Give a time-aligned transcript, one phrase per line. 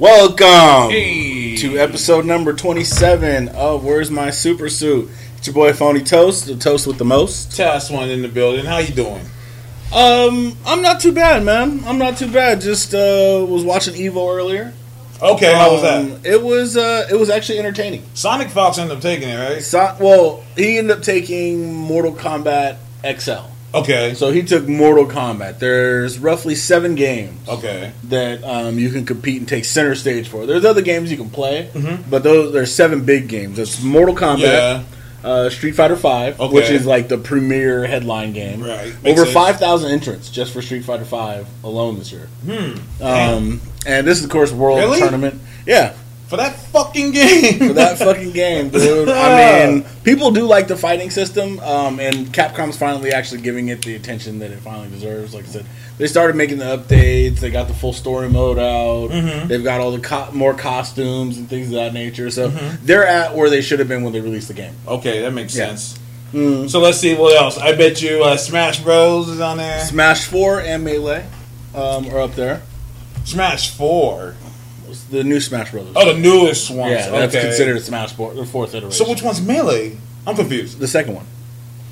[0.00, 1.56] Welcome Hey.
[1.56, 5.10] to episode number 27 of Where's My Super Suit?
[5.36, 7.54] It's your boy Phony Toast, the toast with the most.
[7.54, 8.64] Test one in the building.
[8.64, 9.20] How you doing?
[9.94, 11.82] Um, I'm not too bad, man.
[11.84, 12.62] I'm not too bad.
[12.62, 14.72] Just uh was watching Evo earlier.
[15.20, 16.00] Okay, how was that?
[16.00, 18.02] Um, It was uh it was actually entertaining.
[18.14, 19.62] Sonic Fox ended up taking it, right?
[19.62, 23.49] So, well, he ended up taking Mortal Kombat XL.
[23.74, 24.14] Okay.
[24.14, 25.58] So he took Mortal Kombat.
[25.58, 27.92] There's roughly seven games Okay.
[28.04, 30.46] that um, you can compete and take center stage for.
[30.46, 32.10] There's other games you can play, Mhm.
[32.10, 33.58] but those there's seven big games.
[33.58, 34.82] It's Mortal Kombat, Yeah.
[35.22, 36.52] uh, Street Fighter Five, Okay.
[36.54, 38.62] which is like the premier headline game.
[38.62, 38.92] Right.
[39.04, 42.28] Makes Over five thousand entrants just for Street Fighter Five alone this year.
[42.44, 43.02] Hmm.
[43.02, 44.98] Um, and this is of course World Really?
[44.98, 45.40] Tournament.
[45.66, 45.92] Yeah,
[46.30, 47.58] For that fucking game.
[47.58, 49.08] for that fucking game, dude.
[49.10, 53.82] I mean, people do like the fighting system, um, and Capcom's finally actually giving it
[53.82, 55.34] the attention that it finally deserves.
[55.34, 55.66] Like I said,
[55.98, 57.40] they started making the updates.
[57.40, 59.10] They got the full story mode out.
[59.10, 59.48] Mhm.
[59.48, 62.30] They've got all the co- more costumes and things of that nature.
[62.30, 62.78] So Mhm.
[62.84, 64.74] they're at where they should have been when they released the game.
[64.86, 65.66] Okay, that makes Yeah.
[65.66, 65.98] sense.
[66.32, 66.70] Mm.
[66.70, 67.58] So let's see what else.
[67.58, 69.80] I bet you uh, Smash Bros is on there.
[69.84, 71.24] Smash Four and Melee
[71.74, 72.62] um, are up there.
[73.24, 74.36] Smash Four.
[75.10, 75.92] The new Smash Brothers.
[75.96, 76.92] Oh, the newest ones.
[76.92, 77.46] yeah, that's okay.
[77.46, 79.04] considered a Smash Four, the fourth iteration.
[79.04, 79.96] So which one's Melee?
[80.26, 80.78] I'm confused.
[80.78, 81.26] the second one.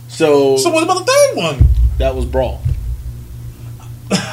[0.08, 1.66] So, So what about the third one?
[1.98, 2.60] that was Brawl.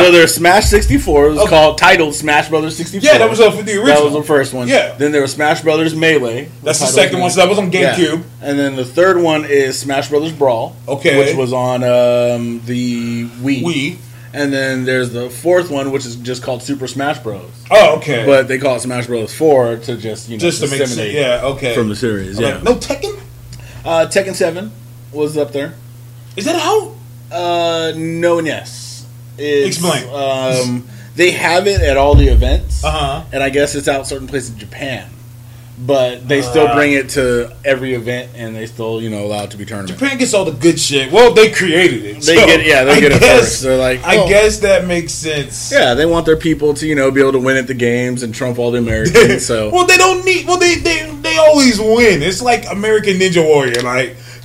[0.00, 1.26] So there's Smash 64.
[1.26, 1.48] It was Okay.
[1.50, 3.10] called titled Smash Brothers 64.
[3.12, 3.86] yeah, that was for the original.
[3.86, 4.68] That was the first one.
[4.68, 4.94] Yeah.
[4.96, 6.48] Then there was Smash Brothers Melee.
[6.62, 7.30] That's the second one.
[7.30, 7.94] So that was on Yeah.
[7.96, 8.22] GameCube.
[8.40, 10.76] And then the third one is Smash Brothers Brawl.
[10.88, 11.18] Okay.
[11.18, 13.62] Which was on um, the Wii.
[13.62, 13.96] Wii.
[14.32, 17.50] And then there's the fourth one, which is just called Super Smash Bros.
[17.70, 18.24] Oh, okay.
[18.24, 19.34] But they call it Smash Bros.
[19.34, 20.96] 4 to just you know just to make sense.
[21.12, 21.40] Yeah.
[21.44, 21.74] Okay.
[21.74, 22.38] from the series.
[22.38, 22.54] I'm Yeah.
[22.54, 23.18] like, no Tekken.
[23.84, 24.70] Uh, Tekken 7
[25.12, 25.74] was up there.
[26.36, 26.92] Is that out?
[27.32, 29.04] Uh, no and yes.
[29.36, 30.04] It's, Explain.
[30.14, 30.86] Um,
[31.16, 33.22] they have it at all the events, Uh huh.
[33.32, 35.08] and I guess it's out certain places in Japan.
[35.82, 36.74] But they still Uh.
[36.74, 39.98] bring it to every event, and they still, you know, allow it to be tournament.
[39.98, 41.10] Japan gets all the good shit.
[41.10, 42.14] Well, they created it.
[42.22, 43.62] They so get, yeah, they I get it first.
[43.62, 44.28] They're like, I oh.
[44.28, 45.72] guess that makes sense.
[45.72, 48.22] yeah, they want their people to, you know, be able to win at the games
[48.22, 49.46] and trump all the Americans.
[49.50, 50.46] So well, they don't need.
[50.46, 52.22] Well, they they they always win.
[52.22, 53.80] It's like American Ninja Warrior.
[53.82, 54.16] Like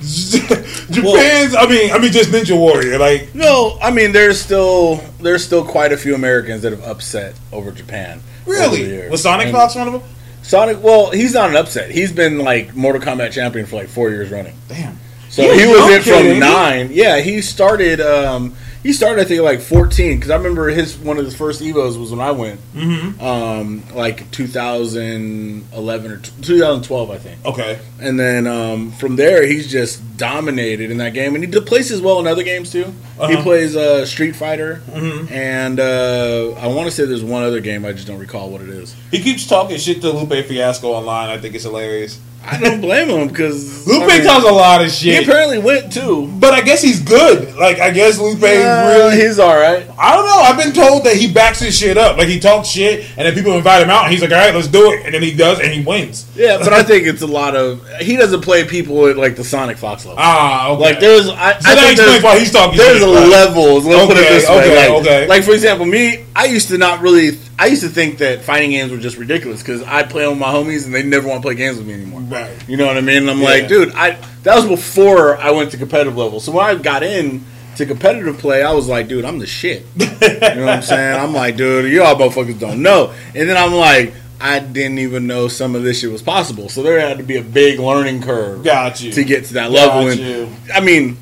[0.90, 1.54] Japan's.
[1.54, 2.98] I mean, I mean just Ninja Warrior.
[2.98, 7.34] Like no, I mean, there's still there's still quite a few Americans that have upset
[7.52, 8.20] over Japan.
[8.46, 10.02] really, was Sonic And Fox one of them?
[10.46, 11.90] Sonic, well, he's not an upset.
[11.90, 14.54] He's been like Mortal Kombat champion for like four years running.
[14.68, 14.96] Damn.
[15.28, 16.88] So He was he was young in kid, ain't from nine.
[16.92, 18.00] Yeah, he started.
[18.00, 18.54] Um,
[18.86, 20.16] he started, I think, like fourteen.
[20.16, 23.20] Because I remember his one of his first Evos was when I went, Mm-hmm.
[23.20, 27.44] um, like 2011 or t- 2012, I think.
[27.44, 27.78] Okay.
[28.00, 32.00] And then um, from there, he's just dominated in that game, and he plays as
[32.00, 32.84] well in other games too.
[32.84, 33.42] He Uh-huh.
[33.42, 35.30] plays uh, Street Fighter, Mhm.
[35.30, 37.84] and uh, I want to say there's one other game.
[37.84, 38.94] I just don't recall what it is.
[39.10, 41.30] He keeps talking shit to Lupe Fiasco online.
[41.30, 42.18] I think it's hilarious.
[42.48, 45.18] I don't blame him because Lupe talks a lot of shit.
[45.18, 46.28] He apparently went too.
[46.38, 47.54] but I guess he's good.
[47.56, 49.86] Like I guess Lupe Uh, really he's all right.
[49.98, 50.38] I don't know.
[50.38, 52.16] I've been told that he backs his shit up.
[52.18, 54.54] Like he talks shit, and then people invite him out, and he's like, "All right,
[54.54, 56.26] let's do it," and then he does, and he wins.
[56.36, 59.44] Yeah, but I think it's a lot of he doesn't play people at like the
[59.44, 60.18] Sonic Fox level.
[60.22, 60.82] Ah, okay.
[60.82, 63.84] Like there's, I, So I that think explains why he's talking there's shit, levels.
[63.86, 64.56] Let's put it Okay, this way.
[64.58, 65.26] okay, like, okay.
[65.26, 67.38] like for example, me, I used to not really.
[67.58, 70.48] I used to think that fighting games were just ridiculous because I play with my
[70.48, 72.20] homies and they never want to play games with me anymore.
[72.20, 72.50] Right.
[72.68, 73.18] You know what I mean?
[73.22, 73.44] And I'm Yeah.
[73.44, 76.38] like, dude, I that was before I went to competitive level.
[76.40, 77.44] So when I got in
[77.76, 79.86] to competitive play, I was like, dude, I'm the shit.
[79.96, 81.20] You know what I'm saying?
[81.20, 83.12] I'm like, dude, y'all motherfuckers don't know.
[83.34, 86.68] And then I'm like, I didn't even know some of this shit was possible.
[86.68, 89.12] So there had to be a big learning curve Got you.
[89.12, 90.02] to get to that level.
[90.02, 90.48] Got And you.
[90.74, 91.16] I mean,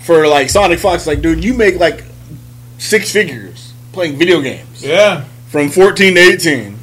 [0.00, 2.04] for like Sonic Fox, like, dude, you make like
[2.78, 5.24] six figures playing video games Yeah.
[5.50, 6.78] From 14 to 18.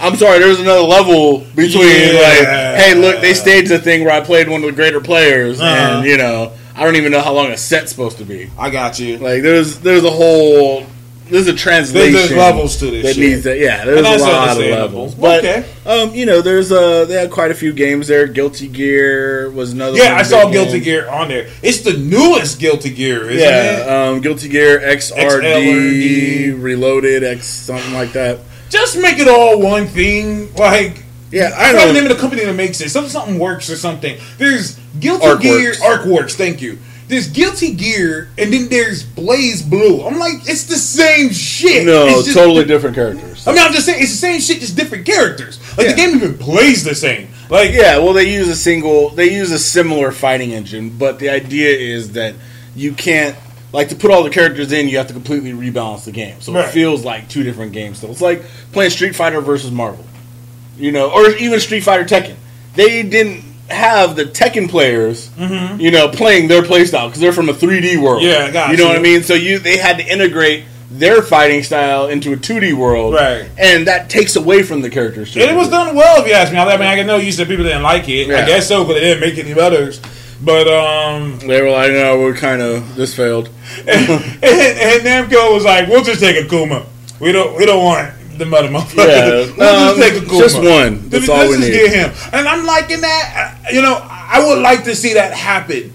[0.00, 2.20] I'm sorry, there's another level between Yeah.
[2.20, 5.60] like, hey, look, they staged a thing where I played one of the greater players,
[5.60, 5.98] Uh-huh.
[5.98, 8.48] and you know, I don't even know how long a set's supposed to be.
[8.58, 9.18] I got you.
[9.18, 10.86] Like, there's there's a whole
[11.30, 12.12] there's a translation.
[12.12, 13.30] There's, there's levels to this that shit.
[13.30, 13.58] needs that.
[13.58, 15.14] Yeah, there's a lot of levels.
[15.14, 15.64] But Okay.
[15.86, 18.26] um, you know, there's uh they had quite a few games there.
[18.26, 19.96] Guilty Gear was another.
[19.98, 20.82] yeah, I saw Guilty game.
[20.84, 21.48] Gear on there.
[21.62, 23.88] It's the newest Guilty Gear, isn't Yeah, it?
[24.14, 26.62] um, Guilty Gear XRD XLRD.
[26.62, 28.40] Reloaded X something like that.
[28.70, 30.52] Just make it all one thing.
[30.54, 32.90] Like Yeah, I I forgot the name of the company that makes it.
[32.90, 34.18] Something something works or something.
[34.38, 35.40] There's Guilty Arcworks.
[35.42, 36.32] Gear Arcworks.
[36.34, 36.78] Thank you.
[37.08, 40.06] There's Guilty Gear, and then there's BlazBlue.
[40.06, 41.86] I'm like, it's the same shit.
[41.86, 43.46] No, It's just- totally different characters.
[43.46, 45.58] I mean, I'm just saying, it's the same shit, just different characters.
[45.78, 45.92] Like Yeah.
[45.94, 47.28] the game even plays the same.
[47.48, 51.30] Like, Yeah, well, they use a single, they use a similar fighting engine, but the
[51.30, 52.34] idea is that
[52.76, 53.34] you can't
[53.72, 56.34] like to put all the characters in, you have to completely rebalance the game.
[56.40, 56.66] So Right.
[56.66, 57.98] it feels like two different games.
[58.00, 60.04] So it's like playing Street Fighter versus Marvel,
[60.78, 62.34] you know, or even Street Fighter Tekken.
[62.76, 67.52] They didn't have the Tekken players, you know, playing their playstyle because they're from a
[67.52, 68.22] 3D world.
[68.22, 68.46] Mm-hmm.
[68.46, 69.22] Yeah, got you know what I mean.
[69.22, 73.48] So you they had to integrate their fighting style into a 2D world, Right.
[73.58, 75.36] And that takes away from the characters.
[75.36, 76.58] And it was done well, if you ask me.
[76.58, 78.30] I mean, I know you said people didn't like it.
[78.30, 80.00] I guess so, but they didn't make any others.
[80.42, 83.48] But um, They were like, no, we're kind of this failed.
[83.80, 86.86] and, and Namco was like, "We'll just take Akuma.
[87.20, 89.56] We don't, we don't want the mother motherfucker.
[89.56, 90.38] Yeah, um, just Akuma.
[90.38, 91.08] just one.
[91.08, 93.58] That's all we just need." get him." And I'm liking that.
[93.72, 95.92] You know, I would like to see that happen.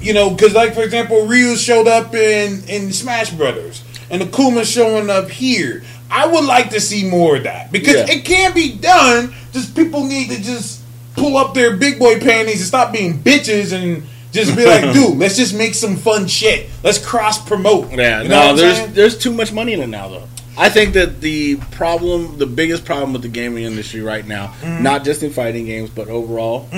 [0.00, 4.64] You know, because like for example, Ryu showed up in in Smash Brothers, and Akuma
[4.64, 5.82] showing up here.
[6.10, 8.10] I would like to see more of that because Yeah.
[8.14, 9.34] it can be done.
[9.52, 10.80] Just people need to just
[11.16, 15.18] pull up their big boy panties and stop being bitches and just be like, dude,
[15.18, 16.68] let's just make some fun shit.
[16.84, 17.90] Let's cross promote.
[17.92, 18.92] Yeah, You know no, there's saying?
[18.94, 20.28] there's too much money in it now, though.
[20.56, 24.82] I think that the problem, the biggest problem with the gaming industry right now, Mm-hmm.
[24.82, 26.68] not just in fighting games, but overall,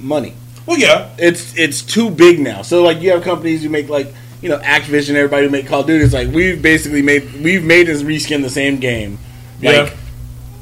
[0.00, 0.34] money.
[0.66, 2.62] Well, yeah, It's it's too big now.
[2.62, 4.12] So like you have companies who make like
[4.42, 6.04] you know Activision, everybody who make Call of Duty.
[6.04, 9.18] It's like we've basically made we've made us reskin the same game
[9.62, 9.94] like Yeah.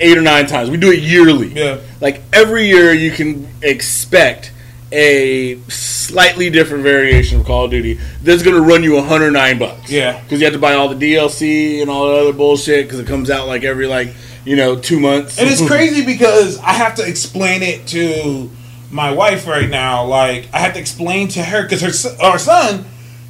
[0.00, 0.70] eight or nine times.
[0.70, 1.48] We do it yearly.
[1.52, 1.78] Yeah.
[2.00, 4.52] Like every year, you can expect
[4.96, 9.90] a slightly different variation of Call of Duty that's going to run you 109 bucks.
[9.90, 10.20] Yeah.
[10.22, 13.06] because you have to buy all the DLC and all the other bullshit because it
[13.06, 14.08] comes out like every like
[14.44, 15.38] you know two months.
[15.38, 18.50] and it's crazy because I have to explain it to
[18.90, 20.04] my wife right now.
[20.06, 22.84] Like I have to explain to her because her son- our son,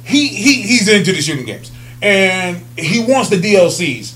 [0.05, 1.71] he he he's into the shooting games
[2.01, 4.15] and he wants the DLCs,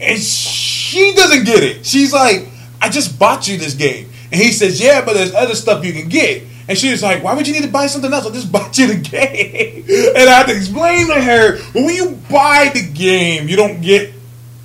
[0.00, 1.86] and she doesn't get it.
[1.86, 2.48] She's like,
[2.82, 5.92] I just bought you this game, and he says, Yeah, but there's other stuff you
[5.92, 6.42] can get.
[6.70, 8.24] And she was like, "Why would you need to buy something else?
[8.24, 11.94] I just bought you the game." And I had to explain to her, "But when
[11.96, 14.12] you buy the game, you don't get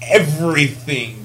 [0.03, 1.23] everything."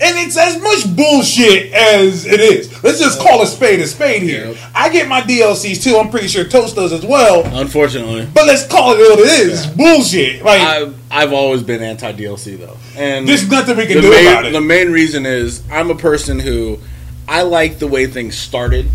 [0.00, 2.84] And it's as much bullshit as it is.
[2.84, 4.46] Let's just call a spade a spade here.
[4.46, 4.56] Yep.
[4.72, 5.96] I get my DLCs too.
[5.96, 7.42] I'm pretty sure Toast does as well.
[7.58, 9.64] Unfortunately, But let's call it what it is.
[9.64, 10.44] It's bullshit.
[10.44, 14.26] Like I've I've always been anti DLC though, and there's nothing we can do main,
[14.28, 14.52] about it.
[14.52, 16.78] The main reason is I'm a person who
[17.26, 18.88] I like the way things started,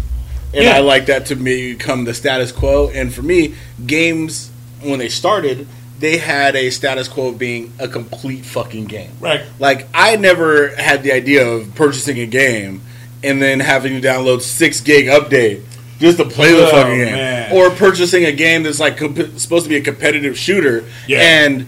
[0.54, 0.76] and Yeah.
[0.78, 2.90] I like that to become the status quo.
[2.94, 3.56] And for me,
[3.86, 4.50] games
[4.82, 5.68] when they started,
[6.00, 9.12] they had a status quo of being a complete fucking game.
[9.20, 9.42] right.
[9.60, 12.82] Like I never had the idea of purchasing a game
[13.24, 15.62] and then having to download six gig update
[16.00, 17.52] just to play the Oh, fucking game, man.
[17.54, 21.22] or purchasing a game that's like comp- supposed to be a competitive shooter, Yeah.
[21.22, 21.68] and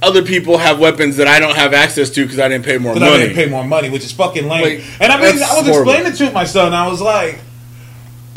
[0.00, 2.94] other people have weapons that I don't have access to because I didn't pay more
[2.94, 3.22] Because I money.
[3.24, 4.62] didn't pay more money, which is fucking lame.
[4.62, 5.90] Like, and I mean, I was horrible.
[5.90, 6.72] explaining to my son.
[6.72, 7.40] I was like,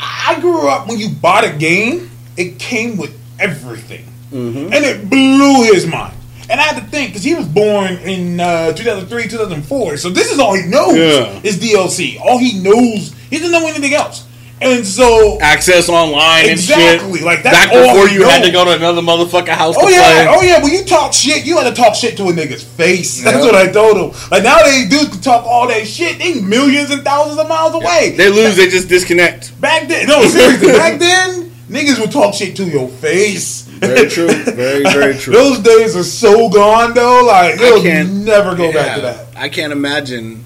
[0.04, 4.72] I grew up when you bought a game, it came with everything, Mm-hmm.
[4.72, 6.14] and it blew his mind.
[6.50, 9.96] And I had to think because he was born in uh, 2003, 2004.
[9.98, 11.40] So this is all he knows Yeah.
[11.44, 12.18] is DLC.
[12.20, 14.26] All he knows, he doesn't know anything else.
[14.64, 17.24] And so access online Exactly, and shit.
[17.24, 19.86] like, that's back all before he you had to go to another motherfucker house Oh
[19.88, 20.26] to yeah, play.
[20.28, 20.62] oh yeah.
[20.62, 23.22] When you talk shit, you had to talk shit to a nigga's face.
[23.22, 24.20] That's what I told him.
[24.30, 26.18] Like nowadays, dudes can talk all that shit.
[26.18, 28.14] They millions and thousands of miles away.
[28.16, 29.60] They lose, they just disconnect.
[29.60, 30.72] Back then, no seriously.
[30.72, 33.62] back then, niggas would talk shit to your face.
[33.62, 34.28] Very true.
[34.28, 35.32] Very, very true.
[35.32, 37.24] Those days are so gone though.
[37.26, 39.26] Like I they'll can't never go back to that.
[39.36, 40.44] I can't imagine.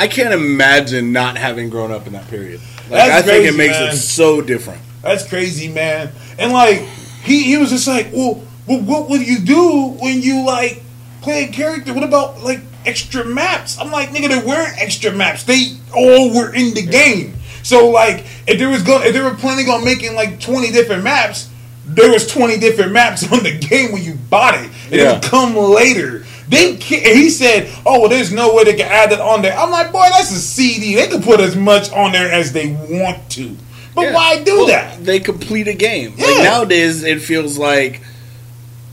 [0.00, 2.60] I can't imagine not having grown up in that period.
[2.90, 3.88] Like, That's I think crazy, it makes man.
[3.92, 4.80] it so different.
[5.02, 6.10] That's crazy, man.
[6.38, 6.80] And like
[7.22, 10.82] he he was just like, well, well, what would you do when you like
[11.22, 11.92] play a character?
[11.94, 13.78] What about like extra maps?
[13.78, 15.44] I'm like, nigga, there weren't extra maps.
[15.44, 17.34] They all were in the game.
[17.62, 21.04] So like, if there was go, if they were planning on making like 20 different
[21.04, 21.50] maps,
[21.86, 24.70] there was 20 different maps on the game when you bought it.
[24.86, 25.12] And it Yeah.
[25.14, 26.24] would come later.
[26.48, 29.70] They he said, "Oh, well, there's no way they can add it on there." I'm
[29.70, 30.94] like, "Boy, that's a CD.
[30.94, 33.54] They can put as much on there as they want to,
[33.94, 34.14] but Yeah.
[34.14, 36.14] why do Well, that?" They complete a game.
[36.16, 36.26] Yeah.
[36.26, 38.00] Like nowadays, it feels like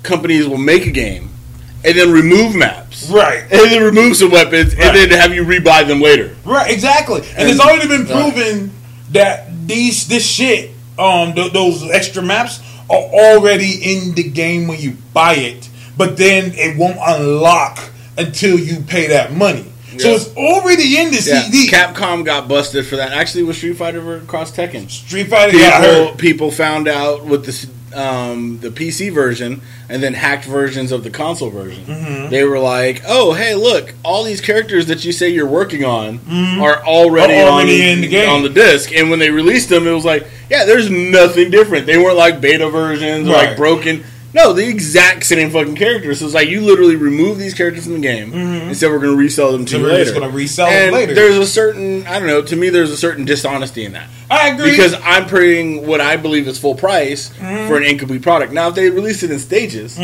[0.03, 1.29] companies will make a game
[1.83, 3.43] and then remove maps, Right.
[3.51, 4.87] and then remove some weapons, Right.
[4.87, 6.31] and then have you rebuy them later.
[6.43, 7.21] Right, exactly.
[7.37, 8.33] And, And- it's already been right.
[8.33, 8.71] proven
[9.11, 12.59] that these this shit, um, th- those extra maps
[12.89, 18.57] are already in the game when you buy it, but then it won't unlock until
[18.59, 19.65] you pay that money.
[19.97, 21.69] So it's already in the Yeah, CD.
[21.69, 23.13] Capcom got busted for that.
[23.13, 24.89] Actually, with Street Fighter Cross Tekken.
[24.89, 30.13] Street Fighter, yeah, people, people found out with the um, the PC version and then
[30.13, 31.85] hacked versions of the console version.
[31.85, 32.29] Mm-hmm.
[32.29, 33.93] They were like, "Oh, hey, look!
[34.03, 36.19] All these characters that you say you're working on
[36.59, 37.47] are already, Mm-hmm.
[37.47, 38.29] Are already on, in the game.
[38.29, 41.85] on the disc." And when they released them, it was like, "Yeah, there's nothing different.
[41.85, 44.03] They weren't like beta versions or like broken.
[44.35, 46.19] No, the exact same fucking characters.
[46.19, 49.13] So it's like you literally remove these characters from the game and said we're going
[49.13, 50.03] to resell them to So you we're later.
[50.03, 51.13] just gonna resell them later.
[51.13, 52.41] There's a certain, I don't know.
[52.41, 54.71] To me, there's a certain dishonesty in that I agree.
[54.71, 57.67] because I'm paying what I believe is full price Mm-hmm.
[57.69, 58.51] for an incomplete product.
[58.53, 59.97] Now, if they release it in stages,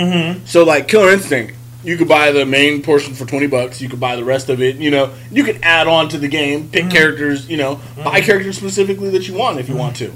[0.49, 3.81] so like Killer Instinct, you could buy the main portion for twenty bucks.
[3.81, 4.75] You could buy the rest of it.
[4.77, 6.91] You know, you could add on to the game, pick Mm-hmm.
[6.91, 7.49] characters.
[7.49, 10.09] You know, buy characters specifically that you want if you want to,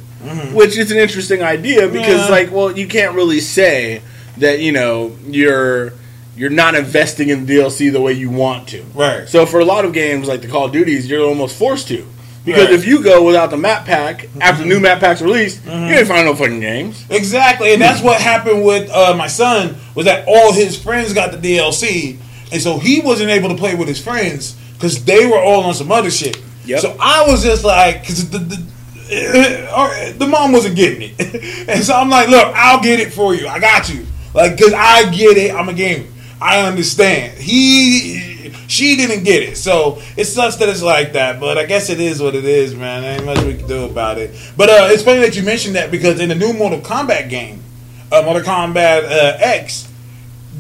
[0.54, 2.30] which is an interesting idea because Yeah.
[2.30, 4.02] like, well, you can't really say
[4.38, 5.94] that you know you're
[6.38, 8.84] you're not investing in DLC the way you want to.
[8.94, 9.28] Right.
[9.28, 12.06] So for a lot of games like the Call of Duties, you're almost forced to.
[12.46, 12.74] Because Right.
[12.74, 16.08] if you go without the map pack after the new map pack's released, you ain't
[16.08, 17.04] find no fucking games.
[17.10, 19.76] Exactly, and that's what happened with uh, my son.
[19.96, 22.18] Was that all his friends got the DLC,
[22.52, 25.74] and so he wasn't able to play with his friends because they were all on
[25.74, 26.40] some other shit.
[26.66, 26.80] Yep.
[26.82, 31.84] So I was just like, because the, the uh, the mom wasn't getting it, and
[31.84, 33.48] so I'm like, look, I'll get it for you.
[33.48, 35.54] I got you, like, because I get it.
[35.54, 36.06] I'm a gamer.
[36.42, 37.38] I understand.
[37.40, 38.35] He,
[38.68, 41.40] she didn't get it, so it sucks that it's like that.
[41.40, 43.02] But I guess it is what it is, man.
[43.04, 44.32] There ain't much we can do about it.
[44.58, 47.64] But uh, it's funny that you mentioned that because in the new Mortal Kombat game,
[48.12, 49.92] uh, Mortal Kombat uh, X,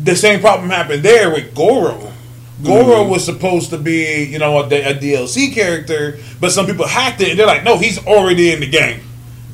[0.04, 2.12] the same problem happened there with Goro.
[2.63, 7.20] Goro was supposed to be, you know, a, a DLC character, but some people hacked
[7.22, 9.01] it, and they're like, "No, he's already in the game."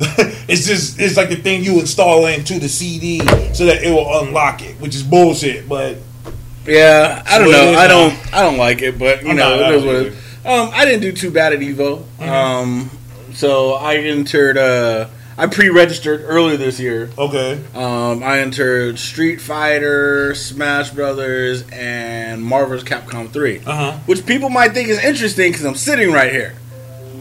[0.48, 3.18] it's just it's like the thing you install into the CD
[3.54, 5.68] so that it will unlock it, which is bullshit.
[5.68, 5.98] But
[6.66, 7.74] Yeah, I don't know.
[7.78, 8.34] I don't.
[8.34, 10.16] I don't like it, but you I'm know, not- it is what it is.
[10.44, 12.02] Um, I didn't do too bad at Evo.
[12.20, 12.90] Um,
[13.34, 14.58] so I entered.
[14.58, 17.08] Uh, I pre-registered earlier this year.
[17.16, 23.92] okay, Um, I entered Street Fighter, Smash Brothers, and Marvel's Capcom 3, uh huh.
[24.04, 26.54] which people might think is interesting because I'm sitting right here.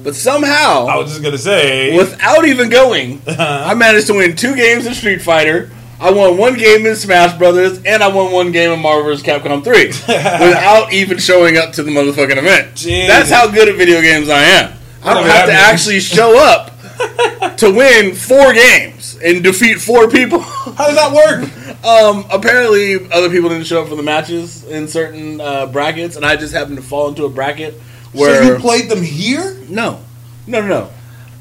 [0.03, 3.63] But somehow, I was just gonna say, without even going, Uh-huh.
[3.65, 5.71] I managed to win two games of Street Fighter.
[6.01, 9.63] I won one game in Smash Brothers, and I won one game in Marvel's Capcom
[9.63, 9.85] 3
[10.47, 12.75] without even showing up to the motherfucking event.
[12.75, 13.07] Jesus.
[13.07, 14.73] That's how good at video games I am.
[15.03, 16.71] I don't have to actually show up
[17.57, 20.39] to win four games and defeat four people.
[20.39, 21.49] how does that work?
[21.81, 26.23] Um, apparently, other people didn't show up for the matches in certain uh, brackets, and
[26.23, 27.73] I just happened to fall into a bracket
[28.13, 29.57] where so you played them here?
[29.67, 29.99] no,
[30.45, 30.89] no, no, no.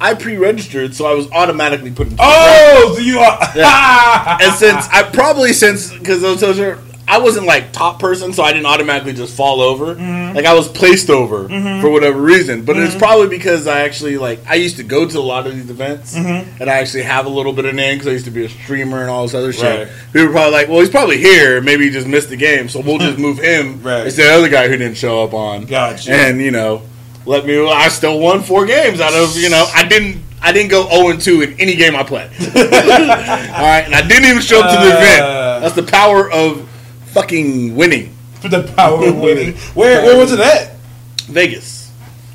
[0.01, 2.17] I pre-registered, so I was automatically put into.
[2.21, 3.39] Oh, so you are.
[4.43, 6.79] and since I probably since because those, those are
[7.09, 9.97] I wasn't like top person, so I didn't automatically just fall over.
[9.97, 10.37] Mm-hmm.
[10.37, 11.49] Like I was placed over
[11.81, 12.65] for whatever reason.
[12.65, 15.55] But it's probably because I actually like I used to go to a lot of
[15.57, 16.63] these events, Mm-hmm.
[16.63, 18.49] and I actually have a little bit of name because I used to be a
[18.49, 19.89] streamer and all this other shit.
[19.89, 19.97] Right.
[20.13, 21.61] People were probably like, "Well, he's probably here.
[21.61, 24.07] Maybe he just missed the game, so we'll just move him Right.
[24.07, 26.13] of the other guy who didn't show up on." Gotcha.
[26.13, 26.83] And you know,
[27.27, 27.59] let me.
[27.69, 29.67] I still won four games out of you know.
[29.75, 30.23] I didn't.
[30.43, 32.31] I didn't go zero and two in any game I played.
[32.41, 34.97] All right, and I didn't even show up to the Uh.
[34.97, 35.63] event.
[35.63, 36.67] That's the power of
[37.13, 38.15] fucking winning.
[38.41, 39.55] For the power of winning.
[39.75, 40.77] Where where was it at?
[41.25, 41.93] Vegas.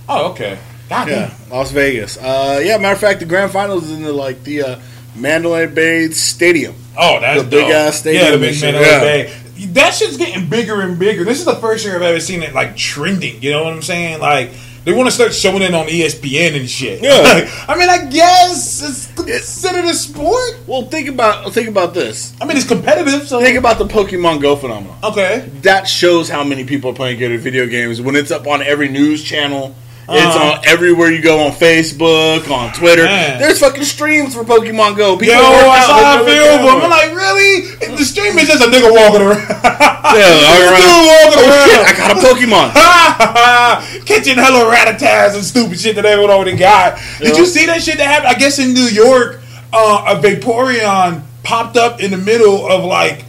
[0.07, 0.59] Oh, okay.
[0.87, 2.17] God Yeah, Las Vegas.
[2.17, 4.79] Uh, yeah, matter of fact, the grand finals is in the like the uh,
[5.15, 6.75] Mandalay Bay Stadium.
[6.95, 8.99] Oh, that's The big ass stadium Yeah, the big Mandalay yeah.
[8.99, 9.33] Bay.
[9.73, 11.23] That shit's getting bigger and bigger.
[11.23, 13.41] This is the first year I've ever seen it like trending.
[13.41, 14.19] You know what I'm saying?
[14.19, 14.51] Like
[14.85, 17.01] they want to start showing it on ESPN and shit.
[17.03, 17.19] Yeah.
[17.21, 20.59] Like, I mean, I guess it's considered a sport.
[20.67, 22.33] Well, think about think about this.
[22.39, 23.27] I mean, it's competitive.
[23.27, 24.97] So Think about the Pokemon Go phenomenon.
[25.03, 25.49] okay.
[25.61, 28.61] That shows how many people are playing good at video games when it's up on
[28.61, 29.75] every news channel.
[30.07, 30.51] It's Uh-huh.
[30.59, 33.05] on everywhere you go on Facebook, on Twitter.
[33.05, 33.39] Man.
[33.39, 35.17] There's fucking streams for Pokemon Go.
[35.17, 36.81] People Yo, I out saw a with few their of them.
[36.83, 37.95] I'm like, really?
[37.97, 39.41] The stream is just a nigga walking around.
[39.41, 41.25] Yeah, all Dude right.
[41.25, 41.69] walking Oh, around.
[41.69, 44.05] shit, I got a Pokemon.
[44.05, 46.99] Catching hella rat-a-tats and stupid shit that everyone already got.
[47.19, 47.37] Did Yeah.
[47.37, 48.27] you see that shit that happened?
[48.27, 49.41] I guess in New York,
[49.73, 53.24] uh, a Vaporeon popped up in the middle of like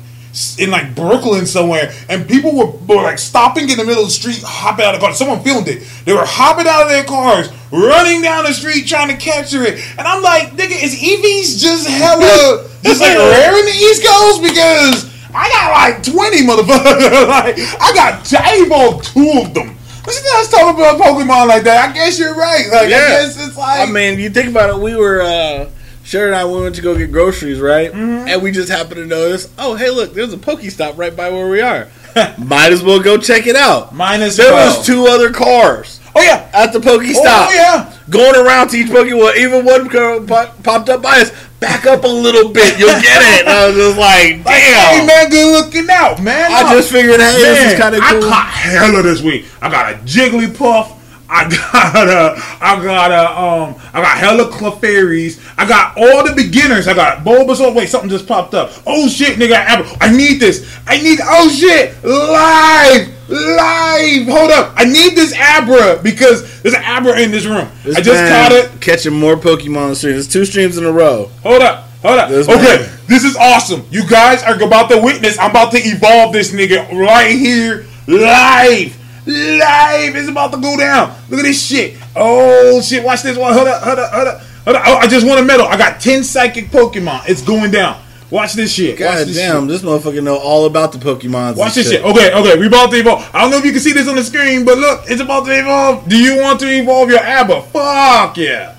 [0.58, 4.12] in like Brooklyn somewhere, and people were, were like stopping in the middle of the
[4.12, 5.14] street, hopping out of the car.
[5.14, 5.82] Someone filmed it.
[6.04, 9.80] They were hopping out of their cars, running down the street trying to capture it.
[9.98, 14.42] And I'm like, nigga, is Eevees just hella just like rare in the East Coast
[14.42, 15.16] because.
[15.38, 17.28] I got like 20 motherfuckers.
[17.28, 19.76] like, I got, I evolved two of them.
[20.06, 21.90] Listen to us talking about Pokemon like that.
[21.90, 22.64] I guess you're right.
[22.72, 22.96] Like, Yeah.
[22.96, 23.86] I guess it's like.
[23.86, 24.80] I mean, you think about it.
[24.80, 25.68] We were uh,
[26.06, 27.90] Sharon and I we went to go get groceries, right?
[27.90, 28.28] Mm-hmm.
[28.28, 29.52] And we just happened to notice.
[29.58, 31.88] Oh, hey, look, there's a Pokestop right by where we are.
[32.38, 33.92] Might as well go check it out.
[33.92, 34.76] minus There 12.
[34.78, 36.48] was two other cars Oh, yeah.
[36.54, 37.16] at the Pokestop.
[37.48, 37.92] Oh, yeah.
[38.08, 39.36] Going around to each Pokemon.
[39.36, 41.32] Even one car pop- popped up by us.
[41.58, 42.78] Back up a little bit.
[42.78, 43.40] You'll get it.
[43.40, 45.06] And I was just like, Like, hey, damn.
[45.08, 46.52] man, good looking out, man.
[46.52, 48.24] I just figured, hey, this is Man, kind of cool.
[48.24, 49.44] I caught hella this week.
[49.60, 50.95] I got a Jigglypuff.
[51.28, 55.42] I got a, I got a, um, I got hella Clefairies.
[55.58, 56.86] I got all the beginners.
[56.88, 57.74] I got Bulbasaur.
[57.74, 58.72] Wait, something just popped up.
[58.86, 60.78] Oh shit, nigga, I, I need this.
[60.86, 61.18] I need.
[61.22, 64.28] Oh shit, live, live.
[64.28, 67.68] Hold up, I need this Abra because there's an Abra in this room.
[67.82, 68.80] This I just caught it.
[68.80, 70.24] Catching more Pokemon streams.
[70.24, 71.30] It's two streams in a row.
[71.42, 71.88] Hold up.
[72.02, 72.28] Hold up.
[72.28, 72.98] This okay, man.
[73.08, 73.84] this is awesome.
[73.90, 75.38] You guys are about to witness.
[75.38, 78.96] I'm about to evolve this nigga right here, live.
[79.26, 80.16] Live.
[80.16, 81.14] is about to go down.
[81.28, 81.98] Look at this shit.
[82.14, 83.04] Oh shit.
[83.04, 83.52] Watch this one.
[83.52, 83.82] Hold up.
[83.82, 84.12] Hold up.
[84.12, 84.40] Hold up.
[84.40, 84.82] Hold up.
[84.86, 85.66] Oh, I just won a medal.
[85.66, 87.28] I got 10 psychic Pokemon.
[87.28, 88.00] It's going down.
[88.30, 88.92] Watch this shit.
[88.92, 89.68] Watch God this damn, shit.
[89.68, 91.56] this motherfucker know all about the Pokemon.
[91.56, 92.04] Watch this shit.
[92.04, 93.30] Okay, okay, we about to evolve.
[93.32, 95.46] I don't know if you can see this on the screen, but look, it's about
[95.46, 96.08] to evolve.
[96.08, 97.62] Do you want to evolve your Abra?
[97.62, 98.74] Fuck yeah.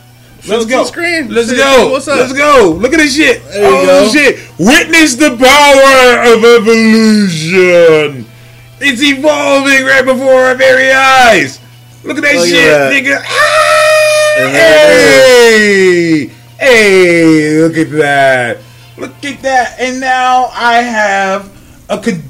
[0.47, 0.83] Let's go.
[0.83, 1.29] screen.
[1.29, 1.89] Let's go.
[1.91, 2.19] what's up?
[2.19, 2.77] Let's go.
[2.77, 3.43] Look at this shit.
[3.45, 4.35] There oh shit.
[4.59, 8.25] Witness the power of evolution.
[8.79, 11.60] It's evolving right before our very eyes.
[12.03, 12.93] Look at that Look at shit, that.
[12.93, 13.24] nigga.
[14.39, 16.29] Ah, hey.
[16.60, 18.57] Hey, look at that.
[18.98, 19.79] Look at that.
[19.79, 21.51] And now I have
[21.89, 22.22] a cad-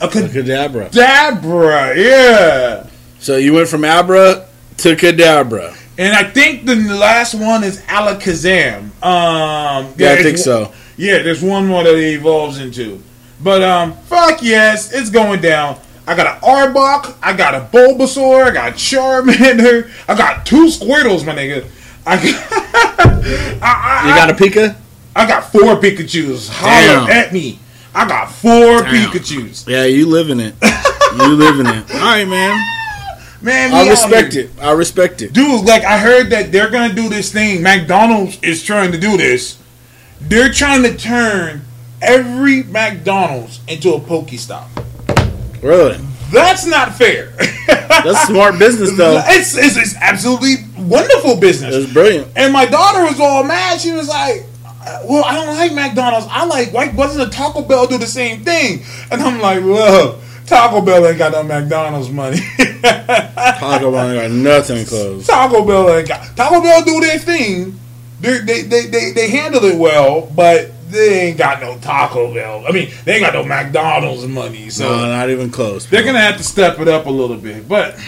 [0.00, 0.90] a Kadabra.
[0.90, 1.94] cadabra.
[1.96, 2.86] Yeah.
[3.20, 4.46] So you went from Abra
[4.78, 5.76] to Kadabra.
[5.98, 8.86] And I think the last one is Alakazam.
[9.04, 10.72] Um, Yeah, I think so.
[10.96, 13.00] Yeah, there's one more that it evolves into.
[13.40, 15.78] But um, fuck yes, it's going down.
[16.06, 21.24] I got an Arbok, I got a Bulbasaur, I got Charmander, I got two Squirtles,
[21.24, 21.66] my nigga.
[22.04, 22.24] I got,
[23.62, 24.76] I, I, You got a Pika?
[25.14, 26.48] I got four Pikachu's.
[26.50, 27.10] Holler Damn.
[27.10, 27.58] at me.
[27.94, 29.10] I got four Damn.
[29.10, 29.68] Pikachu's.
[29.68, 30.54] Yeah, you live in it.
[30.62, 31.94] you live in it.
[31.94, 32.60] All right, man.
[33.40, 34.50] Man, I respect it.
[34.60, 35.32] I respect it.
[35.32, 37.60] Dude, like I heard that they're gonna do this thing.
[37.62, 39.58] McDonald's is trying to do this.
[40.20, 41.62] They're trying to turn
[42.00, 44.68] every McDonald's into a Pokestop.
[45.62, 45.98] Really?
[46.30, 47.26] That's not fair.
[47.66, 49.22] That's smart business, though.
[49.26, 51.74] It's, it's it's absolutely wonderful business.
[51.74, 52.28] It's brilliant.
[52.36, 53.80] And my daughter was all mad.
[53.80, 56.26] She was like, uh, "Well, I don't like McDonald's.
[56.30, 60.20] I like why doesn't a Taco Bell do the same thing?" And I'm like, "Well,
[60.46, 62.38] Taco Bell ain't got no McDonald's money.
[62.82, 65.26] Taco Bell ain't got nothing close.
[65.26, 67.78] Taco Bell ain't got Taco Bell do their thing.
[68.20, 72.64] They they they they, they handle it well, but they ain't got no Taco Bell.
[72.68, 74.70] I mean, they ain't got no McDonald's money.
[74.70, 75.86] So No, not even close.
[75.86, 77.68] they're gonna have to step it up a little bit.
[77.68, 77.98] But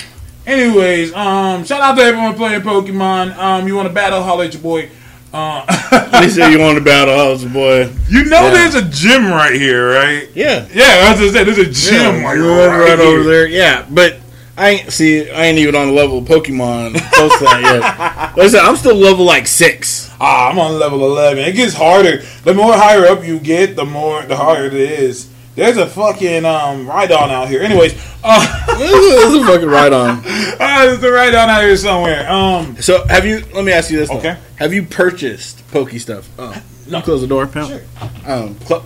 [0.47, 3.37] anyways, um, shout out to everyone playing Pokemon.
[3.37, 4.23] Um, you want to battle?
[4.23, 4.90] Holler at your boy.
[5.33, 5.64] Uh,
[6.20, 7.90] They say you want to battle house, boy.
[8.09, 8.51] you know, Yeah.
[8.53, 10.29] there's a gym right here, right?
[10.35, 10.66] Yeah.
[10.73, 13.49] Yeah, as I said, there's a gym Yeah, like right, right over there.
[13.49, 14.16] Yeah, but
[14.57, 15.31] I ain't see.
[15.31, 18.35] I ain't even on the level of Pokemon close to that yet.
[18.37, 20.11] Like I said, I'm still level like six.
[20.21, 21.38] Ah, I'm on level 11.
[21.45, 22.23] It gets harder.
[22.45, 25.31] The more higher up you get, the more the harder it is.
[25.55, 27.62] There's a fucking um Rhydon out here.
[27.62, 30.23] Anyways, uh, this, is, a fucking Rhydon.
[30.61, 32.29] ah, there's a Rhydon out here somewhere.
[32.31, 33.45] Um, So, have you?
[33.55, 34.09] Let me ask you this.
[34.09, 34.19] though.
[34.19, 34.37] Okay.
[34.57, 36.29] Have you purchased Pokey stuff?
[36.38, 37.01] Oh, No.
[37.03, 37.69] close the door, pal.
[37.69, 37.83] Sure.
[38.27, 38.85] Um, cl-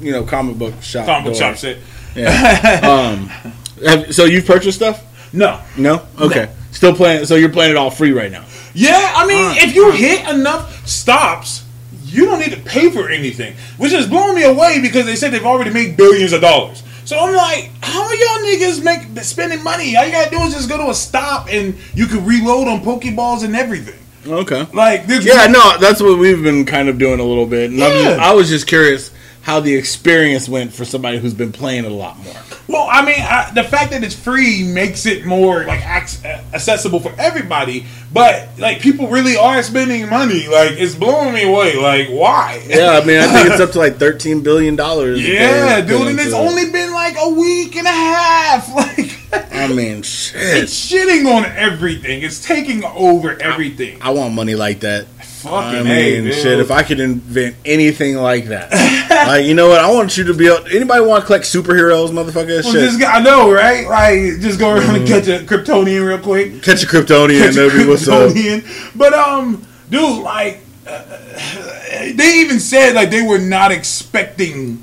[0.00, 1.06] you know, comic book shop.
[1.06, 1.78] comic book shop shit.
[2.14, 2.80] Yeah.
[2.82, 3.52] um,
[3.86, 5.02] have, so you've purchased stuff?
[5.32, 5.60] No.
[5.76, 6.06] No.
[6.20, 6.50] Okay.
[6.72, 7.26] Still playing.
[7.26, 8.44] So you're playing it all free right now.
[8.74, 11.64] Yeah, I mean, Alright, if you hit enough stops,
[12.04, 15.32] you don't need to pay for anything, which is blowing me away because they said
[15.32, 16.82] they've already made billions of dollars.
[17.04, 19.96] So I'm like, how are y'all niggas make spending money?
[19.96, 22.80] All you gotta do is just go to a stop and you can reload on
[22.80, 24.00] Pokeballs and everything.
[24.26, 24.66] Okay.
[24.72, 27.70] Like, Yeah, no, that's what we've been kind of doing a little bit.
[27.70, 28.18] And Yeah.
[28.20, 29.10] I was just curious
[29.44, 32.34] how the experience went for somebody who's been playing it a lot more.
[32.66, 36.98] Well, I mean, I, the fact that it's free makes it more like ac- accessible
[36.98, 37.84] for everybody.
[38.10, 40.48] But like, people really are spending money.
[40.48, 41.76] Like, it's blowing me away.
[41.76, 42.64] Like, why?
[42.66, 45.22] Yeah, I mean, I think it's up to like thirteen billion dollars.
[45.22, 48.70] Yeah, dude, and it's only been like a week and a half.
[49.34, 50.62] Like, I mean, shit.
[50.62, 52.22] it's shitting on everything.
[52.22, 54.00] It's taking over everything.
[54.00, 55.06] I want money like that.
[55.44, 56.58] Fucking I mean, hey, shit.
[56.58, 58.72] If I could invent anything like that,
[59.28, 59.78] like you know what?
[59.78, 60.46] I want you to be.
[60.46, 62.62] able Anybody want to collect superheroes, motherfucker?
[62.64, 62.90] well, shit.
[62.90, 63.86] just, I know, right?
[63.86, 66.62] Like, just go around and catch a Kryptonian real quick.
[66.62, 68.30] Catch a Kryptonian, Catch a that'd what's up.
[68.30, 68.96] Kryptonian.
[68.96, 71.02] But um, dude, like, uh,
[72.14, 74.82] they even said like they were not expecting.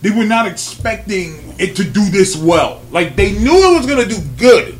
[0.00, 2.82] They were not expecting it to do this well.
[2.92, 4.78] Like they knew it was gonna do good,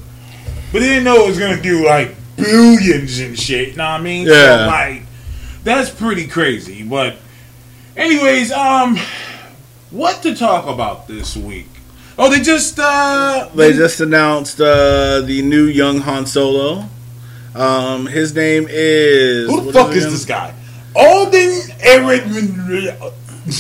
[0.71, 3.77] but they didn't know it was gonna do like billions and shit.
[3.77, 4.27] Know what I mean?
[4.27, 4.65] Yeah.
[4.65, 5.03] So, like,
[5.65, 6.83] that's pretty crazy.
[6.83, 7.17] But,
[7.97, 8.97] anyways, um,
[9.91, 11.69] what to talk about this week?
[12.19, 16.85] Oh, they just uh, They just announced uh, the new young Han Solo.
[17.55, 20.55] Um, his name is Who the fuck is this guy?
[20.95, 22.25] Alden Eric.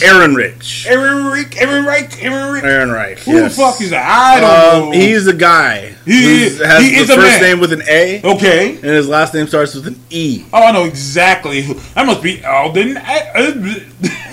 [0.02, 0.86] Aaron Rich.
[0.88, 2.64] Aaron Rick, Aaron Reich, Aaron Rick.
[2.64, 3.18] Aaron Reich.
[3.20, 3.56] Who yes.
[3.56, 4.04] the fuck is that?
[4.06, 4.96] I don't Um, know.
[4.98, 7.42] he's a guy He is- has he the is first man.
[7.42, 8.70] name with an A, okay.
[8.76, 10.44] and his last name starts with an E.
[10.52, 11.74] Oh, I know exactly who.
[11.94, 12.98] That must be Alden.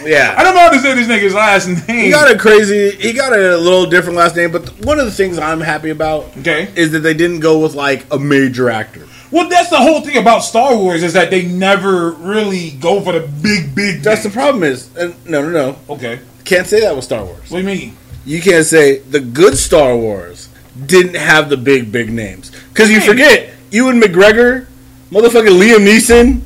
[0.05, 0.35] Yeah.
[0.37, 2.05] I don't know how to say this nigga's last name.
[2.05, 2.91] He got a crazy.
[2.91, 6.31] He got a little different last name, but one of the things I'm happy about
[6.39, 6.69] Okay.
[6.75, 9.05] is that they didn't go with like a major actor.
[9.29, 13.13] Well, that's the whole thing about Star Wars is that they never really go for
[13.13, 14.01] the big, big.
[14.01, 14.63] That's the problem.
[14.63, 15.79] Is uh, no, no, no.
[15.89, 16.19] Okay.
[16.45, 17.51] Can't say that with Star Wars.
[17.51, 17.97] What do you mean?
[18.25, 20.49] You can't say the good Star Wars
[20.85, 24.67] didn't have the big, big names because you forget Ewan McGregor,
[25.11, 26.41] motherfucking Liam Neeson.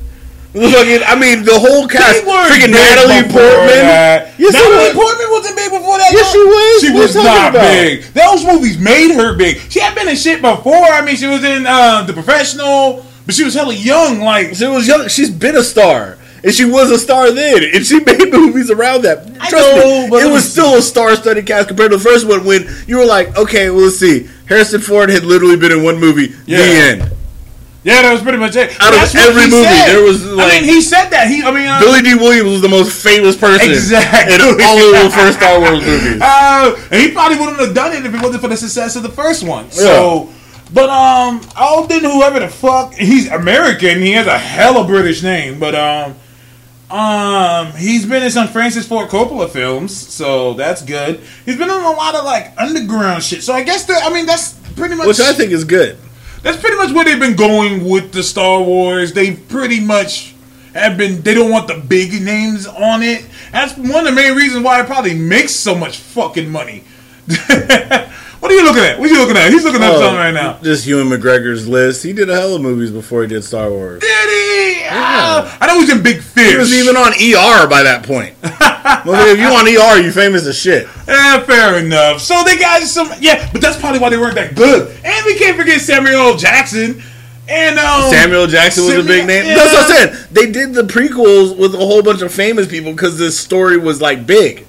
[0.52, 2.22] Motherfucking, I mean, the whole cast.
[2.24, 3.88] Freaking Natalie Portman.
[3.88, 4.34] that.
[4.38, 4.92] Yes, Natalie.
[4.92, 6.10] Portman wasn't big before that.
[6.12, 6.82] Yes, she was.
[6.82, 7.62] She was not about?
[7.72, 8.02] big.
[8.12, 9.56] Those movies made her big.
[9.70, 10.74] She had been in shit before.
[10.84, 14.20] I mean, she was in uh, The Professional, but she was hella young.
[14.20, 15.08] Like, She was young.
[15.08, 19.02] She's been a star, and she was a star then, and she made movies around
[19.04, 19.20] that.
[19.40, 22.02] I Trust know, me, but it was was- still a star-studded cast compared to the
[22.04, 22.44] first one.
[22.44, 25.98] When you were like, okay, well, let's see, Harrison Ford had literally been in one
[25.98, 26.26] movie.
[26.26, 27.10] The end.
[27.84, 28.70] Yeah, that was pretty much it.
[28.80, 29.86] Out of That's what every movie, said.
[29.90, 31.26] there was, I like- mean, he said that.
[31.26, 34.34] He, I mean, uh, Billy Dee Williams was the most famous person Exactly.
[34.36, 36.20] in all of the first Star Wars movies.
[36.22, 39.02] Uh, and he probably wouldn't have done it if it wasn't for the success of
[39.02, 39.68] the first one.
[39.72, 40.30] So,
[40.72, 44.00] but um, Alden, whoever the fuck, he's American.
[44.00, 46.14] He has a hella British name, but um,
[46.96, 51.20] um, he's been in some Francis Ford Coppola films, so that's good.
[51.44, 53.42] He's been in a lot of like underground shit.
[53.42, 55.98] So I guess that I mean that's pretty much Which I think is good.
[56.42, 59.12] That's pretty much where they've been going with the Star Wars.
[59.12, 60.34] They pretty much
[60.74, 61.22] have been.
[61.22, 63.24] They don't want the big names on it.
[63.52, 66.84] That's one of the main reasons why it probably makes so much fucking money.
[67.26, 68.98] what are you looking at?
[68.98, 69.52] What are you looking at?
[69.52, 70.58] He's looking at Oh, something right now.
[70.62, 72.02] Just Ewan McGregor's list.
[72.02, 74.00] He did a hell of movies before he did Star Wars.
[74.00, 74.71] Did he?
[74.94, 76.50] Ah, I know he's in Big Fish.
[76.52, 78.34] He was even on ER by that point.
[79.06, 80.86] well, if you on ER, you famous as shit.
[81.08, 82.20] Eh, fair enough.
[82.20, 84.88] So they got some, yeah, but that's probably why they weren't that good.
[85.04, 86.36] And we can't forget Samuel L.
[86.36, 87.02] Jackson.
[87.48, 89.44] And um, Samuel Jackson was a big name.
[89.46, 89.56] yeah.
[89.56, 90.28] That's what I said.
[90.30, 94.00] They did the prequels with a whole bunch of famous people because this story was
[94.00, 94.64] like big.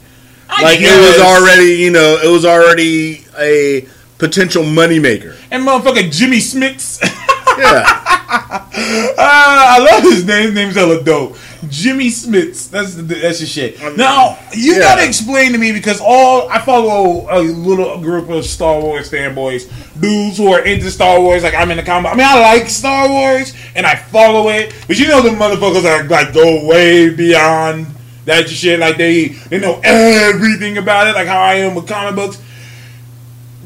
[0.50, 5.36] I Like it was already, you know, it was already a potential moneymaker.
[5.52, 7.00] and motherfucking Jimmy Smits.
[7.56, 8.03] Yeah.
[8.34, 10.46] Uh, I love his name.
[10.48, 11.38] His name's hella dope.
[11.70, 12.70] Jimmy Smits.
[12.70, 13.80] That's the, that's your shit.
[13.98, 14.80] Now you Yeah.
[14.80, 19.70] gotta explain to me because all I follow a little group of Star Wars fanboys,
[20.02, 21.44] dudes who are into Star Wars.
[21.44, 22.12] Like I'm in the comic.
[22.12, 25.86] I mean, I like Star Wars and I follow it, but you know the motherfuckers
[25.86, 27.88] are like go way beyond
[28.26, 28.80] that shit.
[28.80, 31.16] Like they they know everything about it.
[31.16, 32.42] Like how I am with comic books.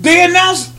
[0.02, 0.74] They announced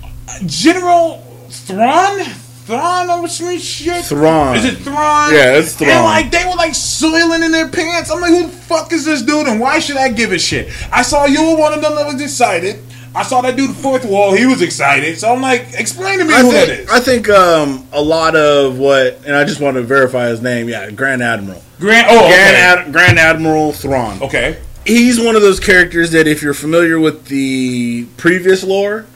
[0.47, 2.21] General Thrawn.
[2.69, 4.05] Thrawn or some shit.
[4.05, 4.57] Thrawn.
[4.57, 5.33] Is it Thrawn?
[5.33, 5.91] Yeah, it's Thrawn.
[5.91, 8.11] And like they were like soiling in their pants.
[8.11, 10.69] I'm like, who the fuck is this dude, and why should I give a shit?
[10.93, 12.85] I saw you were one of them that was excited.
[13.15, 14.35] I saw that dude fourth wall.
[14.35, 15.19] He was excited.
[15.19, 16.91] So I'm like, explain to me I who that think, is.
[16.91, 20.69] I think um, a lot of what, and I just want to verify his name.
[20.69, 21.63] Yeah, Grand Admiral.
[21.81, 22.07] Grant.
[22.11, 22.29] Oh, okay.
[22.29, 24.23] Grand, Ad, Grand Admiral Thrawn.
[24.23, 24.59] okay.
[24.85, 29.07] he's one of those characters that if you're familiar with the previous lore,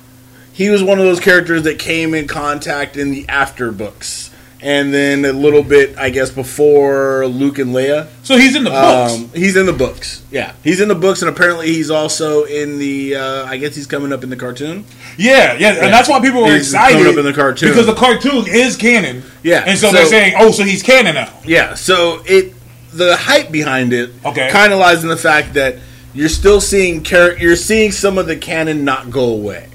[0.53, 4.29] he was one of those characters that came in contact in the after books.
[4.65, 8.07] And then a little bit, I guess, before Luke and Leia.
[8.23, 9.13] So he's in the books.
[9.15, 10.23] Um, he's in the books.
[10.31, 10.53] Yeah.
[10.63, 14.13] He's in the books, and apparently he's also in the, uh, I guess he's coming
[14.13, 14.85] up in the cartoon.
[15.19, 17.71] yeah, yeah, and that's why people were He's excited coming up in the cartoon.
[17.71, 19.25] because the cartoon is canon.
[19.43, 21.33] Yeah, and so, so- they're saying, oh, so he's canon now.
[21.45, 22.55] Yeah, so it
[22.93, 24.49] the hype behind it Okay.
[24.51, 25.79] kind of lies in the fact that
[26.15, 29.71] you're still seeing char- you're seeing some of the canon not go away.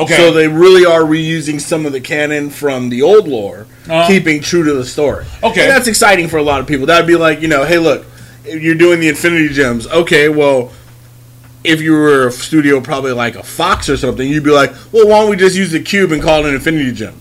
[0.00, 4.06] Okay, So they really are reusing some of the canon from the old lore, Uh-huh.
[4.08, 5.24] keeping true to the story.
[5.42, 5.62] Okay.
[5.62, 6.86] and that's exciting for a lot of people.
[6.86, 8.04] That'd be like, you know, hey, look,
[8.46, 9.86] you're doing the Infinity Gems.
[9.86, 10.72] Okay, well,
[11.62, 15.06] if you were a studio, probably like a Fox or something, you'd be like, well,
[15.06, 17.14] why don't we just use the cube and call it an Infinity Gem,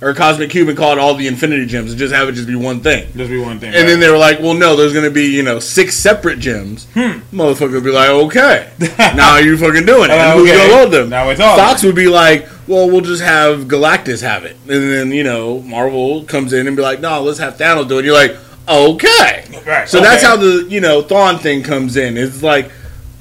[0.00, 2.46] or Cosmic Cube and call it all the Infinity Gems, and just have it just
[2.48, 3.06] be one thing.
[3.16, 3.74] just be one thing.
[3.74, 6.38] And then they were like, well, no, there's going to be, you know, six separate
[6.40, 6.86] gems.
[6.94, 7.20] Hmm.
[7.34, 8.70] Motherfucker would be like, okay.
[8.98, 10.14] now you're fucking doing it.
[10.14, 10.58] And who's Okay.
[10.58, 11.08] going to load them?
[11.10, 11.62] Now we're talking.
[11.64, 14.56] Fox would be like, well, we'll just have Galactus have it.
[14.68, 17.94] And then, you know, Marvel comes in and be like, no, let's have Thanos do
[17.96, 17.98] it.
[17.98, 18.36] And you're like,
[18.68, 19.44] okay.
[19.66, 22.16] Right, So that's how the, you know, Thrawn thing comes in.
[22.16, 22.70] It's like,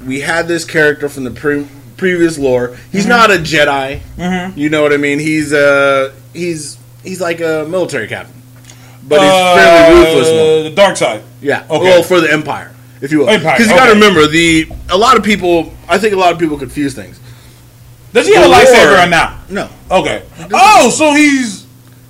[0.06, 1.68] we had this character from the pre-
[2.04, 2.76] previous lore.
[2.92, 4.02] He's not a Jedi.
[4.18, 4.58] Mhm.
[4.58, 5.20] You know what I mean?
[5.20, 8.36] He's, uh, he's, he's like a military captain.
[9.08, 10.64] But he's Uh, fairly ruthless one.
[10.66, 11.22] The dark side.
[11.42, 11.64] Yeah.
[11.70, 11.84] Okay.
[11.86, 13.30] Well, for the Empire, if you will.
[13.30, 15.72] Empire, Because you got to remember the a lot of people.
[15.88, 17.20] I think a lot of people confuse things.
[18.14, 19.50] Does he have a lightsaber or not?
[19.50, 19.70] No.
[19.90, 20.24] Okay.
[20.54, 21.63] Oh, so he's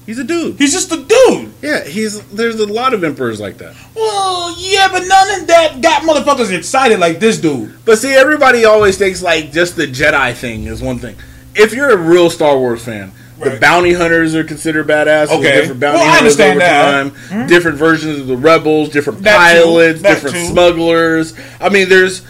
[0.06, 0.58] He's a dude.
[0.58, 1.54] He's just a dude.
[1.62, 3.76] Yeah, he's there's a lot of emperors like that.
[3.96, 7.74] Well, yeah, but none of that got motherfuckers excited like this dude.
[7.86, 11.16] But see, everybody always thinks like just the Jedi thing is one thing.
[11.56, 15.28] If you're a real Star Wars fan, the bounty hunters are considered badass.
[15.30, 15.62] Okay.
[15.62, 16.62] different bounty Well, I hunters understand
[17.04, 17.42] over that.
[17.44, 17.48] Hmm?
[17.48, 20.46] Different versions of the rebels, different That pilots, different too.
[20.48, 21.34] smugglers.
[21.62, 22.24] I mean, there's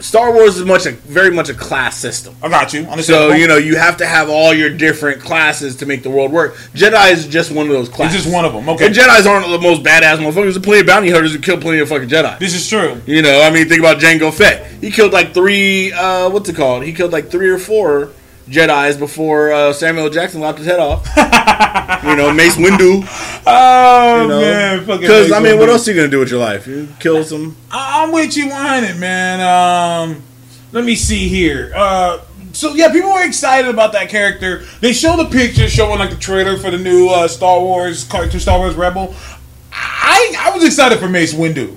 [0.00, 2.34] Star Wars is much a very much a class system.
[2.42, 2.84] I got you.
[3.02, 6.32] So you know you have to have all your different classes to make the world
[6.32, 6.54] work.
[6.74, 8.16] Jedi is just one of those classes.
[8.16, 8.68] It's just one of them.
[8.68, 8.86] Okay.
[8.86, 10.34] And Jedi's aren't the most badass motherfuckers.
[10.34, 12.38] There's plenty of bounty hunters who kill plenty of fucking Jedi.
[12.38, 13.00] This is true.
[13.06, 14.66] You know, I mean, think about Jango Fett.
[14.80, 15.92] He killed like three.
[15.92, 16.84] Uh, what's it called?
[16.84, 18.10] He killed like three or four
[18.50, 21.06] Jedi's before uh, Samuel Jackson lopped his head off.
[22.04, 23.04] you know, Mace Windu.
[23.46, 26.40] Oh You know, man, because I mean, what else are you gonna do with your
[26.40, 26.66] life?
[26.66, 27.56] You kill some.
[27.70, 29.40] I- I'm with you 100, man.
[30.10, 30.22] Um,
[30.72, 31.72] let me see here.
[31.74, 32.20] Uh,
[32.52, 34.64] so yeah, people were excited about that character.
[34.80, 38.40] They showed the picture showing like the trailer for the new uh, Star Wars cartoon,
[38.40, 39.14] Star Wars Rebel.
[39.72, 41.76] I I was excited for Mace Windu.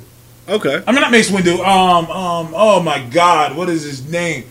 [0.49, 0.83] Okay.
[0.88, 1.59] I mean not Mace Windu.
[1.59, 2.53] Um um.
[2.55, 4.45] Oh my God, what is his name?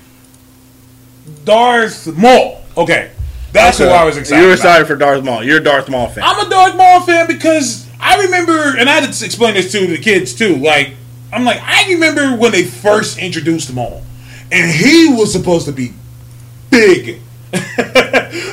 [1.44, 2.62] Darth Maul.
[2.76, 3.10] Okay,
[3.52, 3.88] that's Okay.
[3.88, 4.40] who I was excited.
[4.40, 4.64] You were about.
[4.64, 5.42] excited for Darth Maul.
[5.44, 6.24] You're a Darth Maul fan.
[6.24, 9.86] I'm a Darth Maul fan because I remember, and I had to explain this to
[9.86, 10.56] the kids too.
[10.56, 10.94] Like,
[11.32, 14.02] I'm like, I remember when they first introduced Maul,
[14.50, 15.92] and he was supposed to be
[16.70, 17.20] big.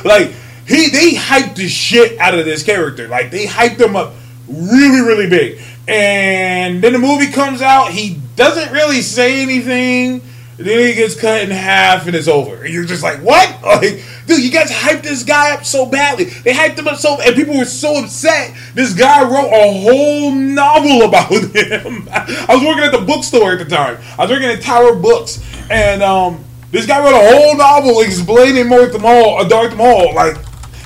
[0.04, 0.32] like,
[0.66, 3.08] he they hyped the shit out of this character.
[3.08, 4.14] Like, they hyped him up
[4.48, 5.60] really, really big.
[5.88, 10.22] And then the movie comes out, he doesn't really say anything.
[10.60, 12.64] Then he gets cut in half and it's over.
[12.64, 13.48] And you're just like, what?
[13.70, 16.24] Like, dude, you guys hyped this guy up so badly.
[16.24, 18.54] They hyped him up so, and people were so upset.
[18.74, 22.08] This guy wrote a whole novel about him.
[22.10, 23.98] I was working at the bookstore at the time.
[24.18, 28.68] I was working at Tower Books, and um, this guy wrote a whole novel explaining
[28.68, 30.36] Darth Maul, uh, Darth Maul, like,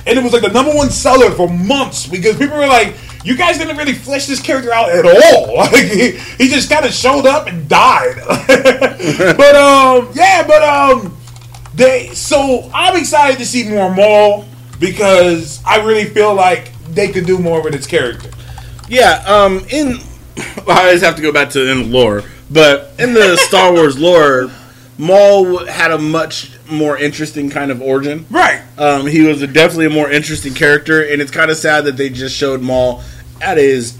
[0.05, 3.35] and it was like the number one seller for months because people were like, "You
[3.35, 5.55] guys didn't really flesh this character out at all.
[5.55, 8.15] Like, he, he just kind of showed up and died."
[9.37, 11.17] but um, yeah, but um,
[11.73, 12.13] they.
[12.13, 14.45] So I'm excited to see more Maul
[14.79, 18.29] because I really feel like they could do more with its character.
[18.87, 19.99] Yeah, um, in
[20.67, 23.97] I always have to go back to in the lore, but in the Star Wars
[23.97, 24.49] lore,
[24.97, 28.25] Maul had a much more interesting kind of origin.
[28.29, 28.61] Right.
[28.77, 31.97] Um, he was a, definitely a more interesting character, and it's kind of sad that
[31.97, 33.03] they just showed Maul
[33.41, 33.97] at his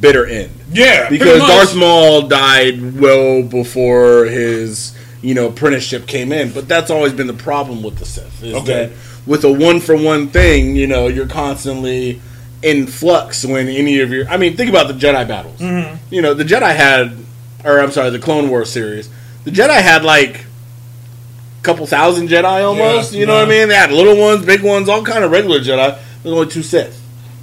[0.00, 1.08] bitter end Yeah.
[1.10, 1.40] because.
[1.40, 6.52] Darth Maul died well before his you know apprenticeship came in.
[6.52, 8.42] But that's always been the problem with the Sith.
[8.42, 8.86] Is Okay.
[8.86, 8.90] that
[9.26, 12.20] with a one for one thing, you know, you're constantly
[12.62, 14.28] in flux when any of your.
[14.28, 15.58] I mean, think about the Jedi battles.
[15.60, 15.96] Mm-hmm.
[16.14, 17.16] You know, the Jedi had,
[17.64, 19.08] or I'm sorry, the Clone Wars series.
[19.44, 20.36] The Jedi had like
[21.60, 23.12] a couple thousand Jedi almost.
[23.12, 23.68] Yeah, you know what I mean?
[23.68, 25.98] They had little ones, big ones, all kind of regular Jedi.
[26.22, 27.00] There's only two Sith,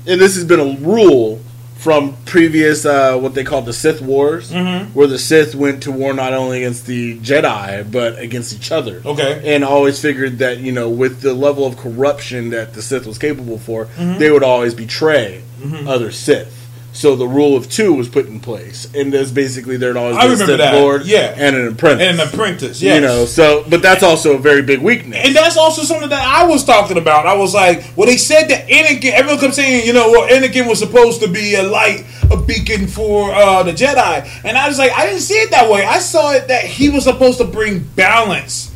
[0.10, 1.40] and this has been a rule
[1.78, 4.94] from previous uh, what they called the Sith Wars, Mm-hmm.
[4.94, 9.02] where the Sith went to war not only against the Jedi but against each other.
[9.06, 9.42] Okay.
[9.56, 13.18] and always figured that you know with the level of corruption that the Sith was
[13.18, 14.20] capable for, Mm-hmm.
[14.20, 15.42] they would always betray
[15.88, 16.59] other Sith.
[17.00, 20.28] So the rule of two was put in place, and there's basically there'd always I
[20.28, 21.34] be a that, Lord, yeah.
[21.38, 22.82] and an apprentice, And an apprentice.
[22.82, 22.96] Yes.
[22.96, 25.18] You know, so but that's also a very big weakness.
[25.24, 27.26] And that's also something that I was talking about.
[27.26, 29.14] I was like, well, they said that Anakin.
[29.14, 32.86] Everyone kept saying, you know, well, Anakin was supposed to be a light, a beacon
[32.86, 35.86] for uh, the Jedi, and I was like, I didn't see it that way.
[35.86, 38.69] I saw it that he was supposed to bring balance,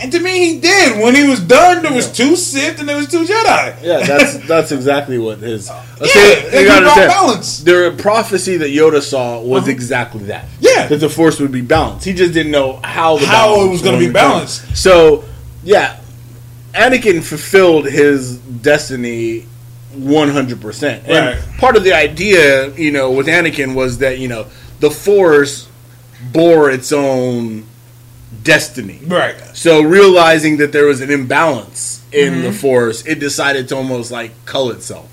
[0.00, 1.02] and to me, he did.
[1.02, 3.82] When he was done, there was two Sith and there was two Jedi.
[3.82, 5.68] yeah, that's that's exactly what his.
[5.68, 7.58] Yeah, you understand, balance.
[7.58, 9.72] The prophecy that Yoda saw was uh-huh.
[9.72, 10.46] exactly that.
[10.60, 10.86] Yeah.
[10.86, 12.06] that the Force would be balanced.
[12.06, 14.14] He just didn't know how the How it was gonna be occur.
[14.14, 14.76] balanced.
[14.76, 15.24] So,
[15.62, 16.00] yeah,
[16.72, 19.46] Anakin fulfilled his destiny
[19.94, 21.04] one hundred percent.
[21.06, 21.58] And Right.
[21.58, 24.46] part of the idea, you know, with Anakin was that you know
[24.80, 25.68] the Force
[26.32, 27.64] bore its own
[28.42, 28.98] destiny.
[29.06, 29.34] Right.
[29.54, 32.42] So realizing that there was an imbalance in Mm-hmm.
[32.42, 35.08] the force, it decided to almost like cull itself,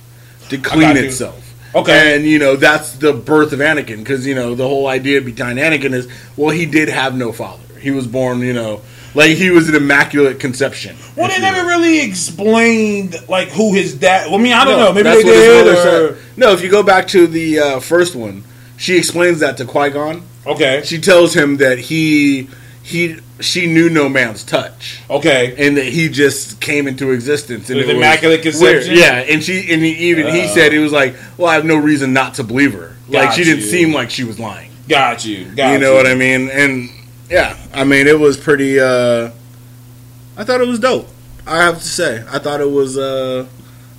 [0.49, 1.03] to clean got you.
[1.03, 1.43] itself.
[1.75, 2.15] Okay.
[2.15, 5.59] And you know that's the birth of Anakin because you know the whole idea behind
[5.59, 7.61] Anakin is well he did have no father.
[7.79, 8.81] He was born you know
[9.13, 10.95] like he was an immaculate conception.
[11.15, 12.01] Well, they never really
[12.47, 14.27] explained like who his dad.
[14.31, 14.93] Well, I mean, I don't No, know.
[14.93, 15.67] Maybe they did.
[15.67, 16.17] Or, said.
[16.37, 18.43] No, if you go back to the uh, first one,
[18.77, 20.23] she explains that to Qui Gon.
[20.45, 20.81] okay.
[20.85, 22.47] She tells him that he
[22.88, 25.02] he she knew no man's touch.
[25.10, 25.54] Okay.
[25.58, 28.93] and that he just came into existence and With it was immaculate conception?
[28.93, 29.00] weird.
[29.00, 30.47] Yeah, and she and he, even he Uh.
[30.47, 32.95] said he was like, "Well, I have no reason not to believe her.
[33.10, 33.67] Like she didn't you.
[33.67, 34.71] seem like she was lying.
[34.88, 35.45] Got you.
[35.54, 36.50] Got you know what I mean?
[36.50, 36.89] And
[37.30, 38.80] yeah, I mean it was pretty.
[38.80, 39.32] uh
[40.38, 41.08] I thought it was dope.
[41.45, 42.97] I have to say, I thought it was.
[42.97, 43.47] uh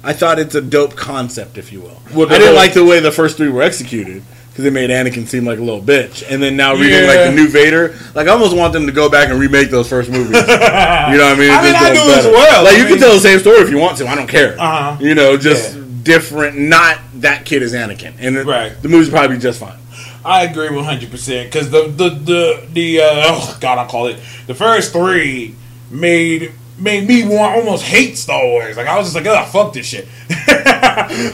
[0.03, 2.01] I thought it's a dope concept, if you will.
[2.15, 4.23] Well, I didn't whole- like the way the first three were executed
[4.59, 6.25] because they made Anakin seem like a little bitch.
[6.29, 7.07] And then now reading Yeah.
[7.07, 9.89] like the new Vader, like I almost want them to go back and remake those
[9.89, 10.27] first movies.
[10.37, 11.51] you know what I mean?
[11.53, 12.65] I mean, I do as well.
[12.65, 14.09] Like I you mean- can tell the same story if you want to.
[14.09, 14.57] I don't care.
[14.61, 14.97] Uh-huh.
[15.01, 15.83] You know, just Yeah.
[16.03, 16.59] different.
[16.59, 18.73] Not that kid is Anakin, and Right.
[18.83, 19.79] the movie's probably just fine.
[20.25, 24.09] I agree one hundred percent because the the the the uh, oh god I call
[24.09, 24.17] it
[24.49, 25.55] the first three
[25.93, 29.73] made made me want almost hate Star Wars like I was just like oh fuck
[29.73, 30.09] this shit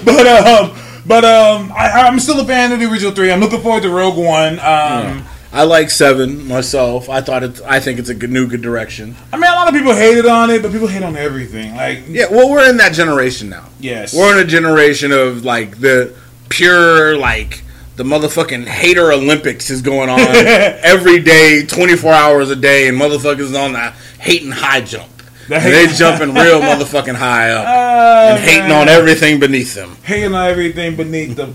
[0.04, 0.76] but um
[1.06, 3.90] but um I, I'm still a fan of the original three I'm looking forward to
[3.90, 7.08] Rogue One um I like Seven myself.
[7.08, 7.60] I thought it's.
[7.60, 9.14] I think it's a good, new good direction.
[9.32, 12.02] I mean a lot of people hated on it but people hate on everything like
[12.08, 13.68] Yeah, well, we're in that generation now.
[13.78, 16.12] yes We're in a generation of like the
[16.48, 17.62] pure like
[17.94, 22.98] the motherfucking hater Olympics is going on every day, twenty four hours a day, and
[23.00, 25.13] motherfuckers on the hating high jump.
[25.48, 28.72] The And hate- they jumping real motherfucking high up Uh, and hating man.
[28.82, 29.96] on everything beneath them.
[30.02, 31.54] hating on everything beneath them.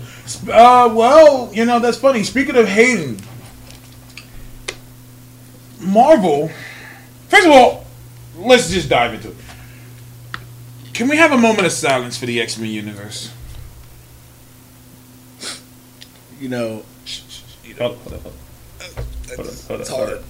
[0.52, 2.22] Uh, well, you know that's funny.
[2.22, 3.20] Speaking of hating,
[5.80, 6.50] Marvel.
[7.28, 7.86] First of all,
[8.36, 9.36] let's just dive into it.
[10.92, 13.30] Can we have a moment of silence for the X Men universe?
[16.40, 16.82] You know,
[17.78, 18.32] Hold on, hold on, hold on.
[19.36, 20.24] Hold on, hold on, it's hold on.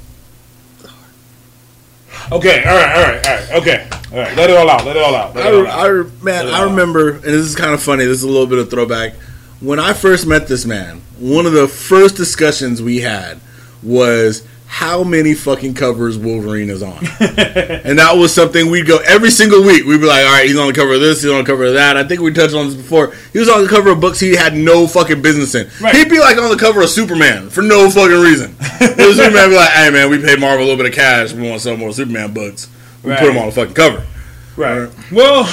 [2.33, 3.53] Okay, all right, all right, all right.
[3.61, 4.37] Okay, all right.
[4.37, 4.85] Let it all out.
[4.85, 5.37] Let it all out.
[5.37, 5.79] I, it all out.
[5.81, 8.05] I re- man, I remember, and this is kind of funny.
[8.05, 9.15] This is a little bit of throwback.
[9.61, 13.41] When I first met this man, one of the first discussions we had
[13.83, 14.47] was
[14.81, 19.63] how many fucking covers Wolverine is on, and that was something we'd go every single
[19.63, 19.85] week.
[19.85, 21.67] We'd be like, "All right, he's on the cover of this, he's on the cover
[21.67, 23.13] of that." I think we touched on this before.
[23.35, 25.69] He was on the cover of books he had no fucking business in.
[25.83, 25.95] Right.
[25.95, 28.57] He'd be like on the cover of Superman for no fucking reason.
[28.59, 31.35] The Superman be like, "Hey man, we paid Marvel a little bit of cash.
[31.35, 32.69] We want to sell more Superman books.
[33.03, 33.31] We put Right.
[33.31, 34.03] him on the fucking cover."
[34.57, 34.89] Right.
[35.13, 35.47] Well,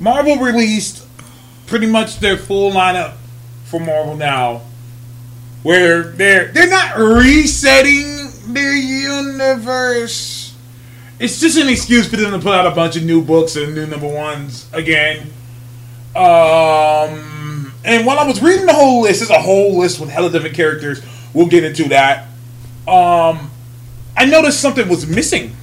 [0.00, 1.06] Marvel released
[1.68, 3.12] pretty much their full lineup
[3.66, 4.62] for Marvel now,
[5.62, 10.54] where they're they're not resetting their universe.
[11.18, 13.74] It's just an excuse for them to put out a bunch of new books and
[13.74, 15.28] new number ones again.
[16.16, 20.30] Um, and while I was reading the whole list, there's a whole list with hella
[20.30, 21.02] different characters.
[21.32, 22.26] We'll get into that.
[22.86, 23.50] Um,
[24.16, 25.56] I noticed something was missing.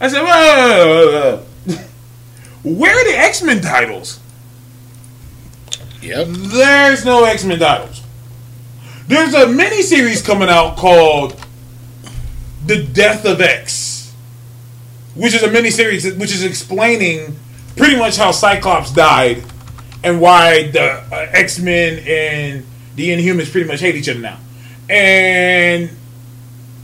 [0.00, 1.44] I said, "Whoa,
[2.64, 4.20] where are the X Men titles?
[6.02, 6.26] Yep.
[6.28, 8.01] There's no X Men titles.
[9.08, 11.44] There's a mini series coming out called
[12.64, 14.14] The Death of X,
[15.16, 17.36] which is a mini series which is explaining
[17.76, 19.42] pretty much how Cyclops died
[20.04, 24.38] and why the uh, X Men and the Inhumans pretty much hate each other now.
[24.88, 25.90] And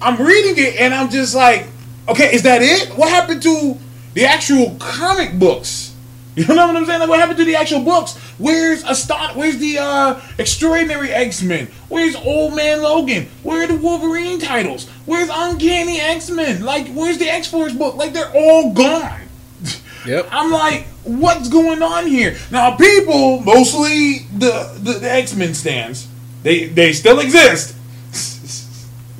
[0.03, 1.67] I'm reading it and I'm just like,
[2.09, 2.97] okay, is that it?
[2.97, 3.79] What happened to
[4.15, 5.95] the actual comic books?
[6.39, 7.01] You know what I'm saying?
[7.01, 8.17] Like, what happened to the actual books?
[8.39, 9.37] Where's Aston?
[9.37, 11.67] Where's the uh, Extraordinary X Men?
[11.89, 13.29] Where's Old Man Logan?
[13.43, 14.89] Where are the Wolverine titles?
[15.07, 16.65] Where's Uncanny X Men?
[16.65, 17.97] Like, where's the X Force book?
[17.97, 19.23] Like, they're all gone.
[20.07, 20.29] Yep.
[20.31, 22.37] I'm like, what's going on here?
[22.51, 26.09] Now, people, mostly the the, the X Men stands,
[26.45, 27.75] they they still exist.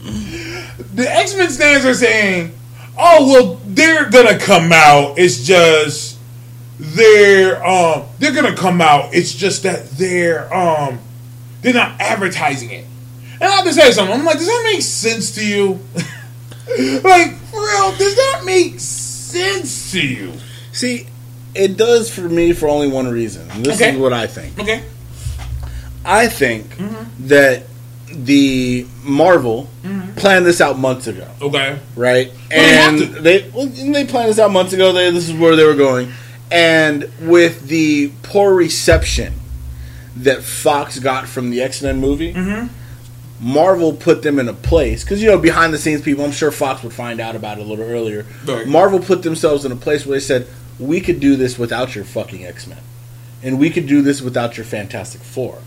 [0.95, 2.53] the X Men stands are saying,
[2.97, 5.19] "Oh well, they're gonna come out.
[5.19, 6.18] It's just
[6.79, 9.15] they're um they're gonna come out.
[9.15, 10.99] It's just that they're um
[11.63, 12.85] they're not advertising it."
[13.41, 14.15] And I have to say something.
[14.19, 15.79] I'm like, does that make sense to you?
[17.05, 20.33] like, for real, does that make sense to you?
[20.73, 21.07] See,
[21.55, 23.49] it does for me for only one reason.
[23.53, 23.93] And this Okay.
[23.93, 24.59] is what I think.
[24.59, 24.83] Okay.
[26.05, 27.29] I think Mm-hmm.
[27.29, 27.65] that
[28.11, 29.69] the Marvel
[30.17, 31.79] planned this out months ago, Okay.
[31.95, 32.33] right?
[32.51, 33.07] Well, and to.
[33.21, 34.93] they well, they planned this out months ago.
[34.93, 36.13] They, this is where they were going,
[36.51, 39.35] and with the poor reception
[40.17, 42.35] that Fox got from the X Men movie.
[42.35, 42.75] Mm-hmm.
[43.41, 46.25] Marvel put them in a place because you know behind the scenes people.
[46.25, 48.27] I'm sure Fox would find out about it a little earlier.
[48.45, 48.67] Right.
[48.67, 50.49] Marvel put themselves in a place where they said,
[50.81, 52.81] "We could do this without your fucking X Men,
[53.43, 55.59] and we could do this without your Fantastic Four.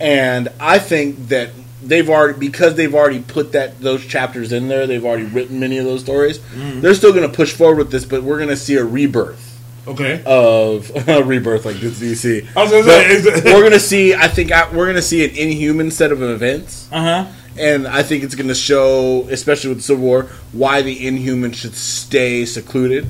[0.00, 1.50] And I think that
[1.82, 4.86] they've already because they've already put that those chapters in there.
[4.86, 6.40] They've already written many of those stories.
[6.80, 9.53] They're still going to push forward with this, but we're going to see a rebirth
[9.86, 10.22] Okay.
[10.24, 10.90] of
[11.26, 12.46] rebirth like this DC.
[12.56, 14.14] I was gonna say, is we're gonna see.
[14.14, 17.32] I think I, we're gonna see an inhuman set of events, Uh huh.
[17.58, 20.22] and I think it's gonna show, especially with Civil War,
[20.52, 23.06] why the Inhuman should stay secluded.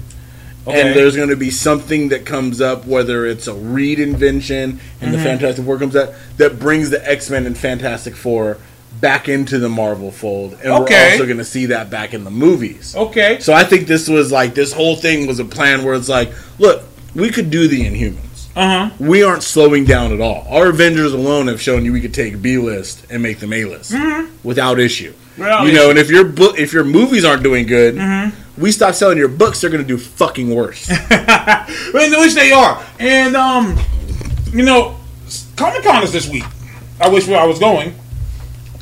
[0.67, 0.81] Okay.
[0.81, 5.13] And there's going to be something that comes up, whether it's a Reed invention and
[5.13, 8.57] the Fantastic Four comes out, that brings the X Men and Fantastic Four
[9.05, 10.95] back into the Marvel fold, and Okay.
[10.95, 12.97] we're also going to see that back in the movies.
[12.97, 13.39] Okay.
[13.39, 16.33] So I think this was like this whole thing was a plan where it's like,
[16.59, 16.85] look,
[17.15, 18.49] we could do the Inhumans.
[18.57, 18.95] Uh huh.
[18.99, 20.47] We aren't slowing down at all.
[20.49, 23.67] Our Avengers alone have shown you we could take B list and make them A
[23.67, 23.93] list
[24.43, 25.13] without issue.
[25.37, 28.95] Without you know, and if your book, if your movies aren't doing good, we stop
[28.95, 29.61] selling your books.
[29.61, 30.89] They're going to do fucking worse.
[31.93, 32.83] which they are.
[32.99, 33.77] And um,
[34.51, 34.97] you know,
[35.57, 36.45] Comic Con is this week.
[37.01, 37.93] I wish I was going,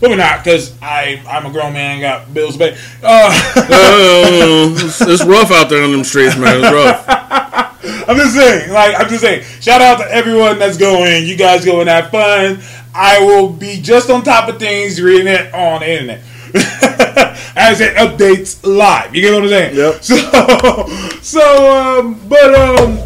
[0.02, 2.78] but we're not because I I'm a grown man, got bills to pay.
[3.04, 3.30] Uh,
[3.70, 6.60] oh, it's, it's rough out there on them streets, man.
[6.60, 7.04] It's rough.
[8.08, 9.44] I'm just saying, like I'm just saying.
[9.60, 11.24] Shout out to everyone that's going.
[11.24, 12.60] You guys go and have fun.
[12.92, 16.20] I will be just on top of things, reading it on the internet.
[17.54, 19.76] As it updates live, you get what I'm saying?
[19.76, 20.02] Yep.
[20.02, 22.98] So, so, um, but um,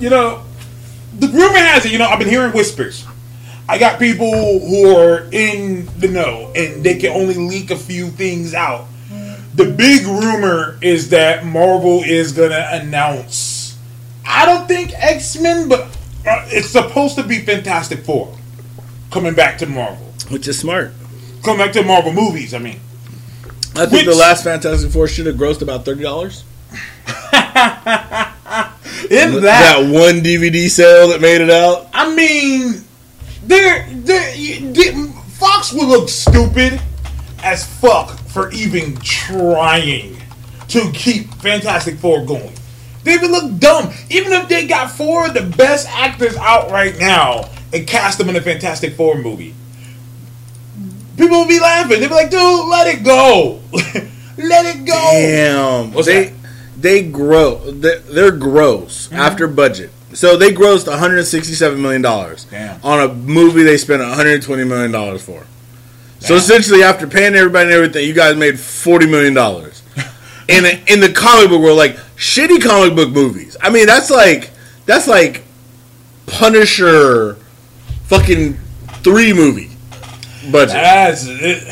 [0.00, 0.42] you know,
[1.16, 1.92] the rumor has it.
[1.92, 3.06] You know, I've been hearing whispers.
[3.70, 8.08] I got people who are in the know, and they can only leak a few
[8.08, 8.86] things out.
[9.54, 13.78] The big rumor is that Marvel is gonna announce.
[14.26, 15.82] I don't think X Men, but
[16.26, 18.36] uh, it's supposed to be Fantastic Four
[19.12, 20.04] coming back to Marvel.
[20.30, 20.90] Which is smart.
[21.44, 22.54] Coming back to Marvel movies.
[22.54, 22.80] I mean,
[23.76, 26.42] I think the last Fantastic Four should have grossed about thirty dollars.
[26.72, 26.76] in
[29.42, 31.88] that, That one DVD sale that made it out.
[31.92, 32.84] I mean,
[33.42, 36.78] there, there, you- the- Fox would look stupid
[37.42, 40.16] as fuck for even trying
[40.68, 42.52] to keep Fantastic Four going.
[43.04, 46.94] They would look dumb, even if they got four of the best actors out right
[46.98, 49.54] now and cast them in a Fantastic Four movie.
[51.16, 52.00] People would be laughing.
[52.00, 55.92] They'd be like, "Dude, let it go, let it go." Damn.
[55.94, 56.34] What's they that?
[56.78, 57.56] they grow.
[57.70, 59.16] They're, they're gross Mm-hmm.
[59.16, 59.90] after budget.
[60.12, 62.46] So they grossed 167 million dollars
[62.82, 65.46] on a movie they spent 120 million dollars for.
[66.20, 69.82] So essentially, after paying everybody and everything, you guys made 40 million dollars.
[70.48, 73.56] in the, in the comic book world, like shitty comic book movies.
[73.60, 74.50] I mean, that's like
[74.84, 75.44] that's like
[76.26, 77.34] Punisher,
[78.04, 78.54] fucking
[79.02, 79.70] three movie
[80.50, 80.74] budget.
[80.74, 81.62] That's it.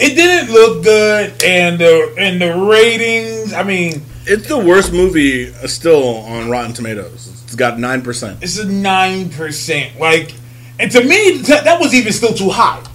[0.00, 3.52] It didn't look good, and the and the ratings.
[3.52, 7.28] I mean, It's the worst movie still on Rotten Tomatoes.
[7.44, 8.42] It's got nine percent.
[8.42, 9.98] it's a nine percent.
[9.98, 10.34] Like,
[10.78, 12.82] and to me, that was even still too high.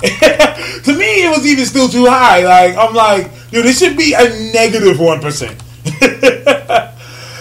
[0.83, 2.43] to me, it was even still too high.
[2.43, 5.61] Like, I'm like, dude, this should be a negative one percent.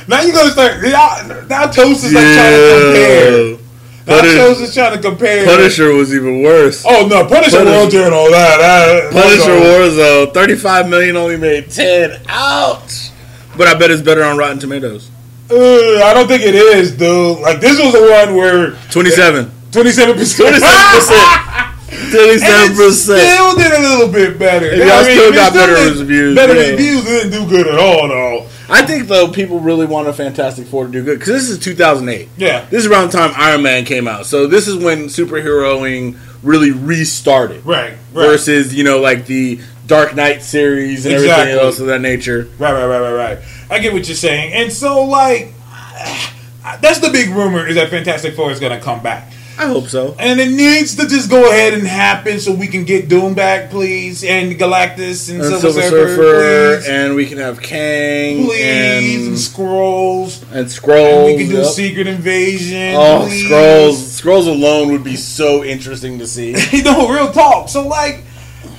[0.09, 0.83] now you're gonna start.
[0.83, 3.59] Now, now Toast is like trying to compare.
[4.05, 5.45] Now Punish- Toast is trying to compare.
[5.45, 6.83] Punisher was even worse.
[6.89, 8.59] Oh no, Punisher, Punisher- World and all that.
[8.59, 12.21] that Punisher Warzone, thirty-five million only made ten.
[12.29, 13.12] Ouch!
[13.57, 15.11] But I bet it's better on Rotten Tomatoes.
[15.51, 17.39] Uh, I don't think it is, dude.
[17.41, 19.51] Like this was the one where Twenty-seven.
[19.71, 20.49] twenty-seven percent.
[20.49, 21.69] Twenty-seven percent.
[22.11, 23.21] Twenty-seven percent.
[23.21, 24.71] Still did a little bit better.
[24.71, 26.71] And y'all still it got better did reviews, Better yeah.
[26.71, 27.05] reviews.
[27.05, 28.47] Didn't do good at all, though.
[28.71, 31.59] I think though people really want a Fantastic Four to do good because this is
[31.59, 32.29] 2008.
[32.39, 32.65] Yeah.
[32.71, 36.71] This is around the time Iron Man came out, so this is when superheroing really
[36.71, 37.67] restarted.
[37.67, 37.91] Right.
[38.15, 38.27] Right.
[38.27, 41.43] Versus you know like the Dark Knight series and Exactly.
[41.43, 42.49] everything else of that nature.
[42.59, 42.73] Right.
[42.73, 42.87] Right.
[42.87, 43.01] Right.
[43.01, 43.13] Right.
[43.15, 43.39] Right.
[43.71, 45.53] I get what you're saying, and so like,
[46.81, 49.33] that's the big rumor is that Fantastic Four is gonna come back.
[49.59, 50.17] I hope so.
[50.19, 53.71] And it needs to just go ahead and happen so we can get Doom back,
[53.71, 58.61] please, and Galactus and, And Silver, Silver Surfer, please, and we can have Kang please,
[58.63, 60.43] and, and Scrolls.
[60.53, 61.27] and Scrolls.
[61.27, 61.67] we can do yep.
[61.67, 62.95] Secret Invasion.
[62.97, 63.45] Oh, please.
[63.45, 64.13] Scrolls!
[64.13, 66.53] Scrolls alone would be so interesting to see.
[66.83, 67.69] know, real talk.
[67.69, 68.25] So like,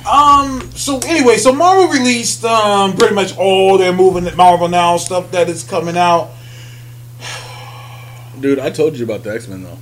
[0.08, 5.32] um, so anyway, so Marvel released um pretty much all their moving Marvel now stuff
[5.32, 6.30] that is coming out.
[8.40, 9.78] Dude, I told you about the X Men though.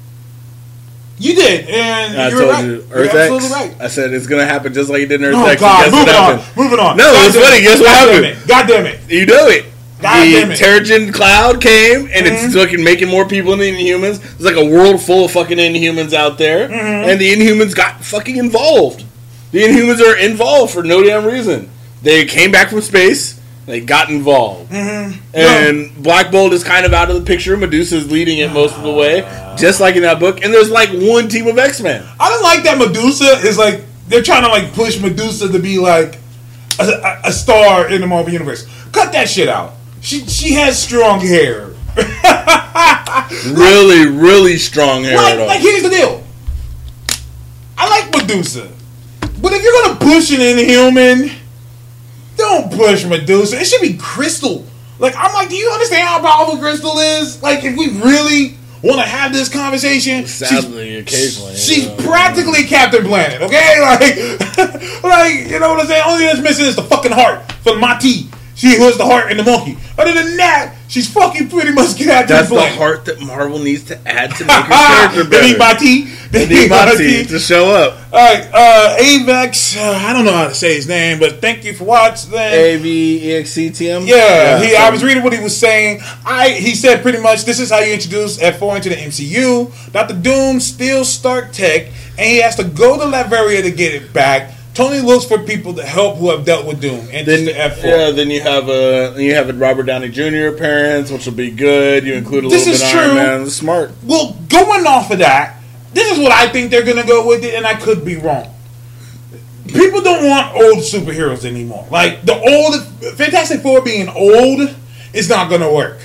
[1.18, 2.66] You did, and I you're told right.
[2.66, 3.54] you You're Earth absolutely X.
[3.54, 3.76] right.
[3.82, 5.62] I said it's gonna happen just like it did in Earth Oh X.
[5.62, 6.98] and God, what moving on, moving on.
[6.98, 7.58] No, God it's funny.
[7.58, 7.62] it.
[7.62, 8.24] Guess what God happened?
[8.24, 8.48] Damn it.
[8.48, 9.00] God damn it!
[9.12, 9.66] You know it.
[10.02, 10.58] God the damn it.
[10.60, 12.46] Terrigen cloud came and Mm-hmm.
[12.48, 14.20] it's fucking making more people the Inhumans.
[14.20, 17.10] There's like a world full of fucking Inhumans out there, Mm-hmm.
[17.10, 19.06] and the Inhumans got fucking involved.
[19.52, 21.70] The Inhumans are involved for no damn reason.
[22.02, 23.40] They came back from space.
[23.68, 25.20] They got involved, Mm-hmm.
[25.36, 27.56] and Black Bolt is kind of out of the picture.
[27.56, 29.22] Medusa's leading it most of the way,
[29.56, 30.44] just like in that book.
[30.44, 32.04] And there's like one team of X Men.
[32.20, 35.78] I don't like that Medusa is like they're trying to like push Medusa to be
[35.78, 36.18] like
[36.80, 38.66] a, a, star in the Marvel universe.
[38.92, 39.74] Cut that shit out.
[40.02, 41.70] She she has strong hair.
[43.46, 45.16] Really, really strong hair.
[45.18, 46.24] Like, like here's the deal.
[47.78, 48.70] I like Medusa,
[49.42, 51.32] but if you're gonna push an Inhuman,
[52.38, 53.60] don't push Medusa.
[53.60, 54.66] It should be Crystal.
[55.00, 57.42] Like I'm like, do you understand how powerful Crystal is?
[57.42, 61.96] Like if we really want to have this conversation, Sadly, she's, occasionally, she's yeah.
[62.06, 63.42] practically Captain Planet.
[63.42, 66.04] Okay, like, like you know what I'm saying.
[66.06, 68.30] Only thing that's missing is the fucking heart from Ma-Ti.
[68.56, 69.78] She was the heart and the monkey.
[69.98, 73.98] Other than that, she's fucking pretty much Captain That's the heart that Marvel needs to
[74.08, 75.74] add to make her character They need better.
[75.74, 76.04] my tea.
[76.32, 77.98] They They need my team to show up.
[78.14, 79.78] All right, uh, Avex.
[79.78, 82.34] Uh, I don't know how to say his name, but thank you for watching.
[82.34, 84.04] A V E X C T M.
[84.06, 86.02] Yeah, he, I was reading what he was saying.
[86.26, 89.92] I he said pretty much this is how you introduce F4 into the MCU.
[89.92, 91.88] Doctor Doom steals Stark tech,
[92.18, 94.54] and he has to go to Latveria to get it back.
[94.82, 97.84] Tony looks for people to help who have dealt with Doom, and Then, the F4.
[97.84, 100.48] yeah, then you have uh, a you have a Robert Downey Jr.
[100.56, 102.04] appearance, which will be good.
[102.04, 103.14] You include a This little is bit true.
[103.14, 103.48] Man.
[103.48, 103.92] Smart.
[104.04, 105.62] Well, going off of that,
[105.94, 108.52] this is what I think they're gonna go with it, and I could be wrong.
[109.68, 111.86] People don't want old superheroes anymore.
[111.92, 112.84] Like the old
[113.18, 114.76] Fantastic Four being old
[115.14, 116.00] is not gonna work.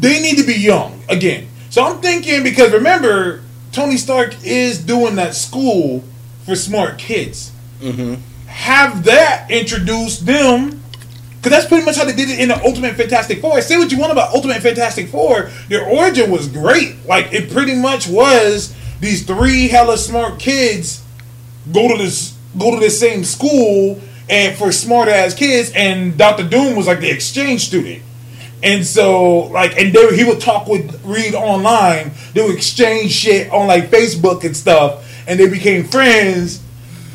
[0.00, 1.46] They need to be young again.
[1.70, 6.02] So I'm thinking because remember, Tony Stark is doing that school
[6.44, 7.51] for smart kids.
[8.46, 10.82] Have that introduce them
[11.36, 13.60] because that's pretty much how they did it in the Ultimate Fantastic Four.
[13.62, 17.04] Say what you want about Ultimate Fantastic Four, their origin was great.
[17.06, 21.02] Like it pretty much was these three hella smart kids
[21.72, 26.48] go to this go to the same school and for smart ass kids, and Doctor
[26.48, 28.02] Doom was like the exchange student.
[28.62, 32.12] And so, like, and they, he would talk with Reed online.
[32.32, 36.62] They would exchange shit on like Facebook and stuff, and they became friends.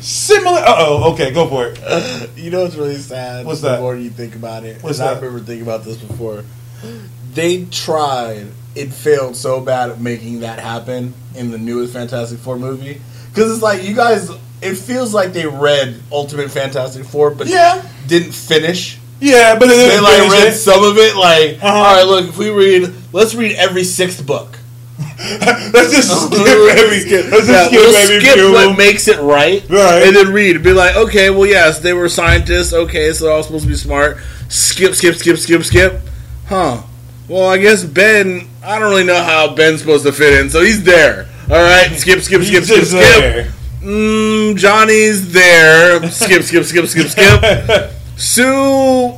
[0.00, 0.58] Similar.
[0.60, 1.12] Uh oh.
[1.14, 2.30] Okay, go for it.
[2.38, 3.44] You know what's really sad?
[3.44, 3.76] What's that?
[3.76, 5.22] The more you think about it, What's and I that?
[5.22, 6.44] remember thinking about this before.
[7.34, 8.46] They tried.
[8.74, 13.00] It failed so bad at making that happen in the newest Fantastic Four movie
[13.34, 14.30] because it's like you guys.
[14.60, 17.82] It feels like they read Ultimate Fantastic Four, but Yeah.
[18.06, 18.98] didn't finish.
[19.20, 21.16] Yeah, but they, They like read some of it.
[21.16, 21.66] Like, Uh-huh.
[21.68, 24.57] all right, look, if we read, let's read every sixth book.
[25.72, 27.00] Let's just skip every.
[27.30, 30.02] Let's just Yeah, skip we'll every skip what makes it right, Right.
[30.06, 30.62] and then read.
[30.62, 32.72] Be like, okay, well, yes, they were scientists.
[32.72, 34.18] Okay, so they're all supposed to be smart.
[34.48, 36.00] Skip, skip, skip, skip, skip.
[36.46, 36.82] Huh?
[37.28, 38.48] Well, I guess Ben.
[38.62, 41.28] I don't really know how Ben's supposed to fit in, so he's there.
[41.50, 42.90] All right, skip, skip, skip, skip, skip.
[43.20, 43.52] there.
[43.82, 46.08] Mm, Johnny's there.
[46.10, 47.90] Skip, skip, skip, skip, skip.
[48.16, 49.14] Sue,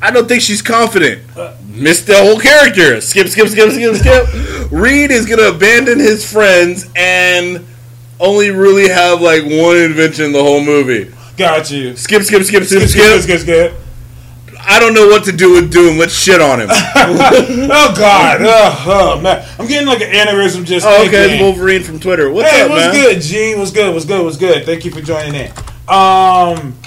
[0.00, 1.22] I don't think she's confident.
[1.66, 3.00] Missed the whole character.
[3.00, 4.61] Skip, skip, skip, skip, skip.
[4.72, 7.64] Reed is gonna abandon his friends and
[8.18, 11.12] only really have like one invention in the whole movie.
[11.36, 11.96] Got you.
[11.96, 13.40] Skip, skip, skip, skip, Skip, skip, skip.
[13.40, 13.74] skip.
[14.64, 15.98] I don't know what to do with Doom.
[15.98, 16.68] Let's shit on him.
[17.74, 18.40] Oh God!
[18.42, 18.84] Oh,
[19.16, 20.86] oh, man, I'm getting like an aneurysm just.
[20.86, 22.30] Oh, okay, Wolverine from Twitter.
[22.30, 22.94] What's Hey, up, what's man?
[22.94, 23.58] good, Gene?
[23.58, 23.92] What's good?
[23.92, 24.22] What's good?
[24.24, 24.64] What's good?
[24.64, 25.50] Thank you for joining in.
[25.88, 26.78] Um,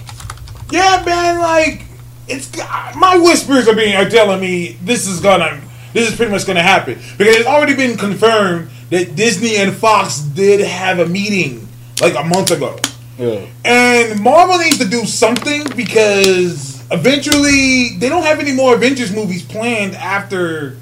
[0.71, 1.39] yeah, man.
[1.39, 1.83] Like,
[2.27, 2.55] it's
[2.95, 5.59] my whispers are being are telling me this is gonna,
[5.95, 10.19] this is pretty much gonna happen because it's already been confirmed that Disney and Fox
[10.19, 11.67] did have a meeting
[12.01, 12.77] like a month ago.
[13.17, 13.45] Yeah.
[13.63, 19.41] And Marvel needs to do something because eventually they don't have any more Avengers movies
[19.41, 20.75] planned after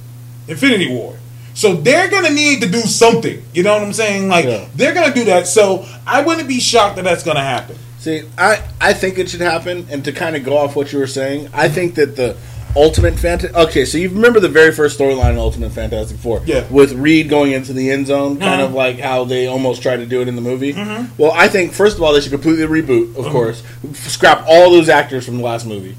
[0.47, 1.17] Infinity War.
[1.53, 3.43] So they're gonna need to do something.
[3.53, 4.27] You know what I'm saying?
[4.29, 4.65] Like Yeah.
[4.75, 5.47] they're gonna do that.
[5.47, 7.75] So I wouldn't be shocked that that's gonna happen.
[7.99, 10.99] See, I, I think it should happen, and to kind of go off what you
[10.99, 12.35] were saying, I think that the
[12.75, 13.55] Ultimate Fantastic.
[13.55, 16.63] Okay, so you remember the very first storyline in Ultimate Fantastic Four, Yeah.
[16.69, 18.65] with Reed going into the N-Zone, kind Mhm.
[18.65, 20.73] of like how they almost tried to do it in the movie.
[20.73, 21.05] Mm-hmm.
[21.17, 23.31] Well, I think first of all they should completely reboot, of mm-hmm.
[23.31, 23.63] course,
[23.93, 25.95] scrap all those actors from the last movie.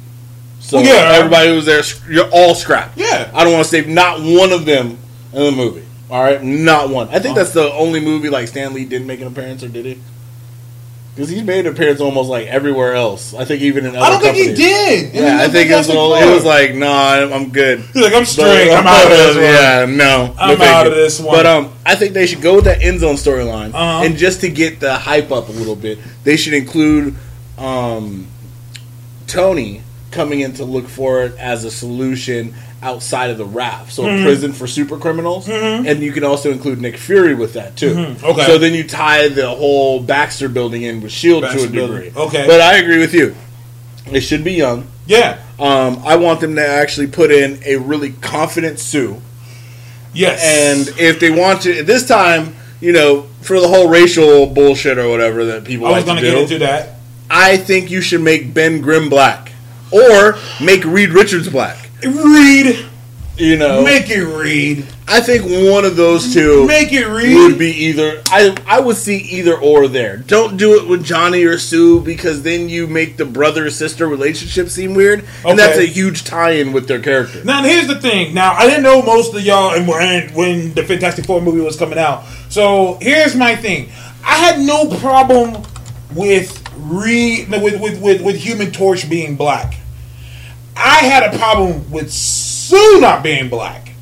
[0.61, 1.17] So Well, yeah.
[1.19, 2.99] everybody who was there, you're all scrapped.
[2.99, 3.29] Yeah.
[3.35, 4.99] I don't want to save not one of them
[5.33, 5.83] in the movie.
[6.11, 7.09] All right, not one.
[7.09, 7.35] I think uh-huh.
[7.35, 9.99] that's the only movie like Stan Lee didn't make an appearance, or did he?
[11.15, 13.35] Because he's made an appearance almost like everywhere else.
[13.35, 15.15] I think even in other I don't think he did.
[15.15, 17.79] Yeah, I think it was, all- it was like, no, I'm I'm good.
[17.81, 18.73] He's like, I'm straight.
[18.73, 19.45] I'm out of this one.
[19.45, 21.37] Yeah, no, I'm no out of this one.
[21.37, 24.05] But um, I think they should go with that N-Zone storyline, Uh-huh.
[24.05, 27.15] and just to get the hype up a little bit, they should include
[27.59, 28.27] um,
[29.29, 32.55] Tony coming in to look for it as a solution
[32.85, 33.93] outside of the raft.
[33.93, 34.23] So Mm-hmm.
[34.23, 37.95] a prison for super criminals, and you can also include Nick Fury with that too.
[37.95, 38.23] Mhm.
[38.23, 38.47] Okay.
[38.47, 42.11] So then you tie the whole Baxter building in with Shield to a Baxter degree.
[42.11, 42.13] building.
[42.17, 42.45] Okay.
[42.47, 43.35] But I agree with you.
[44.11, 44.87] They should be young.
[45.07, 45.39] Yeah.
[45.59, 49.21] Um, I want them to actually put in a really confident Sue.
[50.13, 50.43] Yes.
[50.45, 55.09] And if they want to, this time, you know, for the whole racial bullshit or
[55.09, 56.97] whatever that people I was like gonna to get into that.
[57.31, 59.53] I think you should make Ben Grimm black
[59.91, 61.84] or make Reed Richards black.
[62.07, 62.87] Reed.
[63.37, 64.87] You know, Make it Reed.
[65.09, 65.43] I think
[65.73, 67.37] one of those two Make it Reed.
[67.37, 68.23] would be either.
[68.27, 70.19] I I would see either or there.
[70.19, 74.69] Don't do it with Johnny or Sue because then you make the brother sister relationship
[74.69, 77.43] seem weird, and that's a huge tie-in with their character.
[77.45, 78.35] Now here's the thing.
[78.35, 81.77] Now I didn't know most of y'all and when when the Fantastic Four movie was
[81.77, 82.25] coming out.
[82.51, 83.89] So here's my thing.
[84.25, 85.65] I had no problem
[86.15, 89.75] with re with with with, with Human Torch being black.
[90.77, 93.93] I had a problem with Sue not being black.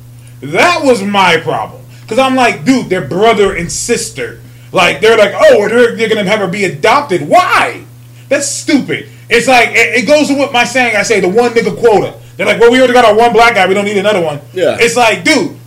[0.41, 1.81] That was my problem.
[2.01, 4.41] Because I'm like, dude, they're brother and sister.
[4.71, 7.27] Like, they're like, oh, they're, they're going to have her be adopted.
[7.27, 7.85] Why?
[8.27, 9.07] That's stupid.
[9.29, 12.19] It's like, it, it goes with my saying, I say, the one nigga quota.
[12.35, 13.67] They're like, well, we already got our one black guy.
[13.67, 14.41] We don't need another one.
[14.53, 14.77] Yeah.
[14.79, 15.57] It's like, dude,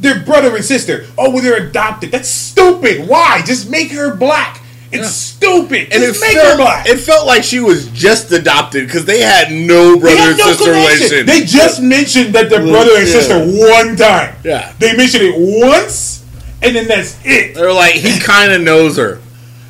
[0.00, 1.06] they're brother and sister.
[1.16, 2.10] Oh, well, they're adopted.
[2.10, 3.08] That's stupid.
[3.08, 3.42] Why?
[3.46, 4.60] Just make her black.
[4.94, 5.08] It's Yeah.
[5.08, 5.88] stupid.
[5.92, 6.88] And it Just make her felt, black.
[6.88, 10.46] it felt like she was just adopted because they had no brother have and no
[10.48, 11.00] sister connection.
[11.10, 11.26] relation.
[11.26, 13.12] They just mentioned that they're brother and Yeah.
[13.12, 14.34] sister one time.
[14.44, 14.70] Yeah.
[14.78, 16.20] They mentioned it once,
[16.62, 17.54] and then that's it.
[17.54, 19.18] They're like, he kind of knows her.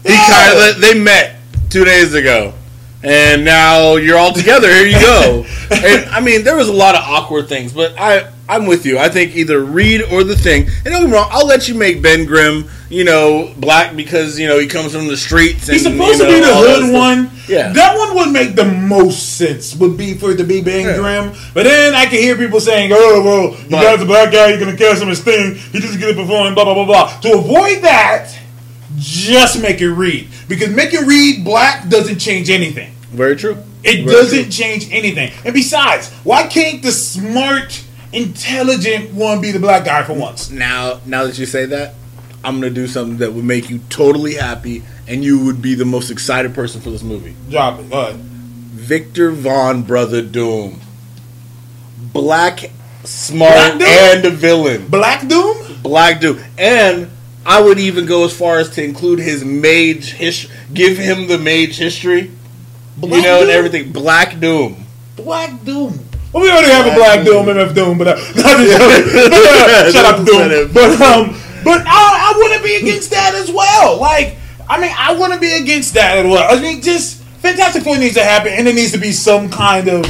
[0.07, 0.27] He Yeah.
[0.29, 1.37] kind of they met
[1.71, 2.53] two days ago,
[3.03, 4.69] and now you're all together.
[4.73, 5.45] Here you go.
[5.71, 8.99] and I mean, there was a lot of awkward things, but I I'm with you.
[8.99, 10.67] I think either Reed or the Thing.
[10.67, 14.39] And don't get me wrong, I'll let you make Ben Grimm, you know, black because
[14.39, 15.69] you know he comes from the streets.
[15.69, 17.31] And, He's supposed you to be the hood one.
[17.49, 17.73] Yeah.
[17.73, 20.99] That one would make the most sense, would be for it to be Ben Yeah.
[20.99, 21.35] Grimm.
[21.55, 24.61] But then I can hear people saying, oh, well, you got the black guy, you're
[24.61, 25.55] going to cast him as Thing.
[25.55, 27.19] He just get it performing, blah, blah, blah, blah.
[27.21, 28.35] To avoid that,
[28.97, 30.29] just make it Reed.
[30.49, 32.93] Because make it Reed black doesn't change anything.
[33.11, 33.57] Very true.
[33.83, 34.51] It Very doesn't true.
[34.51, 35.31] change anything.
[35.45, 37.84] And besides, why can't the smart,
[38.15, 40.51] intelligent one be the black guy for once?
[40.51, 41.95] Now, now that you say that,
[42.45, 45.85] I'm gonna do something that would make you totally happy, and you would be the
[45.85, 47.35] most excited person for this movie.
[47.51, 47.91] Drop it.
[47.91, 48.17] Go ahead.
[48.17, 50.81] Victor Von Brother Doom.
[52.13, 52.71] Black,
[53.05, 53.89] smart, Black Doom?
[53.89, 54.87] and a villain.
[54.89, 55.57] Black Doom?
[55.83, 56.39] Black Doom.
[56.59, 57.11] And
[57.47, 60.55] I would even go as far as to include his mage history.
[60.73, 62.31] Give him the mage history.
[62.99, 63.91] Black you know, and everything.
[63.93, 64.85] Black Doom.
[65.17, 65.99] Black Doom.
[66.35, 67.47] Well, we already have a Black Doom.
[67.47, 69.13] MF Doom, but uh, not just joking.
[69.15, 70.73] But, uh, shout out to Doom.
[70.73, 74.01] But um, but I, I wouldn't be against that as well.
[74.01, 74.37] Like,
[74.69, 76.53] I mean, I wouldn't be against that as well.
[76.53, 79.87] I mean, just Fantastic Four needs to happen, and there needs to be some kind
[79.89, 80.05] of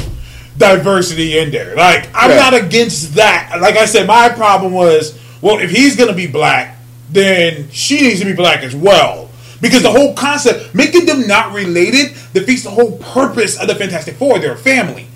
[0.57, 1.75] diversity in there.
[1.75, 2.37] Like, I'm Yeah.
[2.37, 3.59] not against that.
[3.61, 6.77] Like I said, my problem was, well, if he's gonna be black,
[7.11, 9.29] then she needs to be black as well.
[9.61, 14.15] Because the whole concept, making them not related, defeats the whole purpose of the Fantastic
[14.15, 14.39] Four.
[14.39, 15.07] They're a family.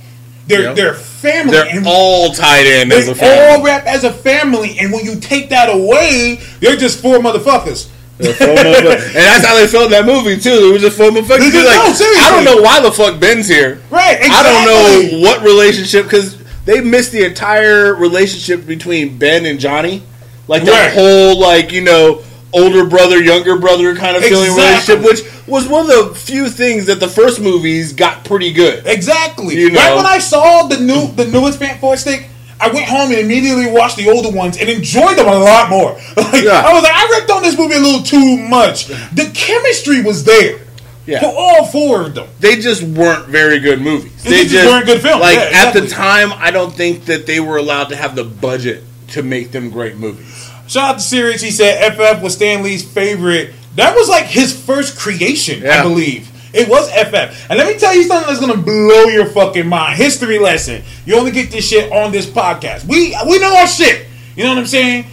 [0.49, 0.75] They're Yep.
[0.75, 1.51] they're family.
[1.53, 3.55] They're and all tied in as a family.
[3.57, 4.77] all rap as a family.
[4.79, 7.87] And when you take that away, they're just four motherfuckers.
[8.17, 9.05] They're four motherfuckers.
[9.05, 10.49] and that's how they felt in that movie too.
[10.69, 11.51] It was just four motherfuckers.
[11.51, 12.23] Just- like, no, seriously.
[12.25, 13.79] I don't know why the fuck Ben's here.
[13.89, 14.65] Right, I don't
[15.13, 16.35] know what relationship because
[16.65, 20.03] they missed the entire relationship between Ben and Johnny,
[20.47, 20.91] like the Right.
[20.91, 22.21] whole like you know
[22.53, 26.85] older brother younger brother kind of feeling relationship, which was one of the few things
[26.87, 28.85] that the first movies got pretty good.
[28.85, 29.55] Exactly.
[29.55, 29.79] You know?
[29.79, 32.27] Right when I saw the new the newest Fant4stic,
[32.59, 35.93] I went home and immediately watched the older ones and enjoyed them a lot more.
[36.17, 36.61] Like, Yeah.
[36.65, 38.87] I was like, I ripped on this movie a little too much.
[38.87, 40.59] The chemistry was there
[41.05, 41.21] Yeah.
[41.21, 42.27] for all four of them.
[42.39, 44.23] They just weren't very good movies.
[44.23, 45.21] They They just weren't good films.
[45.21, 48.23] Like Yeah, at the time, I don't think that they were allowed to have the
[48.25, 50.48] budget to make them great movies.
[50.69, 51.41] Shout out to Sirius.
[51.41, 53.55] He said FF was Stan Lee's favorite.
[53.73, 56.29] That was like his first creation, I believe.
[56.53, 57.49] It was FF.
[57.49, 59.97] And let me tell you something that's gonna blow your fucking mind.
[59.97, 60.83] History lesson.
[61.07, 62.85] You only get this shit on this podcast.
[62.85, 64.05] We we know our shit.
[64.35, 65.07] You know what I'm saying?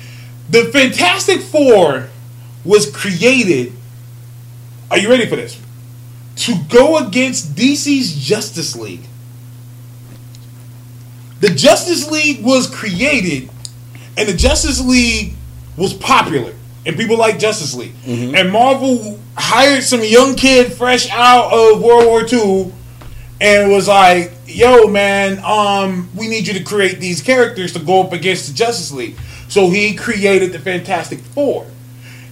[0.51, 2.11] The Fantastic Four
[2.63, 3.73] was created.
[4.91, 5.59] Are you ready for this?
[6.37, 9.07] To go against DC's Justice League.
[11.41, 13.49] The Justice League was created
[14.17, 15.35] and the Justice League
[15.77, 16.53] was popular,
[16.85, 17.93] and people like Justice League.
[18.07, 22.73] And Marvel hired some young kid fresh out of World War II,
[23.41, 28.03] and was like, "Yo, man, um, we need you to create these characters to go
[28.03, 29.17] up against the Justice League."
[29.49, 31.67] So he created the Fantastic Four.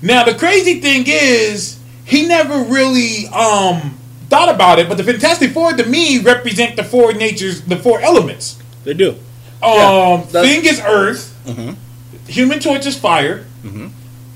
[0.03, 3.99] Now the crazy thing is, he never really um
[4.30, 8.01] thought about it, but the Fantastic Four to me represent the four natures, the four
[8.01, 8.57] elements.
[8.84, 9.11] They do.
[9.62, 10.42] Um, that's- Mm-hmm.
[10.62, 11.34] Thing is Earth.
[12.26, 13.44] Human Torch is fire.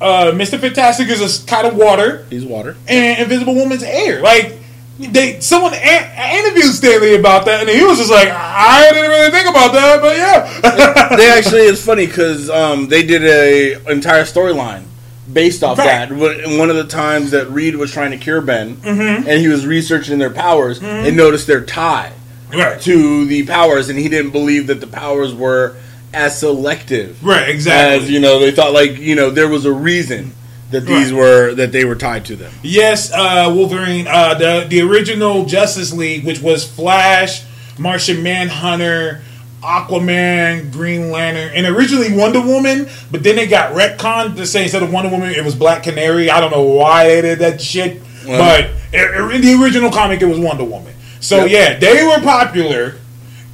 [0.01, 2.77] Uh, Mister Fantastic is a kind of water, He's water.
[2.87, 4.21] and Invisible Woman's air.
[4.21, 4.55] Like
[5.01, 9.11] they, someone a- interviewed Stan Lee about that, and he was just like, "I didn't
[9.11, 13.91] really think about that, but yeah." they actually it's funny because um, they did a
[13.93, 14.85] entire storyline
[15.33, 16.09] based off Right.
[16.09, 16.13] that.
[16.59, 19.29] One of the times that Reed was trying to cure Ben, Mm-hmm.
[19.29, 22.13] and he was researching their powers, and noticed their tie
[22.53, 25.77] right, to the powers, and he didn't believe that the powers were
[26.15, 28.05] as selective right, exactly.
[28.05, 28.39] as you know.
[28.41, 30.33] They thought like you know there was a reason
[30.71, 31.19] that these Right.
[31.19, 32.53] were that they were tied to them.
[32.63, 34.07] Yes, uh, Wolverine.
[34.07, 37.43] Uh, the the original Justice League, which was Flash,
[37.79, 39.23] Martian Manhunter,
[39.63, 42.89] Aquaman, Green Lantern, and originally Wonder Woman.
[43.11, 46.31] But then they got retconned to say instead of Wonder Woman, it was Black Canary.
[46.31, 50.27] I don't know why they did that shit, Well- but in the original comic, it
[50.27, 50.93] was Wonder Woman.
[51.21, 51.51] So Yep.
[51.51, 52.95] yeah, they were popular.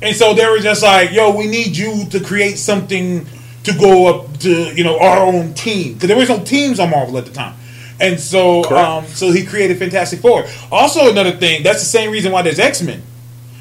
[0.04, 3.26] And so they were just like, "Yo, we need you to create something
[3.64, 6.90] to go up to you know our own team because there was no teams on
[6.90, 7.54] Marvel at the time."
[8.00, 10.44] And so, um, so he created Fantastic Four.
[10.70, 13.02] Also, another thing that's the same reason why there's X Men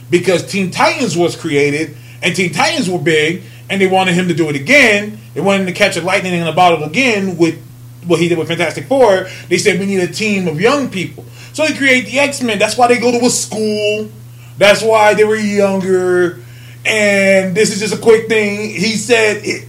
[0.10, 4.34] because Teen Titans was created and Teen Titans were big and they wanted him to
[4.34, 5.18] do it again.
[5.34, 7.60] They wanted him to catch a lightning in a bottle again with
[8.06, 9.28] what he did with Fantastic Four.
[9.48, 11.26] They said we need a team of young people.
[11.54, 12.60] So they create the X Men.
[12.60, 14.10] That's why they go to a school.
[14.58, 16.40] That's why they were younger.
[16.86, 18.70] And this is just a quick thing.
[18.70, 19.68] He said it,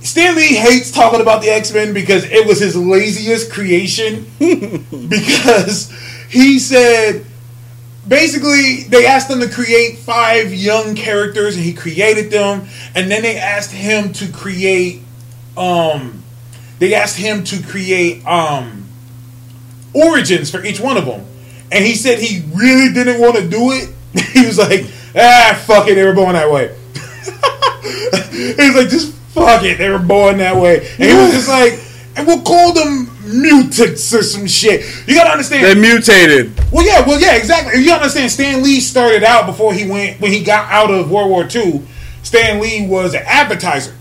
[0.00, 4.26] Stan Lee hates talking about the X Men because it was his laziest creation.
[4.38, 5.92] because
[6.30, 7.24] he said
[8.08, 13.22] basically they asked him to create five young characters and he created them and then
[13.22, 15.02] they asked him to create
[15.56, 16.22] um
[16.78, 18.86] they asked him to create um
[19.92, 21.24] origins for each one of them
[21.70, 23.90] and he said he really didn't want to do it
[24.32, 24.86] he was like
[25.16, 26.68] ah fuck it they were born that way
[27.82, 31.48] he was like just fuck it they were born that way and he was just
[31.48, 31.78] like
[32.16, 36.52] and we'll call them mutants or some shit you gotta understand They mutated.
[36.72, 37.78] well, yeah, well, yeah, exactly.
[37.80, 38.30] You gotta understand?
[38.32, 41.82] Stan Lee started out before he went when he got out of World War II.
[42.22, 43.94] Stan Lee was an advertiser,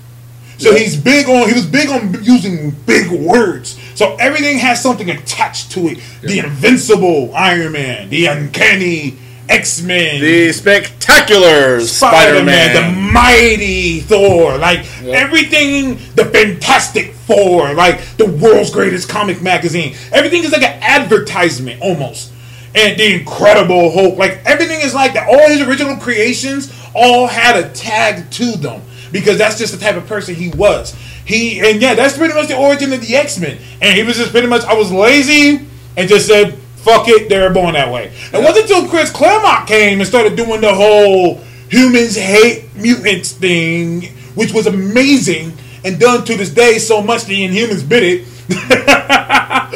[0.57, 0.79] so Yeah.
[0.79, 1.47] he's big on.
[1.47, 3.77] He was big on using big words.
[3.95, 5.99] So everything has something attached to it.
[6.21, 9.17] The invincible Iron Man, the uncanny
[9.49, 15.13] X Men, The spectacular Spider Man, the mighty Thor, like Yeah.
[15.13, 19.95] everything, the Fantastic Four, like the world's greatest comic magazine.
[20.11, 22.31] Everything is like an advertisement almost.
[22.75, 25.27] And the Incredible Hulk, like everything is like that.
[25.29, 28.81] All his original creations all had a tag to them
[29.11, 30.93] because that's just the type of person he was.
[31.25, 33.57] He and yeah, that's pretty much the origin of the X Men.
[33.81, 37.37] And he was just pretty much I was lazy and just said fuck it, they
[37.39, 38.13] were born that way.
[38.33, 41.35] It wasn't until Chris Claremont came and started doing the whole
[41.69, 44.03] humans hate mutants thing,
[44.35, 45.51] which was amazing
[45.83, 48.27] and done to this day so much the Inhumans bit it.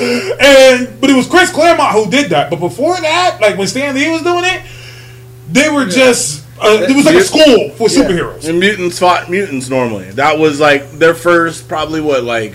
[0.01, 2.49] and but it was Chris Claremont who did that.
[2.49, 4.61] But before that, like when Stan Lee was doing it,
[5.51, 8.03] they were just uh, it was like a school for Yeah.
[8.05, 8.47] superheroes.
[8.47, 10.11] And mutants fought mutants normally.
[10.11, 12.53] That was like their first, probably what, like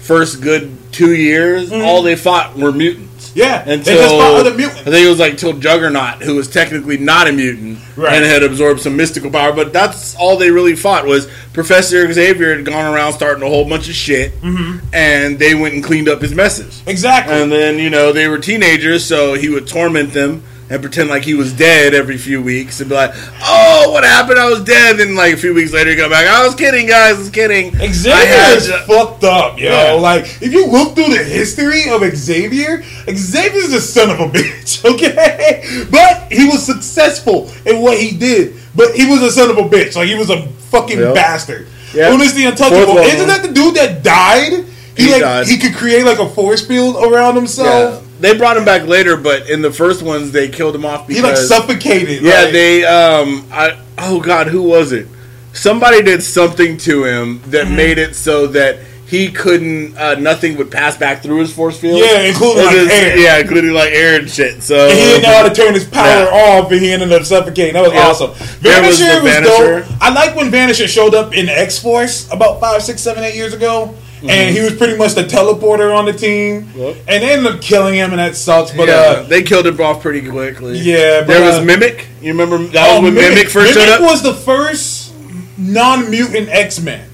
[0.00, 1.70] first good two years.
[1.70, 3.09] All they fought were mutants.
[3.34, 6.48] Yeah, they Until just fought other I think it was like till Juggernaut, who was
[6.48, 8.14] technically not a mutant Right.
[8.14, 9.52] and had absorbed some mystical power.
[9.52, 13.68] But that's all they really fought was Professor Xavier had gone around starting a whole
[13.68, 14.86] bunch of shit, Mm-hmm.
[14.92, 16.82] and they went and cleaned up his messes.
[16.86, 17.34] Exactly.
[17.34, 21.24] And then you know they were teenagers, so he would torment them and pretend like
[21.24, 23.10] he was dead every few weeks and be like,
[23.42, 24.38] "Oh, what happened?
[24.38, 26.26] I was dead." And like a few weeks later, he come back.
[26.26, 27.16] I was kidding, guys.
[27.16, 27.72] I was kidding.
[27.74, 29.68] Xavier is to- fucked up, yo.
[29.70, 29.92] Yeah.
[29.94, 34.84] Like, if you look through the history of Xavier, Xavier's a son of a bitch,
[34.94, 35.84] okay?
[35.90, 38.54] But he was successful in what he did.
[38.74, 39.96] But he was a son of a bitch.
[39.96, 41.14] Like, he was a fucking Yep.
[41.14, 41.66] bastard.
[41.92, 42.12] Yep.
[42.12, 42.98] Unus the Untouchable?
[42.98, 44.64] Isn't that the dude that died?
[44.96, 45.46] He, He like died.
[45.48, 48.00] he could create like a force field around Yeah.
[48.20, 48.32] Himself.
[48.32, 51.14] They brought him back later, but in the first ones, they killed him off He
[51.14, 52.22] because like suffocated.
[52.22, 55.06] Yeah, like- they um I oh god, who was it?
[55.52, 57.76] Somebody did something to him that Mm-hmm.
[57.76, 61.98] made it so that he couldn't uh, nothing would pass back through his force field.
[61.98, 63.18] Yeah, including, And like, it's- air.
[63.18, 64.62] Yeah, including like air and shit.
[64.62, 66.60] So And he didn't know how to turn his power Yeah.
[66.60, 67.72] off, and he ended up suffocating.
[67.74, 68.06] That was Yeah.
[68.06, 68.30] awesome.
[68.60, 69.88] There was Vanisher the was, Vanisher.
[69.88, 69.96] dope.
[70.00, 73.52] I like when Vanisher showed up in X Force about five, six, seven, eight years
[73.52, 73.92] ago,
[74.28, 76.62] and he was pretty much the teleporter on the team.
[76.64, 76.78] Mm-hmm.
[76.78, 76.96] Yep.
[77.08, 78.72] And they ended up killing him, and that sucks.
[78.72, 80.78] But yeah, uh, they killed him off pretty quickly.
[80.78, 82.06] Yeah, but, there was uh, Mimic.
[82.20, 84.00] You remember that oh, was when Mimic, first Mimic showed up.
[84.02, 85.14] was the first
[85.58, 87.08] non-mutant X-Men.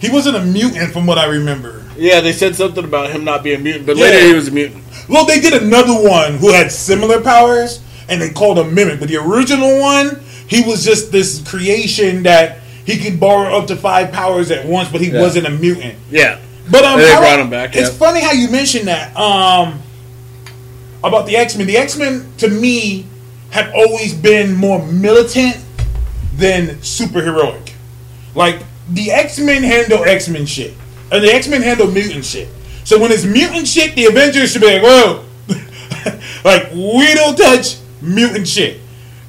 [0.00, 1.84] He wasn't a mutant, from what I remember.
[1.96, 4.04] yeah, they said something about him not being a mutant, but Yeah.
[4.04, 4.82] later he was a mutant.
[5.08, 9.00] Well, they did another one who had similar powers, and they called him Mimic.
[9.00, 12.59] But the original one, he was just this creation that
[12.90, 15.20] he could borrow up to five powers at once, but he Yeah.
[15.20, 15.94] wasn't a mutant.
[16.10, 16.38] Yeah,
[16.70, 17.96] But um, they brought him back, It's yeah.
[17.96, 19.16] funny how you mentioned that.
[19.16, 19.82] Um,
[21.02, 21.66] about the X Men.
[21.66, 23.06] The X Men, to me,
[23.50, 25.56] have always been more militant
[26.36, 27.72] than superheroic.
[28.34, 28.58] Like
[28.90, 30.74] the X Men handle X Men shit,
[31.10, 32.48] and the X Men handle mutant shit.
[32.84, 35.24] So when it's mutant shit, the Avengers should be like, whoa,
[36.44, 38.78] like we don't touch mutant shit.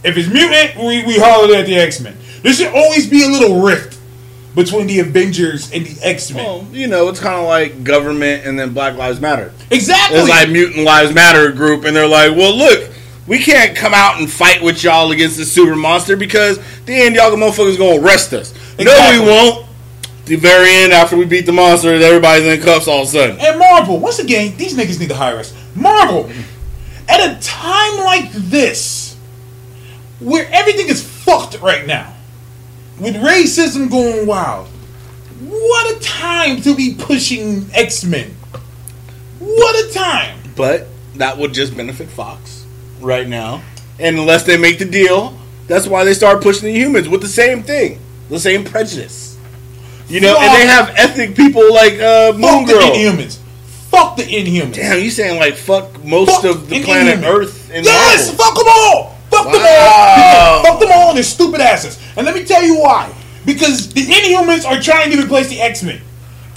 [0.03, 2.15] If it's mutant, we we holler at the X Men.
[2.41, 3.99] There should always be a little rift
[4.55, 6.43] between the Avengers and the X Men.
[6.43, 9.53] well, you know, it's kind of like government and then Black Lives Matter.
[9.69, 10.19] Exactly.
[10.19, 12.89] It's like Mutant Lives Matter group, and they're like, well, look,
[13.27, 17.15] we can't come out and fight with y'all against the super monster because the end
[17.15, 18.53] y'all motherfuckers gonna arrest us.
[18.79, 19.67] No, we won't.
[20.25, 23.37] The very end, after we beat the monster, everybody's in cuffs all of a sudden.
[23.39, 25.53] And Marvel, once again, these niggas need to hire us.
[25.75, 26.29] Marvel,
[27.07, 29.15] at a time like this,
[30.19, 32.13] where everything is fucked right now.
[32.99, 34.67] With racism going wild.
[35.41, 38.35] What a time to be pushing X Men.
[39.39, 40.37] What a time.
[40.55, 42.65] But that would just benefit Fox
[42.99, 43.63] right now.
[43.99, 45.37] And unless they make the deal,
[45.67, 49.37] that's why they start pushing the humans with the same thing, the same prejudice.
[50.07, 53.37] You know, and they have ethnic people like uh, Moon Fuck the Inhumans.
[53.89, 54.75] Fuck the Inhumans.
[54.75, 57.41] Damn, you saying like fuck most Fuck of the planet Inhuman.
[57.41, 58.45] Earth and yes, Marvel.
[58.45, 59.10] fuck them all.
[59.43, 60.57] Fuck them Wow.
[60.57, 60.63] all.
[60.65, 61.97] Fuck them all and their stupid asses.
[62.15, 63.09] And let me tell you why.
[63.45, 66.01] Because the Inhumans are trying to replace the X Men.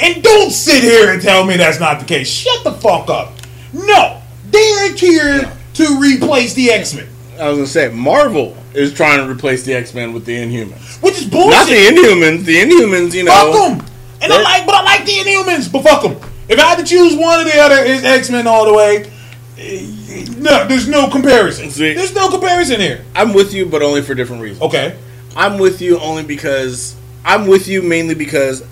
[0.01, 2.29] And don't sit here and tell me that's not the case.
[2.29, 3.33] Shut the fuck up.
[3.73, 4.21] No,
[4.51, 7.07] they are here to replace the X Men,
[7.41, 11.01] I was gonna say Marvel is trying to replace the X Men with the Inhumans.
[11.03, 11.51] which is bullshit.
[11.51, 12.45] Not the Inhumans.
[12.45, 13.33] The Inhumans, you know.
[13.53, 13.87] Fuck them.
[14.21, 15.71] And I They're- like, but I like the Inhumans.
[15.73, 16.17] But fuck them.
[16.49, 19.11] If I had to choose one or the other, it's X Men all the way.
[20.39, 21.71] No, there's no comparison.
[21.71, 23.05] See- There's no comparison here.
[23.15, 24.63] I'm with you, but only for different reasons.
[24.63, 24.97] Okay.
[25.37, 26.95] I'm with you only because
[27.25, 28.65] I'm with you mainly because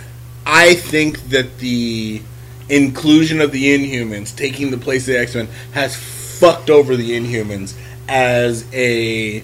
[0.46, 2.22] I think that the
[2.68, 7.10] inclusion of the Inhumans taking the place of the X Men has fucked over the
[7.18, 7.74] Inhumans
[8.08, 9.42] as a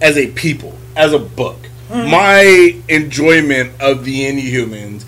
[0.00, 1.58] as a people, as a book.
[1.88, 2.10] Hmm.
[2.10, 5.04] My enjoyment of the Inhumans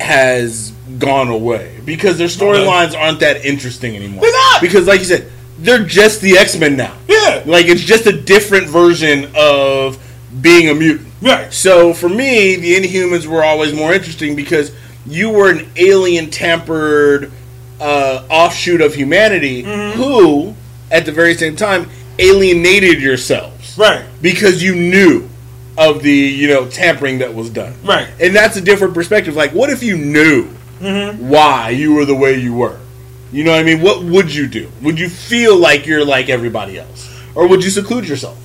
[0.00, 4.22] has gone away because their storylines aren't that interesting anymore.
[4.22, 4.60] They're not!
[4.60, 5.23] because, like you said,
[5.64, 6.96] they're just the X Men now.
[7.08, 7.42] Yeah.
[7.46, 9.98] Like it's just a different version of
[10.40, 11.08] being a mutant.
[11.22, 11.52] Right.
[11.52, 14.74] So for me, the Inhumans were always more interesting because
[15.06, 17.30] you were an alien tampered
[17.80, 20.00] uh, offshoot of humanity Mm-hmm.
[20.00, 20.54] who,
[20.90, 21.88] at the very same time,
[22.18, 23.76] alienated yourselves.
[23.78, 24.04] Right.
[24.22, 25.28] Because you knew
[25.76, 27.74] of the, you know, tampering that was done.
[27.84, 28.08] Right.
[28.20, 29.34] And that's a different perspective.
[29.34, 30.50] Like, what if you knew
[30.80, 31.28] Mm-hmm.
[31.28, 32.78] why you were the way you were?
[33.34, 33.80] You know what I mean?
[33.82, 34.70] What would you do?
[34.82, 37.10] Would you feel like you're like everybody else?
[37.34, 38.38] Or would you seclude yourself?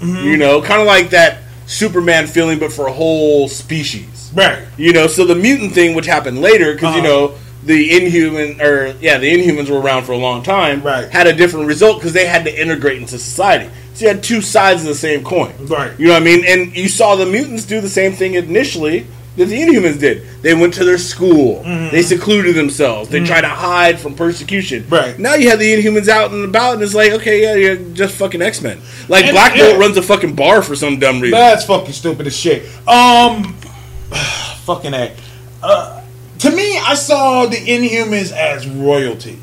[0.00, 0.26] Mm-hmm.
[0.26, 4.30] You know, kind of like that Superman feeling, but for a whole species.
[4.34, 4.64] Right.
[4.76, 7.08] You know, so the mutant thing, which happened later, because, you Uh-huh.
[7.08, 7.34] know,
[7.64, 11.08] the Inhuman, or, yeah, the Inhumans were around for a long time, Right.
[11.10, 13.70] had a different result because they had to integrate into society.
[13.94, 15.54] So you had two sides of the same coin.
[15.60, 15.92] Right.
[15.96, 16.44] You know what I mean?
[16.44, 19.06] And you saw the mutants do the same thing initially
[19.36, 20.26] that the Inhumans did.
[20.42, 21.62] They went to their school.
[21.64, 23.08] They secluded themselves.
[23.08, 24.82] They tried to hide from persecution.
[24.84, 24.94] Mm-hmm.
[24.94, 25.18] Right.
[25.18, 28.14] Now you have the Inhumans out and about, and it's like, okay, yeah, you're just
[28.16, 28.80] fucking X Men.
[29.08, 29.78] Like And- Black Bolt yeah.
[29.78, 31.38] runs a fucking bar for some dumb reason.
[31.38, 32.64] That's fucking stupid as shit.
[32.88, 33.54] Um,
[34.64, 35.14] fucking a.
[35.62, 36.02] Uh,
[36.40, 39.38] to me, I saw the Inhumans as royalty.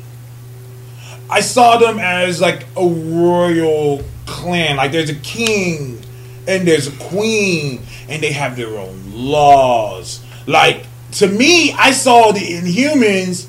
[1.28, 4.76] I saw them as like a royal clan.
[4.76, 6.01] Like there's a king
[6.46, 10.24] and there's a queen, and they have their own laws.
[10.46, 13.46] Like to me, I saw the Inhumans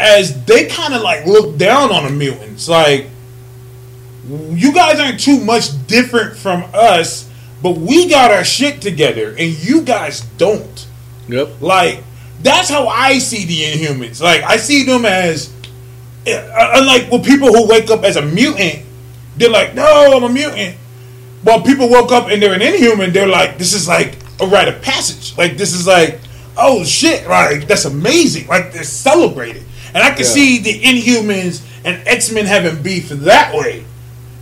[0.00, 2.68] as they kind of like look down on the mutants.
[2.68, 3.08] Like
[4.28, 7.28] you guys aren't too much different from us,
[7.62, 10.86] but we got our shit together, and you guys don't.
[11.28, 11.60] Yep.
[11.60, 12.02] Like
[12.42, 14.20] that's how I see the Inhumans.
[14.20, 15.52] Like I see them as,
[16.26, 18.84] uh, unlike with people who wake up as a mutant,
[19.36, 20.76] they're like, "No, I'm a mutant."
[21.42, 24.68] While people woke up and they're an Inhuman, they're like, "This is like a rite
[24.68, 25.36] of passage.
[25.36, 26.20] Like this is like,
[26.56, 28.46] oh shit, like that's amazing.
[28.48, 29.64] Like they're celebrated."
[29.94, 30.24] And I can Yeah.
[30.24, 33.84] see the Inhumans and X Men having beef that way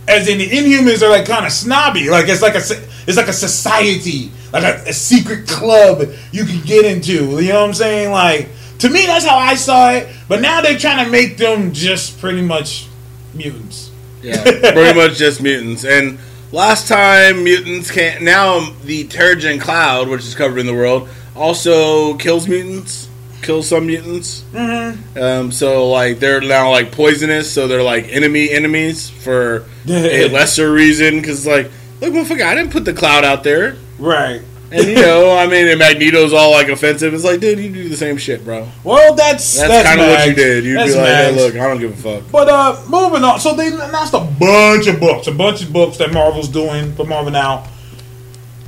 [0.07, 2.09] as in the Inhumans are like kind of snobby.
[2.09, 2.61] Like it's like a
[3.07, 7.39] it's like a society, like a, a secret club you can get into.
[7.41, 8.11] You know what I'm saying?
[8.11, 8.49] Like
[8.79, 10.07] to me, that's how I saw it.
[10.27, 12.87] But now they're trying to make them just pretty much
[13.33, 13.91] mutants.
[14.21, 15.83] Yeah, pretty much just mutants.
[15.83, 16.17] And
[16.51, 18.23] last time mutants can't.
[18.23, 23.09] Now the Terrigen Cloud, which is covering the world, also kills mutants.
[23.41, 24.43] Kills some mutants.
[24.53, 25.19] Mm-hmm.
[25.19, 27.51] Um, so like they're now like poisonous.
[27.51, 31.15] So they're like enemy enemies for a lesser reason.
[31.19, 31.71] Because like,
[32.01, 33.77] look, motherfucker, I didn't put the cloud out there.
[33.97, 34.41] Right.
[34.71, 37.13] And you know, I mean, and Magneto's all like offensive.
[37.13, 38.67] It's like, dude, you do the same shit, bro.
[38.83, 40.63] Well, that's That's, that's, kind of what you did.
[40.63, 42.31] You'd That's be like, hey, look, I don't give a fuck.
[42.31, 43.39] But uh, moving on.
[43.41, 47.05] So they announced a bunch of books, a bunch of books that Marvel's doing for
[47.05, 47.67] Marvel now.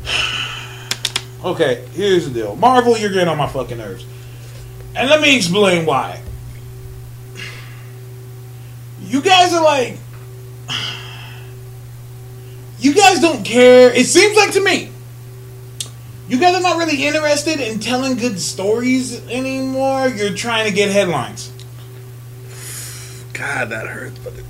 [1.43, 2.55] Okay, here's the deal.
[2.55, 4.05] Marvel, you're getting on my fucking nerves.
[4.95, 6.21] And let me explain why.
[9.01, 9.97] You guys are like
[12.79, 13.93] You guys don't care.
[13.93, 14.92] It seems like to me.
[16.27, 20.07] You guys are not really interested in telling good stories anymore.
[20.07, 21.51] You're trying to get headlines.
[23.33, 24.45] God, that hurts, but it,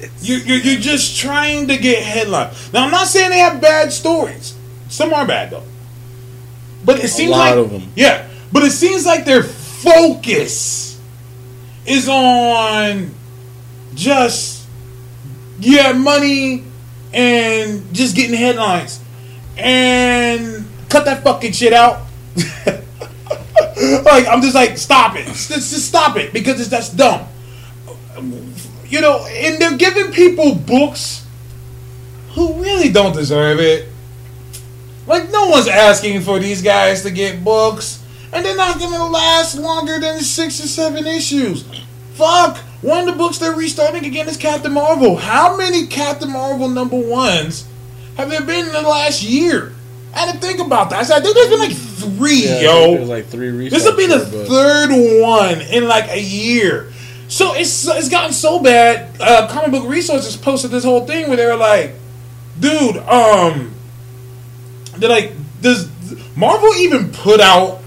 [0.00, 2.72] it's You're, you're, you're just trying to get headlines.
[2.72, 4.56] Now, I'm not saying they have bad stories.
[4.88, 5.62] Some are bad, though.
[6.84, 7.66] But it seems lot like.
[7.66, 7.92] of 'em.
[7.94, 8.28] Yeah.
[8.52, 11.00] But it seems like their focus
[11.86, 13.14] is on
[13.94, 14.66] just,
[15.60, 16.64] yeah, money
[17.12, 18.98] and just getting headlines.
[19.56, 22.02] and cut that fucking shit out.
[24.04, 27.26] like I'm just like stop it, just, just stop it because it's that's dumb.
[28.86, 31.26] You know, and they're giving people books
[32.34, 33.88] who really don't deserve it.
[35.06, 39.56] Like no one's asking for these guys to get books, and they're not gonna last
[39.56, 41.64] longer than six or seven issues.
[42.12, 42.58] Fuck.
[42.82, 45.16] One of the books they're restarting again is Captain Marvel.
[45.16, 47.66] How many Captain Marvel number ones
[48.16, 49.72] have there been in the last year?
[50.14, 51.00] I had to think about that.
[51.00, 52.94] I said, I think there's been like three, Yeah, yo.
[52.96, 54.90] There's like three This will be the but- third
[55.22, 56.92] one in like a year.
[57.28, 59.08] So it's it's gotten so bad.
[59.18, 61.94] Uh, Comic Book Resources posted this whole thing where they were like,
[62.60, 63.74] "Dude, um,
[64.98, 65.32] they're like,
[65.62, 65.88] does
[66.36, 67.80] Marvel even put out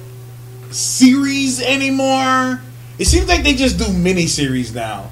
[0.71, 2.59] series anymore?
[2.97, 5.09] It seems like they just do mini series now,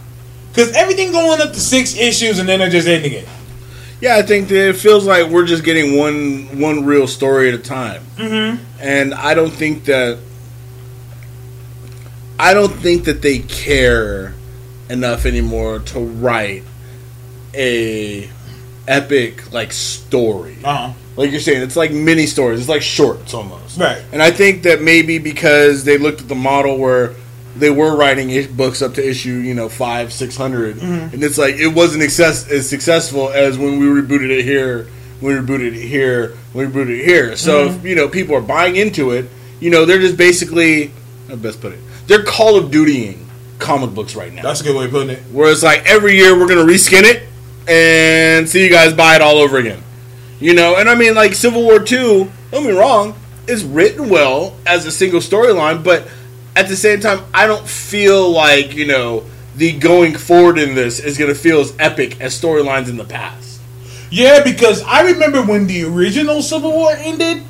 [0.49, 3.27] because everything going up to six issues and then they're just ending it.
[4.03, 7.53] Yeah, I think that it feels like we're just getting one one real story at
[7.53, 8.61] a time, mm-hmm.
[8.81, 10.19] and I don't think that
[12.37, 14.33] I don't think that they care
[14.89, 16.63] enough anymore to write
[17.53, 18.29] a
[18.89, 20.57] epic like story.
[20.65, 20.93] Uh huh.
[21.15, 22.59] Like you're saying, it's like mini stories.
[22.59, 23.79] It's like shorts almost.
[23.79, 24.03] Right.
[24.11, 27.15] And I think that maybe because they looked at the model where
[27.55, 31.13] they were writing i- books up to issue, you know, five, six Mm-hmm.
[31.13, 34.87] and it's like it wasn't access- as successful as when we rebooted it here,
[35.21, 37.35] we rebooted it here, we rebooted it here.
[37.35, 37.77] So Mm-hmm.
[37.77, 39.29] if you know people are buying into it,
[39.59, 40.91] you know, they're just basically,
[41.31, 43.19] I best put it, they're Call of Dutying
[43.59, 44.41] comic books right now.
[44.43, 45.19] That's a good way of putting it.
[45.31, 47.23] Where it's like every year we're gonna reskin it
[47.67, 49.81] and see you guys buy it all over again.
[50.39, 53.15] You know, and I mean like Civil War Two, don't be wrong,
[53.47, 56.07] is written well as a single storyline, but
[56.55, 59.25] at the same time I don't feel like, you know,
[59.55, 63.61] the going forward in this is gonna feel as epic as storylines in the past.
[64.09, 67.43] Yeah, because I remember when the original Civil War ended,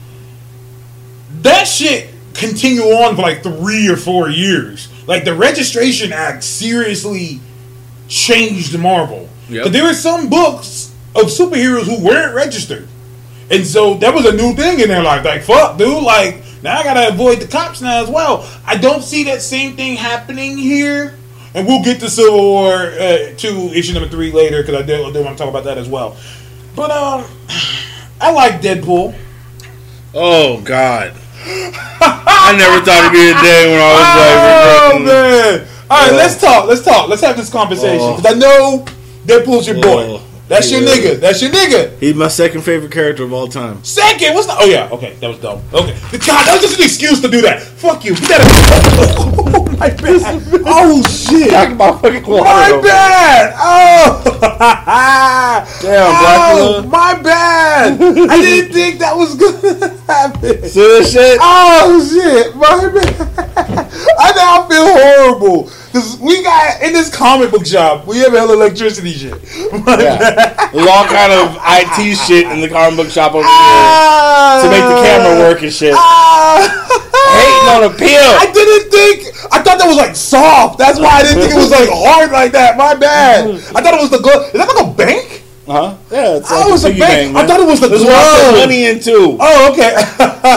[1.42, 4.90] that shit continued on for like three or four years.
[5.08, 7.40] Like the Registration Act seriously
[8.08, 9.30] changed Marvel.
[9.50, 9.64] Yep.
[9.64, 12.88] But there were some books of superheroes who weren't registered.
[13.52, 15.26] And so that was a new thing in their life.
[15.26, 18.50] Like, fuck, dude, like, now I gotta avoid the cops now as well.
[18.66, 21.16] I don't see that same thing happening here.
[21.54, 25.06] And we'll get to Civil War uh, 2, issue number 3 later, because I do,
[25.06, 26.18] I do want to talk about that as well.
[26.76, 27.26] But, um,
[28.22, 29.14] I like Deadpool.
[30.16, 31.14] Oh God.
[31.46, 35.68] I never thought it'd be a day when I was Oh, like regretting- man.
[35.90, 36.16] All right, Oh.
[36.16, 36.68] let's talk.
[36.68, 37.10] Let's talk.
[37.10, 38.00] Let's have this conversation.
[38.02, 38.16] Oh.
[38.16, 38.86] Because I know
[39.26, 40.20] Deadpool's your boy.
[40.44, 40.46] Oh.
[40.50, 41.20] That's your nigga.
[41.22, 41.98] That's your nigga.
[42.00, 43.82] He's my second favorite character of all time.
[43.84, 44.56] Second, what's the?
[44.60, 45.62] Oh yeah, okay, that was dumb.
[45.74, 47.62] Okay, God, that was just an excuse to do that.
[47.62, 48.14] Fuck you.
[48.14, 48.44] You gotta.
[48.46, 50.42] Oh my bad.
[50.66, 51.48] Oh shit.
[51.48, 53.54] about fucking My bad.
[53.58, 54.22] Oh.
[55.82, 58.02] Damn, Oh, my bad.
[58.02, 60.68] I didn't think that was gonna happen.
[60.68, 61.38] See this shit?
[61.42, 63.90] Oh shit, my bad.
[64.20, 68.08] I now feel horrible because we got in this comic book shop.
[68.08, 69.38] We have hella electricity shit.
[69.54, 70.58] Yeah.
[70.90, 74.82] all kind of IT shit in the comic book shop over here Ah, to make
[74.82, 75.94] the camera work and shit.
[75.96, 76.66] Ah.
[77.38, 78.32] Hating on a I pill.
[78.42, 79.54] I didn't think.
[79.54, 80.80] I thought that was like soft.
[80.80, 82.76] That's why I didn't think it was like hard like that.
[82.76, 83.46] My bad.
[83.76, 84.48] I thought it was the glove.
[84.48, 85.44] Is that like a bank?
[85.68, 85.98] Uh huh?
[86.12, 87.34] Yeah, it's like it's a bank.
[87.34, 89.38] bank, I thought it was the This I put money into.
[89.40, 89.94] Oh, okay.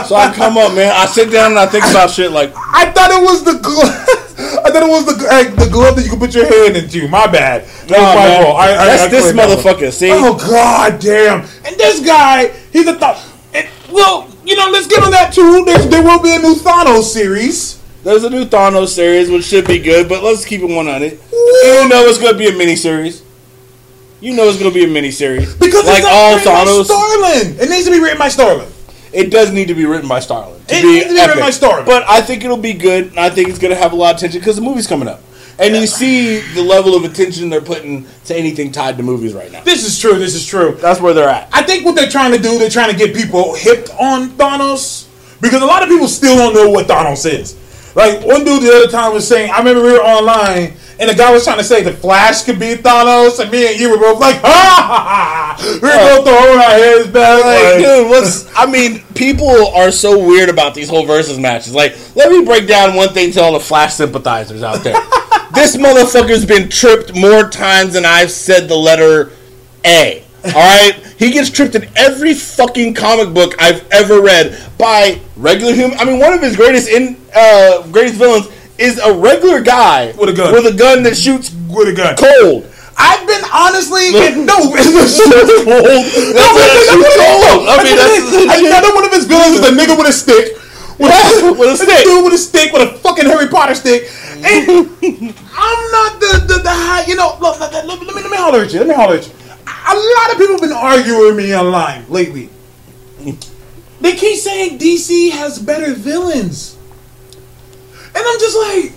[0.08, 0.92] So I come up, man.
[0.92, 4.08] I sit down and I think about shit like, I thought it was the glove.
[4.38, 7.08] I thought it was the like, the glove that you could put your hand into.
[7.08, 7.64] My bad.
[7.88, 8.56] That nah, was my fault.
[8.58, 9.92] I, I, that's I this cleared that motherfucker.
[9.92, 10.10] See?
[10.12, 11.40] Oh god damn!
[11.64, 13.24] And this guy, he's a thought.
[13.90, 15.64] Well, you know, let's get on that too.
[15.64, 17.82] There's, there will be a new Thanos series.
[18.02, 21.02] There's a new Thanos series, which should be good, but let's keep it one on
[21.02, 23.22] it You know it's gonna be a mini series.
[24.20, 27.58] You know it's gonna be a mini series Because like all Thanos, Starlin.
[27.58, 28.68] It needs to be written by Starlin.
[29.16, 30.60] It does need to be written by Starlin.
[30.66, 31.40] To It be needs to be written epic.
[31.44, 31.84] by Starlin.
[31.86, 33.08] But I think it'll be good.
[33.08, 35.22] and I think it's gonna have a lot of attention because the movie's coming up,
[35.58, 39.50] and you see the level of attention they're putting to anything tied to movies right
[39.50, 39.62] now.
[39.62, 40.18] This is true.
[40.18, 40.76] This is true.
[40.80, 41.48] That's where they're at.
[41.52, 45.06] I think what they're trying to do, they're trying to get people hipped on Thanos
[45.40, 47.56] because a lot of people still don't know what Thanos is.
[47.94, 51.14] Like one dude the other time was saying, I remember we were online and the
[51.14, 53.98] guy was trying to say the Flash could be Thanos, and me and you were
[53.98, 55.78] both like, ha ha ha!
[55.82, 57.44] We were both throwing our heads back.
[57.44, 58.56] Like, Like, dude, what's?
[58.56, 61.74] I mean, people are so weird about these whole versus matches.
[61.74, 64.94] Like, let me break down one thing to all the Flash sympathizers out there.
[65.54, 69.32] this motherfucker's been tripped more times than I've said the letter
[69.84, 70.22] A.
[70.44, 75.74] All right, he gets tripped in every fucking comic book I've ever read by regular
[75.74, 75.98] human.
[75.98, 78.46] I mean, one of his greatest in uh, greatest villains
[78.78, 80.52] is a regular guy With a gun.
[80.52, 82.16] with a gun that shoots with a gun.
[82.16, 82.66] cold.
[82.98, 84.12] I've been honestly
[84.44, 84.72] no.
[84.72, 85.28] It's the shit
[85.64, 85.66] cold.
[85.68, 86.02] No,
[86.32, 87.40] That's but what that's she what it is, told.
[87.44, 87.68] though.
[87.68, 88.48] I mean, it that's- is.
[88.48, 90.56] I- Another one of his villains is a nigga with a stick.
[90.98, 92.04] With a, With a stick.
[92.04, 94.08] dude with a stick with a fucking Harry Potter stick.
[94.36, 94.44] And
[95.52, 97.04] I'm not the the, the high.
[97.04, 98.78] You know, look, let, let, let me let me holler at you.
[98.80, 99.32] Let me holler at you.
[99.68, 102.48] A lot of people have been arguing with me online lately.
[104.00, 106.75] They keep saying DC has better villains.
[108.16, 108.92] And I'm just like,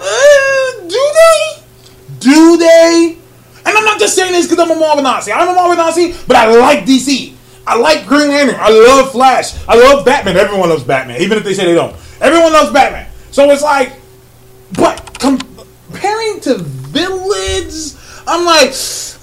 [0.00, 1.62] uh, do they?
[2.20, 3.18] Do they?
[3.66, 5.32] And I'm not just saying this because I'm a Marvel Nazi.
[5.32, 7.34] I'm a Marvel Nazi, but I like DC.
[7.66, 8.56] I like Green Lantern.
[8.58, 9.56] I love Flash.
[9.66, 10.36] I love Batman.
[10.36, 11.96] Everyone loves Batman, even if they say they don't.
[12.20, 13.10] Everyone loves Batman.
[13.32, 13.94] So it's like,
[14.78, 18.70] but comparing to villains, I'm like,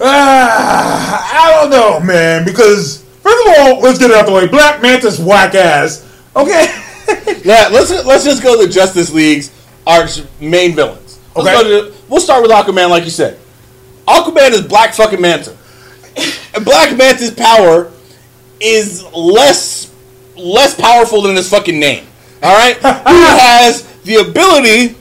[0.00, 2.44] ah, I don't know, man.
[2.44, 4.46] Because first of all, let's get it out the way.
[4.46, 6.06] Black Manta's whack ass.
[6.36, 6.66] Okay.
[7.44, 9.50] Yeah, let's let's just go to Justice League's
[9.86, 11.18] arch main villains.
[11.34, 11.68] Let's Okay.
[11.70, 13.38] to- we'll start with Aquaman, like you said.
[14.06, 15.56] Aquaman is Black fucking Manta.
[16.54, 17.90] And Black Manta's power
[18.60, 19.90] is less
[20.36, 22.06] less powerful than his fucking name.
[22.42, 24.96] All right, he has the ability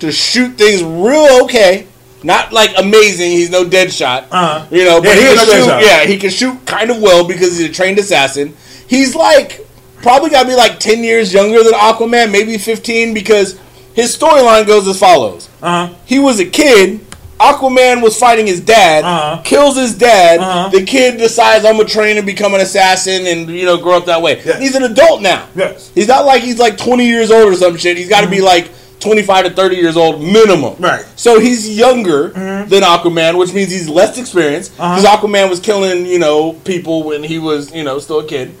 [0.00, 1.86] to shoot things real okay.
[2.22, 3.30] Not like amazing.
[3.32, 4.24] He's no dead shot.
[4.30, 4.66] Uh-huh.
[4.70, 5.86] You know, but Yeah, he he can shoot.
[5.86, 8.56] Yeah, he can shoot kind of well because he's a trained assassin.
[8.86, 9.63] He's like
[10.04, 13.58] probably got to be like ten years younger than Aquaman, maybe fifteen, because
[13.94, 15.94] his storyline goes as follows: Uh huh.
[16.06, 17.00] He was a kid.
[17.40, 19.42] Aquaman was fighting his dad, Uh-huh.
[19.42, 20.38] kills his dad.
[20.38, 20.68] Uh-huh.
[20.68, 24.06] The kid decides I'm gonna train and become an assassin and you know grow up
[24.06, 24.40] that way.
[24.44, 24.60] Yes.
[24.60, 25.48] He's an adult now.
[25.56, 25.90] Yes.
[25.94, 27.96] He's not like he's like 20 years old or some shit.
[27.98, 30.76] He's got to be like 25 to 30 years old minimum.
[30.78, 31.04] Right.
[31.16, 36.20] So he's younger than Aquaman, which means he's less experienced because Aquaman was killing you
[36.20, 38.54] know people when he was you know still a kid.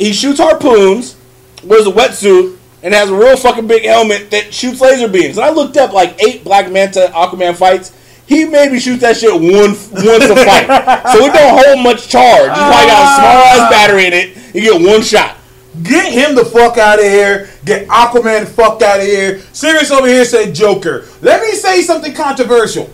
[0.00, 1.14] He shoots harpoons,
[1.62, 5.36] wears a wetsuit, and has a real fucking big helmet that shoots laser beams.
[5.36, 7.92] And I looked up like eight Black Manta Aquaman fights.
[8.26, 10.66] He maybe shoots that shit one once a fight,
[11.12, 12.46] so it don't hold much charge.
[12.46, 14.36] You probably got a small ass battery in it.
[14.54, 15.36] You get one shot.
[15.82, 17.50] Get him the fuck out of here.
[17.66, 19.40] Get Aquaman the fuck out of here.
[19.52, 21.04] Sirius over here said Joker.
[21.20, 22.88] Let me say something controversial.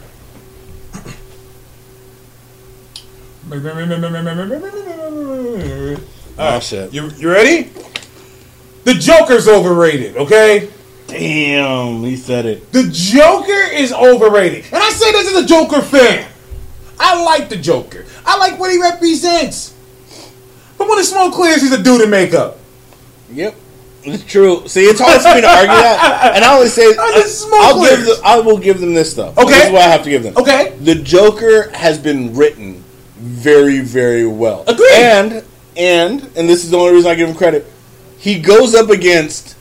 [6.39, 6.93] Oh shit!
[6.93, 7.70] You, you ready?
[8.84, 10.70] The Joker's overrated, okay?
[11.09, 12.72] Damn, he said it.
[12.72, 14.64] The Joker is overrated.
[14.66, 16.28] And I say this as a Joker fan.
[16.99, 18.05] I like the Joker.
[18.24, 19.74] I like what he represents.
[20.78, 22.59] But when the smoke clears, he's a dude in makeup.
[23.32, 23.55] Yep,
[24.05, 24.68] it's true.
[24.68, 27.41] See, it's hard for me to argue that, and I always say Oh, this is
[27.41, 29.37] smoke I'll give them, I will give them this stuff.
[29.39, 29.51] Okay.
[29.51, 30.37] this is what I have to give them.
[30.37, 30.76] Okay.
[30.80, 32.84] the Joker has been written
[33.16, 34.64] very, very well.
[34.68, 34.93] Agreed.
[34.93, 35.45] And
[35.77, 37.66] and and this is the only reason I give him credit.
[38.18, 39.57] He goes up against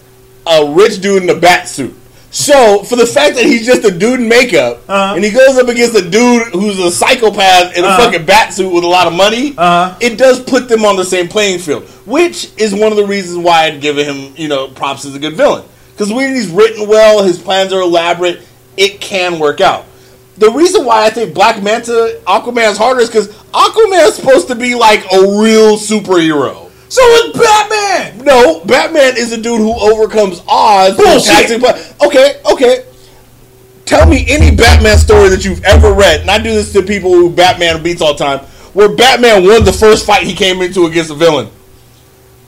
[0.48, 1.94] a rich dude in a bat suit.
[2.32, 5.14] So for the fact that he's just a dude in makeup, Uh-huh.
[5.16, 8.04] and he goes up against a dude who's a psychopath in a Uh-huh.
[8.12, 9.96] fucking bat suit with a lot of money, Uh-huh.
[10.02, 11.84] it does put them on the same playing field.
[12.06, 15.20] Which is one of the reasons why I'd give him, you know, props as a
[15.20, 15.64] good villain.
[15.96, 18.42] Because when he's written well, his plans are elaborate,
[18.76, 19.86] it can work out.
[20.38, 24.76] The reason why I think Black Manta Aquaman's harder is because Aquaman's supposed to be
[24.76, 26.70] like a real superhero.
[26.90, 28.26] So is Batman.
[28.26, 30.98] No, Batman is a dude who overcomes odds.
[30.98, 31.64] Bullshit.
[32.06, 32.86] okay, okay.
[33.86, 37.12] Tell me any Batman story that you've ever read, and I do this to people
[37.12, 38.40] who Batman beats all the time,
[38.74, 41.50] where Batman won the first fight he came into against a villain.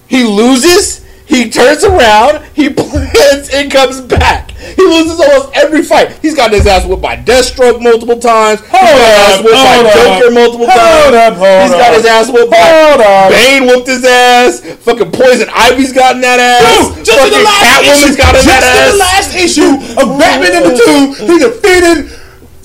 [0.08, 4.52] He loses, he turns around, he plans, and comes back.
[4.58, 6.18] He loses almost every fight.
[6.22, 8.60] He's got his ass whipped by Deathstroke multiple times.
[8.62, 9.94] He's got his ass whipped by up.
[9.94, 11.16] Joker multiple Hold times.
[11.16, 13.32] up, hold He's got his ass whipped by up.
[13.32, 14.60] Bane whooped his ass.
[14.88, 16.96] Fucking Poison Ivy's gotten that ass.
[16.96, 18.92] Dude, just in the last Catwoman's issue, got in just that in ass.
[18.92, 21.98] the last issue of Batman number two, he defeated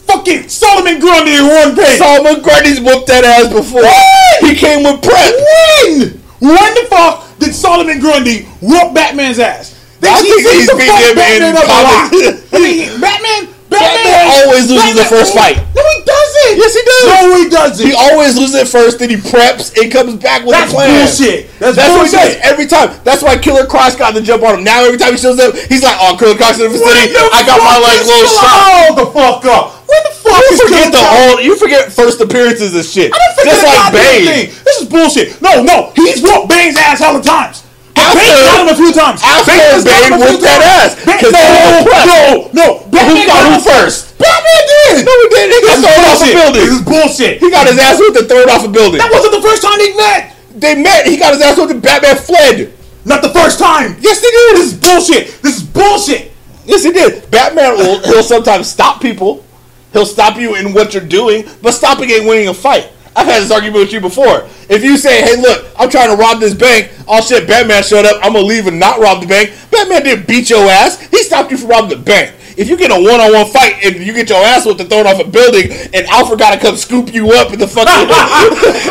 [0.08, 1.98] fucking Solomon Grundy in one page.
[1.98, 3.82] Solomon Grundy's whooped that ass before.
[3.86, 4.44] What?
[4.48, 5.34] He came with prep.
[5.38, 6.18] when?
[6.42, 9.74] When the fuck did Solomon Grundy whoop Batman's ass?
[10.00, 12.10] They, I think he's beat him Batman a lot.
[12.10, 15.62] I mean, Batman, Batman, Batman always loses the first fight.
[15.74, 16.54] No, he doesn't.
[16.58, 17.04] Yes, he does.
[17.06, 17.86] No, he doesn't.
[17.86, 20.90] He always loses it first, then he preps and comes back with That's a plan.
[21.06, 21.46] bullshit.
[21.62, 22.42] That's, That's what he bullshit.
[22.42, 22.90] does every time.
[23.06, 24.64] That's why Killer Croc got the jump on him.
[24.66, 27.14] Now every time he shows up, he's like, "Oh, Killer Croc's in the vicinity.
[27.14, 29.81] I got my like little shot." Hold the fuck up.
[30.22, 31.36] The fuck You forget the old.
[31.42, 33.10] You forget first appearances and shit.
[33.12, 34.48] I didn't forget Just like Bane.
[34.64, 35.42] This is bullshit.
[35.42, 37.64] No, no, he's whooped Bane's ass hella times.
[37.92, 39.20] After- Bane got him a few times.
[39.22, 42.08] after Bane a whooped that ass, Bane- no, they were pressed.
[42.08, 42.22] no,
[42.56, 42.66] no.
[42.88, 44.16] Batman Who got who him- first?
[44.18, 45.04] Batman did.
[45.04, 45.52] No, he didn't.
[45.52, 46.62] He got thrown off a building.
[46.64, 47.34] This is bullshit.
[47.42, 48.98] He got his ass whipped and thrown off a building.
[49.02, 50.20] That wasn't the first time they met.
[50.54, 51.06] They met.
[51.06, 52.72] He got his ass whipped and Batman fled.
[53.04, 53.96] Not the first time.
[54.00, 54.56] Yes, they did.
[54.56, 55.42] This is bullshit.
[55.42, 56.30] This is bullshit.
[56.64, 57.28] Yes, he did.
[57.30, 59.44] Batman will he'll sometimes stop people.
[59.92, 62.90] He'll stop you in what you're doing, but stopping ain't winning a fight.
[63.14, 64.48] I've had this argument with you before.
[64.70, 68.06] If you say, "Hey, look, I'm trying to rob this bank," oh shit, Batman showed
[68.06, 68.16] up.
[68.24, 69.52] I'm gonna leave and not rob the bank.
[69.70, 70.98] Batman didn't beat your ass.
[71.10, 72.32] He stopped you from robbing the bank.
[72.56, 75.20] If you get a one-on-one fight and you get your ass whooped and thrown off
[75.20, 77.88] a building, and Alfred gotta come scoop you up in the fucking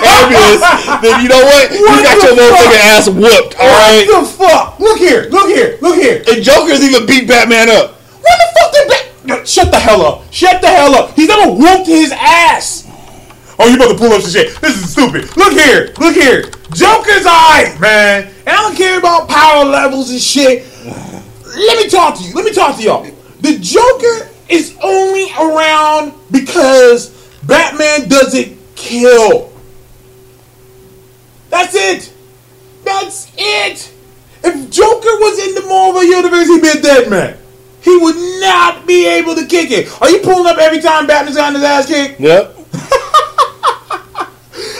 [0.01, 0.61] ambulance,
[1.01, 1.71] then you know what?
[1.71, 3.55] You got your motherfucking ass whooped.
[3.59, 4.05] All right.
[4.07, 4.79] What the fuck?
[4.79, 6.23] Look here, look here, look here.
[6.27, 8.01] And Joker's even beat Batman up.
[8.21, 9.10] What the fuck did Bat?
[9.45, 10.33] Shut the hell up!
[10.33, 11.15] Shut the hell up!
[11.15, 12.87] He's never whooped his ass.
[13.59, 14.59] Oh, you about to pull up some shit?
[14.59, 15.37] This is stupid.
[15.37, 16.49] Look here, look here.
[16.73, 18.31] Joker's alright, man.
[18.47, 20.65] And I don't care about power levels and shit.
[20.83, 22.33] Let me talk to you.
[22.33, 23.03] Let me talk to y'all.
[23.41, 27.09] The Joker is only around because
[27.43, 29.51] Batman doesn't kill.
[31.49, 32.13] That's it.
[32.83, 33.93] That's it.
[34.43, 37.37] If Joker was in the Marvel universe, he'd be a dead man.
[37.83, 39.89] He would not be able to kick it.
[40.01, 42.19] Are you pulling up every time Batman's gotten his ass kicked?
[42.19, 42.55] Yep.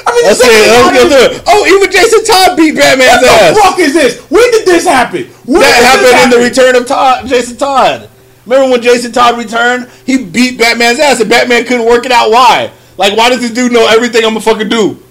[0.03, 0.51] I mean, Let's the see.
[0.51, 1.43] second Let's go time- through it.
[1.47, 3.55] Oh, even Jason Todd beat Batman's What ass.
[3.55, 4.19] What the fuck is this?
[4.29, 5.25] When did this happen?
[5.45, 8.09] When That happened in the return of Todd, Jason Todd.
[8.45, 9.89] Remember when Jason Todd returned?
[10.05, 12.31] He beat Batman's ass, and Batman couldn't work it out.
[12.31, 12.71] Why?
[12.97, 15.01] Like, why does this dude know everything I'm gonna fucking do?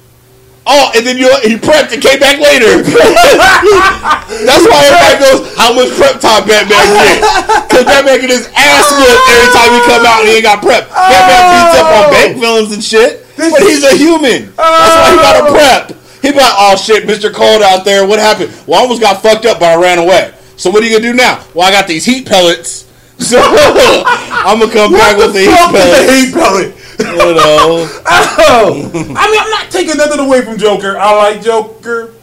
[0.71, 2.79] Oh, and then you know, he prepped and came back later.
[4.47, 7.19] That's why everybody goes, "How much prep time Batman get?"
[7.67, 10.63] Because Batman get his ass whipped every time he come out and he ain't got
[10.63, 10.87] prep.
[10.95, 14.55] Batman beats up on bank villains and shit, This but he's a human.
[14.55, 15.59] That's why he got a oh.
[15.59, 15.83] prep.
[16.23, 17.35] He like, "Oh shit, Mr.
[17.35, 18.07] Cold out there.
[18.07, 18.55] What happened?
[18.71, 20.31] Well, I almost got fucked up, but I ran away.
[20.55, 21.43] So what are you gonna do now?
[21.53, 22.87] Well, I got these heat pellets."
[23.21, 26.80] So I'm gonna come back What with the the heat is a heat pellet?
[27.01, 30.99] You know, Oh, I mean, I'm not taking nothing away from Joker.
[30.99, 32.15] I like Joker.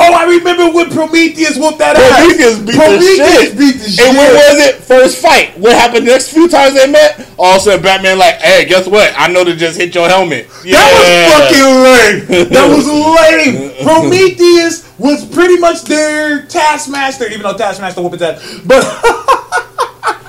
[0.00, 2.06] Oh, I remember when Prometheus whooped that ass.
[2.22, 3.58] Prometheus beat Prometheus the shit.
[3.58, 4.06] beat the shit.
[4.06, 4.76] And when was it?
[4.76, 5.58] First fight.
[5.58, 7.28] What happened the next few times they met?
[7.36, 9.12] All of a sudden, Batman like, hey, guess what?
[9.16, 10.46] I know to just hit your helmet.
[10.64, 12.48] That was fucking lame.
[12.50, 13.72] That was lame.
[13.84, 18.60] Prometheus was pretty much their Taskmaster, even though Taskmaster whooped his ass.
[18.64, 18.84] But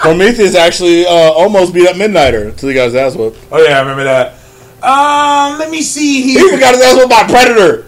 [0.09, 3.37] Prometheus actually uh, almost beat up Midnighter until he got his ass whooped.
[3.51, 4.33] oh yeah, I remember that.
[4.81, 7.85] Um, let me see He even got his ass whooped by Predator.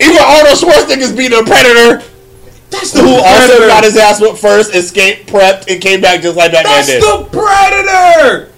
[0.00, 2.02] Even Arnold Schwarzenegger's beating a Predator,
[2.70, 3.66] That's the who also Predator.
[3.66, 7.02] got his ass whooped first, escaped, prepped, and came back just like Batman That's did.
[7.02, 8.49] the Predator.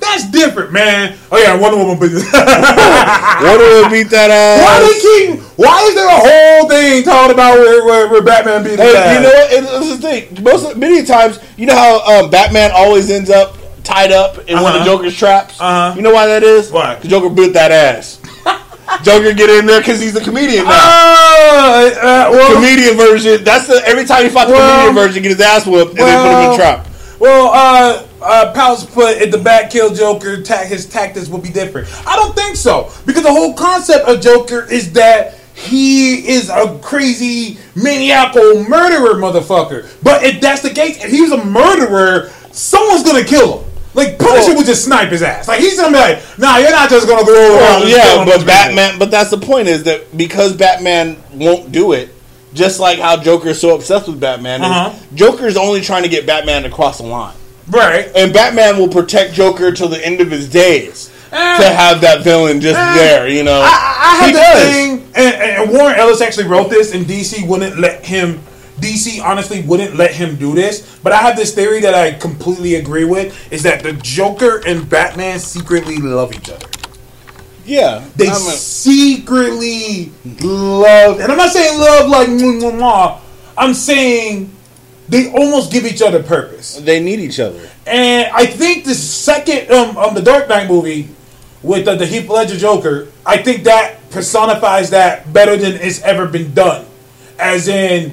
[0.00, 1.16] That's different, man.
[1.30, 2.12] Oh yeah, Wonder Woman beat.
[2.32, 4.86] That Wonder Woman beat that Why ass.
[4.86, 5.40] they keep?
[5.58, 9.20] Why is there a whole thing talking about where, where, where Batman beat Hey, you
[9.22, 9.82] know what?
[9.84, 10.42] Is the thing.
[10.44, 14.74] Most many times, you know how um, Batman always ends up tied up in one
[14.74, 14.84] of Uh-huh.
[14.84, 15.60] Joker's traps.
[15.60, 15.94] Uh-huh.
[15.96, 16.70] You know why that is?
[16.70, 16.94] Why?
[16.96, 18.20] The Joker beat that ass.
[19.02, 20.70] Joker get in there because he's a comedian now.
[20.72, 23.44] Uh, uh, well, comedian version.
[23.44, 25.98] That's the every time he fought the Well- comedian version, get his ass whooped and
[26.00, 26.87] then put him in a trap.
[27.18, 31.48] Well, uh, uh, Powell's put in the back kill Joker, ta- his tactics will be
[31.50, 31.88] different.
[32.06, 36.78] I don't think so because the whole concept of Joker is that he is a
[36.82, 39.88] crazy maniacal murderer motherfucker.
[40.02, 43.64] But if that's the case, if he was a murderer, someone's gonna kill him.
[43.94, 45.48] Like Punisher Well- would just snipe his ass.
[45.48, 47.80] Like he's gonna be like, Nah, you're not just gonna go around.
[47.80, 48.46] Well, yeah, killing a bunch but of people."
[48.76, 48.98] Batman.
[49.00, 52.14] But that's the point is that because Batman won't do it,
[52.54, 54.92] just like how Joker is so obsessed with Batman, is Uh-huh.
[55.14, 57.34] Joker's only trying to get Batman to cross the line.
[57.70, 58.10] right?
[58.16, 61.58] And Batman will protect Joker till the end of his days Eh.
[61.58, 62.94] to have that villain just Eh.
[62.94, 63.60] there, you know.
[63.62, 67.78] I, I He had thing, and, and Warren Ellis actually wrote this, and DC wouldn't
[67.78, 68.40] let him.
[68.80, 72.76] DC honestly wouldn't let him do this, but I have this theory that I completely
[72.76, 76.64] agree with: is that the Joker and Batman secretly love each other.
[77.68, 83.18] Yeah, They a- secretly love, and I'm not saying love like mwah.
[83.58, 84.50] I'm saying
[85.08, 86.76] they almost give each other purpose.
[86.76, 87.68] they need each other.
[87.86, 91.08] And I think the second um, um the Dark Knight movie
[91.62, 96.26] with the, the Heath Ledger Joker, I think that personifies that better than it's ever
[96.26, 96.86] been done.
[97.38, 98.12] As in,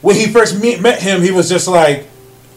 [0.00, 2.06] when he first meet, met him, he was just like,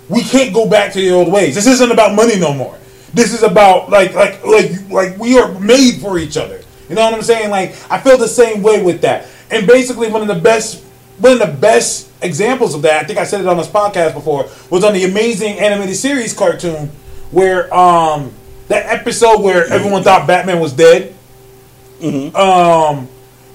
[0.10, 1.56] "We can't go back to the old ways.
[1.56, 2.78] This isn't about money no more.
[3.14, 7.04] This is about like like like like we are made for each other." You know
[7.04, 7.50] what I'm saying?
[7.50, 9.28] Like I feel the same way with that.
[9.50, 10.84] And basically, one of the best
[11.20, 14.14] one of the best examples of that, I think I said it on this podcast
[14.14, 16.90] before, was on the amazing animated series cartoon
[17.32, 18.32] where um
[18.68, 21.14] that episode where everyone thought Batman was dead.
[22.36, 23.08] Um,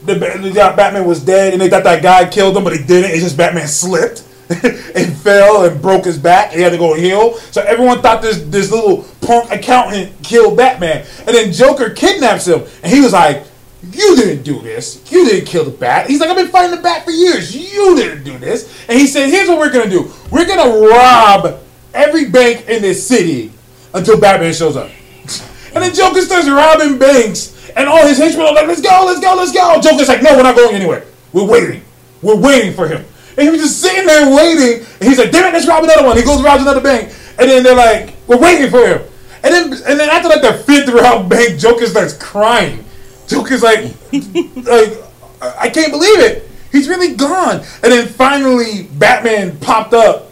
[0.04, 2.82] the, they thought Batman was dead, and they thought that guy killed him, but he
[2.82, 3.10] didn't.
[3.10, 4.24] It's just Batman slipped
[4.96, 6.52] and fell and broke his back.
[6.52, 7.34] He had to go heal.
[7.52, 12.64] So everyone thought this this little punk accountant killed Batman, and then Joker kidnaps him,
[12.82, 13.44] and he was like.
[13.82, 15.10] You didn't do this.
[15.10, 16.06] You didn't kill the bat.
[16.06, 17.56] He's like, I've been fighting the bat for years.
[17.56, 18.70] You didn't do this.
[18.90, 20.12] And he said, Here's what we're gonna do.
[20.30, 21.60] We're gonna rob
[21.94, 23.52] every bank in this city
[23.94, 24.90] until Batman shows up.
[25.72, 29.20] And then Joker starts robbing banks, and all his henchmen are like, "Let's go, let's
[29.20, 31.04] go, let's go." Joker's like, "No, we're not going anywhere.
[31.32, 31.84] We're waiting.
[32.22, 33.04] We're waiting for him."
[33.36, 36.04] And he was just sitting there waiting, and he's like, "Damn it, let's rob another
[36.04, 39.02] one." He goes robs another bank, and then they're like, "We're waiting for him."
[39.42, 42.84] And then, and then after like the fifth round bank, Joker starts crying.
[43.26, 44.98] Joker's like, like,
[45.40, 46.48] I can't believe it.
[46.72, 47.62] He's really gone.
[47.82, 50.30] And then finally, Batman popped up.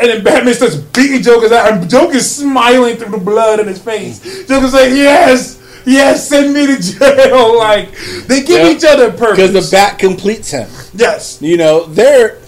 [0.00, 1.72] And then Batman starts beating Joker's out.
[1.72, 4.46] And Joker's smiling through the blood in his face.
[4.46, 5.57] Joker's like, yes,
[5.88, 7.56] yes, send me to jail.
[7.58, 7.90] Like,
[8.26, 8.70] they give Yeah.
[8.70, 9.50] each other purpose.
[9.50, 10.68] Because the bat completes him.
[10.94, 11.38] yes.
[11.42, 12.38] You know, they're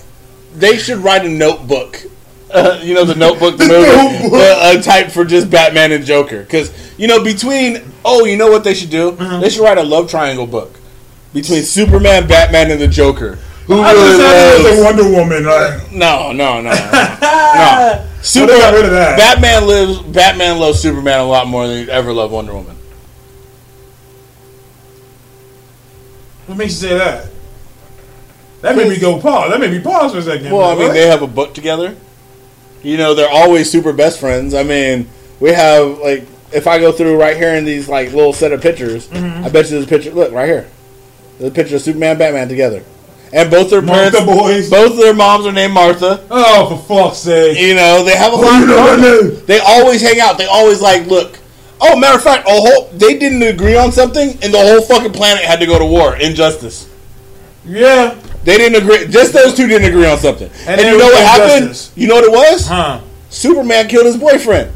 [0.56, 2.02] they should write a notebook.
[2.52, 4.32] Uh, you know, the notebook, the, The movie, notebook.
[4.40, 6.42] uh, a type for just Batman and Joker.
[6.42, 9.10] Because you know, between oh, you know what they should do?
[9.10, 9.40] Uh-huh.
[9.40, 10.78] They should write a love triangle book
[11.32, 13.38] between Superman, Batman, and the Joker.
[13.66, 14.98] Who I really just said it was a loves?
[14.98, 15.44] Wonder Woman.
[15.44, 16.70] Like, No, no, no, no.
[16.72, 19.16] ah, Super, Well, they got rid of that.
[19.16, 19.98] Batman lives.
[20.02, 22.76] Batman loves Superman a lot more than he'd ever loved Wonder Woman.
[26.50, 27.28] What makes you say that?
[28.62, 29.50] That made me go pause.
[29.52, 30.50] That made me pause for a second.
[30.52, 31.96] Well, I mean, they have a book together.
[32.82, 34.52] You know, they're always super best friends.
[34.52, 35.08] I mean,
[35.38, 38.60] we have like if I go through right here in these like little set of
[38.60, 39.44] pictures, Mm-hmm.
[39.44, 40.10] I bet you there's a picture.
[40.10, 40.68] Look right here,
[41.38, 42.82] there's a picture of Superman, Batman together,
[43.32, 44.70] and both their Martha parents, boys.
[44.70, 46.26] both of their moms are named Martha.
[46.30, 47.58] Oh, for fuck's sake.
[47.58, 48.60] You know, they have a lot.
[48.60, 49.46] you know what I of?
[49.46, 50.36] They always hang out.
[50.36, 51.38] They always like look.
[51.80, 55.12] Oh, matter of fact, a whole they didn't agree on something, and the whole fucking
[55.12, 56.16] planet had to go to war.
[56.16, 56.88] Injustice.
[57.64, 58.18] Yeah.
[58.44, 59.06] They didn't agree.
[59.08, 60.50] Just those two didn't agree on something.
[60.66, 61.90] And, And you know what happened?
[61.94, 62.66] You know what it was?
[62.66, 63.00] Huh.
[63.28, 64.72] Superman killed his boyfriend.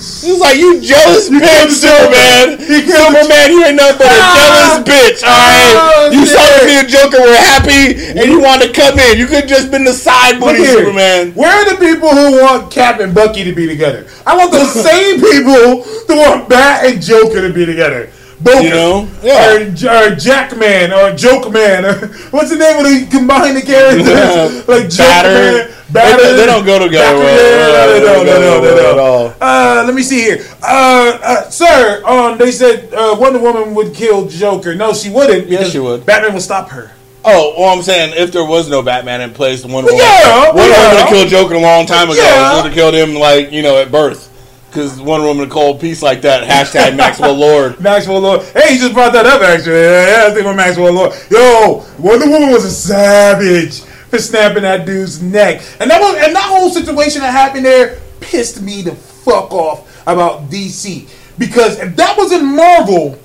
[0.00, 2.56] He was like, "You jealous You bitch, Superman!
[2.56, 4.82] Killed- Superman, you ain't nothing but a Ah!
[4.84, 5.22] jealous bitch.
[5.22, 8.98] All right, Oh, you saw me and Joker were happy, and you wanted to come
[8.98, 9.18] in.
[9.18, 10.64] You could just been the side buddy.
[10.64, 11.32] Superman.
[11.34, 14.06] Where are the people who want Cap and Bucky to be together?
[14.26, 18.08] I want those same people who want Bat and Joker to be together.
[18.42, 19.08] Both You know?
[19.22, 19.56] Yeah.
[19.56, 24.66] or, or Jackman or Joke Man or what's the name of the combined the characters
[24.68, 25.28] like Joke Batter.
[25.68, 26.22] Man, Batter.
[26.22, 27.26] They- they don't go together well.
[27.28, 29.30] yeah, they They don't, don't they go don't, they well don't.
[29.32, 29.80] at all.
[29.80, 32.02] Uh, let me see here, uh, uh, sir.
[32.06, 34.74] Um, they said uh, Wonder Woman would kill Joker.
[34.74, 35.48] No, she wouldn't.
[35.48, 36.06] Yes, she would.
[36.06, 36.92] Batman will stop her.
[37.22, 40.62] Oh, well, I'm saying if there was no Batman in place, Wonder Woman, Yeah, Wonder
[40.62, 42.22] Woman would have killed Joker a long time ago.
[42.22, 42.56] Yeah.
[42.56, 44.29] Would have killed him like you know at birth,
[44.70, 46.44] because Wonder Woman call peace like that.
[46.44, 47.80] Hashtag Maxwell Lord.
[47.82, 48.42] Maxwell Lord.
[48.42, 49.80] Hey, you just brought that up actually.
[49.80, 51.12] Yeah, I think with Maxwell Lord.
[51.28, 56.34] Yo, Wonder Woman was a savage for snapping that dude's neck, and that was and
[56.34, 61.96] that whole situation that happened there pissed me the fuck off about DC because if
[61.96, 63.18] that was in Marvel,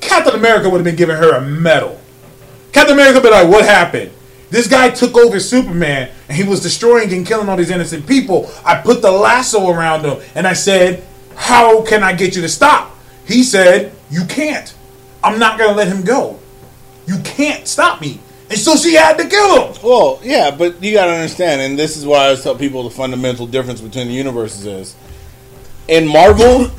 [0.00, 2.00] Captain America would have been giving her a medal.
[2.72, 4.12] Captain America would be like, "What happened?"
[4.52, 8.52] This guy took over Superman and he was destroying and killing all these innocent people.
[8.66, 11.02] I put the lasso around him and I said,
[11.34, 12.94] How can I get you to stop?
[13.26, 14.74] He said, You can't.
[15.24, 16.38] I'm not going to let him go.
[17.06, 18.20] You can't stop me.
[18.50, 19.82] And so she had to kill him.
[19.82, 22.82] Well, yeah, but you got to understand, and this is why I always tell people
[22.82, 24.96] the fundamental difference between the universes is.
[25.88, 26.70] In Marvel,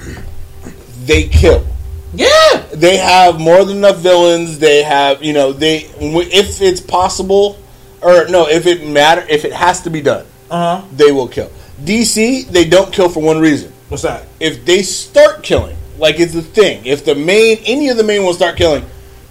[1.06, 1.66] they kill.
[2.14, 2.68] Yeah.
[2.72, 4.60] They have more than enough villains.
[4.60, 7.58] They have, you know, they if it's possible,
[8.04, 10.88] or no, if it matter, if it has to be done, Uh huh.
[10.96, 11.50] they will kill.
[11.84, 13.72] DC, they don't kill for one reason.
[13.90, 14.26] What's that?
[14.40, 18.24] If they start killing, like it's the thing, if the main, any of the main
[18.24, 18.86] ones start killing,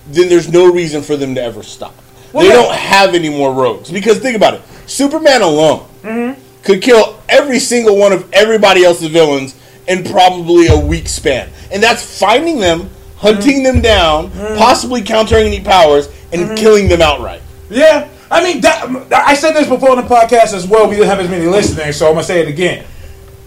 [0.09, 1.95] then there's no reason for them to ever stop.
[2.33, 2.63] Well, they yeah.
[2.63, 6.41] don't have any more rogues because think about it, Superman alone Mm-hmm.
[6.65, 9.55] could kill every single one of everybody else's villains
[9.87, 14.57] in probably a week span, and that's finding them, hunting them down, Mm-hmm.
[14.59, 17.41] possibly countering any powers, and killing them outright.
[17.71, 18.09] Yeah.
[18.33, 20.89] I mean, that, I said this before on the podcast as well.
[20.89, 22.87] We didn't have as many listeners, so I'm to say it again.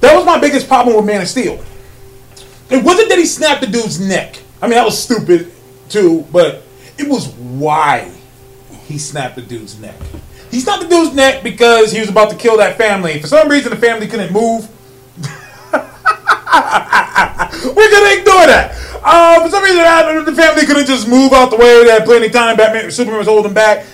[0.02, 1.64] That was my biggest problem with Man of Steel.
[2.70, 4.40] It wasn't that he snapped the dude's neck.
[4.62, 5.52] I mean, that was stupid
[5.90, 6.62] too, but
[6.99, 8.12] it was why
[8.86, 9.95] he snapped the dude's neck.
[10.52, 13.20] He snapped the dude's neck because he was about to kill that family.
[13.20, 14.70] For some reason, the family couldn't move.
[17.66, 18.78] We're gonna ignore that.
[19.03, 21.84] Uh, for some reason, the family couldn't just move out the way.
[21.84, 22.57] They had plenty time.
[22.57, 23.86] Batman, Superman was holding back,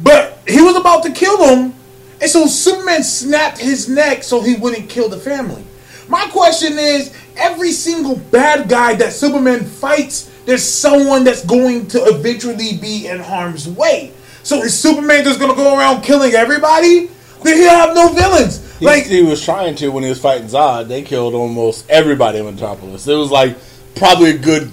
[0.00, 1.74] but he was about to kill them,
[2.20, 5.64] and so Superman snapped his neck so he wouldn't kill the family.
[6.08, 12.04] My question is: every single bad guy that Superman fights, there's someone that's going to
[12.06, 14.12] eventually be in harm's way.
[14.42, 17.10] So is Superman just gonna go around killing everybody?
[17.42, 18.78] Then he'll have no villains.
[18.78, 20.88] He, Like he was trying to when he was fighting Zod.
[20.88, 23.06] They killed almost everybody in Metropolis.
[23.06, 23.56] It was like
[23.96, 24.70] probably a good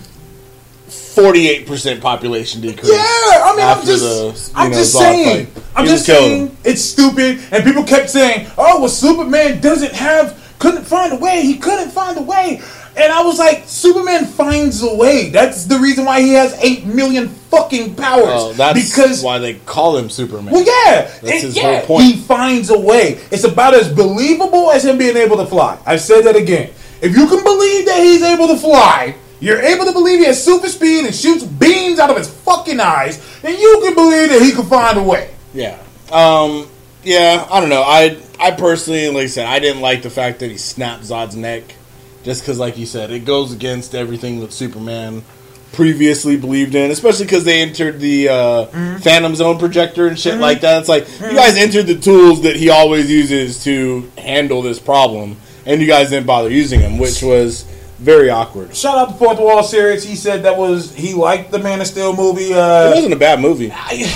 [1.13, 2.91] forty-eight percent population decrease.
[2.91, 5.47] Yeah, I mean, I'm just, the, I'm know, just saying.
[5.75, 9.93] I'm just was killing saying, it's stupid, and people kept saying, "Oh, well, Superman doesn't
[9.93, 11.41] have couldn't find a way.
[11.41, 12.61] He couldn't find a way.
[12.95, 15.29] And I was like, Superman finds a way.
[15.29, 18.25] That's the reason why he has eight million fucking powers.
[18.29, 20.53] Oh, that's because why they call him Superman.
[20.53, 22.03] well, yeah, That's It- his yeah, whole point.
[22.05, 23.19] He finds a way.
[23.31, 25.77] It's about as believable as him being able to fly.
[25.85, 26.69] I said that again.
[27.01, 30.43] If you can believe that he's able to fly, you're able to believe he has
[30.43, 34.41] super speed and shoots beams out of his fucking eyes, then you can believe that
[34.41, 35.33] he can find a way.
[35.53, 35.77] Yeah.
[36.11, 36.67] Um.
[37.03, 37.45] Yeah.
[37.51, 37.83] I don't know.
[37.83, 41.35] I I personally, like I said, I didn't like the fact that he snapped Zod's
[41.35, 41.75] neck,
[42.23, 45.23] just because, like you said, it goes against everything that Superman
[45.71, 48.33] previously believed in, especially because they entered the uh,
[48.67, 48.97] Mm-hmm.
[48.97, 50.79] Phantom Zone projector and shit like that.
[50.79, 55.35] It's like you guys entered the tools that he always uses to handle this problem,
[55.65, 57.65] and you guys didn't bother using them, which was
[58.03, 58.75] very awkward.
[58.75, 60.03] Shout out to Fourth Wall Series.
[60.03, 62.51] He said that was he liked the Man of Steel movie.
[62.51, 63.71] It Uh, wasn't a bad movie.
[63.73, 64.11] I-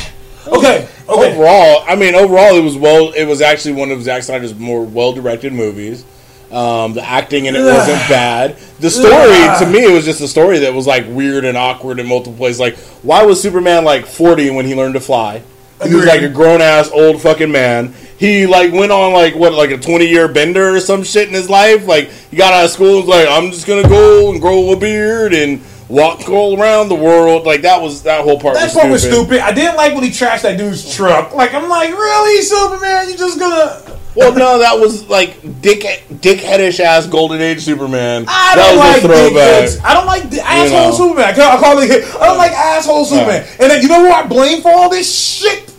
[0.48, 1.32] okay, okay.
[1.32, 3.12] Overall, I mean, overall, it was well.
[3.14, 6.04] It was actually one of Zack Snyder's more well-directed movies.
[6.52, 8.56] Um, the acting in it wasn't bad.
[8.80, 9.12] The story,
[9.60, 12.38] to me, it was just a story that was like weird and awkward in multiple
[12.38, 12.60] places.
[12.60, 15.42] Like, why was Superman like forty when he learned to fly?
[15.84, 17.94] He was like a grown ass old fucking man.
[18.18, 21.34] He like went on like what like a twenty year bender or some shit in
[21.34, 21.86] his life.
[21.86, 24.72] Like he got out of school and was like, I'm just gonna go and grow
[24.72, 27.46] a beard and walk all around the world.
[27.46, 28.56] Like that was that whole part.
[28.56, 29.18] That was part was stupid.
[29.18, 29.40] stupid.
[29.42, 31.36] I didn't like when he trashed that dude's truck.
[31.36, 33.10] Like I'm like, really, Superman?
[33.10, 33.97] You just gonna?
[34.18, 38.26] Well, no, that was like dick dickheadish ass Golden Age Superman.
[38.28, 39.64] I that don't was like a throwback.
[39.70, 39.84] dickheads.
[39.86, 40.92] I don't like the asshole know.
[40.92, 41.26] Superman.
[41.30, 42.16] I call, I call it.
[42.16, 43.48] I don't like asshole Superman.
[43.60, 45.72] And then you know who I blame for all this shit?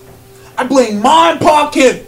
[0.57, 1.03] I blame
[1.41, 2.05] Pa Kent.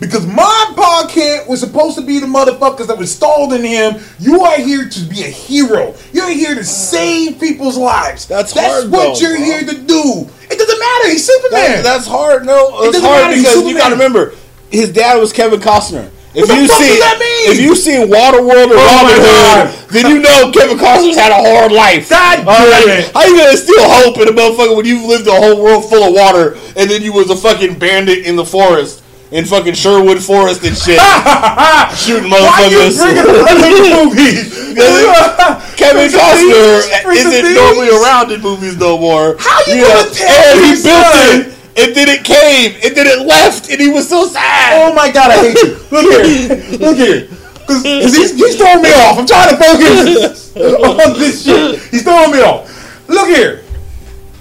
[0.00, 4.02] Because and Pa Kent was supposed to be the motherfuckers that installed in him.
[4.18, 5.94] You are here to be a hero.
[6.12, 8.26] You're here to save people's lives.
[8.26, 9.44] That's That's hard, what though, you're bro.
[9.46, 10.28] here to do.
[10.50, 11.08] It doesn't matter.
[11.08, 11.50] He's Superman.
[11.52, 12.44] That- that's hard.
[12.44, 14.34] No, it's doesn't hard matter, because you got to remember
[14.70, 16.10] his dad was Kevin Costner.
[16.36, 17.54] If you see, does that mean?
[17.54, 21.38] if you seen Waterworld or Oh Robin Hood, then you know Kevin Costner's had a
[21.38, 22.10] hard life.
[22.10, 23.06] God damn.
[23.14, 26.02] How you gonna steal hope in a motherfucker when you've lived a whole world full
[26.02, 29.02] of water and then you was a fucking bandit in the forest?
[29.30, 30.98] In fucking Sherwood Forest and shit,
[31.98, 32.98] shooting Why you motherfuckers.
[32.98, 34.74] bringing up other movies?
[35.78, 37.02] Kevin Costner Thieves?
[37.02, 39.34] Prince of isn't normally around in movies no more.
[39.38, 41.40] How you know, gonna tell And he built son?
[41.40, 44.82] it, and then it came, and then it left, and he was so sad.
[44.82, 45.78] Oh my god, I hate you.
[45.90, 46.78] Look here.
[46.78, 47.28] Look here.
[47.66, 49.18] Because he's, he's throwing me off.
[49.18, 51.80] I'm trying to focus on this shit.
[51.90, 53.08] He's throwing me off.
[53.08, 53.62] Look here.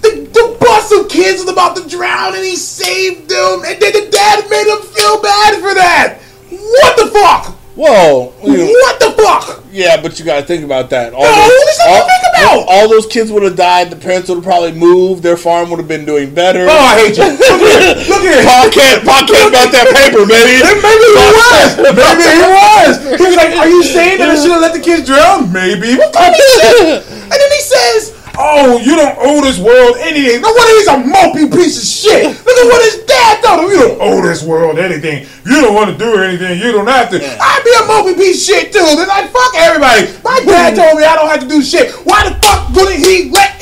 [0.01, 3.63] The, the bus of kids was about to drown and he saved them.
[3.65, 6.19] And then the dad made him feel bad for that.
[6.49, 7.57] What the fuck?
[7.75, 9.63] Whoa, What the fuck?
[9.71, 11.11] yeah, but you gotta think about that.
[11.13, 12.65] All No, to all, think about.
[12.69, 13.89] all those kids would have died.
[13.89, 15.23] The parents would have probably moved.
[15.23, 16.67] Their farm would have been doing better.
[16.69, 17.23] Oh, I hate you.
[17.33, 17.97] Look here.
[18.05, 18.45] Look here.
[18.45, 20.61] Podcast, podcast about that paper, baby.
[20.61, 21.69] Maybe he was.
[21.97, 23.17] Maybe he was.
[23.17, 25.97] He was like, "Are you saying that I should have let the kids drown?" Maybe.
[25.97, 27.01] What kind of shit?
[27.09, 30.97] And then he says, "Oh, you don't owe this world anything." No wonder he's a
[31.03, 32.25] mopey piece of shit.
[32.25, 33.69] Look at what his dad told him.
[33.71, 35.25] You don't owe this world anything.
[35.45, 36.59] You don't want to do anything.
[36.59, 37.17] You don't have to.
[37.17, 38.79] I'd be a mopey piece of shit too.
[38.79, 40.07] Then I fuck everybody.
[40.23, 41.91] My dad told me I don't have to do shit.
[42.05, 43.61] Why the fuck wouldn't he let?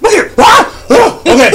[0.00, 0.30] Look here.
[0.36, 1.20] Huh?
[1.26, 1.50] Okay.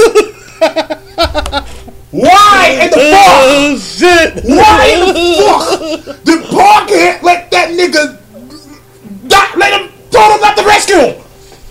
[2.10, 3.40] Why in the fuck?
[3.46, 4.44] Oh shit!
[4.44, 8.18] Why in the fuck did Pa Kent let that nigga
[9.56, 11.22] let him told him not to rescue him?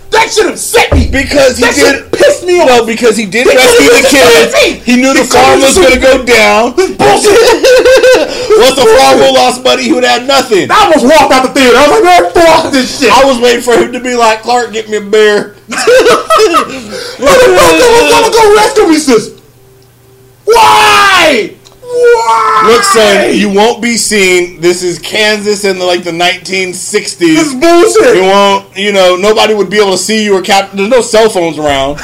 [0.09, 1.05] That should have set me.
[1.09, 2.09] Because he that did.
[2.11, 2.67] piss me off.
[2.67, 4.53] No, because he did rescue the kids.
[4.81, 6.73] He knew the He farm was going to go down.
[6.77, 10.69] Once the farmer lost money, he would have nothing.
[10.73, 11.77] I almost walked out the theater.
[11.77, 13.13] I was like, man, fuck this shit.
[13.13, 15.53] I was waiting for him to be like, Clark, get me a beer.
[17.21, 19.37] Motherfucker was gonna go rescue me, sis.
[20.45, 21.53] Why?
[21.91, 22.63] Why?
[22.67, 24.61] Look, son, you won't be seen.
[24.61, 27.17] This is Kansas in the, like the 1960s.
[27.19, 27.61] This is 1960s.
[27.61, 28.15] bullshit.
[28.15, 30.71] You won't, you know, nobody would be able to see you or cap.
[30.71, 31.99] There's no cell phones around,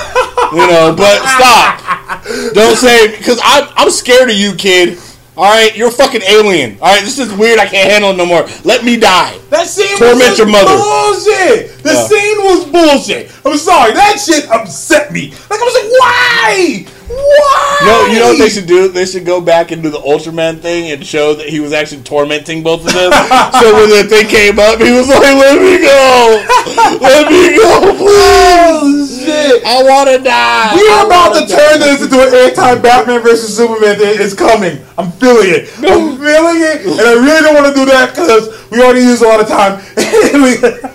[0.53, 0.93] you know.
[0.97, 2.23] But stop.
[2.53, 4.97] Don't say because I'm I'm scared of you, kid.
[5.37, 6.77] All right, you're a fucking alien.
[6.81, 7.59] All right, this is weird.
[7.59, 8.47] I can't handle it no more.
[8.63, 9.37] Let me die.
[9.49, 10.71] That scene Torment your mother.
[10.77, 11.83] bullshit.
[11.83, 12.07] The Yeah.
[12.07, 13.31] scene was bullshit.
[13.45, 13.91] I'm sorry.
[13.93, 15.31] That shit upset me.
[15.49, 16.85] Like I was like, why?
[17.07, 17.79] Why?
[17.85, 18.87] No, you know what they should do?
[18.87, 22.03] They should go back and do the Ultraman thing and show that he was actually
[22.03, 23.11] tormenting both of them.
[23.61, 26.41] so when the thing came up, he was like, "Let me go,
[27.01, 29.21] let me go, Oh please.
[29.23, 29.65] shit.
[29.65, 33.55] I want to die." We are about to wanna turn this into an anti-Batman versus
[33.55, 34.17] Superman thing.
[34.19, 34.81] It's coming.
[34.97, 35.69] I'm feeling it.
[35.77, 39.21] I'm feeling it, and I really don't want to do that because we already used
[39.21, 39.81] a lot of time.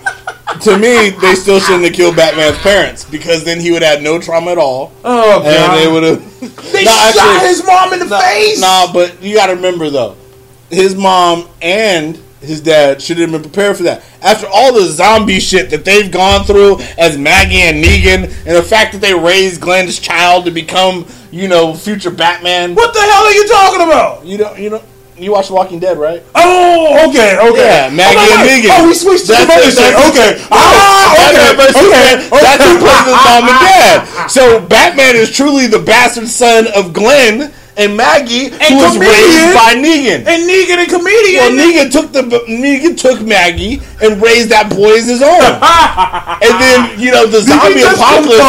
[0.62, 4.18] To me, they still shouldn't have killed Batman's parents because then he would have no
[4.20, 5.76] trauma at all, oh and god!
[5.78, 6.40] they would have.
[6.72, 8.60] They No, shot actually- his mom in the face.
[8.60, 10.16] Nah, but you got to remember though,
[10.70, 14.02] his mom and his dad should have been prepared for that.
[14.22, 18.62] After all the zombie shit that they've gone through as Maggie and Negan, and the
[18.62, 22.74] fact that they raised Glenn's child to become, you know, future Batman.
[22.74, 24.24] What the hell are you talking about?
[24.24, 24.82] You know, you know,
[25.20, 26.22] you watch Walking Dead, right?
[26.34, 27.68] Oh, okay, okay.
[27.68, 28.68] Yeah, Maggie oh, and Negan.
[28.72, 29.94] Oh, we switched to the other it, shit.
[30.08, 30.30] Okay.
[30.50, 32.20] Ah, okay, Batman versus okay.
[32.20, 34.28] Superman, That's who plays his mom and dad.
[34.30, 39.74] So Batman is truly the bastard son of Glenn and Maggie, who was raised by
[39.74, 40.26] Negan.
[40.26, 41.40] And Negan and comedian.
[41.40, 45.40] Well, Negan took the Negan took Maggie and raised that boy as his own,
[46.44, 48.48] and then you know the zombie apocalypse.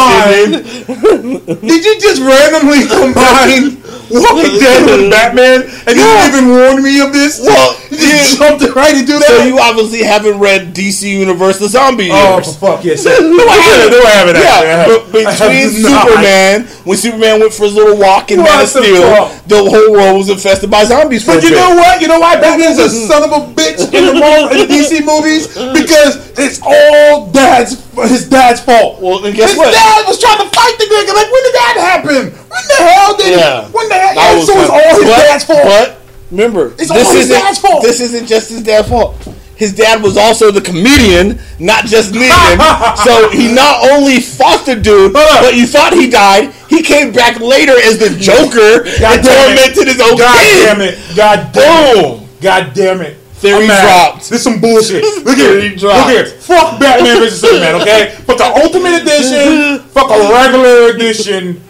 [1.60, 3.80] Did you just randomly combine
[4.12, 6.30] Walking Dead with Batman and you Yeah.
[6.30, 7.40] didn't even warn me of this?
[7.40, 8.48] Well, you just yeah.
[8.58, 9.24] jumped right into that.
[9.26, 12.56] So you obviously haven't read DC Universe: The Zombie oh, Years.
[12.56, 13.04] for fuck yes.
[13.06, 13.92] No, I haven't.
[13.92, 14.36] No, I haven't.
[14.36, 16.06] Yeah, but between not.
[16.08, 19.92] Superman, when Superman went for his little walk in Man of the Steel, the whole
[19.92, 21.56] world was infested by zombies But you bit.
[21.56, 22.00] know what?
[22.00, 25.04] You know why Batman's a son of a bitch in the, Marvel, in the DC
[25.04, 25.48] movies?
[25.72, 27.76] Because it's all dad's
[28.08, 29.00] his dad's fault.
[29.00, 29.72] Well, then guess his what?
[29.72, 31.12] dad was trying to fight the nigga.
[31.14, 32.22] Like, when did that happen?
[32.32, 33.38] When the hell did?
[33.38, 33.68] Yeah.
[33.68, 34.14] When the hell?
[34.14, 35.64] That was so it's all his but, dad's fault.
[35.64, 35.98] But
[36.30, 37.82] remember, It's this all his isn't dad's fault.
[37.82, 39.16] this isn't just his dad's fault.
[39.56, 42.96] His dad was also the comedian, not just Negan.
[43.04, 46.52] so he not only fought the dude, but you thought he died.
[46.68, 49.74] He came back later as the Joker God and damn it.
[49.76, 50.64] tormented his own God kid.
[50.66, 50.98] damn it!
[51.14, 52.40] God damn it!
[52.40, 53.18] God damn it!
[53.50, 53.82] I'm mad.
[53.82, 54.30] dropped.
[54.30, 55.02] This some bullshit.
[55.24, 55.74] Look here.
[55.76, 56.08] Dropped.
[56.08, 56.26] Look here.
[56.26, 57.80] Fuck Batman vs Superman.
[57.82, 58.14] Okay.
[58.22, 59.80] Fuck the Ultimate Edition.
[59.90, 61.60] Fuck a regular edition.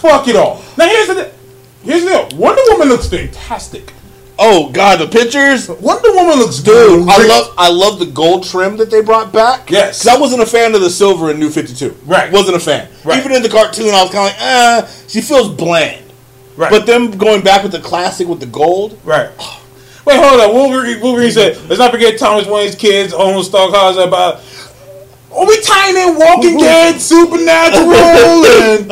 [0.00, 0.62] Fuck it all.
[0.76, 1.32] Now here's the.
[1.82, 2.38] Here's the deal.
[2.38, 3.92] Wonder Woman looks fantastic.
[4.38, 5.68] Oh God, the pictures.
[5.68, 9.70] Wonder Woman looks Dude, I love I love the gold trim that they brought back.
[9.70, 11.96] Yes, I wasn't a fan of the silver in New Fifty Two.
[12.06, 12.32] Right.
[12.32, 12.88] wasn't a fan.
[13.04, 13.18] Right.
[13.18, 16.04] Even in the cartoon, I was kind of like, uh, she feels bland.
[16.56, 16.70] Right.
[16.70, 18.98] But them going back with the classic with the gold.
[19.04, 19.30] Right.
[20.04, 20.52] Wait, hold on.
[20.54, 24.40] Wolverine, Wolverine said, let's not forget Thomas Wayne's kids own Star Cars about.
[25.34, 28.90] Are we tying in Walking Dead, Supernatural, and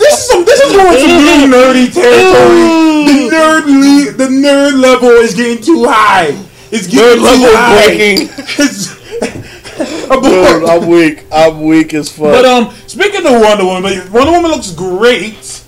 [0.00, 3.28] this is some this is going some new nerdy territory.
[3.28, 6.28] The nerd le- the nerd level is getting too high.
[6.70, 7.84] It's Nerd getting too level high.
[7.86, 8.28] breaking.
[8.58, 8.98] It's-
[10.22, 11.24] Dude, I'm weak.
[11.32, 12.32] I'm weak as fuck.
[12.32, 15.62] But um, speaking of Wonder Woman, Wonder Woman looks great.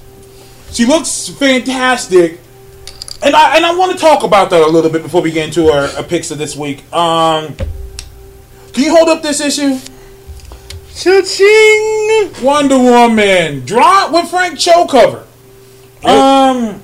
[0.70, 2.40] She looks fantastic,
[3.24, 5.46] and I and I want to talk about that a little bit before we get
[5.46, 6.80] into our, our picks of this week.
[6.92, 7.56] Um,
[8.72, 9.78] can you hold up this issue?
[10.94, 12.32] Cha-ching!
[12.44, 15.26] Wonder Woman, draw with Frank Cho cover.
[16.04, 16.80] Um,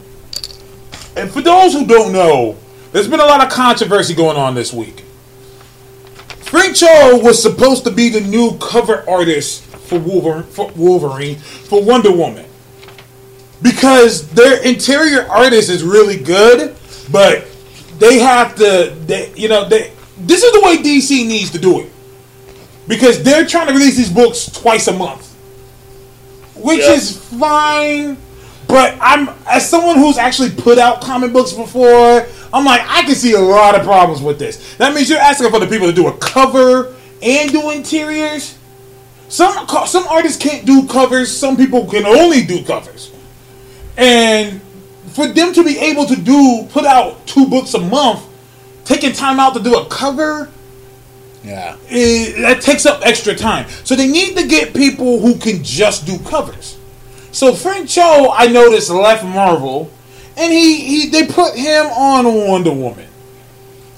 [1.17, 2.57] and for those who don't know,
[2.93, 5.05] there's been a lot of controversy going on this week.
[6.41, 11.85] Frank Cho was supposed to be the new cover artist for Wolverine, for Wolverine, for
[11.85, 12.47] Wonder Woman,
[13.63, 16.77] because their interior artist is really good,
[17.11, 17.47] but
[17.99, 19.93] they have to, they, you know, they.
[20.19, 21.91] This is the way DC needs to do it,
[22.89, 25.27] because they're trying to release these books twice a month
[26.63, 26.93] which Yeah.
[26.93, 28.17] is fine.
[28.69, 33.15] But I'm as someone who's actually put out comic books before, I'm like I can
[33.15, 34.75] see a lot of problems with this.
[34.77, 38.57] That means you're asking for the people to do a cover and do interiors.
[39.29, 41.35] Some some artists can't do covers.
[41.37, 43.11] Some people can only do covers,
[44.01, 44.61] and
[45.13, 48.27] for them to be able to do put out two books a month,
[48.85, 50.51] taking time out to do a cover
[51.45, 51.77] Yeah.
[51.89, 53.67] eh, that takes up extra time.
[53.85, 56.77] So they need to get people who can just do covers.
[57.33, 59.91] So Frank Cho, I noticed, left Marvel,
[60.37, 63.07] and he, he they put him on Wonder Woman.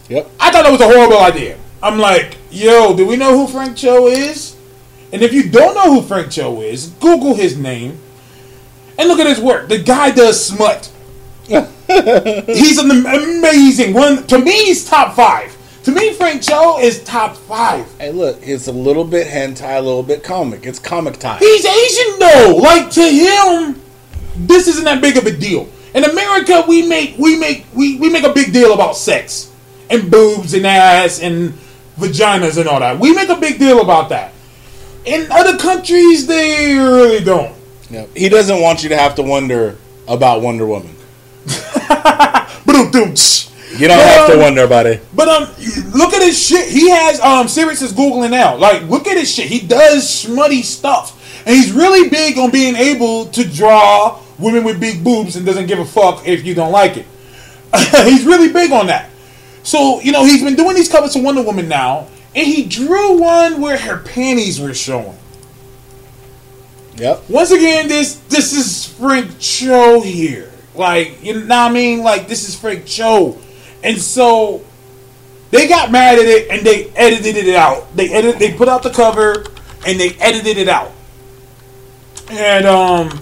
[0.08, 0.30] Yep.
[0.40, 1.58] I thought that was a horrible idea.
[1.82, 4.56] I'm like, yo, do we know who Frank Cho is?
[5.12, 7.98] And if you don't know who Frank Cho is, Google his name
[9.02, 9.68] and look at his work.
[9.68, 10.90] The guy does smut.
[11.48, 14.26] he's an amazing one.
[14.28, 15.56] To me, he's top five.
[15.84, 17.92] To me, Frank Cho is top five.
[17.98, 20.64] Hey, look, it's a little bit hentai, a little bit comic.
[20.64, 21.40] It's comic time.
[21.40, 22.60] He's Asian though.
[22.62, 23.82] Like to him,
[24.36, 25.68] this isn't that big of a deal.
[25.94, 29.52] In America, we make we make we, we make a big deal about sex
[29.90, 31.52] and boobs and ass and
[31.98, 33.00] vaginas and all that.
[33.00, 34.32] We make a big deal about that.
[35.04, 37.56] In other countries, they really don't.
[37.92, 38.16] Yep.
[38.16, 39.76] He doesn't want you to have to wonder
[40.08, 40.96] about Wonder Woman.
[43.78, 45.02] You don't have to Um, wonder about it.
[45.14, 45.42] But um,
[45.92, 46.68] look at his shit.
[46.68, 48.56] He has um, Sirius is googling now.
[48.56, 49.46] Like, look at his shit.
[49.46, 54.78] He does smutty stuff, and he's really big on being able to draw women with
[54.80, 57.06] big boobs and doesn't give a fuck if you don't like it.
[58.04, 59.08] he's really big on that.
[59.62, 63.18] So you know he's been doing these covers for Wonder Woman now, and he drew
[63.18, 65.16] one where her panties were showing.
[66.96, 67.30] Yep.
[67.30, 70.50] Once again, this this is Frank Cho here.
[70.74, 72.00] Like, you know what I mean?
[72.02, 73.38] Like, this is Frank Cho.
[73.82, 74.62] And so,
[75.50, 77.94] They got mad at it and they edited it out.
[77.94, 79.44] They edit, they put out the cover
[79.86, 80.92] and they edited it out.
[82.30, 83.20] And um,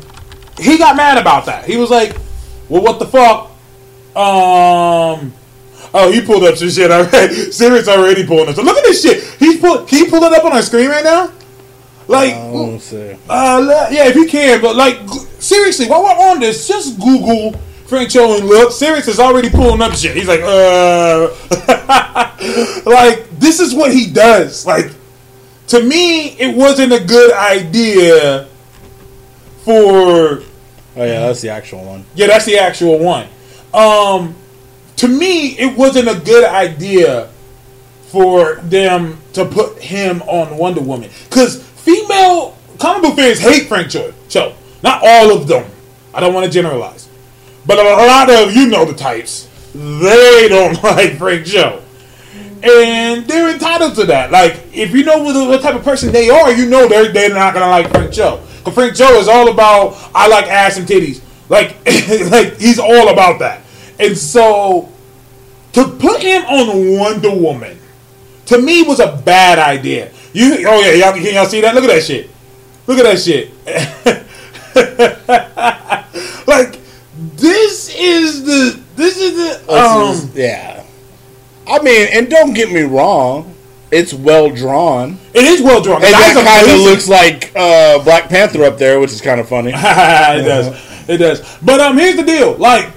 [0.59, 1.65] he got mad about that.
[1.65, 2.17] He was like,
[2.69, 3.51] "Well, what the fuck?"
[4.15, 5.33] Um,
[5.93, 6.91] oh, he pulled up some shit.
[6.91, 7.35] Already.
[7.53, 8.55] Sirius already pulling up.
[8.55, 9.25] So look at this shit.
[9.41, 9.85] He's pull.
[9.87, 11.33] Can you pull it up on our screen right now?
[12.11, 14.99] Like, uh, yeah, if you can, but like,
[15.39, 17.53] seriously, while we're on this, just Google
[17.87, 18.73] Frank Cho and look.
[18.73, 20.17] Sirius is already pulling up shit.
[20.17, 21.29] He's like, uh,
[22.85, 24.67] like this is what he does.
[24.67, 24.91] Like,
[25.69, 28.49] to me, it wasn't a good idea
[29.65, 30.43] for
[30.97, 32.05] Oh yeah, that's the actual one.
[32.17, 33.29] yeah, that's the actual one.
[33.73, 34.35] Um,
[34.97, 37.29] to me, it wasn't a good idea
[38.09, 43.91] for them to put him on Wonder Woman because female comic book fans hate Frank
[43.91, 44.13] Cho.
[44.29, 44.55] Cho.
[44.83, 45.71] Not all of them.
[46.15, 47.09] I don't want to generalize,
[47.67, 49.49] but a lot of you know the types.
[49.75, 51.83] They don't like Frank Cho.
[52.63, 54.31] And they're entitled to that.
[54.31, 57.33] Like, if you know what, what type of person they are, you know they're, they're
[57.33, 58.43] not gonna like Frank Cho.
[58.59, 61.23] Because Frank Cho is all about I like ass and titties.
[61.49, 61.77] Like,
[62.31, 63.63] like he's all about that.
[63.99, 64.91] And so
[65.73, 67.79] to put him on Wonder Woman,
[68.47, 70.11] to me was a bad idea.
[70.33, 71.75] You oh yeah, y'all can y'all see that?
[71.75, 72.31] Look at that shit.
[72.87, 73.51] Look at that shit.
[76.47, 76.79] like
[77.37, 80.85] this is the this is the um is- yeah.
[81.67, 83.55] I mean, and don't get me wrong,
[83.93, 86.03] it's well drawn, it is well drawn.
[86.03, 89.49] and that kind of looks like uh, Black Panther up there, which is kind of
[89.49, 89.71] funny.
[89.75, 91.09] it does.
[91.09, 91.59] It does.
[91.63, 92.57] But um, here's the deal.
[92.57, 92.91] Like,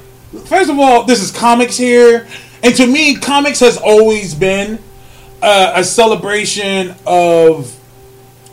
[0.45, 2.27] first of all, this is comics here,
[2.63, 4.79] and to me, comics has always been
[5.43, 7.77] uh, a celebration of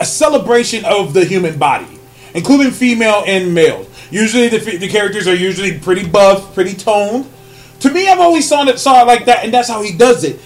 [0.00, 1.86] a celebration of the human body,
[2.34, 3.86] including female and male.
[4.10, 7.30] Usually, the, the characters are usually pretty buff, pretty toned.
[7.80, 10.24] To me, I've always saw it saw it like that, and that's how he does
[10.24, 10.40] it.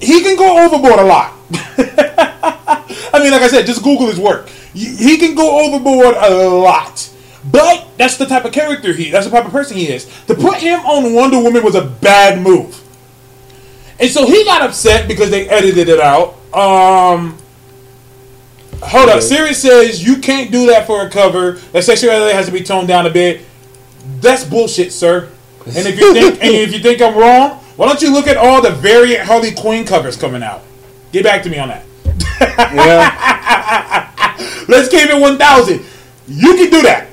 [0.00, 1.34] He can go overboard a lot.
[3.12, 4.48] I mean, like I said, just Google his work.
[4.72, 7.10] He can go overboard a lot.
[7.50, 10.06] But that's the type of character he that's the type of person he is.
[10.26, 12.80] To put him on Wonder Woman was a bad move.
[14.00, 16.34] And so he got upset because they edited it out.
[16.54, 17.38] Um
[18.82, 19.22] Hold up.
[19.22, 21.52] Sirius says you can't do that for a cover.
[21.72, 23.42] That sexuality has to be toned down a bit.
[24.20, 25.30] That's bullshit, sir.
[25.66, 28.36] And if you think and if you think I'm wrong, why don't you look at
[28.36, 30.62] all the variant Harley Quinn covers coming out?
[31.12, 31.84] Get back to me on that.
[32.74, 35.84] yeah, Let's keep it 1,000.
[36.26, 37.08] You can do that.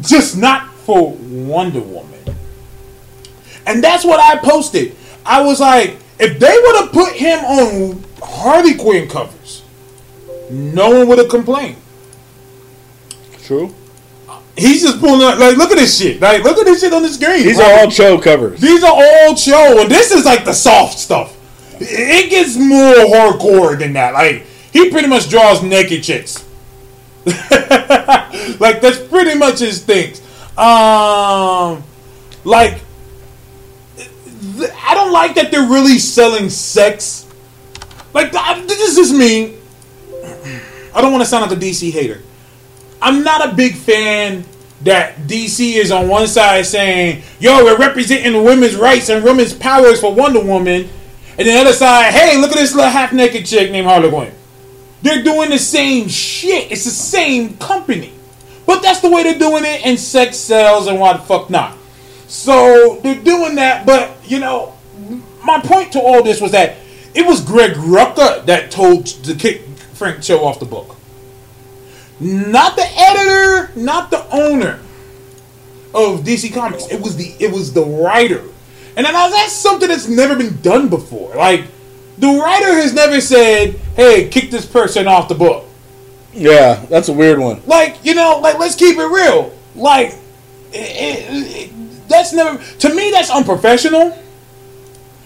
[0.00, 2.18] Just not for Wonder Woman.
[3.66, 4.96] And that's what I posted.
[5.24, 9.62] I was like, if they would have put him on Harley Quinn covers,
[10.50, 11.76] no one would have complained.
[13.44, 13.74] true.
[14.56, 16.20] He's just pulling up, like, look at this shit.
[16.20, 17.44] Like, look at this shit on the screen.
[17.44, 18.60] These Like, are all show covers.
[18.60, 21.34] These are all show, and this is like the soft stuff.
[21.80, 24.12] It gets more hardcore than that.
[24.12, 26.44] Like he pretty much draws naked chicks.
[27.24, 30.20] like that's pretty much his things.
[30.58, 31.82] Um,
[32.44, 32.80] like
[34.62, 37.26] I don't like that they're really selling sex.
[38.12, 39.56] Like this is me.
[40.94, 42.20] I don't want to sound like a DC hater.
[43.00, 44.44] I'm not a big fan
[44.82, 50.00] that DC is on one side saying, yo, we're representing women's rights and women's powers
[50.00, 50.88] for Wonder Woman.
[51.38, 54.32] And the other side, hey, look at this little half naked chick named Harley Quinn.
[55.02, 56.70] They're doing the same shit.
[56.72, 58.12] It's the same company.
[58.66, 61.76] But that's the way they're doing it, and sex sells and why the fuck not.
[62.30, 64.74] So they're doing that, but you know,
[65.44, 66.76] my point to all this was that
[67.12, 69.62] it was Greg Rucka that told to kick
[69.94, 70.94] Frank Cho off the book.
[72.20, 74.78] Not the editor, not the owner
[75.92, 76.86] of DC Comics.
[76.86, 78.44] It was the it was the writer.
[78.96, 81.34] And I- that's something that's never been done before.
[81.34, 81.64] Like
[82.16, 85.64] the writer has never said, "Hey, kick this person off the book."
[86.32, 87.60] Yeah, that's a weird one.
[87.66, 89.52] Like you know, like let's keep it real.
[89.74, 90.14] Like
[90.72, 91.70] it, it, it-
[92.10, 93.10] that's never to me.
[93.10, 94.18] That's unprofessional.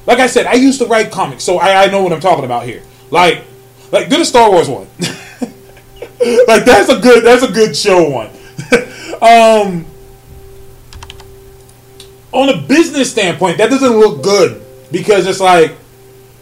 [0.06, 2.44] Like I said, I used to write comics, so I, I know what I'm talking
[2.44, 2.82] about here.
[3.10, 3.42] Like,
[3.90, 4.86] like do the Star Wars one.
[6.46, 8.28] like that's a good that's a good show one.
[9.22, 9.86] um,
[12.32, 14.62] on a business standpoint, that doesn't look good
[14.92, 15.72] because it's like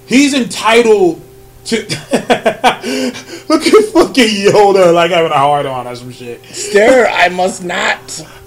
[0.06, 1.22] he's entitled
[1.72, 6.44] look at fucking Yoda like having a hard on or some shit.
[6.46, 7.98] Stare, I must not.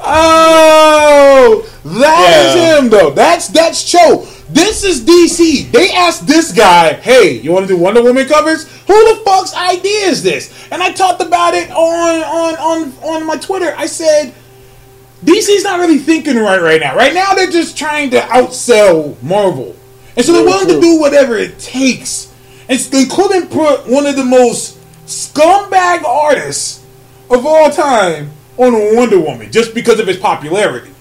[0.01, 2.77] Oh, that is Yeah.
[2.79, 3.11] him though.
[3.11, 4.27] That's that's Cho.
[4.49, 5.71] This is DC.
[5.71, 8.65] They asked this guy, "Hey, you want to do Wonder Woman covers?
[8.87, 13.25] Who the fuck's idea is this?" And I talked about it on on on on
[13.25, 13.73] my Twitter.
[13.77, 14.33] I said,
[15.23, 16.95] DC's not really thinking right right now.
[16.95, 19.75] Right now, they're just trying to outsell Marvel.
[20.17, 22.27] and so they're willing to do whatever it takes.
[22.67, 26.83] And they couldn't put one of the most scumbag artists
[27.29, 30.91] of all time on Wonder Woman just because of his popularity.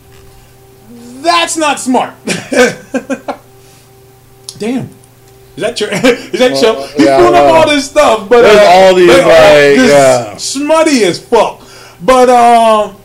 [0.90, 2.14] That's not smart.
[4.58, 4.88] Damn.
[5.56, 5.86] Is that true?
[5.92, 6.86] Is that Well, show?
[6.96, 10.36] He's yeah, pulling up all this stuff, but there's uh, all these, like, just yeah.
[10.36, 11.62] smutty as fuck.
[12.02, 12.96] But um,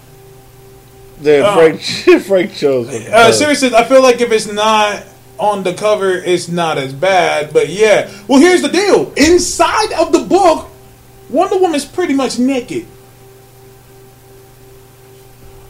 [1.21, 1.81] The Uh, Frank
[2.25, 2.89] Frank Cho's.
[2.89, 5.03] uh, seriously, I feel like if it's not
[5.39, 7.53] on the cover, it's not as bad.
[7.53, 10.69] But yeah, well, here's the deal: inside of the book,
[11.29, 12.85] Wonder Woman's pretty much naked.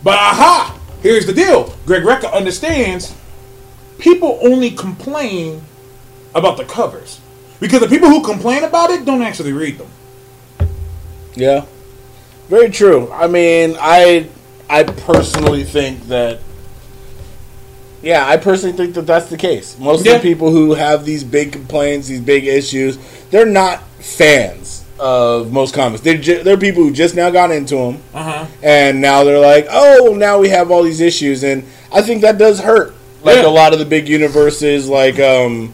[0.03, 0.79] But aha!
[1.01, 3.15] Here's the deal: Greg Rucka understands.
[3.97, 5.61] People only complain
[6.33, 7.19] about the covers
[7.59, 9.89] because the people who complain about it don't actually read them.
[11.35, 11.65] Yeah,
[12.47, 13.11] very true.
[13.11, 14.27] I mean, I
[14.69, 16.39] I personally think that.
[18.01, 19.75] Yeah, I personally think that that's the case.
[19.79, 20.13] Most Yeah.
[20.15, 22.97] of the people who have these big complaints, these big issues,
[23.29, 26.01] they're not fans of most comics.
[26.01, 28.45] They're ju- they're people who just now got into them, Uh huh.
[28.63, 32.37] and now they're like, oh, now we have all these issues, and I think that
[32.37, 32.93] does hurt.
[33.23, 33.47] Like Yeah.
[33.47, 35.73] a lot of the big universes, like um,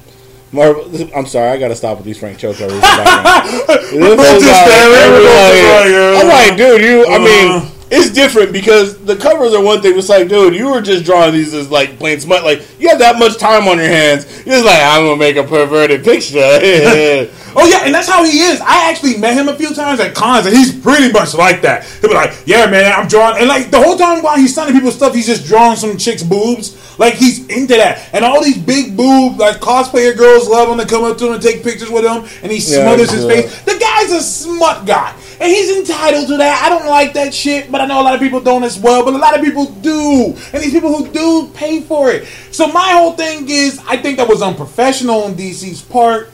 [0.51, 0.85] Marvel.
[1.15, 2.71] I'm sorry, I got to stop with these Frank Cho covers.
[2.73, 3.49] in the background.
[3.91, 7.05] This is like- there, every, every- like- like, uh, I'm like, dude, you.
[7.05, 7.19] I uh.
[7.19, 9.97] mean, it's different because the covers are one thing.
[9.97, 12.43] It's like, dude, you were just drawing these as like plain smut.
[12.43, 14.25] Like you have that much time on your hands.
[14.45, 16.39] You're just like, I'm gonna make a perverted picture.
[17.57, 18.59] Oh yeah, and that's how he is.
[18.59, 21.85] I actually met him a few times at cons, and he's pretty much like that.
[22.01, 24.73] He'll be like, "Yeah, man, I'm drawing," and like the whole time while he's signing
[24.73, 26.75] people's stuff, he's just drawing some chick's boobs.
[26.97, 30.85] Like he's into that, and all these big boob like cosplayer girls love him to
[30.85, 33.63] come up to him and take pictures with him, and he Yeah, smothers his face.
[33.63, 36.63] The guy's a smut guy, and he's entitled to that.
[36.63, 39.03] I don't like that shit, but I know a lot of people don't as well.
[39.03, 42.25] But a lot of people do, and these people who do pay for it.
[42.51, 46.31] So my whole thing is, I think that was unprofessional on DC's part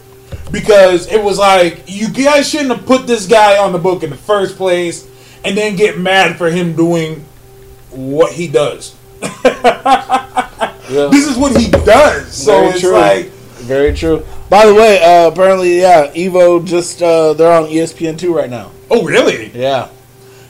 [0.52, 4.10] because it was like you guys shouldn't have put this guy on the book in
[4.10, 5.08] the first place
[5.44, 7.26] and then get mad for him doing
[7.90, 8.96] what he does.
[10.92, 11.08] Yeah.
[11.08, 12.34] This is what he does.
[12.34, 12.92] So Very it's true.
[12.92, 13.26] like
[13.62, 14.26] Very true.
[14.50, 18.72] By the way, uh, apparently, yeah, Evo just uh, they're on ESPN two right now.
[18.90, 19.52] Oh really?
[19.52, 19.88] Yeah.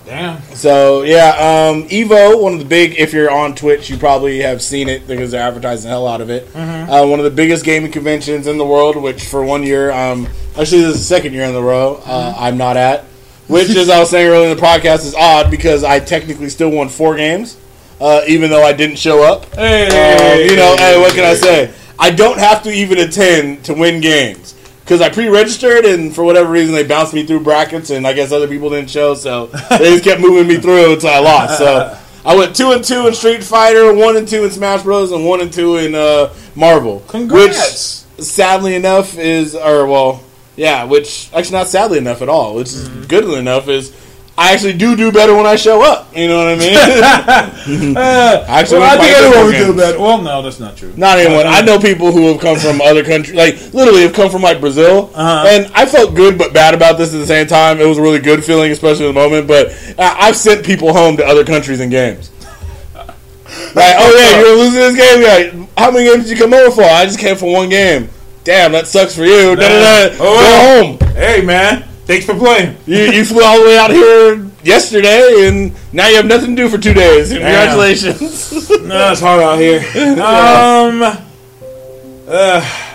[0.03, 0.41] Damn.
[0.55, 1.29] So yeah,
[1.69, 2.95] um, Evo, one of the big.
[2.97, 6.21] If you're on Twitch, you probably have seen it because they're advertising the hell out
[6.21, 6.49] of it.
[6.55, 10.25] Uh, one of the biggest gaming conventions in the world, which for one year, um,
[10.57, 13.03] actually this is the second year in the row, uh, I'm not at.
[13.47, 16.71] Which, as I was saying earlier in the podcast, is odd because I technically still
[16.71, 17.57] won four games,
[18.01, 19.45] uh, even though I didn't show up.
[19.53, 21.71] Hey, Um, you know, hey, what can I say?
[21.99, 26.51] I don't have to even attend to win games because I pre-registered, and for whatever
[26.51, 29.91] reason, they bounced me through brackets, and I guess other people didn't show, so they
[29.91, 31.59] just kept moving me through until I lost.
[31.59, 35.11] So I went two and two in Street Fighter, one and two in Smash Bros,
[35.11, 37.03] and one and two in uh, Marvel.
[37.07, 38.07] Congrats.
[38.17, 40.23] Which, sadly enough, is or well,
[40.55, 43.95] yeah, which actually not sadly enough at all, which is good enough is.
[44.43, 46.15] I actually do do better when I show up.
[46.17, 47.95] You know what I mean?
[47.97, 49.99] Uh, Actually, well, I think everyone would do better.
[49.99, 50.91] Well, no, that's not true.
[50.97, 51.45] Not anyone.
[51.45, 54.59] I know people who have come from other countries, like literally have come from like
[54.59, 55.45] Brazil, Uh-huh.
[55.47, 57.79] and I felt good but bad about this at the same time.
[57.79, 59.47] It was a really good feeling, especially in the moment.
[59.47, 59.67] But
[59.99, 62.31] I- I've sent people home to other countries in games.
[63.75, 65.21] Like, oh yeah, you're losing this game.
[65.21, 66.83] Yeah, how many games did you come over for?
[66.83, 68.09] I just came for one game.
[68.43, 69.55] Damn, that sucks for you.
[69.55, 70.15] Da, da, da.
[70.19, 71.13] Oh, Go home.
[71.15, 72.75] Hey man, thanks for playing.
[72.85, 76.63] You, you flew all the way out here yesterday, and now you have nothing to
[76.63, 77.29] do for two days.
[77.29, 78.51] Congratulations.
[78.81, 79.79] No, it's hard out here.
[80.19, 81.01] Um,
[82.27, 82.87] uh,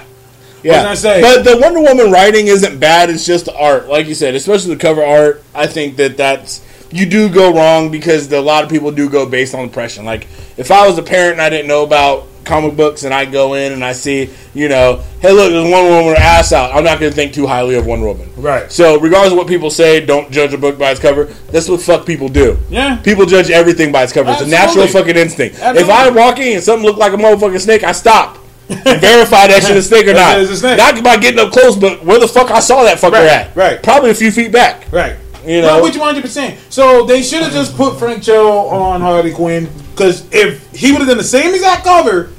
[0.62, 1.20] Yeah, was I say?
[1.22, 3.08] but the Wonder Woman writing isn't bad.
[3.08, 5.42] It's just the art, like you said, especially the cover art.
[5.54, 6.65] I think that that's
[6.96, 10.04] you do go wrong because the, a lot of people do go based on impression.
[10.04, 13.24] Like if I was a parent and I didn't know about comic books and I
[13.24, 16.52] go in and I see, you know, hey look, there's one Woman with her ass
[16.52, 16.72] out.
[16.74, 18.30] I'm not going to think too highly of one Woman.
[18.36, 18.70] Right.
[18.70, 21.24] So regardless of what people say, don't judge a book by its cover.
[21.50, 22.56] That's what fuck people do.
[22.70, 22.96] Yeah.
[23.02, 24.30] People judge everything by its cover.
[24.30, 25.56] It's a natural fucking instinct.
[25.60, 28.38] If I walk in and something look like a motherfucking snake, I stop.
[28.68, 30.40] and verify that shit is a snake or not.
[30.40, 30.78] It's a snake.
[30.78, 33.54] Not by getting up close, but where the fuck I saw that fucker Right, at?
[33.56, 33.80] right.
[33.82, 34.90] Probably a few feet back.
[34.92, 35.16] Right.
[35.46, 35.82] You No, know?
[35.82, 36.58] which one hundred percent.
[36.70, 40.98] So they should have just put Frank Cho on Harley Quinn because if he would
[41.00, 42.30] have done the same exact cover,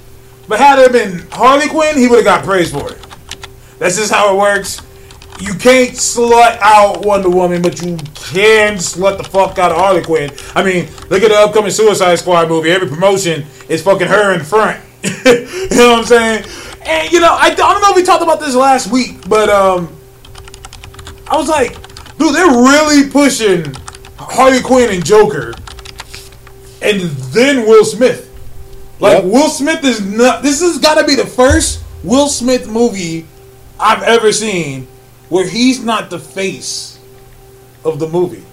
[0.48, 2.98] but had it been Harley Quinn, he would have got praise for it.
[3.80, 4.82] That's just how it works.
[5.40, 10.02] You can't slut out Wonder Woman, but you can slut the fuck out of Harley
[10.02, 10.32] Quinn.
[10.56, 12.72] I mean, look at the upcoming Suicide Squad movie.
[12.72, 14.82] Every promotion is fucking her in front.
[15.04, 16.46] you know what I'm saying?
[16.82, 19.48] And you know, I, I don't know if we talked about this last week, but
[19.50, 19.96] um,
[21.28, 21.78] I was like,
[22.18, 23.74] dude, they're really pushing
[24.18, 25.54] Harley Quinn and Joker,
[26.82, 28.24] and then Will Smith.
[29.00, 29.32] Like Yep.
[29.32, 30.44] Will Smith is not.
[30.44, 33.28] This has got to be the first Will Smith movie
[33.80, 34.88] I've ever seen
[35.30, 37.00] where he's not the face
[37.84, 38.44] of the movie.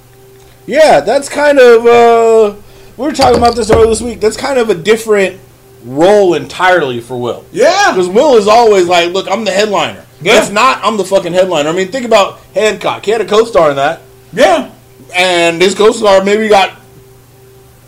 [0.66, 1.86] Yeah, that's kind of.
[1.86, 2.56] Uh,
[2.96, 4.20] we were talking about this earlier this week.
[4.20, 5.40] That's kind of a different
[5.84, 7.44] role entirely for Will.
[7.52, 7.92] Yeah.
[7.92, 10.03] Because Will is always like, look, I'm the headliner.
[10.20, 10.42] Yeah.
[10.42, 11.68] If not, I'm the fucking headliner.
[11.68, 13.04] I mean, think about Hancock.
[13.04, 14.00] He had a co star in that.
[14.32, 14.70] Yeah.
[15.14, 16.80] And his co star maybe got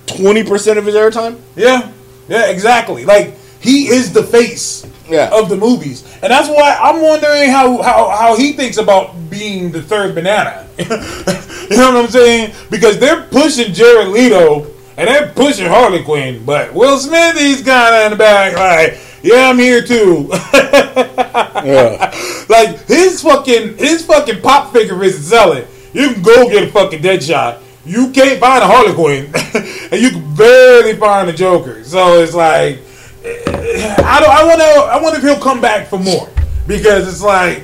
[0.07, 1.41] 20% of his airtime.
[1.55, 1.91] Yeah.
[2.29, 3.05] Yeah, exactly.
[3.05, 5.31] Like he is the face Yeah.
[5.33, 6.05] of the movies.
[6.23, 10.67] And that's why I'm wondering how, how, how he thinks about being the third banana.
[10.79, 10.87] you
[11.77, 12.55] know what I'm saying?
[12.71, 14.67] Because they're pushing Jared Leto
[14.97, 19.49] and they're pushing Harley Quinn, but Will Smith he's kinda in the back like, yeah,
[19.49, 20.29] I'm here too.
[20.33, 22.15] yeah.
[22.49, 25.67] like his fucking his fucking pop figure isn't selling.
[25.93, 27.63] You can go get a fucking Deadshot.
[27.85, 29.31] You can't find a Harley Quinn,
[29.93, 31.85] and you can barely find a Joker.
[31.85, 32.79] So it's like,
[33.25, 34.31] eh, I don't.
[34.31, 34.67] I want to.
[34.67, 36.29] I wonder if he'll come back for more
[36.67, 37.63] because it's like,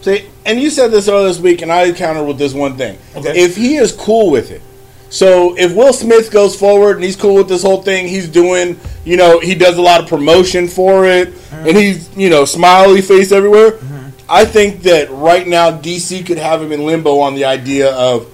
[0.00, 2.98] See, and you said this earlier this week, and I countered with this one thing.
[3.16, 3.38] Okay.
[3.38, 4.62] If he is cool with it,
[5.10, 8.78] so if Will Smith goes forward and he's cool with this whole thing, he's doing,
[9.04, 11.76] you know, he does a lot of promotion for it, and mm-hmm.
[11.76, 13.72] he's, you know, smiley face everywhere.
[13.72, 14.08] Mm-hmm.
[14.28, 18.30] I think that right now DC could have him in limbo on the idea of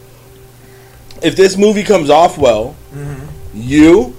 [1.22, 3.26] if this movie comes off well, mm-hmm.
[3.54, 4.16] you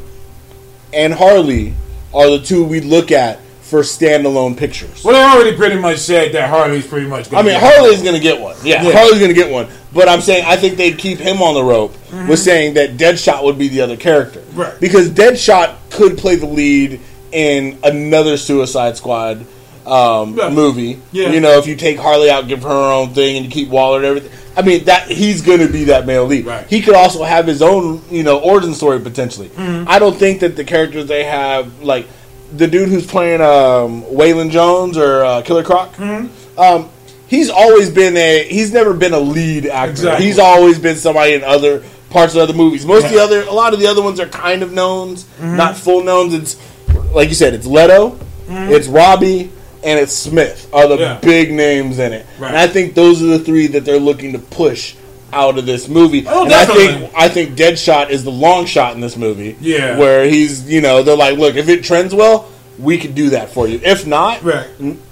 [0.93, 1.73] and Harley
[2.13, 5.03] are the two we look at for standalone pictures.
[5.03, 7.27] well, they already pretty much said that Harley's pretty much.
[7.29, 7.73] I Gonna mean, get.
[7.73, 8.55] Harley's going to get one.
[8.63, 8.91] Yeah, Yeah.
[8.93, 9.67] Harley's going to get one.
[9.91, 11.95] But I'm saying I think they'd keep him on the rope
[12.29, 14.43] with saying that Deadshot would be the other character.
[14.53, 14.79] Right.
[14.79, 16.99] Because Deadshot could play the lead
[17.31, 19.45] in another Suicide Squad
[19.85, 20.49] um, Yeah.
[20.49, 20.99] movie.
[21.11, 21.29] Yeah.
[21.29, 23.69] You know, if you take Harley out, give her her own thing, and you keep
[23.69, 24.31] Waller and everything.
[24.57, 26.45] I mean, that he's going to be that male lead.
[26.45, 26.65] Right.
[26.67, 29.49] He could also have his own, you know, origin story potentially.
[29.49, 29.89] Mm-hmm.
[29.89, 32.07] I don't think that the characters they have, like
[32.53, 36.59] the dude who's playing um, Waylon Jones or uh, Killer Croc, Mm-hmm.
[36.59, 36.89] um,
[37.27, 39.91] he's always been a he's never been a lead actor.
[39.91, 40.25] Exactly.
[40.25, 42.85] He's always been somebody in other parts of other movies.
[42.85, 45.75] Most of the other a lot of the other ones are kind of knowns, not
[45.75, 46.33] full knowns.
[46.33, 48.17] It's like you said, it's Leto,
[48.47, 49.51] it's Robbie,
[49.83, 51.19] and it's Smith are the Yeah.
[51.21, 52.25] big names in it.
[52.39, 52.49] Right.
[52.49, 54.95] And I think those are the three that they're looking to push
[55.35, 56.25] out of this movie.
[56.27, 59.55] Oh, and I think I think Deadshot is the long shot in this movie.
[59.59, 59.97] Yeah.
[59.99, 62.49] Where he's you know, they're like, look, if it trends well,
[62.79, 63.79] we could do that for you.
[63.83, 64.67] If not, Right.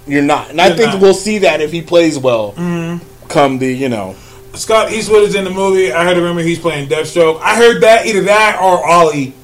[0.06, 0.50] you're not.
[0.50, 1.00] And I You're think not.
[1.02, 3.06] we'll see that if he plays well mm-hmm.
[3.28, 4.16] come the, you know.
[4.54, 5.92] Scott Eastwood is in the movie.
[5.92, 7.40] I heard a rumor he's playing Deathstroke.
[7.40, 9.34] I heard that either that or Ollie.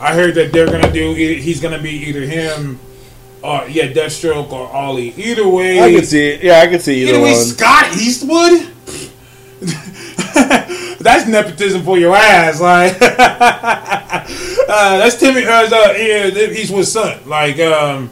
[0.00, 1.14] I heard that they're gonna do.
[1.14, 2.78] He's gonna be either him,
[3.42, 5.14] or yeah, Deathstroke or Ollie.
[5.16, 6.42] Either way, I can see it.
[6.42, 7.44] Yeah, I can see either Either way, one.
[7.44, 8.68] Scott Eastwood.
[11.00, 12.60] that's nepotism for your ass.
[12.60, 15.44] Like uh, that's Timmy.
[15.44, 15.62] Uh,
[15.96, 17.18] yeah, Eastwood's son.
[17.26, 18.10] Like, um,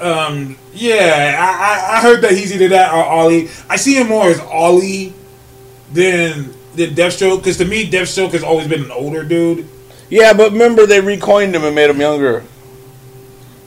[0.00, 3.48] um, yeah, I, I, I heard that he's either that or Ollie.
[3.68, 5.12] I see him more as Ollie
[5.92, 9.68] than than Deathstroke because to me, Deathstroke has always been an older dude.
[10.08, 12.44] Yeah, but remember they retconned him and made him younger.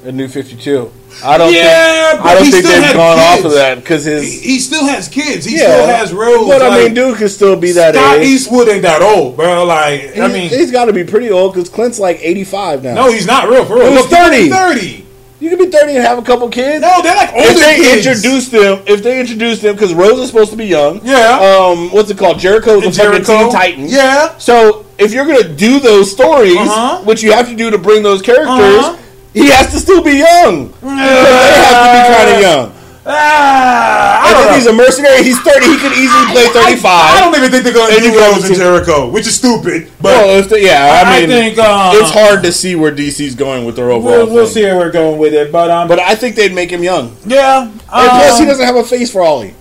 [0.06, 0.92] In New Fifty Two.
[1.24, 4.42] I don't Yeah, think I don't think they've gone off of that because He, his
[4.42, 5.46] he still has kids.
[5.46, 6.48] He yeah, still has roles.
[6.48, 8.28] But I mean, dude can still be that Scott age.
[8.28, 9.66] Eastwood ain't that old, bro.
[9.66, 12.94] Like, I mean, he's got to be pretty old because Clint's like eighty five now.
[12.94, 13.90] No, he's not real for real.
[13.90, 14.50] He he's 30.
[14.50, 15.06] Thirty.
[15.40, 16.80] you can be thirty and have a couple kids.
[16.82, 18.06] No, they're like older if they kids.
[18.06, 21.02] introduce them, if they introduce them, because Rose is supposed to be young.
[21.04, 21.40] Yeah.
[21.40, 22.38] Um, what's it called?
[22.38, 23.44] Jericho's a And fucking Jericho.
[23.46, 23.86] Teen Titan.
[23.88, 24.38] Yeah.
[24.38, 27.02] So if you're gonna do those stories, Uh-huh.
[27.04, 28.98] which you have to do to bring those characters, Uh-huh.
[29.44, 30.68] He has to still be young.
[30.70, 32.74] Because they have to be kind of young.
[33.10, 34.56] Ah, I And don't if know.
[34.56, 35.66] he's a mercenary, he's thirty.
[35.66, 36.84] He could easily play thirty-five.
[37.08, 37.24] I thirty-five.
[37.24, 39.90] don't even think they're going to do you go Rose and Jericho, which is stupid.
[40.02, 43.34] But well, the, yeah, I, I, mean, think uh, it's hard to see where DC's
[43.36, 44.26] going with their overall.
[44.26, 46.70] We'll, we'll see where we're going with it, but um, But I think they'd make
[46.70, 47.16] him young.
[47.26, 47.64] yeah.
[47.72, 49.56] And plus, he um, doesn't have a face for Ollie.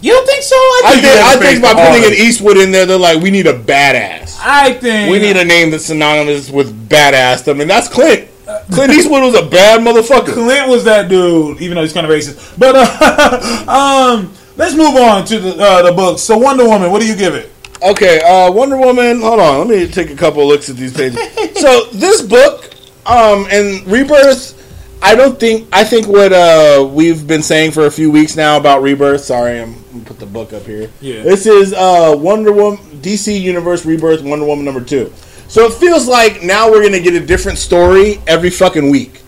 [0.00, 0.54] You don't think so?
[0.56, 2.98] I I think, think, he has I think by putting an Eastwood in there, they're
[2.98, 4.36] like, we need a badass.
[4.40, 7.48] I think We need a name that's synonymous with badass.
[7.48, 8.28] I mean, that's Clint.
[8.70, 10.32] Clint Eastwood was a bad motherfucker.
[10.32, 12.58] Clint was that dude, even though he's kind of racist.
[12.58, 16.22] But uh, um, let's move on to the uh, the books.
[16.22, 17.50] So Wonder Woman, what do you give it?
[17.82, 19.20] Okay, uh, Wonder Woman.
[19.20, 21.18] Hold on, let me take a couple of looks at these pages.
[21.60, 22.74] so this book,
[23.06, 24.56] um, and Rebirth.
[25.00, 25.68] I don't think.
[25.72, 29.20] I think what uh, we've been saying for a few weeks now about Rebirth.
[29.20, 30.90] Sorry, I'm gonna put the book up here.
[31.00, 31.22] Yeah.
[31.22, 35.12] This is uh, Wonder Woman, DC Universe Rebirth, Wonder Woman number two.
[35.48, 39.22] So it feels like now we're gonna get a different story every fucking week,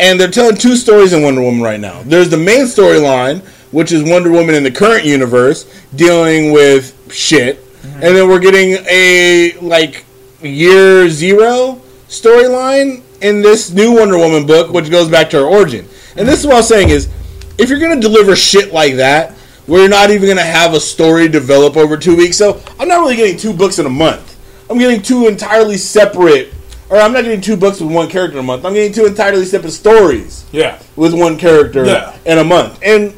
[0.00, 2.02] and they're telling two stories in Wonder Woman right now.
[2.04, 7.62] There's the main storyline, which is Wonder Woman in the current universe dealing with shit,
[7.62, 8.02] mm-hmm.
[8.02, 10.06] and then we're getting a like
[10.40, 15.86] year zero storyline in this new Wonder Woman book, which goes back to her origin.
[16.16, 17.10] And this is what I'm saying is,
[17.58, 19.34] if you're gonna deliver shit like that,
[19.68, 23.16] you're not even gonna have a story develop over two weeks, so I'm not really
[23.16, 24.31] getting two books in a month.
[24.72, 26.50] I'm getting two entirely separate,
[26.88, 28.64] or I'm not getting two books with one character a month.
[28.64, 30.78] I'm getting two entirely separate stories Yeah.
[30.96, 32.14] with one character Yeah.
[32.24, 32.78] in a month.
[32.82, 33.12] And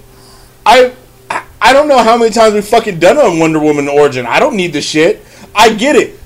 [0.66, 0.90] I,
[1.60, 4.26] I- don't know how many times we've fucking done on Wonder Woman origin.
[4.26, 5.24] I don't need the shit.
[5.54, 6.18] I get it.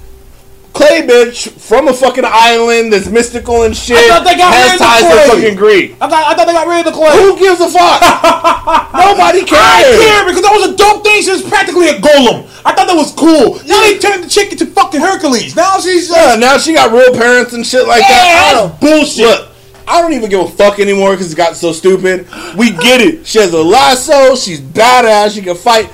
[0.78, 4.62] Clay bitch from a fucking island that's mystical and shit I thought they got rid
[4.62, 5.18] has of the ties Clay.
[5.26, 5.86] to fucking Greek.
[5.98, 7.10] I thought, I thought they got rid of the clay.
[7.18, 7.98] Who gives a fuck?
[8.94, 9.58] Nobody cares.
[9.58, 11.18] I care because that was a dope thing.
[11.22, 12.46] She was practically a golem.
[12.62, 13.58] I thought that was cool.
[13.66, 15.56] Now they turned the chick into fucking Hercules.
[15.56, 18.14] Now she's Yeah, now she got real parents and shit like that.
[18.14, 19.26] I yeah, don't- that's bullshit.
[19.26, 19.50] Look,
[19.88, 22.28] I don't even give a fuck anymore because it got so stupid.
[22.56, 23.26] We get it.
[23.26, 24.36] She has a lasso.
[24.36, 25.34] She's badass.
[25.34, 25.90] She can fight.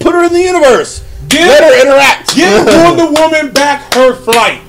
[0.00, 1.04] Put her in the universe.
[1.28, 2.34] Give- Let her interact.
[2.34, 4.62] Give Wonder Woman back her flight.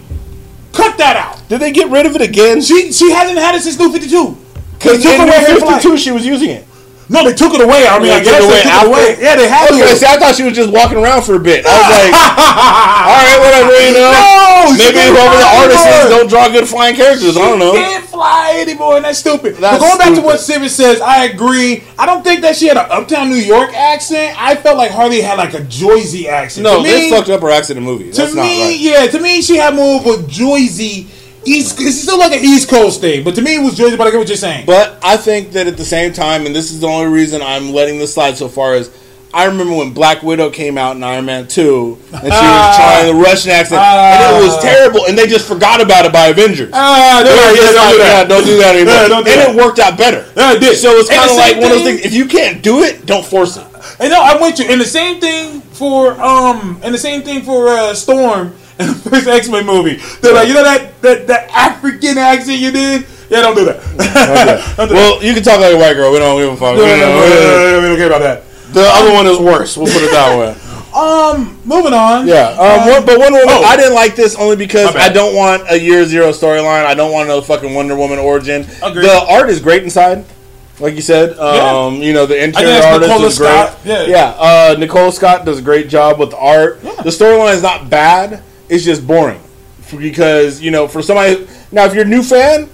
[0.73, 1.47] Cut that out.
[1.49, 2.61] Did they get rid of it again?
[2.61, 4.37] She she hasn't had it since New Fifty Two.
[4.73, 6.65] Because in New 52, she was using it.
[7.09, 7.89] No, they took it away.
[7.89, 9.17] I mean, I They guess it they took it away.
[9.17, 9.97] Yeah, they had Okay, to.
[9.97, 11.65] see, I thought she was just walking around for a bit.
[11.65, 14.13] I was like, all right, whatever, you know.
[14.13, 17.35] No, Maybe whoever the artist is don't draw good flying characters.
[17.35, 17.73] I don't know.
[17.73, 19.55] She can't fly anymore, and that's stupid.
[19.57, 21.83] That's but going back to what Sivert says, I agree.
[21.97, 24.35] I don't think that she had an uptown New York accent.
[24.39, 26.63] I felt like Harley had like a Joyzy accent.
[26.63, 28.11] No, to they me, fucked up her accent in the movie.
[28.11, 28.77] To That's me, right.
[28.79, 31.07] yeah, to me, she had more of a Joyzy.
[31.45, 33.97] East, it's still like an East Coast thing, but to me, it was Joyzy.
[33.97, 34.65] But I get what you're saying.
[34.65, 37.71] But I think that at the same time, and this is the only reason I'm
[37.71, 38.89] letting this slide so far, is
[39.33, 42.73] I remember when Black Widow came out in Iron Man 2, and she was Ah.
[42.75, 44.61] trying the Russian accent, and it was Ah.
[44.61, 46.71] terrible, and they just forgot about it by Avengers.
[46.73, 48.27] Ah, They were yeah, don't do that.
[48.27, 48.93] don't do that anymore.
[48.95, 49.49] Yeah, don't and that.
[49.51, 50.25] it worked out better.
[50.35, 50.77] Yeah, it did.
[50.77, 52.01] So it's kind of like same one of those things.
[52.05, 53.63] If you can't do it, don't force it.
[53.99, 54.65] And no, I'm with you.
[54.65, 58.93] And the same thing for um, and the same thing for uh, Storm in the
[58.95, 59.95] first X Men movie.
[60.21, 63.05] They're like, you know that that that African accent you did?
[63.29, 63.77] Yeah, don't do that.
[64.77, 66.11] don't do Well, you can talk like a white girl.
[66.11, 66.75] We don't give a fuck.
[66.75, 68.43] We No, no, don't- no, no, no, we don't care about that.
[68.73, 69.77] The other one is worse.
[69.77, 70.55] We'll put it that way.
[70.95, 72.27] Um, moving on.
[72.27, 73.63] Yeah, um, one- but Wonder Woman, oh.
[73.63, 76.85] I didn't like this only because I don't want a year zero storyline.
[76.85, 78.65] I don't want no fucking Wonder Woman origin.
[78.81, 79.05] Agreed.
[79.05, 80.25] The art is great inside,
[80.79, 81.37] like you said.
[81.37, 83.69] Um, You know, the interior artist Nicola is great.
[83.85, 84.05] Yeah.
[84.07, 84.35] yeah.
[84.37, 86.79] Uh, Nicola Scott does a great job with the art.
[86.83, 86.95] Yeah.
[87.03, 88.41] The storyline is not bad.
[88.69, 89.41] It's just boring
[89.97, 92.69] because you know, for somebody now, if you're a new fan,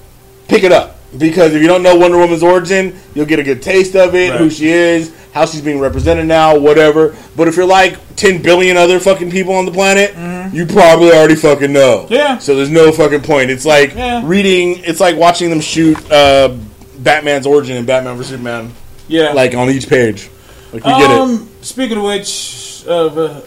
[0.47, 3.61] pick it up because if you don't know Wonder Woman's origin, you'll get a good
[3.61, 4.39] taste of it, Right.
[4.39, 7.15] who she is, how she's being represented now, whatever.
[7.37, 10.13] But if you're like 10 billion other fucking people on the planet,
[10.53, 12.03] you probably already fucking know.
[12.03, 12.13] Mm-hmm.
[12.13, 12.37] Yeah.
[12.39, 13.49] So there's no fucking point.
[13.49, 14.21] It's like Yeah.
[14.25, 14.81] reading.
[14.83, 16.53] It's like watching them shoot uh,
[16.99, 18.73] Batman's origin in Batman vs Superman,
[19.07, 19.31] Yeah.
[19.31, 20.29] like on each page.
[20.73, 21.17] Like we get it.
[21.17, 23.41] um, speaking of which, uh, uh,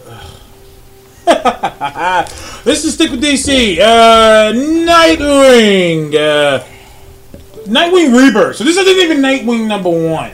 [2.65, 3.79] let's just stick with DC.
[3.79, 6.15] Uh, Nightwing.
[6.15, 6.63] Uh,
[7.65, 8.55] Nightwing Rebirth.
[8.55, 10.31] So this isn't even Nightwing number one.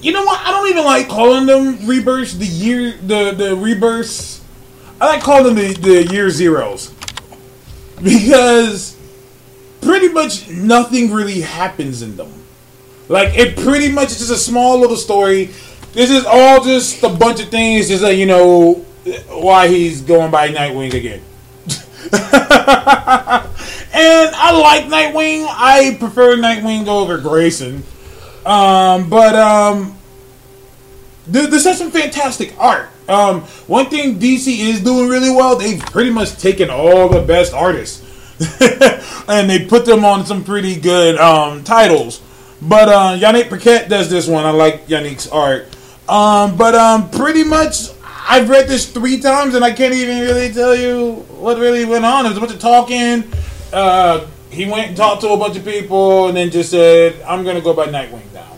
[0.00, 0.40] You know what?
[0.40, 2.34] I don't even like calling them rebirths.
[2.34, 4.42] The year, the the rebirths.
[5.00, 6.92] I like calling them the, the year zeros
[8.02, 8.96] because
[9.80, 12.32] pretty much nothing really happens in them.
[13.08, 15.50] Like it pretty much is just a small little story.
[15.92, 18.84] This is all just a bunch of things, just like you know
[19.28, 21.22] why he's going by Nightwing again.
[23.94, 25.46] and I like Nightwing.
[25.48, 27.82] I prefer Nightwing over Grayson.
[28.44, 29.96] Um, but um,
[31.32, 32.88] th- this has some fantastic art.
[33.08, 37.52] Um, one thing DC is doing really well, they've pretty much taken all the best
[37.52, 38.02] artists
[39.28, 42.20] and they put them on some pretty good um, titles.
[42.60, 44.44] But uh, Yannick Paquette does this one.
[44.44, 45.64] I like Yannick's art.
[46.08, 47.88] Um, but um, pretty much,
[48.28, 52.04] I've read this three times and I can't even really tell you what really went
[52.04, 52.24] on.
[52.24, 53.24] There was a bunch of talking.
[53.72, 57.44] Uh, he went and talked to a bunch of people and then just said, "I'm
[57.44, 58.52] gonna go by Nightwing now."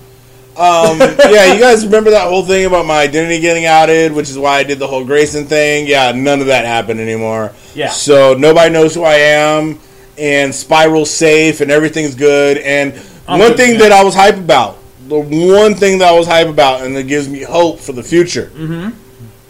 [0.57, 0.99] Um,
[1.31, 4.59] yeah, you guys remember that whole thing about my identity getting outed, which is why
[4.59, 5.87] I did the whole Grayson thing?
[5.87, 7.53] Yeah, none of that happened anymore.
[7.75, 7.91] Yeah.
[7.91, 9.79] So nobody knows who I am,
[10.19, 12.59] and Spiral's safe, and everything's good.
[12.59, 12.93] And
[13.29, 13.89] I'm one good, thing yeah.
[13.89, 14.79] that I was hype about,
[15.09, 18.03] the one thing that I was hype about, and that gives me hope for the
[18.03, 18.51] future.
[18.55, 18.99] Mm-hmm.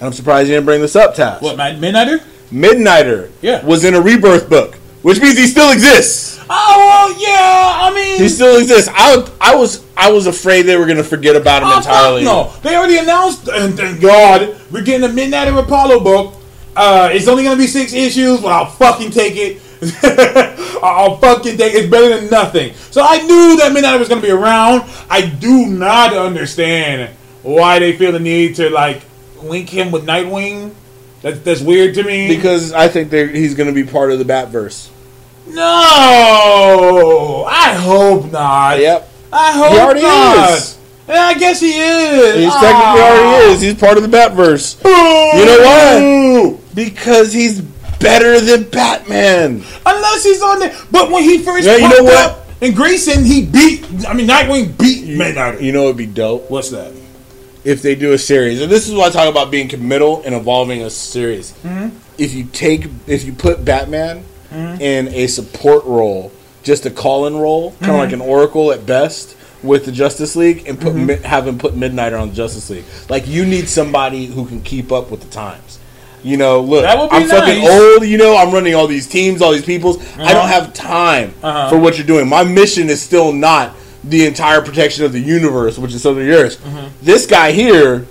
[0.01, 1.41] And I'm surprised you didn't bring this up, Taz.
[1.41, 2.21] What, Mid- Midnighter?
[2.53, 3.65] Midnighter Yeah.
[3.65, 6.33] was in a rebirth book, which means he still exists.
[6.49, 7.89] Oh well, yeah.
[7.89, 8.91] I mean, He still exists.
[8.93, 12.25] I, I was I was afraid they were going to forget about him Oh, entirely.
[12.25, 16.35] no, they already announced, and thank God, we're getting a Midnight of Apollo book.
[16.77, 19.61] Uh, it's only gonna be six issues, but I'll fucking take it.
[20.83, 21.85] I'll fucking take it.
[21.85, 22.75] It's better than nothing.
[22.91, 24.83] So I knew that Midnight was gonna be around.
[25.09, 27.11] I do not understand
[27.43, 29.03] why they feel the need to like
[29.49, 30.73] link him with Nightwing.
[31.23, 32.29] That's that's weird to me.
[32.29, 34.91] Because I think he's going to be part of the Batverse.
[35.47, 38.79] no, I hope not.
[38.79, 39.09] Yep.
[39.33, 40.51] I hope He already not.
[40.59, 40.79] is.
[41.09, 42.35] Yeah, I guess he is.
[42.37, 42.61] He's Ah.
[42.61, 43.61] technically already is.
[43.61, 44.83] He's part of the Batverse.
[44.85, 46.59] You know why?
[46.75, 47.61] Because he's
[48.01, 49.63] better than Batman.
[49.87, 50.75] Unless he's on there.
[50.91, 52.17] But when he first Yeah, you know what?
[52.31, 53.85] up in Grayson, he beat.
[54.09, 55.61] I mean, Nightwing beat Midnight.
[55.61, 56.93] You know, it'd be dope What's that?
[57.65, 58.61] If they do a series.
[58.61, 61.53] And this is why I talk about being committal and evolving a series.
[61.63, 61.97] Mm-hmm.
[62.19, 66.31] If you take, if you put Batman in a support role,
[66.63, 67.91] just a call-in role, kind Mm-hmm.
[67.91, 69.37] of like an Oracle at best.
[69.63, 71.07] With the Justice League and put Mm-hmm.
[71.07, 74.61] Mi- have him put Midnighter on the Justice League, like you need somebody who can
[74.61, 75.79] keep up with the times.
[76.23, 78.05] You know, look, That would be I'm fucking old.
[78.07, 79.97] You know, I'm running all these teams, all these peoples.
[80.19, 81.71] I don't have time Uh-huh.
[81.71, 82.29] for what you're doing.
[82.29, 83.75] My mission is still not
[84.09, 86.57] the entire protection of the universe, which is some of yours.
[86.59, 86.87] Mm-hmm.
[87.05, 88.07] This guy here,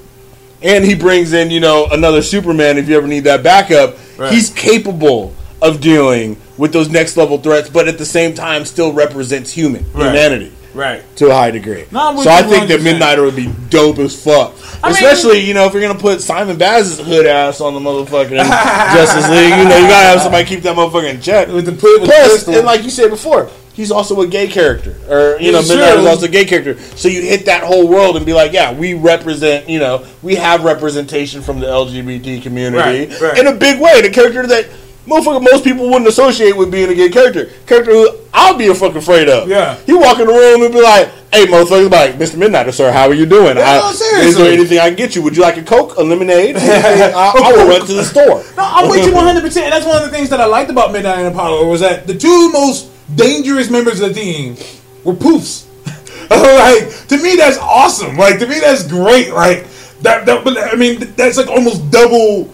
[0.61, 3.95] and he brings in, you know, another Superman if you ever need that backup.
[4.17, 4.31] Right.
[4.33, 8.93] He's capable of dealing with those next level threats, but at the same time still
[8.93, 10.07] represents human Right.
[10.07, 11.01] humanity Right.
[11.17, 11.85] to a high degree.
[11.91, 14.53] No, so I think that Midnighter would be dope as fuck.
[14.83, 17.79] I mean- Especially, you know, if you're gonna put Simon Baz's hood ass on the
[17.79, 18.37] motherfucking
[18.95, 21.47] Justice League, you know, you gotta have somebody keep that motherfucker in check.
[21.49, 22.55] With the with Plus, pistol.
[22.55, 25.99] and like you said before, he's also a gay character, or you know, He's Midnighter
[25.99, 26.77] is also a gay character.
[26.95, 30.35] So you hit that whole world and be like, yeah, we represent, you know, we
[30.35, 33.37] have representation from the LGBT community Right, right.
[33.37, 34.01] in a big way.
[34.01, 34.69] The character that
[35.07, 38.75] motherfucker most people wouldn't associate with being a gay character, character who I'll be a
[38.75, 39.49] fucking afraid of.
[39.49, 39.75] Yeah.
[39.85, 42.35] he walk in the room and be like, hey, motherfucker, like, Mr.
[42.35, 43.57] Midnighter, sir, how are you doing?
[43.57, 43.89] Yeah, no,
[44.21, 45.21] is there anything I can get you?
[45.23, 46.55] Would you like a Coke, a lemonade?
[46.59, 48.43] I, I will run to the store.
[48.55, 49.41] No, I'm with you 100.
[49.41, 52.07] percent That's one of the things that I liked about Midnight and Apollo was that
[52.07, 54.55] the two most dangerous members of the team
[55.03, 55.65] were poofs.
[56.29, 58.17] like to me, that's awesome.
[58.17, 59.31] Like to me, that's great.
[59.33, 59.67] Like
[60.01, 60.25] that.
[60.25, 62.51] that but I mean, that's like almost double.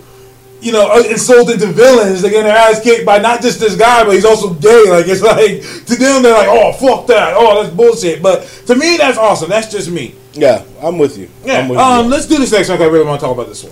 [0.62, 2.22] You know, uh, insulted to villains.
[2.22, 4.90] They get their ass kicked by not just this guy, but he's also gay.
[4.90, 7.34] Like it's like to them, they're like, "Oh, fuck that!
[7.38, 9.48] Oh, that's bullshit." But to me, that's awesome.
[9.50, 10.16] That's just me.
[10.34, 11.30] Yeah, I'm with you.
[11.46, 11.60] Yeah.
[11.60, 12.12] I'm with Um, you.
[12.12, 12.82] let's do this next one.
[12.82, 13.72] I really want to talk about this one.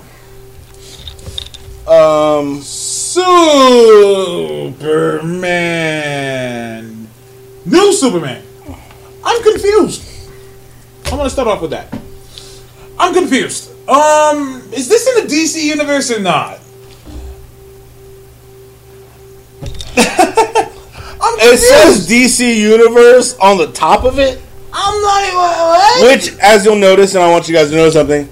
[1.88, 2.62] Um,
[4.78, 7.08] Superman.
[7.66, 8.44] New Superman.
[9.24, 10.04] I'm confused.
[11.06, 11.98] I'm gonna start off with that.
[13.00, 13.72] I'm confused.
[13.90, 16.60] Um, is this in the DC universe or not?
[19.98, 24.40] I'm it says DC Universe on the top of it.
[24.72, 26.04] I'm like, what?
[26.04, 28.30] Which, as you'll notice, and I want you guys to know something,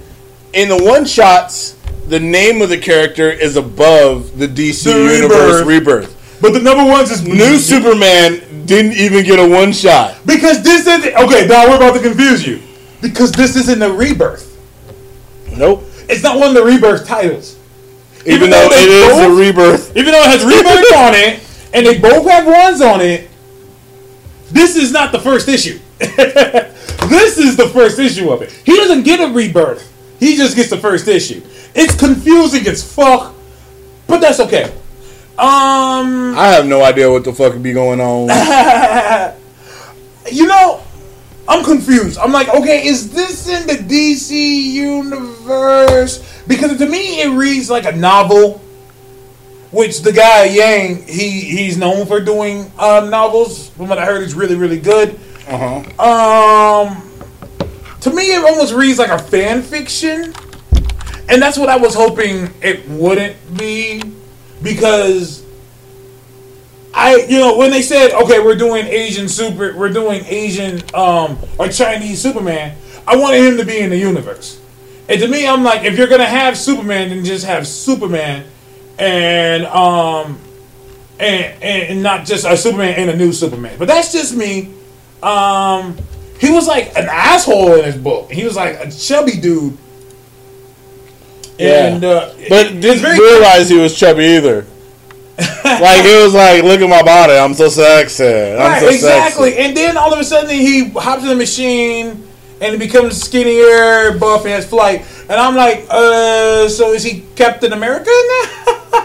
[0.53, 1.74] in the one shots,
[2.07, 5.68] the name of the character is above the DC The Universe Rebirth.
[5.68, 6.38] rebirth.
[6.41, 10.15] But the number one's is New Superman didn't even get a one shot.
[10.26, 11.48] because this is okay.
[11.48, 12.61] Now we're about to confuse you
[13.02, 14.52] because this isn't a rebirth.
[15.56, 15.84] Nope.
[16.10, 17.57] It's not one of the rebirth titles.
[18.22, 19.98] Even, Even though though it is both- a rebirth.
[19.98, 21.40] Even though it has rebirth on it,
[21.73, 23.30] and they both have ones on it,
[24.52, 25.80] this is not the first issue.
[25.99, 28.52] this is the first issue of it.
[28.65, 29.91] He doesn't get a rebirth.
[30.20, 31.42] He just gets the first issue.
[31.74, 33.34] It's confusing as fuck,
[34.08, 34.66] but that's okay.
[35.38, 38.30] Um, I have no idea what the fuck be going on.
[40.32, 40.82] you know,
[41.48, 42.18] I'm confused.
[42.18, 46.42] I'm like, okay, is this in the DC universe?
[46.48, 48.62] Because to me, it reads like a novel.
[49.72, 53.70] Which the guy Yang, he he's known for doing uh, novels.
[53.72, 55.20] From what I heard, he's really really good.
[55.50, 56.88] Uh huh.
[56.88, 57.12] Um,
[58.06, 60.32] to me, it almost reads like a fan fiction,
[61.27, 64.03] and that's what I was hoping it wouldn't be,
[64.61, 65.44] because
[66.94, 71.40] I, you know, when they said, okay, we're doing Asian super, we're doing Asian um
[71.57, 72.77] or Chinese Superman,
[73.07, 74.61] I wanted him to be in the universe,
[75.10, 78.45] and to me, I'm like, if you're gonna have Superman, then just have Superman,
[78.99, 80.38] and um.
[81.18, 84.73] And, and not just a Superman and a new Superman, but that's just me.
[85.23, 85.95] Um,
[86.40, 88.32] he was like an asshole in his book.
[88.32, 89.78] He was like a chubby dude.
[91.57, 91.88] Yeah.
[91.88, 94.66] And uh, But didn't realize he was chubby either.
[95.38, 98.24] like it was like, look at my body, I'm so sexy.
[98.24, 99.49] I'm right, so exactly.
[99.52, 99.64] sexy.
[99.64, 102.26] And then all of a sudden he hops in the machine
[102.62, 105.06] and he becomes skinnier, buff, and has flight.
[105.24, 108.91] And I'm like, uh, so is he Captain America now?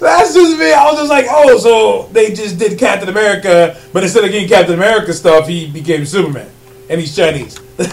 [0.00, 0.72] That's just me.
[0.72, 4.48] I was just like, oh, so they just did Captain America, but instead of getting
[4.48, 6.48] Captain America stuff, he became Superman,
[6.88, 7.58] and he's Chinese.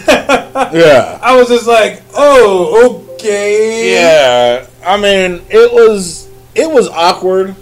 [0.73, 1.19] Yeah.
[1.21, 3.93] I was just like, oh, okay.
[3.93, 4.65] Yeah.
[4.83, 7.55] I mean, it was it was awkward.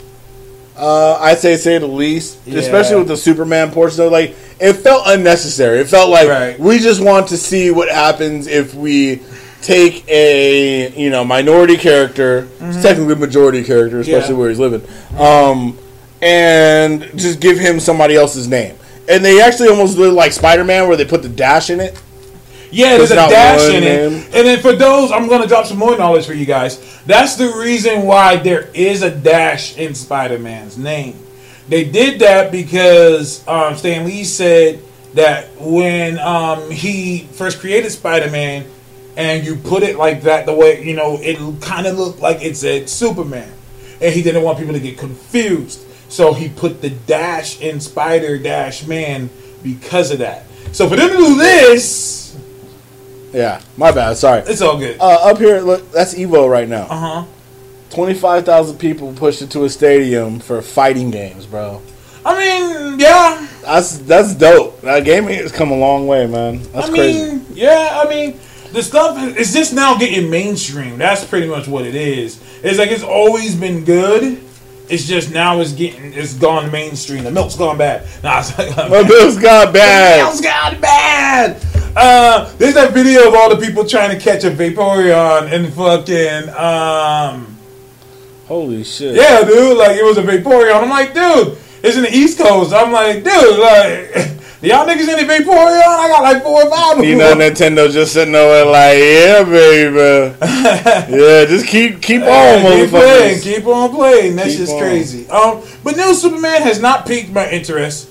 [0.78, 2.60] Uh, I'd say say the least, Yeah.
[2.60, 3.98] especially with the Superman portion.
[3.98, 5.80] Though, like it felt unnecessary.
[5.80, 6.58] It felt like Right.
[6.60, 9.22] we just want to see what happens if we
[9.66, 14.32] take a you know minority character, it's technically majority character, especially Mm-hmm.
[14.34, 14.38] Yeah.
[14.40, 14.82] where he's living,
[15.20, 15.78] um,
[16.22, 18.76] and just give him somebody else's name.
[19.08, 22.02] and they actually almost look like Spider Man, where they put the dash in it.
[22.72, 24.12] Yeah, there's a dash in it.
[24.12, 24.14] name.
[24.34, 27.02] And then for those, I'm going to drop some more knowledge for you guys.
[27.06, 31.16] That's the reason why there is a dash in Spider Man's name.
[31.70, 34.82] They did that because um, Stan Lee said
[35.14, 38.66] that when um, he first created Spider Man
[39.18, 42.42] and you put it like that, the way, you know, it kind of looked like
[42.44, 43.52] it said Superman.
[44.02, 45.82] And he didn't want people to get confused.
[46.10, 49.30] So he put the dash in Spider Dash Man
[49.64, 50.46] because of that.
[50.74, 52.38] So for them to do this,
[53.34, 54.18] Yeah, my bad.
[54.18, 54.42] Sorry.
[54.42, 55.00] it's all good.
[55.00, 56.84] Uh, up here, look, that's Evo right now.
[56.90, 57.26] Uh huh.
[57.92, 61.82] Twenty-five thousand people pushed into a stadium for fighting games, bro.
[62.26, 63.48] I mean, yeah.
[63.62, 64.82] That's that's dope.
[64.82, 66.62] That gaming has come a long way, man.
[66.74, 67.42] That's I crazy.
[67.54, 68.02] yeah.
[68.06, 68.40] I mean,
[68.76, 70.98] the stuff is just now getting mainstream.
[70.98, 72.44] That's pretty much what it is.
[72.62, 74.44] It's like it's always been good.
[74.90, 77.24] It's just now it's getting it's gone mainstream.
[77.24, 78.06] The milk's gone bad.
[78.24, 80.20] Nah, it's like, My bills got bad.
[80.20, 81.66] The milk's gone bad.
[81.96, 86.50] Uh, there's that video of all the people trying to catch a Vaporeon and fucking
[86.54, 87.58] um.
[88.48, 89.16] Holy shit.
[89.16, 90.84] Yeah, dude, like it was a Vaporeon.
[90.84, 92.74] I'm like, dude, it's in the East Coast.
[92.74, 94.35] I'm like, dude, like,
[94.66, 95.82] y'all niggas in the Vaporeon?
[95.82, 97.40] I got like four or five of You know, them.
[97.40, 100.36] Nintendo just sitting over like, yeah, baby.
[101.22, 104.36] yeah, just keep keep on, Hey, keep playing, keep on playing.
[104.36, 104.80] That's Keep just on.
[104.80, 105.30] crazy.
[105.30, 108.10] Um, but new Superman has not piqued my interest.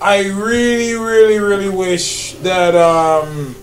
[0.00, 3.56] I really, really, really wish that um,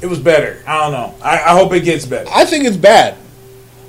[0.00, 0.62] it was better.
[0.66, 1.14] I don't know.
[1.22, 2.28] I, I hope it gets better.
[2.32, 3.14] I think it's bad.
[3.14, 3.18] Um,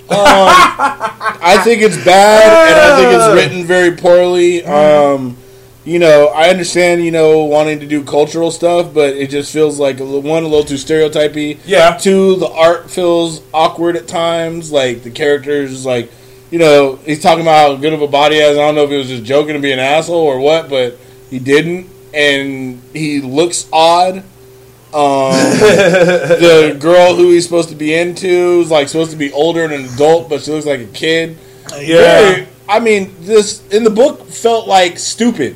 [0.19, 4.63] I think it's bad, and I think it's written very poorly.
[4.65, 5.37] Um,
[5.83, 9.79] you know, I understand, you know, wanting to do cultural stuff, but it just feels
[9.79, 11.59] like one a little too stereotypy.
[11.65, 11.97] Yeah.
[11.97, 14.71] Two, the art feels awkward at times.
[14.71, 16.11] Like the characters, like
[16.51, 18.57] you know, he's talking about how good of a body he has.
[18.57, 20.97] I don't know if he was just joking to be an asshole or what, but
[21.29, 24.17] he didn't, and he looks odd.
[24.93, 25.31] Um,
[25.61, 29.73] the girl who he's supposed to be into is like supposed to be older and
[29.73, 31.37] an adult, but she looks like a kid.
[32.29, 35.55] Very- I mean, this in the book felt like stupid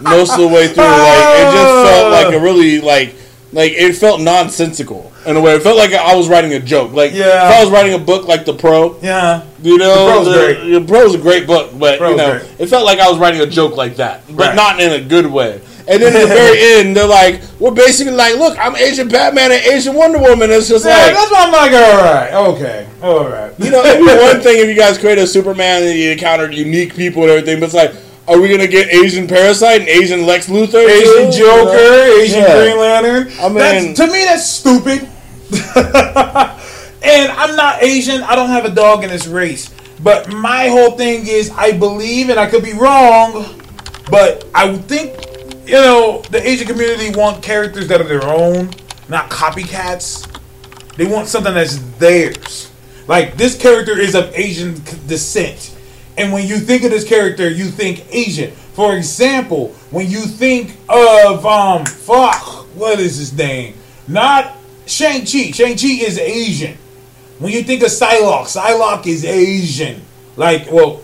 [0.00, 0.84] most of the way through.
[0.84, 3.14] Like it just felt like a really like
[3.52, 5.54] like it felt nonsensical in a way.
[5.54, 6.92] It felt like I was writing a joke.
[6.92, 7.48] Like Yeah.
[7.48, 9.42] if I was writing a book like The Pro, Yeah.
[9.62, 10.72] you know, The Pro's great.
[10.72, 12.50] The Pro is a great book, but Pro's you know, great.
[12.58, 14.54] it felt like I was writing a joke like that, but Right.
[14.56, 15.60] not in a good way.
[15.86, 19.50] And then at the very end, they're like, "We're basically like, look, I'm Asian Batman
[19.50, 22.86] and Asian Wonder Woman." It's just Yeah, like, that's why I'm like, all right, okay,
[23.02, 23.52] all right.
[23.58, 26.54] you know, it'd be one thing if you guys created a Superman and you encountered
[26.54, 27.92] unique people and everything, but it's like,
[28.32, 31.38] are we gonna get Asian Parasite and Asian Lex Luthor, Asian too?
[31.38, 32.20] Joker, You know?
[32.22, 32.62] Asian Yeah.
[32.62, 33.32] Green Lantern.
[33.40, 35.08] I mean- that's, to me, that's stupid.
[37.02, 38.22] and I'm not Asian.
[38.22, 39.70] I don't have a dog in this race.
[40.02, 43.60] But my whole thing is, I believe, and I could be wrong,
[44.10, 45.12] but I would think,
[45.66, 48.70] you know, the Asian community want characters that are their own,
[49.08, 50.26] not copycats.
[50.96, 52.70] They want something that's theirs.
[53.06, 54.74] Like this character is of Asian
[55.06, 55.71] descent,
[56.16, 58.50] and when you think of this character, you think Asian.
[58.50, 63.74] For example, when you think of um, fuck, what is his name?
[64.08, 64.56] Not
[64.86, 65.52] Shang Chi.
[65.52, 66.76] Shang Chi is Asian.
[67.38, 70.02] When you think of Psylocke, Psylocke is Asian.
[70.36, 71.02] Like, well,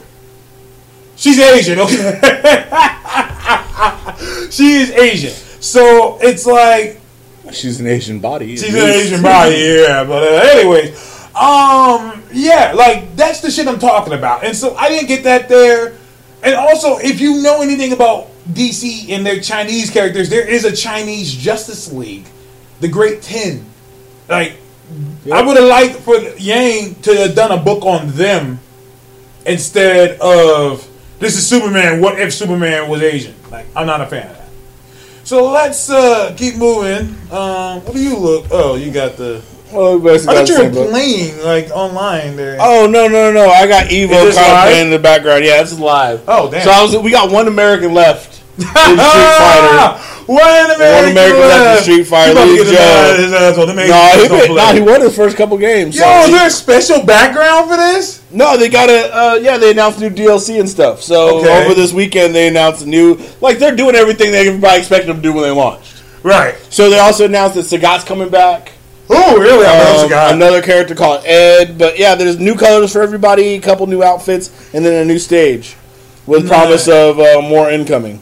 [1.16, 1.94] she's Asian, okay?
[4.50, 5.32] she is Asian.
[5.60, 7.00] So it's like
[7.52, 8.56] She's an Asian body.
[8.56, 10.04] She's an Asian body, yeah.
[10.04, 10.90] But uh, anyways,
[11.34, 14.44] um, yeah, like that's the shit I'm talking about.
[14.44, 15.96] And so I didn't get that there.
[16.42, 20.74] And also, if you know anything about DC and their Chinese characters, there is a
[20.74, 22.26] Chinese Justice League,
[22.80, 23.64] the Great Ten.
[24.28, 24.56] Like,
[25.32, 28.60] I would have liked for Yang to have done a book on them
[29.44, 30.88] instead of
[31.18, 32.00] this is Superman.
[32.00, 33.34] What if Superman was Asian?
[33.50, 34.48] Like, I'm not a fan of that.
[35.24, 37.16] So let's uh, keep moving.
[37.30, 38.46] Um, what do you look?
[38.50, 39.42] Oh, you got the.
[39.72, 42.56] Oh, basically I thought you were same playing like online there.
[42.60, 43.48] Oh no no no!
[43.50, 45.44] I got Evo this kind of playing in the background.
[45.44, 46.22] Yeah, this is live.
[46.26, 46.62] Oh, damn.
[46.64, 50.04] So I was we got one American left in Street Fighter.
[50.28, 50.40] One
[50.70, 53.36] American, American left in Street Fighter, He about to Lee get his Joe.
[53.36, 53.66] ass- asshole.
[53.66, 54.56] Them No, he, don't been, play.
[54.56, 55.96] no, he won his first couple games.
[55.96, 58.22] Yo, so is there a special background for this?
[58.30, 59.56] no, they got a uh, yeah.
[59.58, 61.02] They announced new DLC and stuff.
[61.02, 61.64] So Okay.
[61.64, 65.16] over this weekend, they announced a new like they're doing everything they everybody expected them
[65.16, 66.02] to do when they launched.
[66.22, 66.56] Right.
[66.70, 68.72] So they also announced that Sagat's coming back.
[69.10, 69.64] Oh, really?
[69.66, 71.78] Um, another character called Ed.
[71.78, 75.18] But yeah, there's new colors for everybody, a couple new outfits, and then a new
[75.18, 75.76] stage
[76.26, 76.48] with Nice.
[76.50, 78.20] promise of uh, more incoming.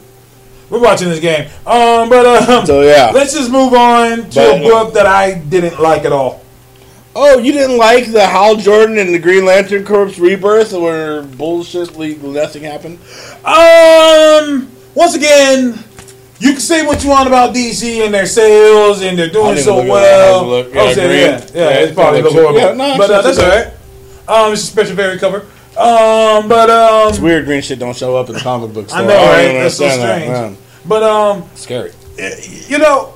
[0.71, 1.49] We're watching this game.
[1.67, 3.11] Um, but um, So yeah.
[3.15, 6.43] let's just move on to But- a book that I didn't like at all.
[7.19, 11.97] Oh, you didn't like the Hal Jordan and the Green Lantern Corps rebirth where bullshit,
[12.23, 12.99] nothing happened?
[13.43, 15.79] Um, once again,
[16.39, 19.79] You can say what you want about DC and their sales and they're doing so.
[19.81, 19.91] I well.
[19.91, 20.35] well.
[20.35, 20.75] had to look.
[20.75, 21.19] Yeah, Oh, so, green.
[21.21, 22.59] yeah, yeah, Yeah, it's probably look horrible.
[22.59, 23.67] yeah, no, but uh, that's all right.
[24.29, 25.47] Um, it's a special very cover.
[25.79, 28.93] Um, but um, It's weird green shit don't show up in the comic books.
[28.93, 29.53] I know, right?
[29.53, 30.59] That's so understand that, strange.
[30.87, 31.93] but um, Scary.
[32.69, 33.15] you know,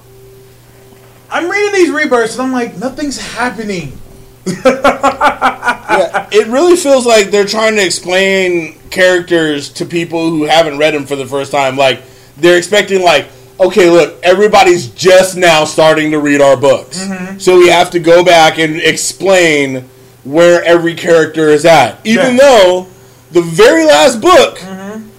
[1.31, 3.99] I'm reading these rebirths and I'm like, nothing's happening.
[4.47, 10.95] yeah, it really feels like they're trying to explain characters to people who haven't read
[10.95, 11.77] them for the first time.
[11.77, 12.03] Like
[12.39, 13.27] they're expecting, like,
[13.59, 17.39] okay, look, everybody's just now starting to read our books, Mm-hmm.
[17.39, 19.89] so we have to go back and explain
[20.25, 22.43] where every character is at, even Yeah.
[22.43, 22.87] though
[23.33, 24.59] the very last book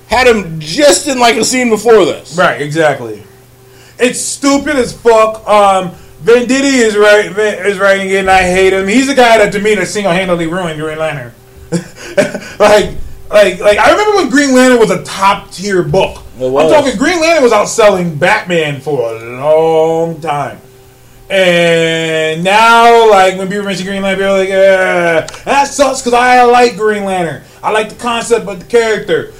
[0.08, 2.36] had him just in like a scene before this.
[2.38, 3.24] Right, exactly.
[3.98, 5.48] It's stupid as fuck.
[5.48, 5.92] Um,
[6.24, 7.26] Venditti is right
[7.66, 8.88] is writing it, and I hate him.
[8.88, 11.34] He's the guy that to me that single handedly ruined Green Lantern.
[12.60, 12.96] like,
[13.30, 16.24] like, like I remember when Green Lantern was a top tier book.
[16.44, 20.60] I'm talking Green Lantern was outselling Batman for a long time.
[21.30, 26.14] And now, like when people mention Green Lantern, people are like, "Yeah, that sucks." Because
[26.14, 27.42] I like Green Lantern.
[27.64, 29.34] I like the concept but the character.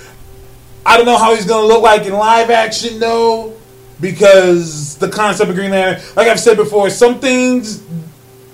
[0.86, 3.54] I don't know how he's gonna look like in live action though,
[4.00, 7.82] because the concept of Green Lantern, like I've said before, some things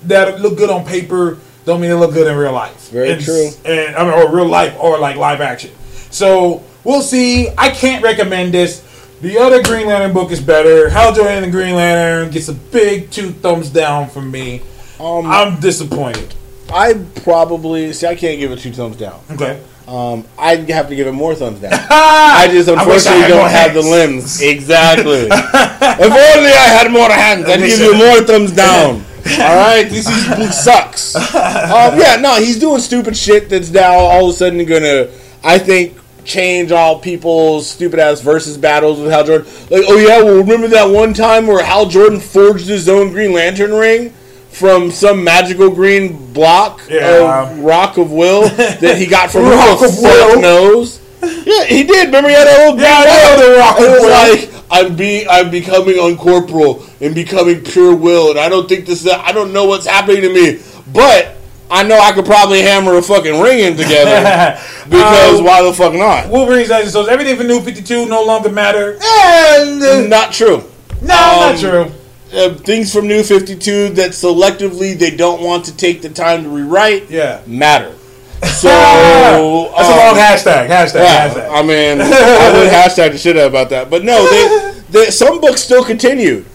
[0.04, 2.90] that look good on paper don't mean they look good in real life.
[2.90, 3.50] Very And- true.
[3.66, 5.72] And I mean, or real life, or like live action.
[6.10, 7.50] So we'll see.
[7.58, 8.84] I can't recommend this.
[9.22, 10.90] The other Green Lantern book is better.
[10.90, 14.62] Hal Jordan and the Green Lantern gets a big two thumbs down from me.
[15.00, 16.36] Um, I'm disappointed.
[16.72, 16.94] I
[17.24, 18.08] probably see.
[18.08, 19.22] I can't give it two thumbs down.
[19.32, 19.62] Okay.
[19.88, 21.72] Um, I'd have to give it more thumbs down.
[21.90, 24.42] I just wish I unfortunately had don't have the limbs.
[24.42, 25.28] Exactly.
[25.32, 29.06] if only I had more hands, I'd give you more thumbs down.
[29.40, 31.16] All right, this is, book sucks.
[31.16, 35.10] Um, yeah, no, he's doing stupid shit that's now all of a sudden gonna,
[35.44, 35.98] I think,
[36.28, 39.48] change all people's stupid ass versus battles with Hal Jordan.
[39.72, 43.32] Like, oh yeah, well remember that one time where Hal Jordan forged his own Green
[43.34, 44.12] Lantern ring
[44.50, 47.44] from some magical green block Yeah.
[47.52, 50.42] of Rock of Will that he got from Rock of Will.
[50.42, 51.00] knows.
[51.22, 52.08] Yeah, he did.
[52.08, 54.02] Remember, he had that little Yeah, I green know the Rock and of it was
[54.02, 54.54] Will.
[54.54, 59.06] like I'm be I'm becoming uncorporal and becoming pure will, and I don't think this.
[59.06, 60.60] Is, I don't know what's happening to me,
[60.92, 61.37] but
[61.70, 65.74] I know I could probably hammer a fucking ring in together because Um, why the
[65.74, 66.30] fuck not?
[66.30, 66.92] Wolverine's action.
[66.92, 68.94] So everything for New 52 no longer matter.
[69.04, 70.64] And, uh, Not true.
[71.02, 71.92] no, not um, true.
[72.34, 76.44] Uh, things from New Fifty Two that selectively they don't want to take the time
[76.44, 77.40] to rewrite Yeah.
[77.48, 77.94] matter.
[78.44, 80.68] So That's a um, long hashtag.
[80.68, 80.96] Hashtag.
[80.96, 81.50] Yeah, hashtag.
[81.52, 83.90] I mean, I would hashtag the shit out about that.
[83.90, 86.46] But no, they, they some books still continued.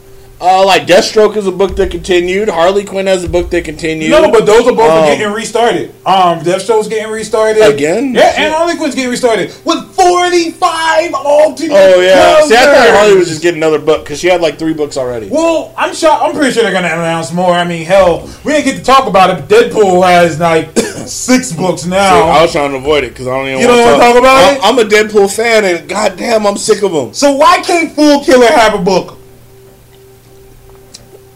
[0.45, 2.49] Uh, like Deathstroke is a book that continued.
[2.49, 4.11] Harley Quinn has a book that continued.
[4.11, 5.91] No, but those are both Um, getting restarted.
[6.05, 8.13] Um, Deathstroke's getting restarted Again?
[8.13, 8.41] Yeah, Shit.
[8.41, 11.71] and Harley Quinn's getting restarted with forty-five alternate.
[11.73, 12.41] oh yeah.
[12.43, 12.97] See, I thought.
[12.97, 15.29] Harley was just getting another book because she had like three books already.
[15.29, 16.11] Well, I'm sure.
[16.11, 17.53] I'm pretty sure they're gonna announce more.
[17.53, 19.49] I mean, hell, we didn't get to talk about it.
[19.49, 22.23] But Deadpool has like six books See, now.
[22.29, 23.61] I was trying to avoid it because I don't even.
[23.61, 24.83] You want don't to wanna talk about I'm, it?
[24.83, 27.15] I'm a Deadpool fan, and goddamn, I'm sick of them.
[27.15, 29.19] so why can't Fool Killer have a book?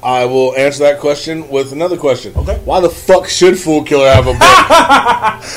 [0.06, 2.32] I will answer that question with another question.
[2.36, 2.60] Okay.
[2.64, 4.42] Why the fuck should Fool Killer have a book?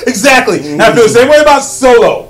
[0.08, 0.58] Exactly.
[0.80, 2.30] I feel the same way about Solo.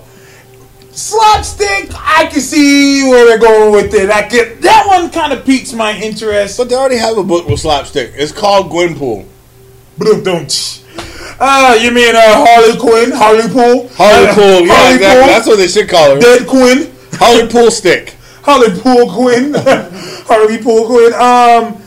[0.91, 4.09] Slapstick, I can see where they're going with it.
[4.09, 6.57] I get that one kind of piques my interest.
[6.57, 8.11] but they already have a book with slapstick.
[8.15, 9.25] It's called Gwenpool.
[9.99, 10.83] Don't.
[11.39, 15.21] Uh, you mean uh, Harley Quinn, Harley Pool, Harley Uh, Pool, yeah, Harley exactly.
[15.21, 16.19] Pool, That's what they should call her.
[16.19, 18.15] Dead Quinn, Harley Pool Stick.
[18.43, 19.53] Harley Pool Quinn,
[20.27, 21.13] Harley Pool Quinn.
[21.13, 21.78] Um,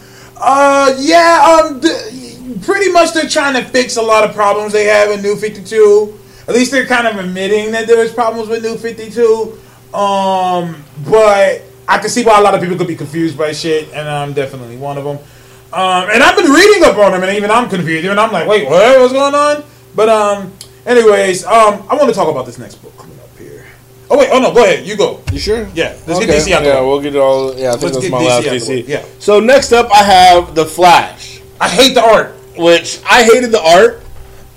[0.43, 4.85] uh, yeah, um, d- pretty much they're trying to fix a lot of problems they
[4.85, 6.19] have in New Fifty Two.
[6.49, 9.59] At least they're kind of admitting that there's problems with New Fifty Two.
[9.95, 13.89] Um, but I can see why a lot of people could be confused by shit,
[13.93, 15.19] and I'm definitely one of them.
[15.73, 18.05] Um, and I've been reading up on them, and even I'm confused.
[18.05, 19.01] Even I'm like, wait, what?
[19.01, 19.65] What's going on?
[19.95, 20.53] But um,
[20.85, 22.93] anyways, um, I want to talk about this next book.
[24.13, 25.23] Oh wait, oh no, go ahead, you go.
[25.33, 25.67] You sure?
[25.75, 27.57] Yeah, let's get DC out the Yeah, we'll get it all.
[27.59, 28.89] Yeah, I think Let's that's get my DC last out the way, DC.
[28.89, 29.05] yeah.
[29.19, 32.35] So next up, I have the Flash, I hate the art.
[32.59, 34.03] which I hated the art.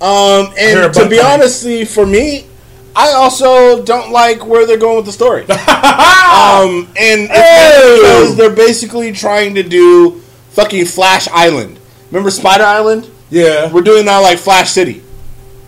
[0.02, 2.48] Um, and to be honestly, for me,
[2.96, 5.44] I also don't like where they're going with the story.
[5.50, 10.20] um, and it's because they're basically trying to do
[10.52, 11.80] fucking Flash Island.
[12.12, 13.10] Remember Spider Island?
[13.30, 13.72] Yeah.
[13.72, 15.02] We're doing that like Flash City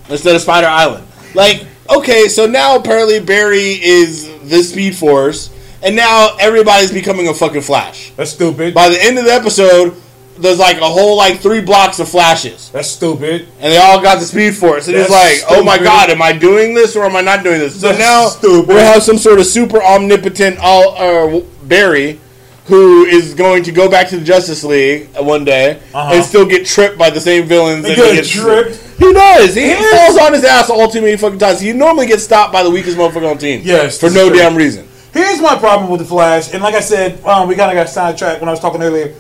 [0.10, 1.08] instead of Spider Island.
[1.34, 5.50] Like, okay, so now apparently Barry is the Speed Force,
[5.84, 8.12] and now everybody's becoming a fucking Flash.
[8.12, 8.74] That's stupid.
[8.74, 9.96] By the end of the episode,
[10.38, 13.48] there's like a whole like three blocks of Flashes, That's stupid.
[13.60, 14.88] and they all got the Speed Force.
[14.88, 17.44] And it's That's like, oh my god, am I doing this or am I not
[17.44, 17.80] doing this?
[17.82, 18.68] So That's now stupid.
[18.70, 22.20] we have some sort of super omnipotent all uh, Barry,
[22.68, 26.14] who is going to go back to the Justice League one day Uh-huh.
[26.14, 27.84] and still get tripped by the same villains.
[27.84, 28.76] that get he gets tripped?
[29.00, 29.56] He does.
[29.56, 30.08] He Yes.
[30.16, 31.60] falls on his ass all too many fucking times.
[31.62, 33.62] He normally gets stopped by the weakest motherfucker on the team.
[33.64, 34.38] Yes, for no true.
[34.38, 34.88] damn reason.
[35.14, 37.90] Here's my problem with the Flash, and like I said, um, we kind of got
[37.90, 39.16] sidetracked when I was talking earlier.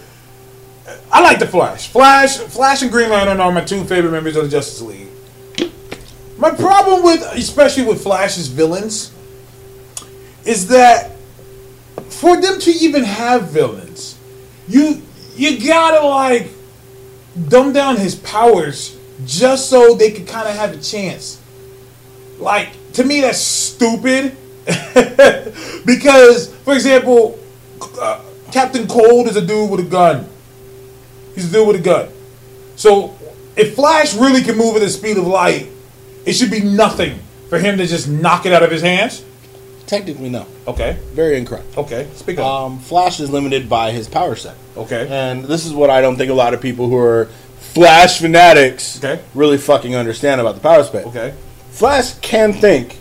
[1.11, 1.88] I like the Flash.
[1.88, 5.07] Flash, Flash, and Green Lantern are my two favorite members of the Justice League.
[6.38, 9.11] My problem with, especially with Flash's villains,
[10.45, 11.11] is that
[12.10, 14.18] for them to even have villains,
[14.68, 15.02] you
[15.36, 16.49] you gotta like
[17.48, 21.41] dumb down his powers just so they could kind of have a chance.
[22.40, 24.36] Like to me, that's stupid.
[25.86, 27.40] because, for example,
[28.02, 28.22] uh,
[28.52, 30.28] Captain Cold is a dude with a gun.
[31.36, 32.10] He's a dude with a gun.
[32.76, 33.18] So,
[33.56, 35.68] if Flash really can move at the speed of light,
[36.26, 37.19] it should be nothing
[37.49, 39.24] for him to just knock it out of his hands.
[39.88, 40.45] Technically, no.
[40.68, 41.77] Okay, Very incorrect.
[41.77, 42.45] okay, speak up.
[42.45, 44.55] Um, Flash is limited by his power set.
[44.76, 48.19] okay, And this is what I don't think a lot of people who are Flash
[48.19, 49.22] fanatics Okay.
[49.34, 51.05] really fucking understand about the power spec.
[51.07, 51.34] okay,
[51.72, 52.97] Flash can think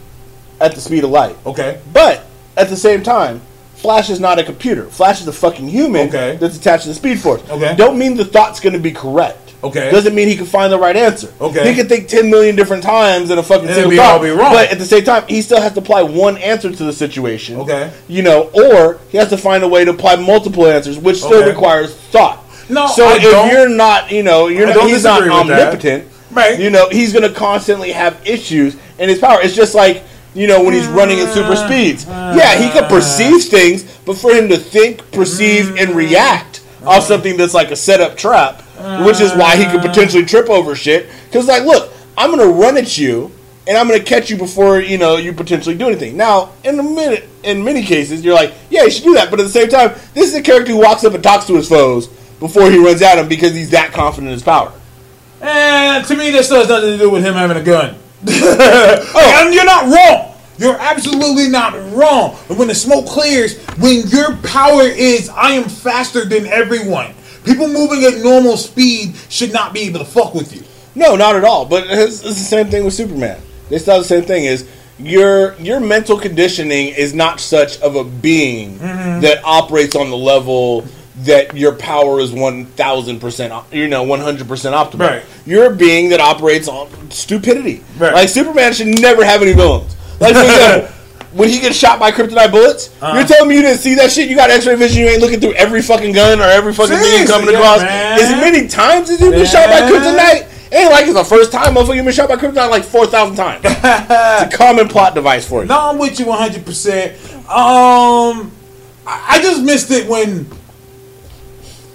[0.61, 1.37] at the speed of light.
[1.45, 2.25] okay, But
[2.57, 3.43] at the same time,
[3.75, 4.87] Flash is not a computer.
[4.87, 6.37] Flash is a fucking human Okay.
[6.41, 7.43] that's attached to the Speed Force.
[7.51, 7.75] Okay.
[7.77, 9.46] Don't mean the thought's going to be correct.
[9.65, 9.91] Okay.
[9.91, 11.33] Doesn't mean he can find the right answer.
[11.41, 11.69] Okay.
[11.69, 14.21] He can think 10 million different times in a fucking And single be thought.
[14.23, 14.53] be wrong.
[14.53, 17.57] But at the same time, he still has to apply one answer to the situation.
[17.61, 17.91] Okay.
[18.09, 21.39] You know, or he has to find a way to apply multiple answers, which still
[21.41, 21.49] Okay.
[21.51, 22.45] requires thought.
[22.69, 23.23] No, so I if
[23.53, 25.61] you're not, you know, you're not, he's not disagree with that.
[25.69, 26.05] omnipotent.
[26.33, 26.59] Right.
[26.59, 29.41] You know, he's going to constantly have issues in his power.
[29.41, 30.03] It's just like,
[30.35, 32.05] you know, when he's running at super speeds.
[32.07, 37.37] Yeah, he can perceive things, but for him to think, perceive, and react off something
[37.37, 38.63] that's like a setup trap,
[39.05, 41.09] which is why he could potentially trip over shit.
[41.27, 43.33] Because, like, look, I'm going to run at you,
[43.67, 46.17] and I'm going to catch you before, you know, you potentially do anything.
[46.17, 49.31] Now, in a minute, in many cases, you're like, yeah, you should do that.
[49.31, 51.55] But at the same time, this is a character who walks up and talks to
[51.55, 52.09] his foes
[52.39, 54.73] before he runs at him because he's that confident in his power.
[55.41, 57.97] And to me, this still has nothing to do with him having a gun.
[58.29, 59.45] Oh.
[59.47, 60.35] And you're not wrong.
[60.59, 62.37] You're absolutely not wrong.
[62.49, 67.15] And when the smoke clears, when your power is, I am faster than everyone.
[67.47, 70.63] People moving at normal speed should not be able to fuck with you.
[70.95, 71.65] No, not at all.
[71.65, 73.41] But it's, it's the same thing with Superman.
[73.71, 74.45] They still the same thing.
[74.45, 74.69] Is
[74.99, 79.21] your your mental conditioning is not such of a being Mm-hmm.
[79.21, 80.85] that operates on the level
[81.25, 85.01] that your power is one thousand percent, you know, one hundred percent optimal.
[85.09, 85.25] Right.
[85.47, 87.83] You're a being that operates on stupidity.
[87.99, 88.13] Right.
[88.15, 89.97] Like Superman should never have any villains.
[90.21, 90.95] Like for example.
[91.37, 93.19] When he gets shot by kryptonite bullets, Uh-huh.
[93.19, 94.29] you're telling me you didn't see that shit?
[94.31, 95.03] You got X-ray vision.
[95.03, 97.81] You ain't looking through every fucking gun or every fucking thing Seriously, coming yeah, across.
[97.83, 98.19] man.
[98.21, 101.75] As many times as you've been shot by kryptonite, Ain't like it's the first time
[101.77, 103.61] motherfucker you've been shot by kryptonite like four thousand times.
[103.65, 105.69] it's a common plot device for you.
[105.69, 106.67] No, I'm with you 100.
[106.67, 107.13] percent
[107.49, 108.51] Um,
[109.07, 110.47] I I just missed it when,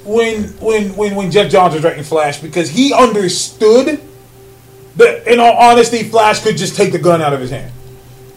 [0.06, 4.00] when, when, when, when Geoff Johns was writing Flash because he understood
[4.96, 7.72] that, in all honesty, Flash could just take the gun out of his hand.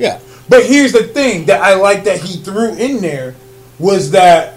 [0.01, 0.19] Yeah.
[0.49, 3.35] But here's the thing that I like that he threw in there
[3.79, 4.55] was that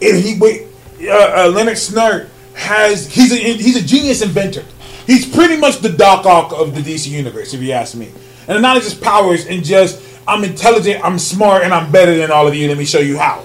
[0.00, 0.66] if he wait,
[1.02, 4.64] uh, uh, Leonard Snart has he's a he's a genius inventor.
[5.06, 8.10] He's pretty much the Doc Ock of the DC universe, if you ask me.
[8.48, 12.48] And not just powers and just I'm intelligent, I'm smart, and I'm better than all
[12.48, 12.66] of you.
[12.68, 13.44] Let me show you how.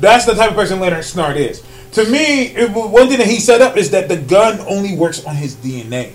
[0.00, 1.62] That's the type of person Leonard Snart is.
[1.92, 5.24] To me, it, one thing that he set up is that the gun only works
[5.24, 6.12] on his DNA.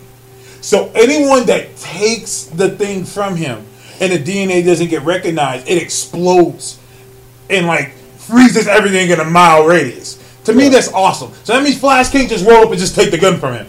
[0.62, 3.66] So anyone that takes the thing from him
[4.02, 6.80] and the DNA doesn't get recognized, it explodes
[7.50, 10.18] and like freezes everything in a mile radius.
[10.46, 11.32] To me, that's awesome.
[11.44, 13.68] So that means Flash can't just roll up and just take the gun from him.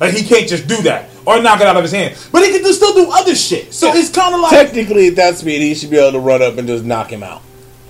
[0.00, 2.16] Like he can't just do that or knock it out of his hand.
[2.32, 3.72] But he can do- still do other shit.
[3.72, 6.42] So it's kind of like Technically, at that speed, he should be able to run
[6.42, 7.42] up and just knock him out.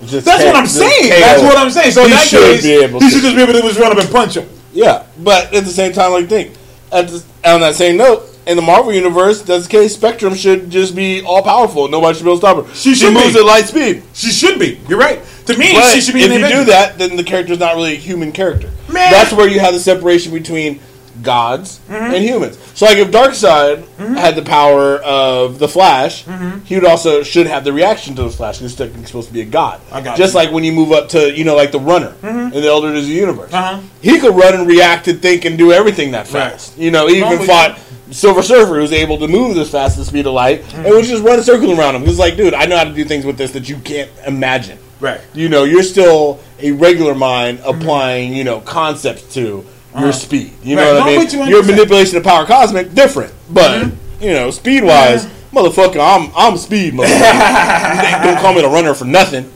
[0.05, 1.09] Just that's what I'm saying.
[1.09, 1.91] That's what I'm saying.
[1.91, 3.11] So in He that should case, be able he to.
[3.13, 4.49] should just be able to just run up and punch him.
[4.73, 6.53] Yeah, but at the same time, like think
[6.89, 9.93] the, on that same note, in the Marvel universe, that's the case.
[9.95, 11.87] Spectrum should just be all powerful.
[11.87, 12.73] Nobody should be able to stop her.
[12.75, 13.39] She should moves be.
[13.39, 14.03] at light speed.
[14.13, 14.79] She should be.
[14.89, 15.21] You're right.
[15.47, 16.23] To me, But she should be.
[16.23, 18.69] if you do that, then the character's not really a human character.
[18.87, 19.11] Man.
[19.11, 20.79] That's where you have the separation between
[21.21, 22.13] gods Mm-hmm.
[22.15, 22.57] and humans.
[22.73, 23.85] So, like, if Darkseid
[24.17, 26.59] had the power of the Flash, Mm-hmm.
[26.65, 28.59] he would also should have the reaction to the Flash.
[28.59, 29.79] He's supposed to be a god.
[29.91, 30.39] I got Just you.
[30.39, 33.05] like when you move up to, you know, like the Runner in the Elders of
[33.05, 33.53] the Universe.
[33.53, 33.81] Uh-huh.
[34.01, 36.77] He could run and react and think and do everything that fast.
[36.77, 37.79] You know, he even fought
[38.13, 40.85] Silver Surfer, who's able to move this fast at the speed of light, Mm-hmm.
[40.85, 42.03] and would just run a circle around him.
[42.03, 44.77] He's like, dude, I know how to do things with this that you can't imagine.
[44.99, 45.19] Right.
[45.33, 49.65] You know, you're still a regular mind applying, you know, concepts to
[49.99, 50.53] your speed.
[50.63, 51.07] You know Mm-hmm.
[51.07, 51.17] Right.
[51.17, 51.47] what I mean?
[51.49, 54.23] your manipulation of power cosmic different, but Mm-hmm.
[54.23, 58.23] you know, speed wise, motherfucker, I'm I'm speed, motherfucker.
[58.23, 59.51] Don't call me the runner for nothing.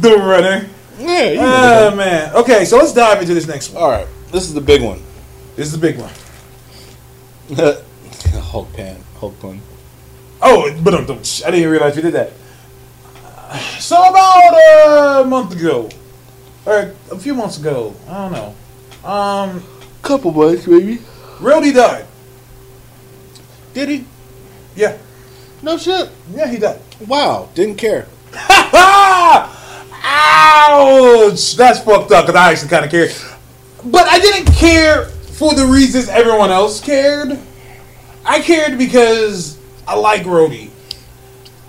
[0.00, 0.66] the runner.
[0.98, 2.34] Yeah, you Oh man.
[2.34, 3.82] Okay, so let's dive into this next one.
[3.82, 5.00] All right, this is the big one.
[5.56, 6.10] This is the big one.
[8.52, 9.60] Hulk pan, Hulk pun.
[10.42, 12.32] Oh, but um, don't- I didn't realize you did that.
[13.80, 15.88] So about a month ago,
[16.66, 19.08] or a few months ago, I don't know.
[19.08, 19.62] Um,
[20.02, 20.96] Couple months, maybe.
[21.38, 22.06] Rhodey died.
[23.74, 24.04] Did he?
[24.74, 24.96] Yeah,
[25.62, 26.10] No shit.
[26.34, 26.80] yeah, he died.
[27.06, 28.06] Wow, didn't care.
[30.08, 31.56] Ouch!
[31.56, 33.12] That's fucked up because I actually kind of cared,
[33.84, 37.38] but I didn't care for the reasons everyone else cared.
[38.26, 40.70] I cared because I like Rhodey.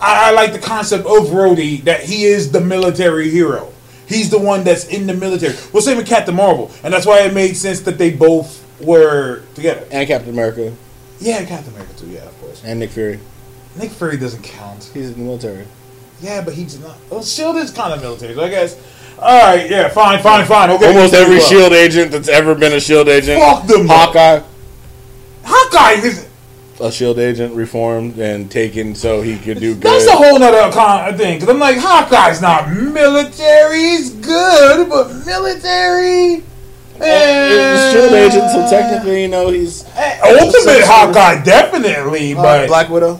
[0.01, 3.71] I, I like the concept of Rhodey that he is the military hero.
[4.07, 5.55] He's the one that's in the military.
[5.73, 9.41] Well, same with Captain Marvel, and that's why it made sense that they both were
[9.53, 9.85] together.
[9.91, 10.73] And Captain America
[11.19, 12.07] Yeah, Captain America too.
[12.07, 12.61] Yeah, of course.
[12.63, 13.19] and Nick Fury.
[13.75, 14.89] Nick Fury doesn't count.
[14.93, 15.67] He's in the military.
[16.21, 16.95] Yeah, but he's not.
[17.11, 18.79] Well, Shield is kind of military, so I guess.
[19.19, 20.69] All right, yeah, fine, fine, fine.
[20.71, 23.39] Okay, Almost every Well, Shield agent that's ever been a Shield agent.
[23.41, 23.87] Fuck them.
[23.87, 24.41] Hawkeye,
[25.43, 26.26] Hawkeye is.
[26.79, 29.83] A Shield agent, reformed and taken so he could do good.
[29.83, 31.39] That's a whole nother con- thing.
[31.39, 33.79] Because I'm like, Hawkeye's not military.
[33.79, 36.43] He's good, but military.
[36.93, 42.67] He's a Shield agent, so technically, you know, he's Eh, Ultimate Hawkeye, definitely, uh, but
[42.67, 43.19] Black Widow.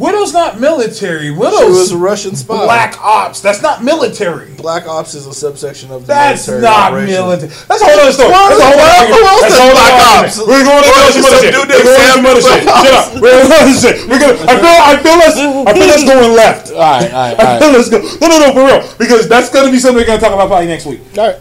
[0.00, 1.24] Widow's not military.
[1.24, 2.64] She was Widow's a Russian spy.
[2.64, 3.40] black ops.
[3.40, 4.50] That's not military.
[4.56, 7.20] Black Ops is a subsection of the That's military not operation.
[7.20, 7.52] military.
[7.68, 8.32] That's a whole other story.
[8.32, 10.36] That's a whole well, other who else That's a does whole Black Ops?
[10.40, 11.52] We're going to do some it's other shit.
[11.52, 12.62] We're going to Sam some other shit.
[12.64, 13.06] Shut up.
[13.20, 13.96] We're going to other shit.
[14.08, 14.36] We're going.
[14.40, 14.78] I feel.
[14.80, 15.36] I feel us.
[15.36, 16.64] I feel us going left.
[16.72, 17.80] All right, all right, I feel right.
[17.80, 17.98] us go.
[18.00, 18.80] No, no, no, for real.
[18.96, 21.00] Because that's going to be something we're going to talk about probably next week.
[21.16, 21.40] All right.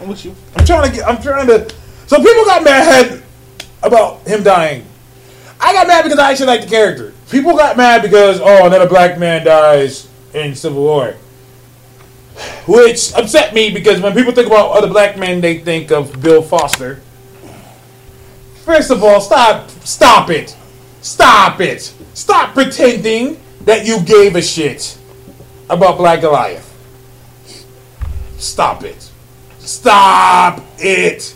[0.00, 0.34] I'm with you.
[0.54, 1.06] I'm trying to get.
[1.06, 1.66] I'm trying to.
[2.06, 3.22] So people got mad
[3.82, 4.86] about him dying.
[5.60, 7.12] I got mad because I actually like the character.
[7.30, 11.14] People got mad because oh, another black man dies in Civil War,
[12.66, 16.42] which upset me because when people think about other black men, they think of Bill
[16.42, 17.00] Foster.
[18.64, 20.56] First of all, stop, stop it,
[21.02, 24.98] stop it, stop pretending that you gave a shit
[25.68, 26.66] about Black Goliath.
[28.38, 29.10] Stop it.
[29.58, 31.34] Stop it.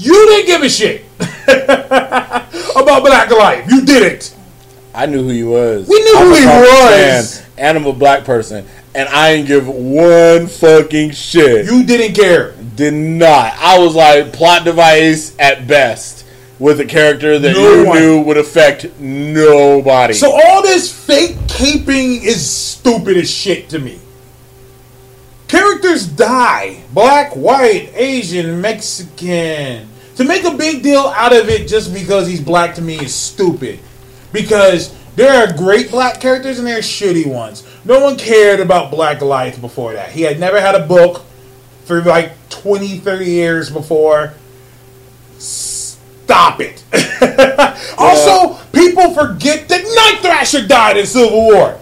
[0.00, 1.04] You didn't give a shit
[2.76, 3.70] about Black life.
[3.70, 4.36] You didn't.
[4.94, 5.88] I knew who he was.
[5.88, 7.40] We knew I'm who he was.
[7.40, 11.66] fan, and I'm a black person, and I didn't give one fucking shit.
[11.66, 12.52] You didn't care.
[12.74, 13.52] did not.
[13.58, 16.26] I was like plot device at best
[16.58, 17.98] with a character that No you one.
[18.00, 20.14] knew would affect nobody.
[20.14, 24.00] So all this fake caping is stupid as shit to me.
[25.50, 26.80] Characters die.
[26.92, 29.88] Black, white, Asian, Mexican.
[30.14, 33.12] To make a big deal out of it just because he's black to me is
[33.12, 33.80] stupid.
[34.32, 37.66] Because there are great black characters and there are shitty ones.
[37.84, 40.12] No one cared about Black Goliath before that.
[40.12, 41.24] He had never had a book
[41.84, 44.34] for like 20, 30 years before.
[45.38, 46.84] Stop it.
[47.98, 51.80] also, people forget that Night Thrasher died in Civil War.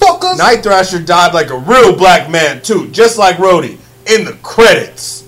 [0.00, 0.38] Motherfuckers.
[0.38, 5.22] Night Thrasher died like a real black man too, just like Rhodey in the credits.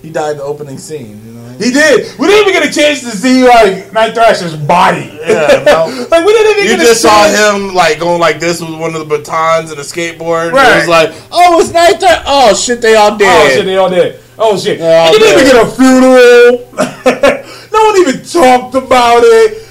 [0.00, 1.24] He died the opening scene.
[1.24, 1.48] You know.
[1.58, 2.18] He did.
[2.18, 5.16] We didn't even get a chance to see like Night Thrasher's body.
[5.22, 6.06] Yeah, no.
[6.10, 7.56] like we didn't even You get just a saw chance.
[7.68, 10.48] him like going like this with one of the batons and a skateboard.
[10.48, 10.78] It Right.
[10.78, 12.22] was like, oh, it's Night Thrasher.
[12.26, 13.28] Oh shit, they all dead.
[13.52, 14.20] Oh shit, they all dead.
[14.38, 14.78] Oh shit.
[14.80, 16.68] They all and you didn't even get a funeral.
[17.72, 19.68] no one even talked about it.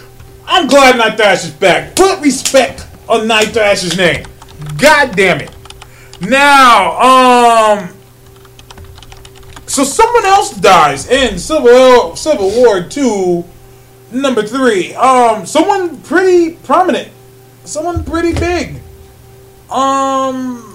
[0.48, 1.96] I'm glad Night Thrasher's back.
[1.96, 4.26] Put respect on Night Thrasher's name.
[4.78, 5.52] God damn it.
[6.22, 7.90] Now, um
[9.66, 13.44] so someone else dies in Civil Civil War 2
[14.12, 14.94] number 3.
[14.96, 17.10] Um someone pretty prominent.
[17.64, 18.82] Someone pretty big.
[19.70, 20.68] Um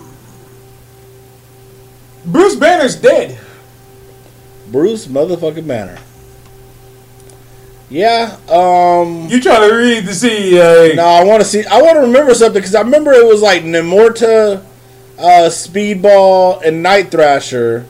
[2.25, 3.39] Bruce Banner's dead.
[4.69, 5.99] Bruce motherfucking Banner.
[7.89, 8.37] Yeah.
[8.49, 9.29] Um.
[9.29, 10.93] You trying to read the?
[10.93, 11.65] Uh, No, I want to see.
[11.65, 14.63] I want to remember something because I remember it was like Namorita,
[15.19, 17.87] uh, Speedball, and Night Thrasher,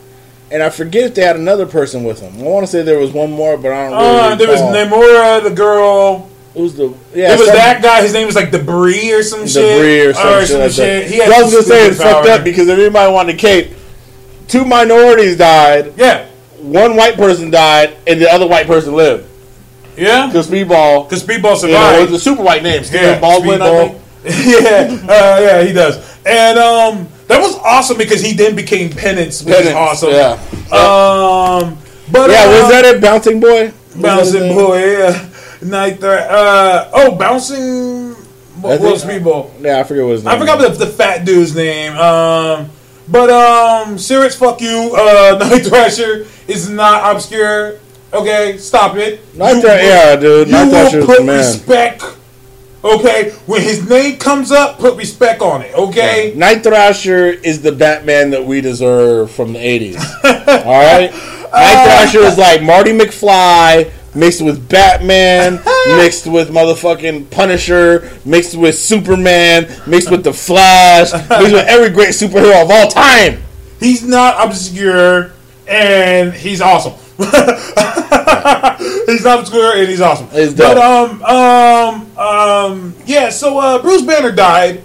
[0.51, 2.37] and I forget if they had another person with them.
[2.39, 3.99] I want to say there was one more, but I don't.
[3.99, 4.61] Really uh, there was.
[4.61, 6.29] Nemora, the girl.
[6.53, 6.93] Who's the?
[7.13, 8.01] Yeah, it was some- that guy.
[8.03, 9.61] His name was like Debris or some shit.
[9.77, 11.07] Debris or some shit like that.
[11.07, 13.37] He had I was some gonna say it's fucked up because if anybody wanted to
[13.39, 13.73] cape,
[14.47, 16.27] two minorities died, yeah,
[16.61, 19.26] one white person died, and the other white person lived.
[19.97, 20.27] Yeah.
[20.27, 22.11] Because Speedball, Because Speedball you know, survived.
[22.11, 23.89] was a super white name, Steven yeah, Baldwin, I Speedball.
[23.89, 24.03] think.
[25.07, 26.17] yeah, uh, yeah, he does.
[26.25, 30.09] And um, that was awesome because he then became Penance, which is Penance, awesome.
[30.11, 30.33] Yeah,
[30.75, 31.77] Um,
[32.11, 32.43] but yeah.
[32.43, 33.65] uh, Was that it, Bouncing Boy?
[33.65, 35.29] Was that his Bouncing boy, yeah.
[35.61, 36.29] Night Threat.
[36.29, 38.13] Uh, oh, bouncing
[38.61, 39.53] What was people?
[39.61, 40.33] Yeah, I forget what his name.
[40.35, 41.93] I forgot the, the fat dude's name.
[41.97, 42.69] Um,
[43.07, 44.93] but um, Sirius, fuck you.
[44.95, 47.79] Uh, Night Thrasher is not obscure.
[48.17, 49.19] Okay, stop it.
[49.35, 50.47] Night You will- yeah, dude.
[50.47, 51.37] You Night will put man.
[51.37, 52.03] respect.
[52.83, 55.73] Okay, when his name comes up, put respect on it.
[55.75, 56.33] Okay.
[56.35, 59.97] Night Thrasher is the Batman that we deserve from the 80s.
[60.65, 61.11] All right?
[61.11, 65.53] Night uh, Thrasher is like Marty McFly mixed with Batman,
[65.97, 72.09] mixed with motherfucking Punisher, mixed with Superman, mixed with the Flash, mixed with every great
[72.09, 73.41] superhero of all time.
[73.79, 75.31] He's not obscure,
[75.67, 76.93] and he's awesome.
[79.07, 80.29] he's not obscure, and he's awesome.
[80.29, 83.29] He's but um um um yeah.
[83.29, 84.83] So uh, Bruce Banner died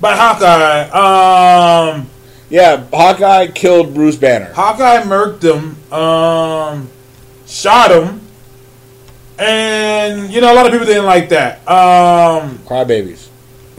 [0.00, 0.88] by Hawkeye.
[0.90, 2.10] Um,
[2.50, 4.52] Yeah, Hawkeye killed Bruce Banner.
[4.52, 5.76] Hawkeye murked him.
[5.92, 6.90] Um,
[7.46, 8.20] shot him.
[9.38, 11.66] And you know a lot of people didn't like that.
[11.66, 13.28] Um, Crybabies.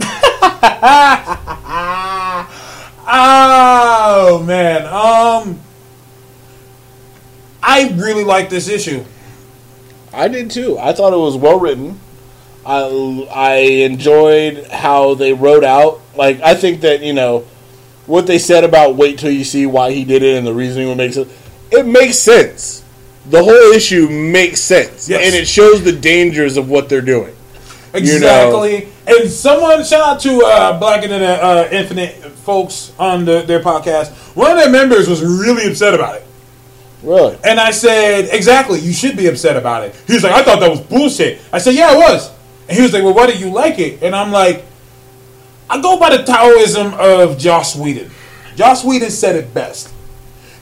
[3.06, 4.86] oh man.
[4.86, 5.60] Um,
[7.66, 9.04] I really like this issue.
[10.12, 10.78] I did too.
[10.78, 11.98] I thought it was well written.
[12.66, 13.54] I, I
[13.84, 16.00] enjoyed how they wrote out.
[16.14, 17.46] Like, I think that, you know,
[18.06, 20.88] what they said about wait till you see why he did it and the reasoning
[20.88, 21.32] would makes sense.
[21.70, 22.84] It makes sense.
[23.26, 25.08] The whole issue makes sense.
[25.08, 25.24] Yes.
[25.24, 27.34] And it shows the dangers of what they're doing.
[27.94, 28.16] You know.
[28.16, 28.88] Exactly.
[29.06, 32.14] And someone shout out to uh, Black and uh, Infinite
[32.44, 34.12] folks on the, their podcast.
[34.36, 36.26] One of their members was really upset about it.
[37.04, 37.38] Really?
[37.44, 39.94] And I said, exactly, you should be upset about it.
[40.06, 41.40] He was like, I thought that was bullshit.
[41.52, 42.30] I said, yeah, it was.
[42.66, 44.02] And he was like, well, why did you like it?
[44.02, 44.64] And I'm like,
[45.68, 48.10] I go by the Taoism of Joss Whedon.
[48.56, 49.92] Joss Whedon said it best.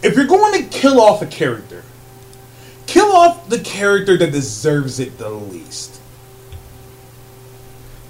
[0.02, 1.84] If you're going to kill off a character,
[2.86, 6.00] kill off the character that deserves it the least.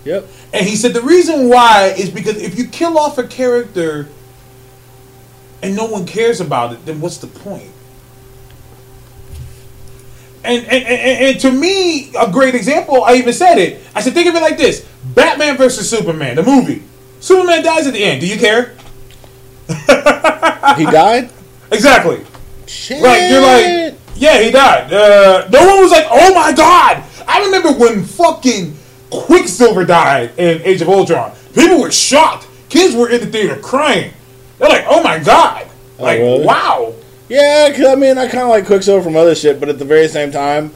[0.04, 0.26] Yep.
[0.54, 4.08] And he said the reason why is because if you kill off a character
[5.62, 7.70] and no one cares about it, then what's the point?
[10.44, 13.80] And and, and, and to me, a great example, I even said it.
[13.94, 16.82] I said, think of it like this Batman versus Superman, the movie.
[17.20, 18.20] Superman dies at the end.
[18.20, 18.74] Do you care?
[20.76, 21.30] He died?
[21.72, 22.22] Exactly.
[22.66, 23.02] Shit.
[23.02, 24.92] Right, you're like, yeah, he died.
[24.92, 27.02] Uh, no one was like, oh my god.
[27.26, 28.76] I remember when fucking
[29.10, 31.32] Quicksilver died in Age of Ultron.
[31.54, 32.46] People were shocked.
[32.68, 34.12] Kids were in the theater crying.
[34.58, 35.66] They're like, oh my god.
[35.98, 36.44] Like, really?
[36.44, 36.94] wow.
[37.32, 39.86] Yeah, 'cause, I mean, I kind of like Quicksilver from other shit, but at the
[39.86, 40.70] very same time,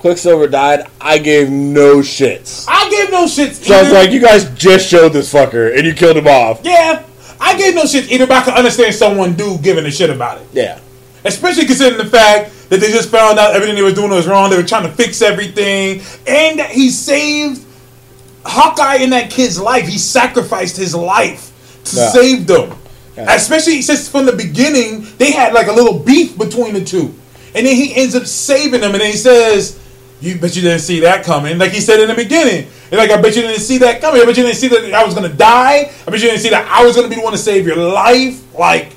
[0.00, 0.86] Quicksilver died.
[1.00, 2.64] I gave no shits.
[2.66, 3.64] I gave no shits.
[3.64, 6.60] So I was like, you guys just showed this fucker and you killed him off.
[6.64, 7.02] yeah,
[7.40, 10.38] I gave no shits either, but I can understand someone do giving a shit about
[10.38, 10.46] it.
[10.52, 10.78] Yeah.
[11.24, 14.50] Especially considering the fact that they just found out everything they was doing was wrong.
[14.50, 16.02] They were trying to fix everything.
[16.26, 17.62] And that he saved
[18.44, 19.86] Hawkeye in that kid's life.
[19.86, 21.50] He sacrificed his life
[21.84, 22.10] to Yeah.
[22.10, 22.72] save them.
[23.28, 27.14] Especially since from the beginning, they had like a little beef between the two.
[27.54, 28.92] And then he ends up saving them.
[28.92, 29.78] And then he says,
[30.20, 31.58] You bet you didn't see that coming.
[31.58, 32.68] Like he said in the beginning.
[32.90, 34.20] And like, I bet you didn't see that coming.
[34.20, 35.90] I bet you didn't see that I was to die.
[36.06, 37.76] I bet you didn't see that I was to be the one to save your
[37.76, 38.42] life.
[38.54, 38.94] Like,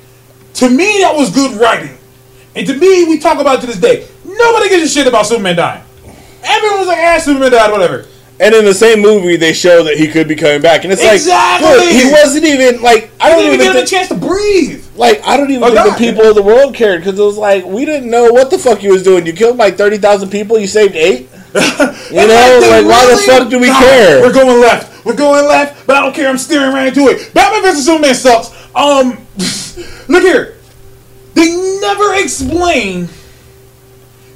[0.55, 1.97] to me, that was good writing.
[2.55, 4.07] And to me, we talk about to this day.
[4.23, 5.83] Nobody gives a shit about Superman dying.
[6.43, 8.05] Everyone's like, ah, Superman died, whatever.
[8.43, 11.01] And in the same movie, they show that he could be coming back, and it's
[11.01, 11.69] Exactly.
[11.69, 14.07] like, dude, he wasn't even like I don't didn't even even give him a chance
[14.09, 14.85] to breathe.
[14.97, 15.93] like I don't even Oh, think God.
[15.93, 18.59] the people of the world cared because it was like we didn't know what the
[18.59, 19.25] fuck he was doing.
[19.25, 21.29] You killed like thirty thousand people, you saved eight.
[22.13, 24.21] You know, like why the fuck do we Nah, care?
[24.21, 25.05] We're going left.
[25.05, 26.27] We're going left, but I don't care.
[26.29, 27.33] I'm steering right into it.
[27.33, 28.49] Batman vs Superman sucks.
[28.75, 29.17] Um,
[30.09, 30.57] look here.
[31.33, 31.49] They
[31.81, 33.03] never explain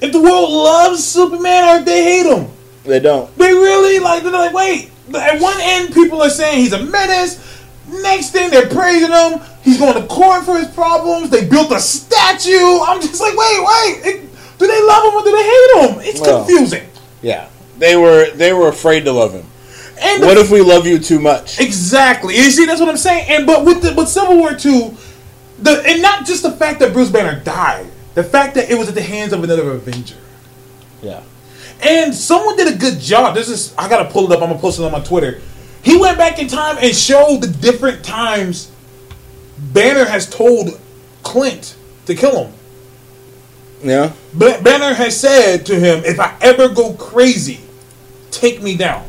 [0.02, 2.48] if the world loves Superman or if they hate him.
[2.88, 3.35] They don't.
[3.38, 4.24] They really like.
[4.24, 4.91] They're like, wait.
[5.16, 7.43] At one end, people are saying he's a menace.
[7.90, 9.40] Next thing, they're praising him.
[9.64, 11.30] He's going to court for his problems.
[11.30, 12.80] They built a statue.
[12.82, 14.01] I'm just like, wait, wait.
[14.06, 14.24] It-
[14.57, 15.99] do they love him or do they hate him?
[16.01, 16.43] It's Well.
[16.43, 16.88] confusing.
[17.22, 19.45] Yeah, they were they were afraid to love him.
[20.01, 21.59] And the What if we love you too much?
[21.59, 22.35] Exactly.
[22.35, 23.25] You see, that's what I'm saying.
[23.30, 24.98] And but with the, with Civil War two,
[25.59, 27.85] the and not just the fact that Bruce Banner died,
[28.16, 30.16] the fact that it was at the hands of another Avenger.
[31.03, 31.22] Yeah,
[31.81, 33.35] And someone did a good job.
[33.35, 34.41] This is I gotta pull it up.
[34.41, 35.41] I'm gonna post it on my Twitter.
[35.83, 38.72] He went back in time and showed the different times
[39.73, 40.80] Banner has told
[41.23, 41.75] Clint
[42.06, 42.53] to kill him.
[43.83, 47.59] yeah, Ba- Banner has said to him, "If I ever go crazy,
[48.31, 49.03] take me down."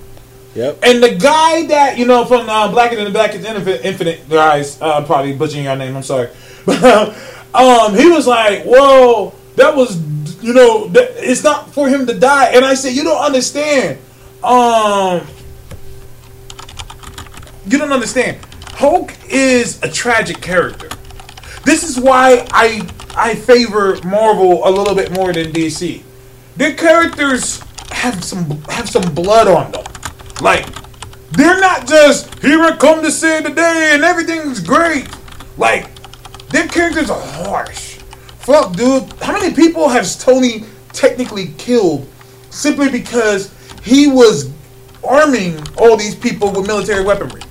[0.54, 0.78] yep.
[0.82, 4.28] And the guy that you know from uh, Black and the Black is Infinite, Infinite
[4.28, 5.96] guys, uh, probably butchering your name.
[5.96, 6.28] I'm sorry,
[6.66, 6.82] but
[7.54, 9.96] um, he was like, "Whoa, that was
[10.40, 13.98] you know, it's not for him to die." And I said, "You don't understand."
[14.42, 15.26] Um,
[17.66, 18.38] you don't understand.
[18.72, 20.88] Hulk is a tragic character.
[21.64, 26.02] This is why I I favor Marvel a little bit more than DC.
[26.56, 27.60] Their characters
[27.90, 29.84] have some have some blood on them.
[30.40, 30.66] Like
[31.32, 35.08] they're not just here I come to save the day and everything's great.
[35.56, 35.88] Like
[36.50, 37.87] their characters are harsh.
[38.48, 39.12] Fuck, dude.
[39.20, 42.08] How many people has Tony technically killed
[42.48, 43.52] simply because
[43.84, 44.50] he was
[45.04, 47.42] arming all these people with military weaponry?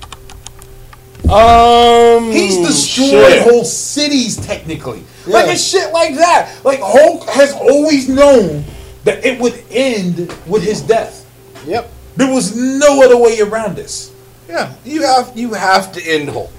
[1.30, 3.42] Um, He's destroyed shit.
[3.44, 5.04] whole cities technically.
[5.24, 5.34] Yeah.
[5.34, 6.52] Like and shit like that.
[6.64, 8.64] Like Hulk has always known
[9.04, 11.24] that it would end with his death.
[11.64, 11.92] Yep.
[12.16, 14.12] There was no other way around this.
[14.48, 14.74] Yeah.
[14.84, 16.50] You have you have to end Hulk.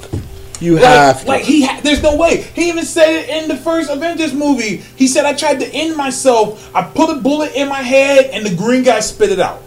[0.60, 1.28] You Like, have to.
[1.28, 2.42] like he, ha- there's no way.
[2.42, 4.78] He even said it in the first Avengers movie.
[4.98, 6.70] He said, "I tried to end myself.
[6.76, 9.62] I put a bullet in my head, and the green guy spit it out."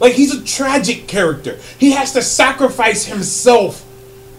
[0.00, 1.58] Like he's a tragic character.
[1.78, 3.84] He has to sacrifice himself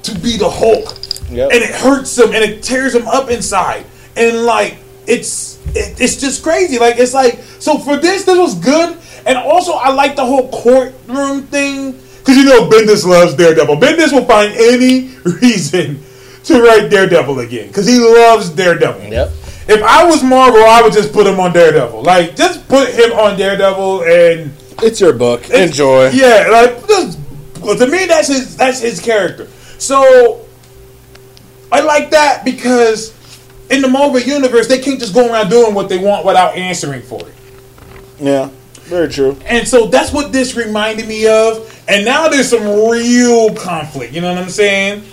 [0.03, 0.95] to be the Hulk,
[1.31, 1.51] Yep.
[1.51, 3.85] and it hurts him and it tears him up inside.
[4.15, 4.77] And like
[5.07, 6.77] it's it, it's just crazy.
[6.79, 8.95] Like it's like so for this, this was good.
[9.25, 13.77] And also, I like the whole courtroom thing because you know Bendis loves Daredevil.
[13.77, 15.09] Bendis will find any
[15.41, 15.99] reason
[16.43, 19.11] to write Daredevil again because he loves Daredevil.
[19.11, 19.27] Yep.
[19.67, 22.03] If I was Marvel, I would just put him on Daredevil.
[22.03, 24.51] Like just put him on Daredevil and
[24.83, 25.45] It's your book.
[25.45, 26.09] it's- Enjoy.
[26.09, 27.17] Yeah, like just,
[27.79, 29.47] to me, that's his that's his character.
[29.79, 30.45] So
[31.71, 33.15] I like that because
[33.71, 37.01] in the Marvel universe, they can't just go around doing what they want without answering
[37.01, 37.33] for it.
[38.19, 38.49] Yeah.
[38.89, 39.37] Very true.
[39.45, 41.83] And so that's what this reminded me of.
[41.87, 44.13] And now there's some real conflict.
[44.13, 45.03] You know what I'm saying?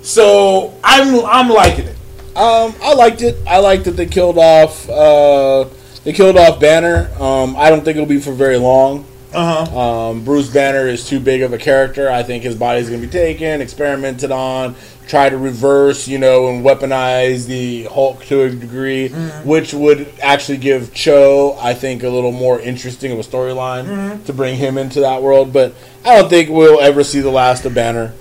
[0.00, 1.96] So I'm I'm liking it.
[2.34, 3.36] Um, I liked it.
[3.46, 4.88] I liked that they killed off.
[4.88, 5.64] Uh,
[6.04, 7.10] they killed off Banner.
[7.20, 9.04] Um, I don't think it'll be for very long.
[9.34, 9.78] Uh huh.
[10.10, 12.10] Um, Bruce Banner is too big of a character.
[12.10, 14.74] I think his body's going to be taken, experimented on,
[15.06, 19.08] try to reverse, you know, and weaponize the Hulk to a degree,
[19.44, 24.32] which would actually give Cho, I think, a little more interesting of a storyline to
[24.32, 25.52] bring him into that world.
[25.52, 25.74] But
[26.06, 28.14] I don't think we'll ever see the last of Banner.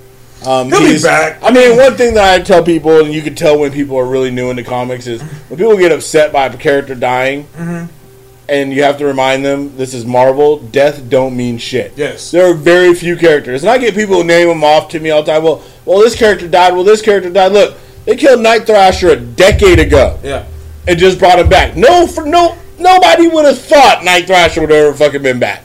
[0.45, 1.39] Um, He'll be back.
[1.41, 4.05] I mean, one thing that I tell people, and you can tell when people are
[4.05, 7.47] really new into comics, is when people get upset by a character dying,
[8.49, 10.59] and you have to remind them this is Marvel.
[10.59, 11.93] Death don't mean shit.
[11.97, 12.31] Yes.
[12.31, 15.09] there are very few characters, and I get people who name them off to me
[15.09, 15.43] all the time.
[15.43, 16.73] Well, well, this character died.
[16.73, 17.51] Well, this character died.
[17.51, 20.45] Look, they killed Night Thrasher a decade ago Yeah.
[20.87, 21.75] and just brought him back.
[21.75, 25.63] No, for no, nobody would have thought Night Thrasher would have ever fucking been back,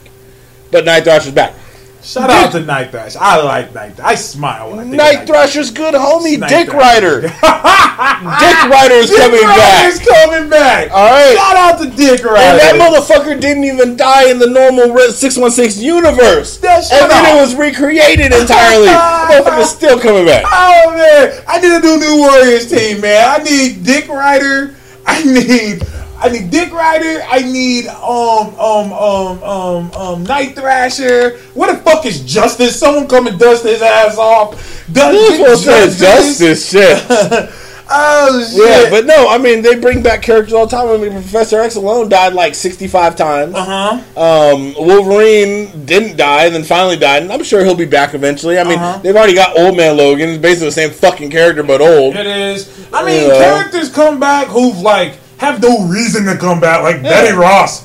[0.71, 1.55] but Night Thrasher's back.
[2.03, 3.15] Shout out to Night Thrash.
[3.15, 4.01] I like Night.
[4.01, 7.21] I smile when I think Night Thrasher's good homie, Night Dick Thrasher.
[7.21, 7.21] Rider.
[8.43, 9.95] Dick Rider is Dick coming back.
[9.95, 10.91] Dick coming back.
[10.91, 11.37] All right.
[11.37, 12.39] Shout out to Dick Rider.
[12.39, 16.59] And that motherfucker didn't even die in the normal Red 616 universe.
[16.61, 17.37] Yeah, and then up.
[17.37, 18.87] it was recreated entirely.
[18.91, 20.45] the motherfucker's still coming back.
[20.47, 23.41] Oh man, I need a new New Warriors team, man.
[23.41, 24.75] I need Dick Rider.
[25.07, 25.83] I need
[26.23, 27.23] I need Dick Rider.
[27.29, 31.39] I need um um um um um Night Thrasher.
[31.55, 32.79] What the fuck is Justice?
[32.79, 34.53] Someone come and dust his ass off.
[34.93, 37.51] Dust Who's supposed to say justice shit?
[37.95, 38.59] Oh shit.
[38.85, 40.89] Yeah, but no, I mean they bring back characters all the time.
[40.89, 43.55] I mean Professor X alone died like sixty-five times.
[43.55, 44.19] uh huh.
[44.55, 48.59] Um, Wolverine didn't die, and then finally died, and I'm sure he'll be back eventually.
[48.59, 48.99] I mean, Uh-huh.
[49.03, 52.17] they've already got Old Man Logan, it's basically the same fucking character but old.
[52.17, 52.87] It is.
[52.95, 57.37] I mean, characters come back who've like have no reason to come back, like Betty
[57.37, 57.85] Ross.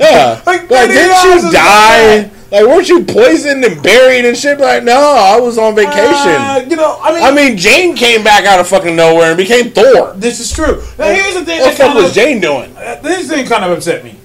[0.00, 2.30] Yeah, Like, like, Betty didn't Ross you die?
[2.50, 4.60] Like, weren't you poisoned and buried and shit?
[4.60, 5.96] Like, no, I was on vacation.
[5.96, 9.36] Uh, you know, I mean, I mean, Jane came back out of fucking nowhere and
[9.38, 10.12] became Thor.
[10.16, 10.82] this is true.
[10.98, 11.60] Now, here's the thing.
[11.60, 12.76] What the fuck was of- Jane doing?
[12.76, 14.16] Uh, this thing kind of upset me.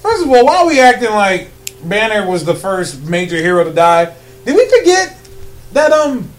[0.00, 1.50] First of all, why are we acting like
[1.84, 4.14] Banner was the first major hero to die?
[4.46, 5.18] Did we forget
[5.72, 6.30] that um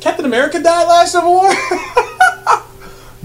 [0.00, 1.50] Captain America died last Civil War?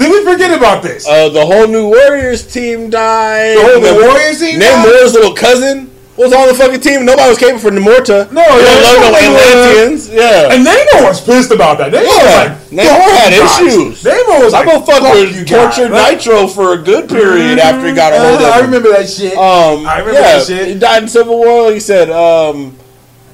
[0.04, 1.08] Did we forget about this?
[1.08, 3.56] Uh, the whole New Warriors team died.
[3.58, 4.60] The whole New The- Warriors team?
[4.60, 7.06] Namor's little cousin was on the fucking team.
[7.06, 8.32] Nobody was capable for Namorita.
[8.32, 10.10] No, They yeah, don't no Atlanteans.
[10.10, 10.52] Yeah.
[10.54, 11.92] and Namor was pissed about that.
[11.92, 14.04] Namor Yeah, was like, Namor had guys." issues.
[14.04, 17.94] Namor was like, motherfucker "Fuck you tortured Like, Nitro for a good period after he
[17.96, 19.34] got a hold of uh, I remember that shit.
[19.38, 20.68] Um, I remember yeah, that shit.
[20.68, 21.72] He died in Civil War.
[21.72, 22.78] You said, um,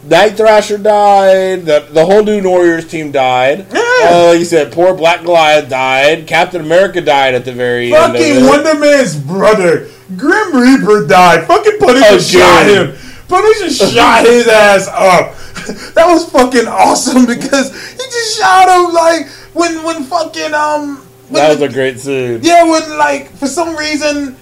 [0.06, 1.66] Night Thrasher died.
[1.66, 3.66] The, the whole new Warriors team died.
[3.74, 3.82] Yeah.
[4.02, 6.28] Uh, like you said, poor Black Goliath died.
[6.28, 8.14] Captain America died at the very end.
[8.14, 8.46] Fucking.
[8.46, 11.46] Wonder Man's brother, Grim Reaper, died.
[11.48, 12.20] Fucking Punisher Again.
[12.20, 12.96] shot him.
[13.28, 15.36] Punisher shot his ass up.
[15.94, 20.98] That was fucking awesome because he just shot him like when when fucking um.
[21.28, 22.40] When That was the- a great scene.
[22.42, 24.36] yeah, when like for some reason.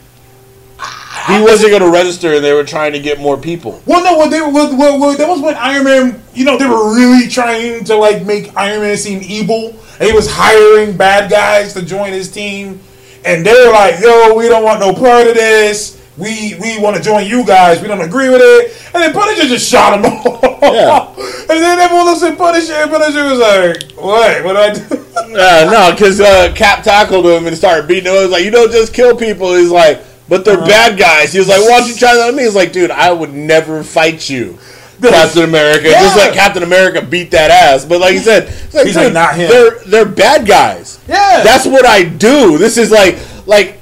[1.28, 3.82] He wasn't going to register, and they were trying to get more people.
[3.86, 4.52] Well, no, well, they were.
[4.52, 6.24] Well, well, that was when Iron Man.
[6.34, 10.14] You know, they were really trying to like make Iron Man seem evil, and he
[10.14, 12.80] was hiring bad guys to join his team,
[13.26, 16.02] and they were like, "Yo, we don't want no part of this.
[16.18, 17.82] We we want to join you guys.
[17.82, 20.64] We don't agree with it." And then Punisher just shot him off.
[20.64, 21.14] Yeah.
[21.42, 24.44] and then everyone looks at Punisher, and Punisher was like, "What?
[24.46, 28.14] What do I do?" Uh, no, because uh, Cap tackled him and started beating him.
[28.14, 31.40] He was like, "You don't just kill people." He's like, "But they're bad guys." He
[31.40, 33.84] was like, "Why don't you try that on me?" He's like, "Dude, I would never
[33.84, 34.58] fight you."
[35.02, 36.24] Captain America, just Yeah.
[36.24, 37.86] let Captain America beat that ass.
[37.86, 41.00] But like he said, like, He's like, "Not him." They're they're bad guys.
[41.08, 41.44] Yeah.
[41.44, 42.58] that's what I do.
[42.58, 43.80] This is like like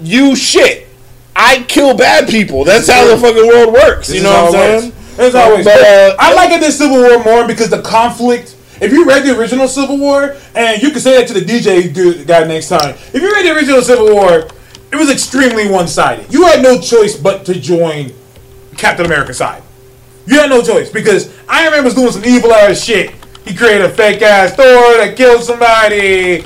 [0.00, 0.88] you shit.
[1.36, 2.62] I kill bad people.
[2.64, 4.06] That's how the fucking world works.
[4.08, 4.92] This you know what I'm saying?
[5.16, 5.64] That's always.
[5.64, 8.54] But, uh, I like it in Civil War more because the conflict.
[8.80, 11.92] If you read the original Civil War, and you can say that to the DJ
[11.92, 12.94] dude, guy next time.
[13.12, 14.48] If you read the original Civil War,
[14.94, 16.32] it was extremely one-sided.
[16.32, 18.12] You had no choice but to join
[18.76, 19.62] Captain America's side.
[20.24, 23.10] You had no choice because Iron Man was doing some evil ass shit.
[23.44, 26.44] He created a fake ass Thor that killed somebody.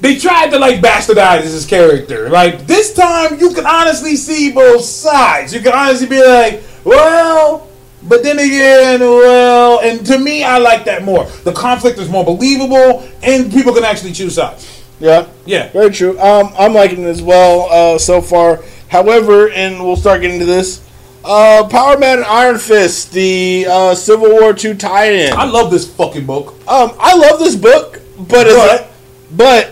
[0.00, 2.30] They tried to like bastardize his character.
[2.30, 5.52] Like this time, you can honestly see both sides.
[5.52, 7.68] You can honestly be like, well,
[8.02, 11.24] but then again, well, and to me, I like that more.
[11.44, 14.79] The conflict is more believable, and people can actually choose sides.
[15.00, 15.26] Yeah.
[15.46, 15.70] Yeah.
[15.70, 16.18] Very true.
[16.20, 18.62] Um, I'm liking it as well uh, so far.
[18.88, 20.86] However, and we'll start getting to this.
[21.24, 25.32] Uh, Power Man and Iron Fist, the uh, Civil War II tie-in.
[25.34, 26.54] I love this fucking book.
[26.68, 28.86] Um, I love this book, but But-
[29.32, 29.70] but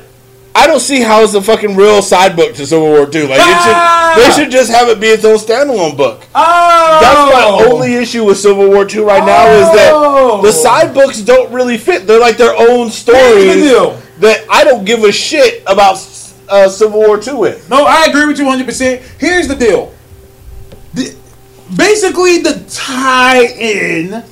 [0.54, 3.28] I don't see how it's a fucking real side book to Civil War II.
[3.28, 4.12] Like Ah!
[4.12, 6.22] it should, they should just have it be its own standalone book.
[6.34, 10.42] Oh, That's my only issue with Civil War II right now is that Oh.
[10.42, 12.06] the side books don't really fit.
[12.06, 13.56] They're like their own stories.
[14.20, 15.96] That I don't give a shit about
[16.48, 17.68] uh, Civil War 2 with.
[17.70, 19.00] No, I agree with you 100%.
[19.18, 19.94] Here's the deal.
[20.94, 21.14] The,
[21.76, 24.24] basically, the tie in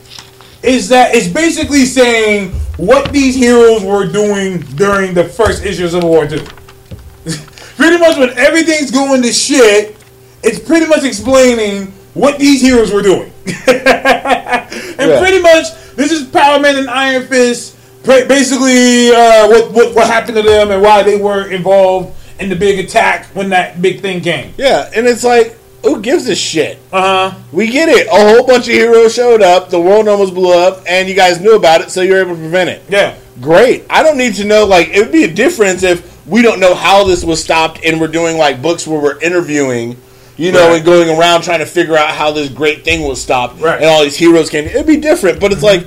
[0.63, 5.91] is that it's basically saying what these heroes were doing during the first issue of
[5.93, 6.37] Civil War 2.
[7.77, 9.97] pretty much when everything's going to shit,
[10.43, 13.31] it's pretty much explaining what these heroes were doing.
[13.47, 15.21] and Yeah.
[15.21, 17.76] pretty much, this is Power Man and Iron Fist.
[18.07, 22.57] Basically, uh, what, what what happened to them and why they were involved in the
[22.57, 24.53] big attack when that big thing came.
[24.57, 26.79] Yeah, and it's like, who gives a shit?
[26.93, 27.39] Uh huh.
[27.53, 28.07] We get it.
[28.09, 31.41] A whole bunch of heroes showed up, the world almost blew up, and you guys
[31.41, 32.83] knew about it, so you're able to prevent it.
[32.89, 33.17] Yeah.
[33.41, 33.85] Great.
[33.91, 36.75] I don't need to know, like, it would be a difference if we don't know
[36.75, 39.97] how this was stopped and we're doing, like, books where we're interviewing,
[40.37, 40.77] you know, Right.
[40.77, 43.75] and going around trying to figure out how this great thing was stopped Right.
[43.75, 43.83] Mm-hmm.
[43.83, 44.65] and all these heroes came.
[44.67, 45.87] It'd be different, but it's like,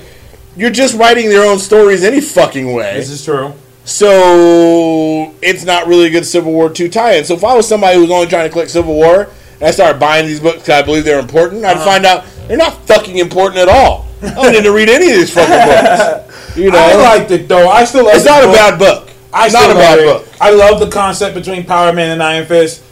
[0.60, 2.96] you're just writing their own stories any fucking way.
[2.96, 3.54] This is true.
[3.86, 7.24] So it's not really a good Civil War II tie-in.
[7.26, 9.24] So if I was somebody who was only trying to collect Civil War
[9.56, 11.86] and I started buying these books because I believe they're important, I'd Uh-huh.
[11.86, 14.08] find out they're not fucking important at all.
[14.22, 15.50] I don't need to read any of these fucking
[16.28, 16.58] books.
[16.58, 17.70] You know, I liked it though.
[17.70, 18.18] I still like it.
[18.18, 19.10] it's not a bad book.
[19.32, 20.06] I It's not still a bad it.
[20.06, 20.28] book.
[20.42, 22.84] I love the concept between Power Man and Iron Fist.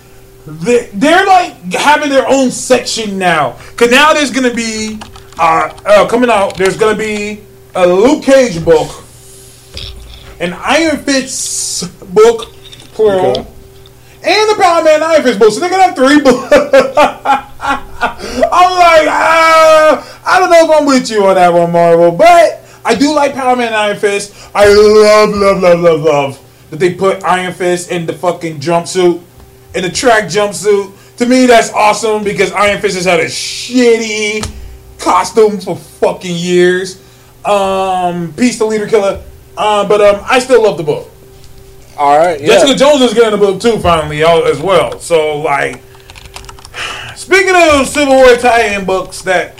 [0.46, 3.58] They- They're like having their own section now.
[3.76, 5.00] Cause now there's gonna be
[5.38, 6.56] uh, uh coming out.
[6.58, 7.42] There's gonna be
[7.78, 9.04] a Luke Cage book,
[10.40, 12.52] an Iron Fist book,
[12.94, 13.46] plural, Okay.
[14.24, 15.52] and the Power Man Iron Fist book.
[15.54, 16.52] So they're gonna have three books.
[17.62, 22.64] I'm like, ah, I don't know if I'm with you on that one, Marvel, but
[22.84, 24.34] I do like Power Man and Iron Fist.
[24.56, 26.40] I love, love, love, love, love
[26.72, 29.22] that they put Iron Fist in the fucking jumpsuit,
[29.76, 30.94] in the track jumpsuit.
[31.18, 34.48] To me, that's awesome because Iron Fist has had a shitty
[35.00, 37.04] costume for fucking years.
[37.46, 39.24] Um, peace to Leader Killer.
[39.56, 41.10] Uh, but um, I still love the book.
[41.98, 42.48] All right, yeah.
[42.48, 45.00] Jessica Jones is getting a book too, finally, al- as well.
[45.00, 45.82] So, like,
[47.16, 49.60] speaking of Civil War tie-in books that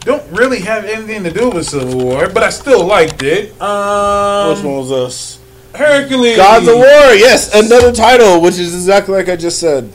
[0.00, 3.58] don't really have anything to do with Civil War, but I still liked it.
[3.60, 5.40] Um, Which one was this?
[5.74, 6.36] Hercules.
[6.36, 6.84] Gods of War.
[7.14, 9.90] Yes, another title, which is exactly like I just said.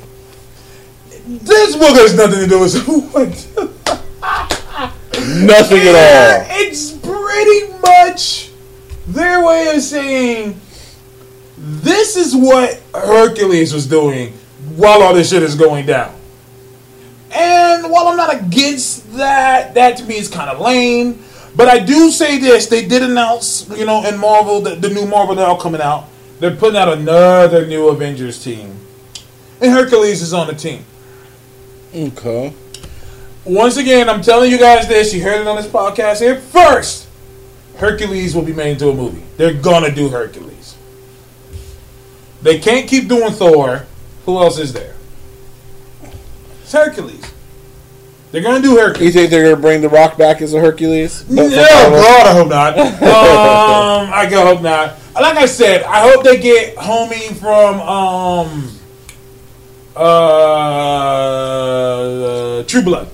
[1.28, 3.70] This book has nothing to do with Civil War.
[5.30, 6.46] Nothing at all.
[6.50, 8.52] It's pretty much
[9.08, 10.60] their way of saying
[11.58, 14.34] this is what Hercules was doing
[14.76, 16.16] while all this shit is going down.
[17.32, 21.24] And while I'm not against that, that to me is kind of lame.
[21.56, 25.06] But I do say this: they did announce, you know, in Marvel, the, the new
[25.06, 26.08] Marvel now coming out,
[26.40, 28.80] they're putting out another new Avengers team,
[29.62, 30.86] and Hercules is on the team.
[31.94, 32.54] Okay.
[33.46, 35.14] Once again, I'm telling you guys this.
[35.14, 37.08] You heard it on this podcast here first.
[37.78, 39.24] Hercules will be made into a movie.
[39.38, 40.76] They're gonna do Hercules.
[42.42, 43.86] They can't keep doing Thor.
[44.26, 44.96] Who else is there?
[46.64, 47.24] It's Hercules.
[48.32, 49.16] They're gonna do Hercules.
[49.16, 51.28] You think they're gonna bring the Rock back as a Hercules?
[51.30, 52.78] No, God, I hope not.
[52.78, 52.90] um,
[54.14, 54.96] I can hope not.
[55.16, 58.70] Like I said, I hope they get homie from um,
[61.20, 63.08] uh, True Blood,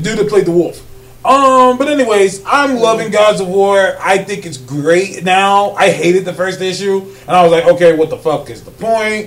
[0.00, 0.86] the dude that played the wolf.
[1.24, 3.96] Um, but anyways, I'm loving Gods of War.
[4.00, 5.72] I think it's great now.
[5.72, 8.70] I hated the first issue, and I was like, okay, what the fuck is the
[8.70, 9.26] point?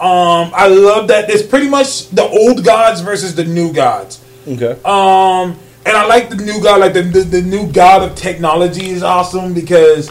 [0.00, 4.22] Um, I love that it's pretty much the old gods versus the new gods.
[4.46, 4.72] Okay.
[4.84, 8.90] Um, and I like the new god, like the, the the new god of technology
[8.90, 10.10] is awesome because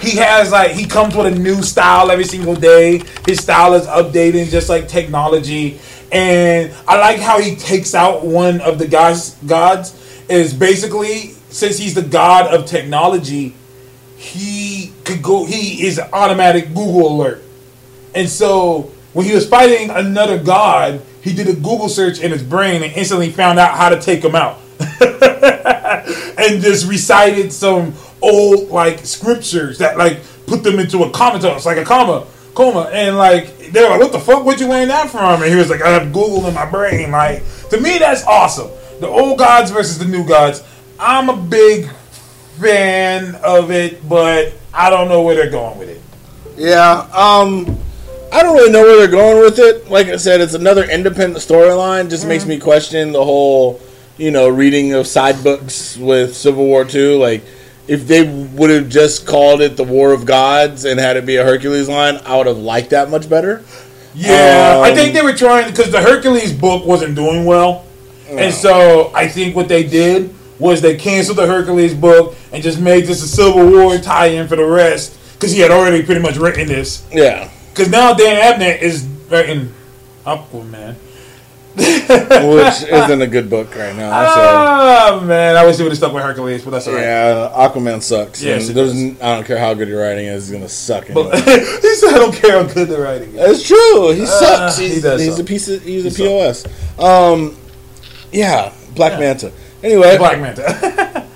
[0.00, 3.02] he has like he comes with a new style every single day.
[3.26, 5.80] His style is updating just like technology,
[6.12, 9.36] and I like how he takes out one of the gods.
[9.46, 9.96] Gods
[10.28, 13.54] is basically since he's the god of technology,
[14.16, 15.44] he could go.
[15.44, 17.42] He is an automatic Google alert,
[18.14, 22.42] and so when he was fighting another god, he did a Google search in his
[22.42, 24.58] brain and instantly found out how to take him out.
[24.80, 31.78] and just recited some old like scriptures that like put them into a comatose, like
[31.78, 34.44] a comma, coma, and like they were like, "What the fuck?
[34.44, 37.10] Where'd you learn that from?" And he was like, "I have Google in my brain."
[37.10, 38.70] Like to me, that's awesome.
[39.00, 40.62] The old gods versus the new gods.
[40.98, 41.88] I'm a big
[42.60, 46.02] fan of it, but I don't know where they're going with it.
[46.56, 47.08] Yeah.
[47.14, 47.78] Um,
[48.32, 49.90] I don't really know where they're going with it.
[49.90, 52.10] Like I said, it's another independent storyline.
[52.10, 53.80] Just makes me question the whole,
[54.18, 57.16] you know, reading of side books with Civil War Two.
[57.18, 57.42] Like,
[57.90, 61.36] if they would have just called it the War of Gods and had it be
[61.36, 63.64] a Hercules line, I would have liked that much better.
[64.14, 67.84] Yeah, I Um, think they were trying because the Hercules book wasn't doing well,
[68.30, 72.78] and so I think what they did was they canceled the Hercules book and just
[72.80, 76.36] made this a Civil War tie-in for the rest because he had already pretty much
[76.36, 77.02] written this.
[77.12, 77.50] Yeah.
[77.72, 79.72] Because now Dan Abnett is writing
[80.24, 80.94] Aquaman.
[82.10, 84.10] Which isn't a good book right now.
[84.34, 84.40] So.
[84.40, 87.02] Oh man, I wish they would have stuck with Hercules, but that's alright.
[87.02, 88.42] Yeah, Aquaman sucks.
[88.42, 89.20] It there's, does.
[89.22, 91.08] I don't care how good your writing is, it's gonna suck.
[91.08, 91.30] Anyway.
[91.80, 94.12] He said, "I don't care how good the writing is." It's true.
[94.12, 94.76] He sucks.
[94.76, 96.66] he He's, does he's a piece of he's a He pos.
[96.98, 97.56] Um,
[98.32, 99.52] yeah, Black Manta.
[99.82, 101.26] Anyway, Black Manta.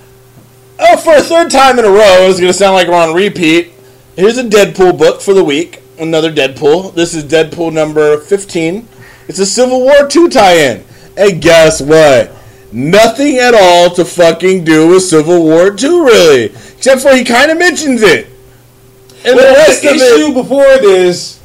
[0.78, 3.72] oh, for a third time in a row, it's gonna sound like we're on repeat.
[4.16, 5.80] Here's a Deadpool book for the week.
[5.98, 6.94] Another Deadpool.
[6.94, 8.88] This is Deadpool number fifteen.
[9.28, 10.84] It's a Civil War two tie-in.
[11.16, 12.32] And guess what?
[12.72, 17.50] Nothing at all to fucking do with Civil War two, really, except for he kind
[17.50, 18.26] of mentions it.
[19.24, 21.40] And Well, the rest the of issue it, before this,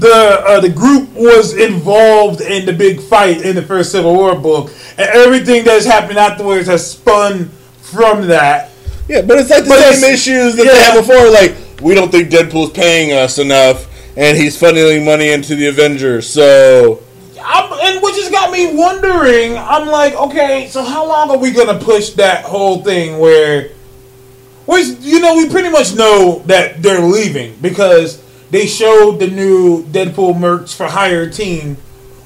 [0.00, 4.34] the uh, the group was involved in the big fight in the first Civil War
[4.36, 7.48] book, and everything that's happened afterwards has spun
[7.80, 8.70] from that.
[9.08, 10.72] Yeah, but it's like the But same issues that yeah.
[10.72, 11.30] they had before.
[11.30, 13.86] Like, we don't think Deadpool's paying us enough,
[14.16, 16.28] and he's funneling money into the Avengers.
[16.28, 17.02] So,
[17.42, 19.56] I'm, and which has got me wondering.
[19.56, 23.70] I'm like, okay, so how long are we gonna push that whole thing where,
[24.66, 29.82] which you know, we pretty much know that they're leaving because they showed the new
[29.84, 31.76] Deadpool merch for hire team,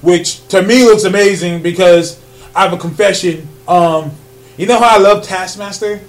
[0.02, 2.22] which to me looks amazing because
[2.54, 3.48] I have a confession.
[3.66, 4.12] Um,
[4.56, 6.00] you know how I love Taskmaster.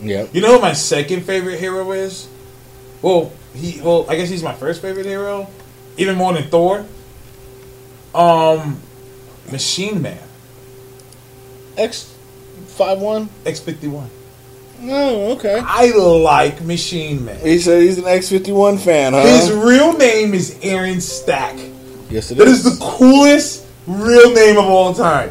[0.00, 2.28] yeah, You know who my second favorite hero is?
[3.02, 5.48] Well, he well, I guess he's my first favorite hero,
[5.96, 6.84] even more than Thor.
[8.14, 8.80] Um,
[9.50, 10.18] Machine Man,
[11.76, 12.14] X
[12.68, 13.28] five one.
[13.46, 14.10] X fifty one.
[14.86, 15.60] Oh, okay.
[15.64, 17.38] I like Machine Man.
[17.40, 19.22] He said he's an X fifty one fan, huh?
[19.22, 21.56] His real name is Aaron Stack.
[22.10, 22.64] yes, it That is.
[22.66, 25.30] is the coolest real name of all time.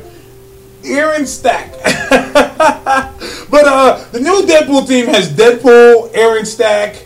[0.85, 1.71] Aaron Stack.
[3.49, 7.05] but uh the new Deadpool team has Deadpool, Aaron Stack,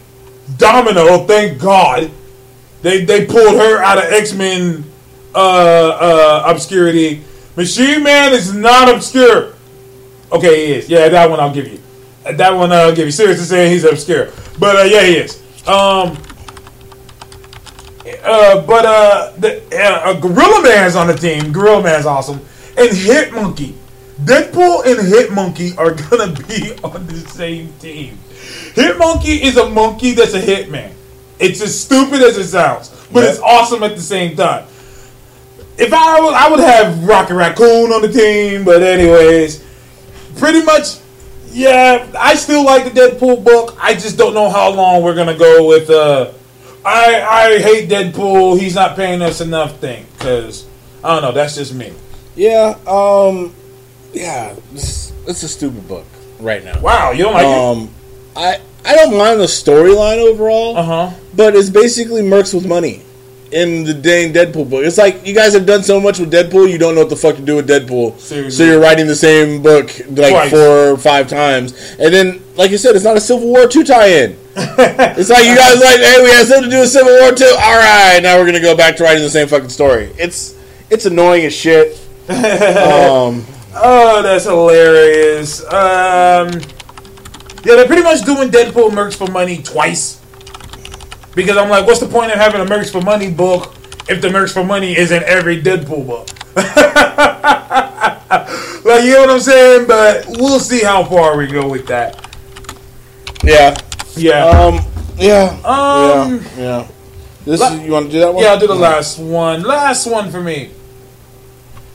[0.58, 2.12] Domino, thank God.
[2.82, 4.86] They they pulled her out of X-Men
[5.36, 7.24] uh uh obscurity.
[7.56, 9.56] Machine Man is not obscure.
[10.32, 10.90] Okay, he is.
[10.90, 11.80] Yeah, that one I'll give you.
[12.24, 13.12] That one I'll give you.
[13.12, 14.30] Seriously saying he's obscure.
[14.60, 15.42] But uh, yeah, he is.
[15.68, 16.18] Um
[18.24, 21.52] uh, but uh, the uh, uh, Gorilla Man's on the team.
[21.52, 22.40] Gorilla Man's awesome,
[22.78, 23.76] and Hit Monkey.
[24.24, 28.18] Deadpool and Hit Monkey are gonna be on the same team.
[28.74, 30.92] Hit Monkey is a monkey that's a hitman.
[31.40, 33.30] It's as stupid as it sounds, but Yep.
[33.32, 34.66] it's awesome at the same time.
[35.78, 39.64] If I would, I would have Rocket Raccoon on the team, but anyways,
[40.38, 40.98] pretty much,
[41.52, 42.08] yeah.
[42.18, 43.78] I still like the Deadpool book.
[43.80, 45.90] I just don't know how long we're gonna go with.
[45.92, 46.32] Uh,
[46.84, 48.60] I I hate Deadpool.
[48.60, 50.66] He's not paying us enough thing because
[51.04, 51.32] I don't know.
[51.32, 51.94] That's just me.
[52.36, 52.76] yeah.
[52.88, 53.54] Um.
[54.20, 54.56] Yeah.
[54.74, 56.06] It's, it's a stupid book
[56.40, 56.80] right now.
[56.82, 57.58] Wow, you don't like it?
[57.82, 57.90] Um.
[58.36, 61.10] I I don't mind the storyline overall, Uh huh.
[61.36, 63.02] but it's basically Mercs with money.
[63.52, 64.84] in the dang Deadpool book.
[64.84, 67.16] It's like you guys have done so much with Deadpool, you don't know what the
[67.16, 68.20] fuck to do with Deadpool.
[68.20, 68.52] Seriously.
[68.52, 70.50] So you're writing the same book like Twice.
[70.52, 73.84] four or five times, and then, like you said, it's not a Civil War two
[73.86, 74.38] tie-in.
[74.58, 77.46] it's like you guys like, hey, we have something to do with Civil War two.
[77.46, 80.12] All right, now we're gonna go back to writing the same fucking story.
[80.20, 80.56] It's
[80.90, 81.98] it's annoying as shit.
[82.30, 83.46] um,
[83.80, 85.62] Oh, that's hilarious.
[85.66, 86.50] Um,
[87.64, 90.22] yeah, they're pretty much doing Deadpool Mercs for Money twice.
[91.36, 93.76] Because I'm like, what's the point of having a Mercs for Money book
[94.10, 96.28] if the Mercs for Money is in every Deadpool book?
[98.86, 99.88] like, you know what I'm saying?
[99.88, 102.16] But we'll see how far we go with that.
[103.44, 103.76] yeah,
[104.16, 104.46] Yeah.
[104.46, 104.80] um,
[105.18, 106.88] yeah, Um, yeah, yeah.
[107.46, 108.44] This la- is, you want to do that one?
[108.44, 109.62] Yeah, I'll do the last one.
[109.64, 110.72] Last one for me.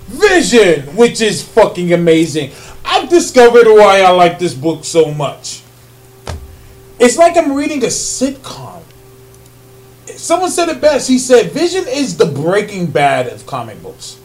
[0.07, 2.53] Vision, which is fucking amazing.
[2.85, 5.63] I've discovered why I like this book so much.
[6.99, 8.83] It's like I'm reading a sitcom.
[10.07, 11.09] Someone said it best.
[11.09, 14.19] He said, Vision is the breaking bad of comic books.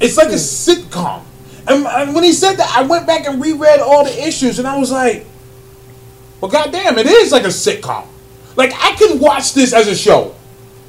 [0.00, 0.36] It's like a hmm.
[0.36, 1.22] sitcom.
[1.68, 4.66] And, and when he said that, I went back and reread all the issues, and
[4.66, 5.26] I was like,
[6.40, 8.06] well, goddamn, it is like a sitcom.
[8.56, 10.34] Like, I can watch this as a show.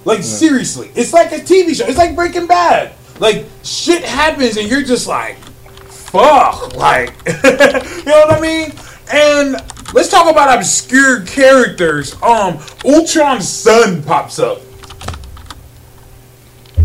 [0.06, 0.92] Like, seriously.
[0.96, 1.86] It's like a TV show.
[1.86, 2.94] It's like Breaking Bad.
[3.22, 6.76] Like, shit happens, and you're just like, fuck.
[6.76, 8.74] Like, you know what I mean?
[9.14, 9.54] And
[9.94, 12.16] let's talk about obscure characters.
[12.24, 14.60] Um, Ultron's son pops up.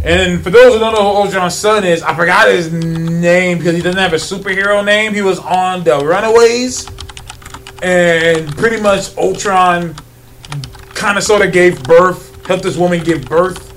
[0.05, 3.75] And for those who don't know who Ultron's son is, I forgot his name because
[3.75, 5.15] he doesn't have a superhero name.
[5.15, 6.87] He was on the Runaways.
[7.83, 9.95] And pretty much Ultron
[10.95, 13.73] kind of sort of gave birth, helped this woman give birth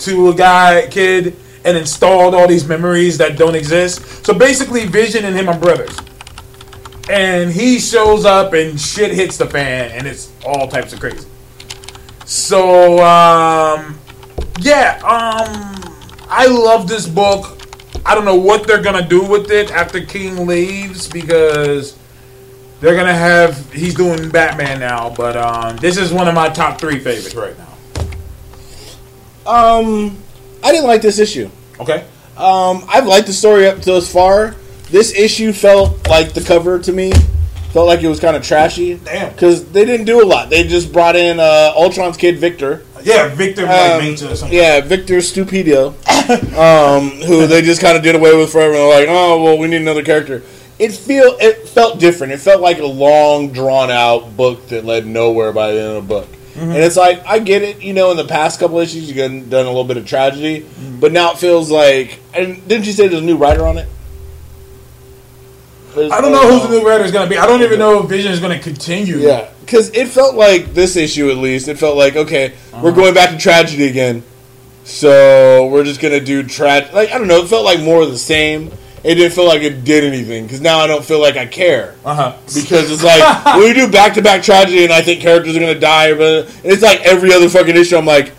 [0.00, 4.24] to a guy, kid, and installed all these memories that don't exist.
[4.24, 5.96] So basically, Vision and him are brothers.
[7.10, 11.26] And he shows up and shit hits the fan, and it's all types of crazy.
[12.24, 13.98] So, um,
[14.60, 15.96] yeah, um,
[16.28, 17.58] I love this book.
[18.06, 21.98] I don't know what they're gonna do with it after King leaves because
[22.80, 25.10] they're gonna have he's doing Batman now.
[25.10, 27.66] But um, this is one of my top three favorites right now.
[29.50, 30.16] Um,
[30.62, 31.50] I didn't like this issue.
[31.78, 32.04] Okay.
[32.36, 34.54] Um, I've liked the story up to this far.
[34.90, 37.12] This issue felt like the cover to me.
[37.72, 38.96] Felt like it was kind of trashy.
[38.96, 39.32] Damn.
[39.32, 40.50] Because they didn't do a lot.
[40.50, 42.84] They just brought in uh, Ultron's kid, Victor.
[43.04, 44.56] Yeah, Victor Um, Major or something.
[44.58, 45.94] yeah, Victor Stupido.
[46.58, 48.72] um, who they just kind of did away with forever.
[48.74, 50.42] And they're like, oh, well, we need another character.
[50.78, 52.32] It feel it felt different.
[52.32, 56.08] It felt like a long, drawn out book that led nowhere by the end of
[56.08, 56.28] the book.
[56.54, 56.70] Mm-hmm.
[56.70, 58.10] And it's like I get it, you know.
[58.10, 61.00] In the past couple issues, you've done done a little bit of tragedy, Mm-hmm.
[61.00, 62.18] but now it feels like.
[62.34, 63.88] And didn't you say there's a new writer on it?
[65.96, 67.36] I don't know who the new writer is going to be.
[67.36, 69.16] I don't even know if Vision is going to continue.
[69.18, 71.66] Yeah, because it felt like this issue at least.
[71.66, 72.80] It felt like okay, Uh-huh.
[72.84, 74.22] we're going back to tragedy again,
[74.84, 76.94] so we're just gonna do tragedy.
[76.94, 78.70] Like I don't know, it felt like more of the same.
[79.02, 81.94] It didn't feel like it did anything because now I don't feel like I care
[82.04, 82.36] Uh huh.
[82.54, 85.60] because it's like when we do back to back tragedy and I think characters are
[85.60, 87.96] gonna die, but it's like every other fucking issue.
[87.96, 88.32] I'm like,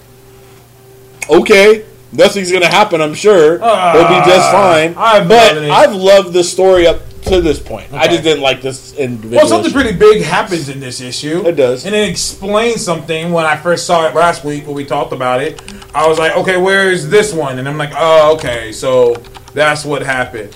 [1.30, 3.02] okay, nothing's gonna happen.
[3.02, 4.94] I'm sure they'll be just fine.
[4.98, 5.70] Ah, I've but loved.
[5.70, 7.92] I've loved the story up to this point.
[7.94, 9.38] I just didn't like this individual.
[9.38, 9.80] Well, something issue.
[9.82, 11.46] pretty big happens in this issue.
[11.46, 11.86] It does.
[11.86, 15.40] And it explains something when I first saw it last week when we talked about
[15.42, 15.62] it.
[15.94, 17.60] I was like, okay, where is this one?
[17.60, 19.14] And I'm like, oh, okay, so
[19.54, 20.56] that's what happened.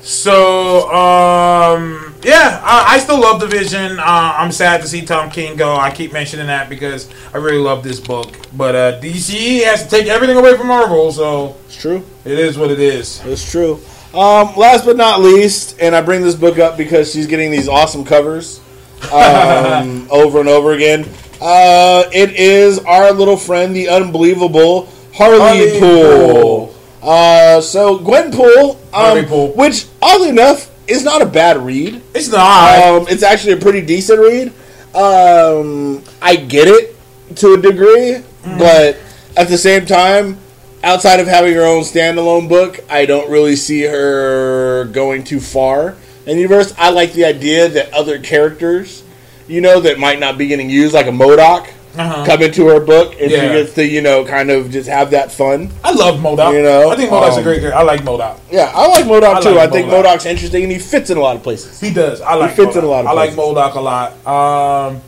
[0.00, 3.98] So, um, yeah, I, I still love the Vision.
[3.98, 4.04] Uh,
[4.38, 5.74] I'm sad to see Tom King go.
[5.74, 8.36] I keep mentioning that because I really love this book.
[8.56, 12.04] But uh, DC has to take everything away from Marvel, so It's true.
[12.24, 13.20] it is what it is.
[13.24, 13.80] It's true.
[14.14, 17.68] Um, last but not least, and I bring this book up because she's getting these
[17.68, 18.60] awesome covers
[19.12, 21.04] um, over and over again.
[21.40, 26.42] Uh, it is our little friend, the unbelievable Harley, Harley Poole.
[26.68, 26.75] Poole.
[27.06, 32.02] Uh, so Gwenpool, um, which oddly enough is not a bad read.
[32.14, 32.78] It's not.
[32.82, 34.48] Um, it's actually a pretty decent read.
[34.94, 36.96] Um, I get it
[37.36, 38.22] to a degree,
[38.58, 38.98] but
[39.36, 40.38] at the same time,
[40.82, 45.96] outside of having her own standalone book, I don't really see her going too far
[46.26, 46.74] in the universe.
[46.76, 49.04] I like the idea that other characters,
[49.46, 51.68] you know, that might not be getting used, like a MODOK,
[51.98, 52.26] Uh-huh.
[52.26, 55.32] come into her book, and she gets to, you know, kind of just have that
[55.32, 55.70] fun.
[55.82, 56.52] I love MODOK.
[56.52, 57.78] You know, I think MODOK's um, a great character.
[57.78, 58.38] I like MODOK.
[58.50, 59.50] Yeah, I like MODOK too.
[59.50, 59.88] like I think.
[59.88, 61.80] MODOK's interesting, and he fits in a lot of places.
[61.80, 62.20] He does.
[62.20, 62.54] I like.
[62.54, 63.56] fits in a lot of I like places.
[63.56, 64.12] MODOK a lot.
[64.26, 65.00] Um,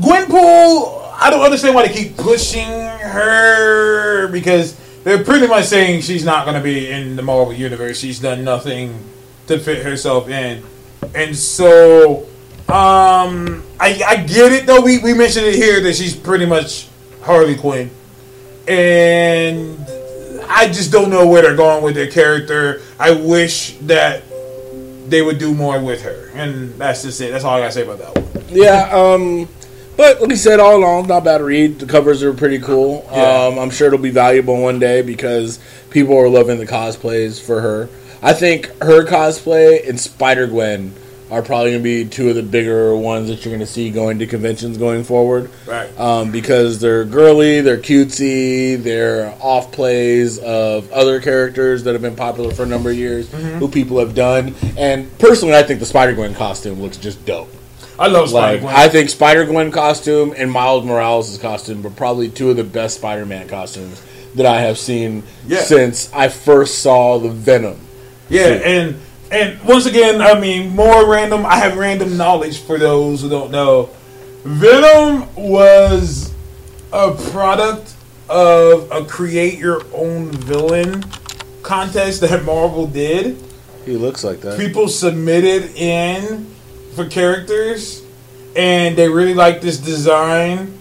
[0.00, 4.74] Gwenpool, I don't understand why they keep pushing her because
[5.04, 7.98] they're pretty much saying she's not going to be in the Marvel universe.
[7.98, 8.98] She's done nothing
[9.46, 10.62] to fit herself in,
[11.14, 12.26] and so
[12.70, 14.80] um, I, I get it though.
[14.80, 16.88] We we mentioned it here that she's pretty much
[17.22, 17.90] Harley Quinn.
[18.68, 19.78] and
[20.48, 22.82] I just don't know where they're going with their character.
[22.98, 24.22] I wish that
[25.08, 27.30] they would do more with her, and that's just it.
[27.32, 28.44] That's all I gotta say about that one.
[28.48, 29.48] Yeah, um,
[29.96, 31.78] but like you said, all along, not bad read.
[31.78, 33.06] The covers are pretty cool.
[33.12, 33.46] Yeah.
[33.46, 35.58] Um, I'm sure it'll be valuable one day because
[35.90, 37.88] people are loving the cosplays for her.
[38.22, 40.94] I think her cosplay and Spider Gwen
[41.30, 43.90] are probably going to be two of the bigger ones that you're going to see
[43.90, 45.50] going to conventions going forward.
[45.66, 45.88] Right.
[45.98, 52.16] Um, because they're girly, they're cutesy, they're off plays of other characters that have been
[52.16, 54.54] popular for a number of years, who people have done.
[54.76, 57.48] And personally, I think the Spider Gwen costume looks just dope.
[57.98, 58.74] I love Spider Like Gwen.
[58.74, 62.96] I think Spider Gwen costume and Miles Morales' costume are probably two of the best
[62.96, 64.02] Spider Man costumes
[64.34, 65.60] that I have seen Yeah.
[65.60, 67.78] since I first saw the Venom.
[68.28, 68.96] Yeah, and
[69.30, 71.46] and once again, I mean, more random.
[71.46, 73.90] I have random knowledge for those who don't know.
[74.44, 76.32] Venom was
[76.92, 77.94] a product
[78.28, 81.04] of a create your own villain
[81.62, 83.36] contest that Marvel did.
[83.84, 84.58] He looks like that.
[84.58, 86.46] People submitted in
[86.94, 88.02] for characters,
[88.56, 90.76] and they really liked this design.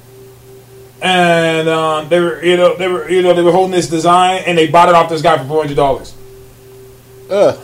[1.02, 4.44] And um, they were, you know, they were, you know, they were holding this design,
[4.46, 6.14] and they bought it off this guy for four hundred dollars.
[7.30, 7.60] Ugh.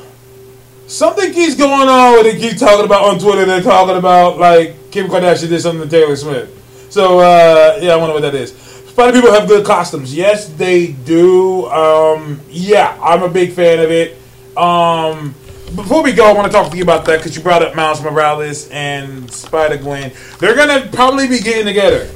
[0.87, 3.45] Something keeps going on where they keep talking about on Twitter.
[3.45, 6.91] They're talking about like Kim Kardashian did something to Taylor Swift.
[6.91, 8.51] So uh, yeah, I wonder what that is.
[8.53, 10.15] Spider people have good costumes.
[10.15, 11.65] Yes, they do.
[11.67, 14.17] Um, yeah, I'm a big fan of it.
[14.55, 15.35] Um,
[15.75, 17.75] before we go, I want to talk to you about that because you brought up
[17.75, 20.13] Miles Morales and Spider Gwen.
[20.39, 22.09] They're gonna probably be getting together.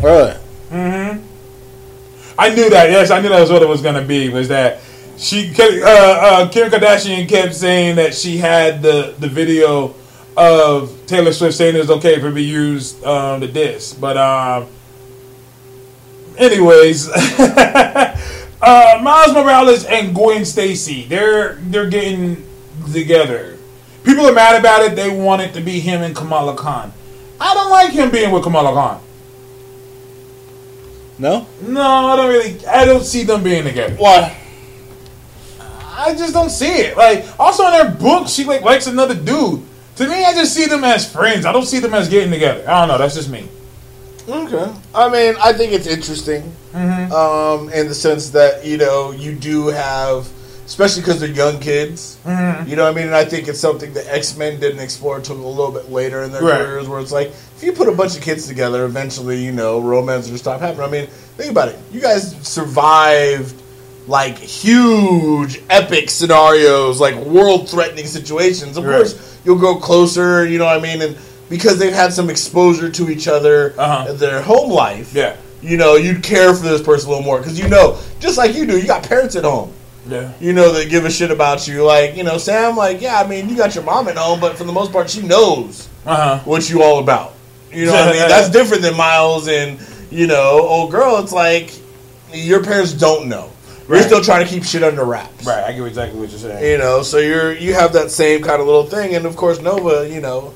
[0.00, 0.34] Really?
[2.38, 2.90] I knew that.
[2.90, 4.28] Yes, I knew that was what it was going to be.
[4.28, 4.80] Was that
[5.18, 5.52] she?
[5.52, 9.94] kept- Uh, uh, Kim Kardashian kept saying that she had the the video
[10.36, 14.16] of Taylor Swift saying it's okay for it to be used um, the disc, but
[14.18, 14.66] um,
[16.36, 22.44] anyways, uh, Miles Morales and Gwen Stacy, they're they're getting
[22.92, 23.56] together.
[24.04, 24.94] People are mad about it.
[24.94, 26.92] They want it to be him and Kamala Khan.
[27.40, 29.00] I don't like him being with Kamala Khan.
[31.18, 31.46] No?
[31.62, 32.66] No, I don't really.
[32.66, 33.94] I don't see them being together.
[33.96, 34.36] Why?
[35.96, 36.96] I just don't see it.
[36.96, 39.62] Like, also in their book, she like likes another dude.
[39.96, 41.46] To me, I just see them as friends.
[41.46, 42.68] I don't see them as getting together.
[42.68, 42.98] I don't know.
[42.98, 43.48] That's just me.
[44.28, 44.72] Okay.
[44.94, 46.42] I mean, I think it's interesting,
[46.74, 50.28] um, in the sense that you know you do have,
[50.66, 52.18] especially because they're young kids.
[52.26, 53.06] You know what I mean?
[53.06, 56.24] And I think it's something that X Men didn't explore until a little bit later
[56.24, 56.58] in their Right.
[56.60, 59.80] careers, where it's like if you put a bunch of kids together, eventually you know
[59.80, 60.86] romance will stop happening.
[60.86, 61.06] I mean,
[61.38, 61.78] think about it.
[61.92, 63.62] You guys survived
[64.06, 68.76] like huge, epic scenarios, like world-threatening situations.
[68.76, 68.96] Of Right.
[68.96, 70.46] course, you'll go closer.
[70.46, 71.02] You know what I mean?
[71.02, 71.16] And
[71.48, 74.10] because they've had some exposure to each other Uh-huh.
[74.10, 75.32] in their home life, Yeah.
[75.62, 78.54] you know, you'd care for this person a little more because you know, just like
[78.54, 79.70] you do, you got parents at home.
[80.08, 80.28] Yeah.
[80.40, 81.82] You know that give a shit about you.
[81.84, 82.76] Like you know, Sam.
[82.76, 85.10] Like yeah, I mean, you got your mom at home, but for the most part,
[85.10, 86.38] she knows Uh huh.
[86.44, 87.32] what you all about.
[87.72, 88.28] You know what I mean?
[88.28, 89.78] That's different than Miles and
[90.12, 91.18] you know, old girl.
[91.18, 91.72] It's like
[92.32, 93.50] your parents don't know.
[93.88, 94.02] Right.
[94.04, 95.44] still trying to keep shit under wraps.
[95.46, 95.62] Right.
[95.64, 96.64] I get exactly what you're saying.
[96.64, 99.60] You know, so you're you have that same kind of little thing, and of course
[99.60, 100.08] Nova.
[100.08, 100.52] You know,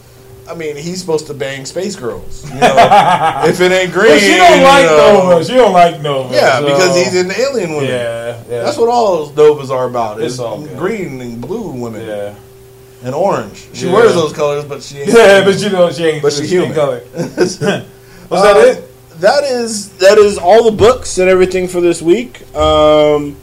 [0.49, 2.44] I mean, he's supposed to bang space girls.
[2.52, 5.28] You know, if it ain't green, But she don't like you know.
[5.31, 5.44] Nova.
[5.44, 6.34] She don't like Nova.
[6.34, 7.89] Yeah, so- because he's in alien women.
[7.91, 8.42] Yeah.
[8.49, 8.62] Yeah.
[8.65, 10.20] That's what all those Novas are about.
[10.20, 10.76] It's all good.
[10.76, 12.34] green and blue women Yeah.
[13.05, 13.68] and orange.
[13.75, 13.92] She Yeah.
[13.94, 15.09] wears those colors, but she ain't.
[15.15, 16.23] Yeah, but you know she ain't.
[16.23, 16.75] But she ain't human.
[16.75, 17.02] color.
[17.15, 17.84] Was Uh,
[18.55, 18.90] that it?
[19.20, 22.40] That is that is all the books and everything for this week.
[22.57, 23.36] Um,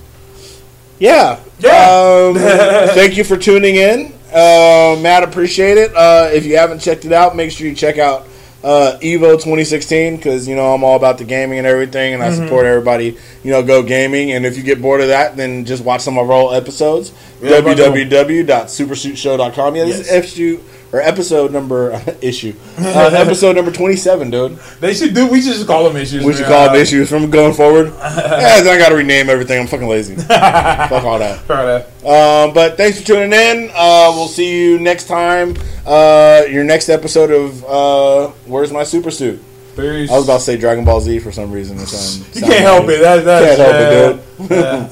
[0.99, 1.39] yeah.
[1.59, 2.29] Yeah.
[2.29, 2.35] Um,
[2.95, 4.11] thank you for tuning in.
[4.33, 5.95] Uh, Matt, appreciate it.
[5.95, 8.23] Uh, if you haven't checked it out, make sure you check out
[8.63, 12.33] uh, Evo 2016 because you know I'm all about the gaming and everything, and I
[12.33, 13.15] support everybody.
[13.43, 16.17] You know, go gaming, and if you get bored of that, then just watch some
[16.17, 17.13] of our old episodes.
[17.41, 19.75] Yeah, www.supersuitshow.com.
[19.75, 20.07] Yeah, this Yes.
[20.07, 20.59] is issue
[20.93, 24.55] or episode number issue uh, episode number 27, dude.
[24.79, 25.27] They should do.
[25.27, 26.23] We should just call them issues.
[26.23, 27.87] We should call Uh, them issues from going forward.
[27.97, 29.59] yeah, then I got to rename everything.
[29.59, 30.15] I'm fucking lazy.
[30.15, 31.39] Fuck all that.
[31.41, 32.05] Fair enough.
[32.05, 33.69] Um, but thanks for tuning in.
[33.75, 35.55] Uh, we'll see you next time.
[35.85, 39.43] Uh, your next episode of uh, Where's My Super Suit?
[39.75, 40.09] Peace.
[40.09, 41.77] I was about to say Dragon Ball Z for some reason.
[41.77, 42.99] Sound- You can't help it.
[43.01, 44.49] That, that's, Can't help it, dude.
[44.51, 44.87] yeah.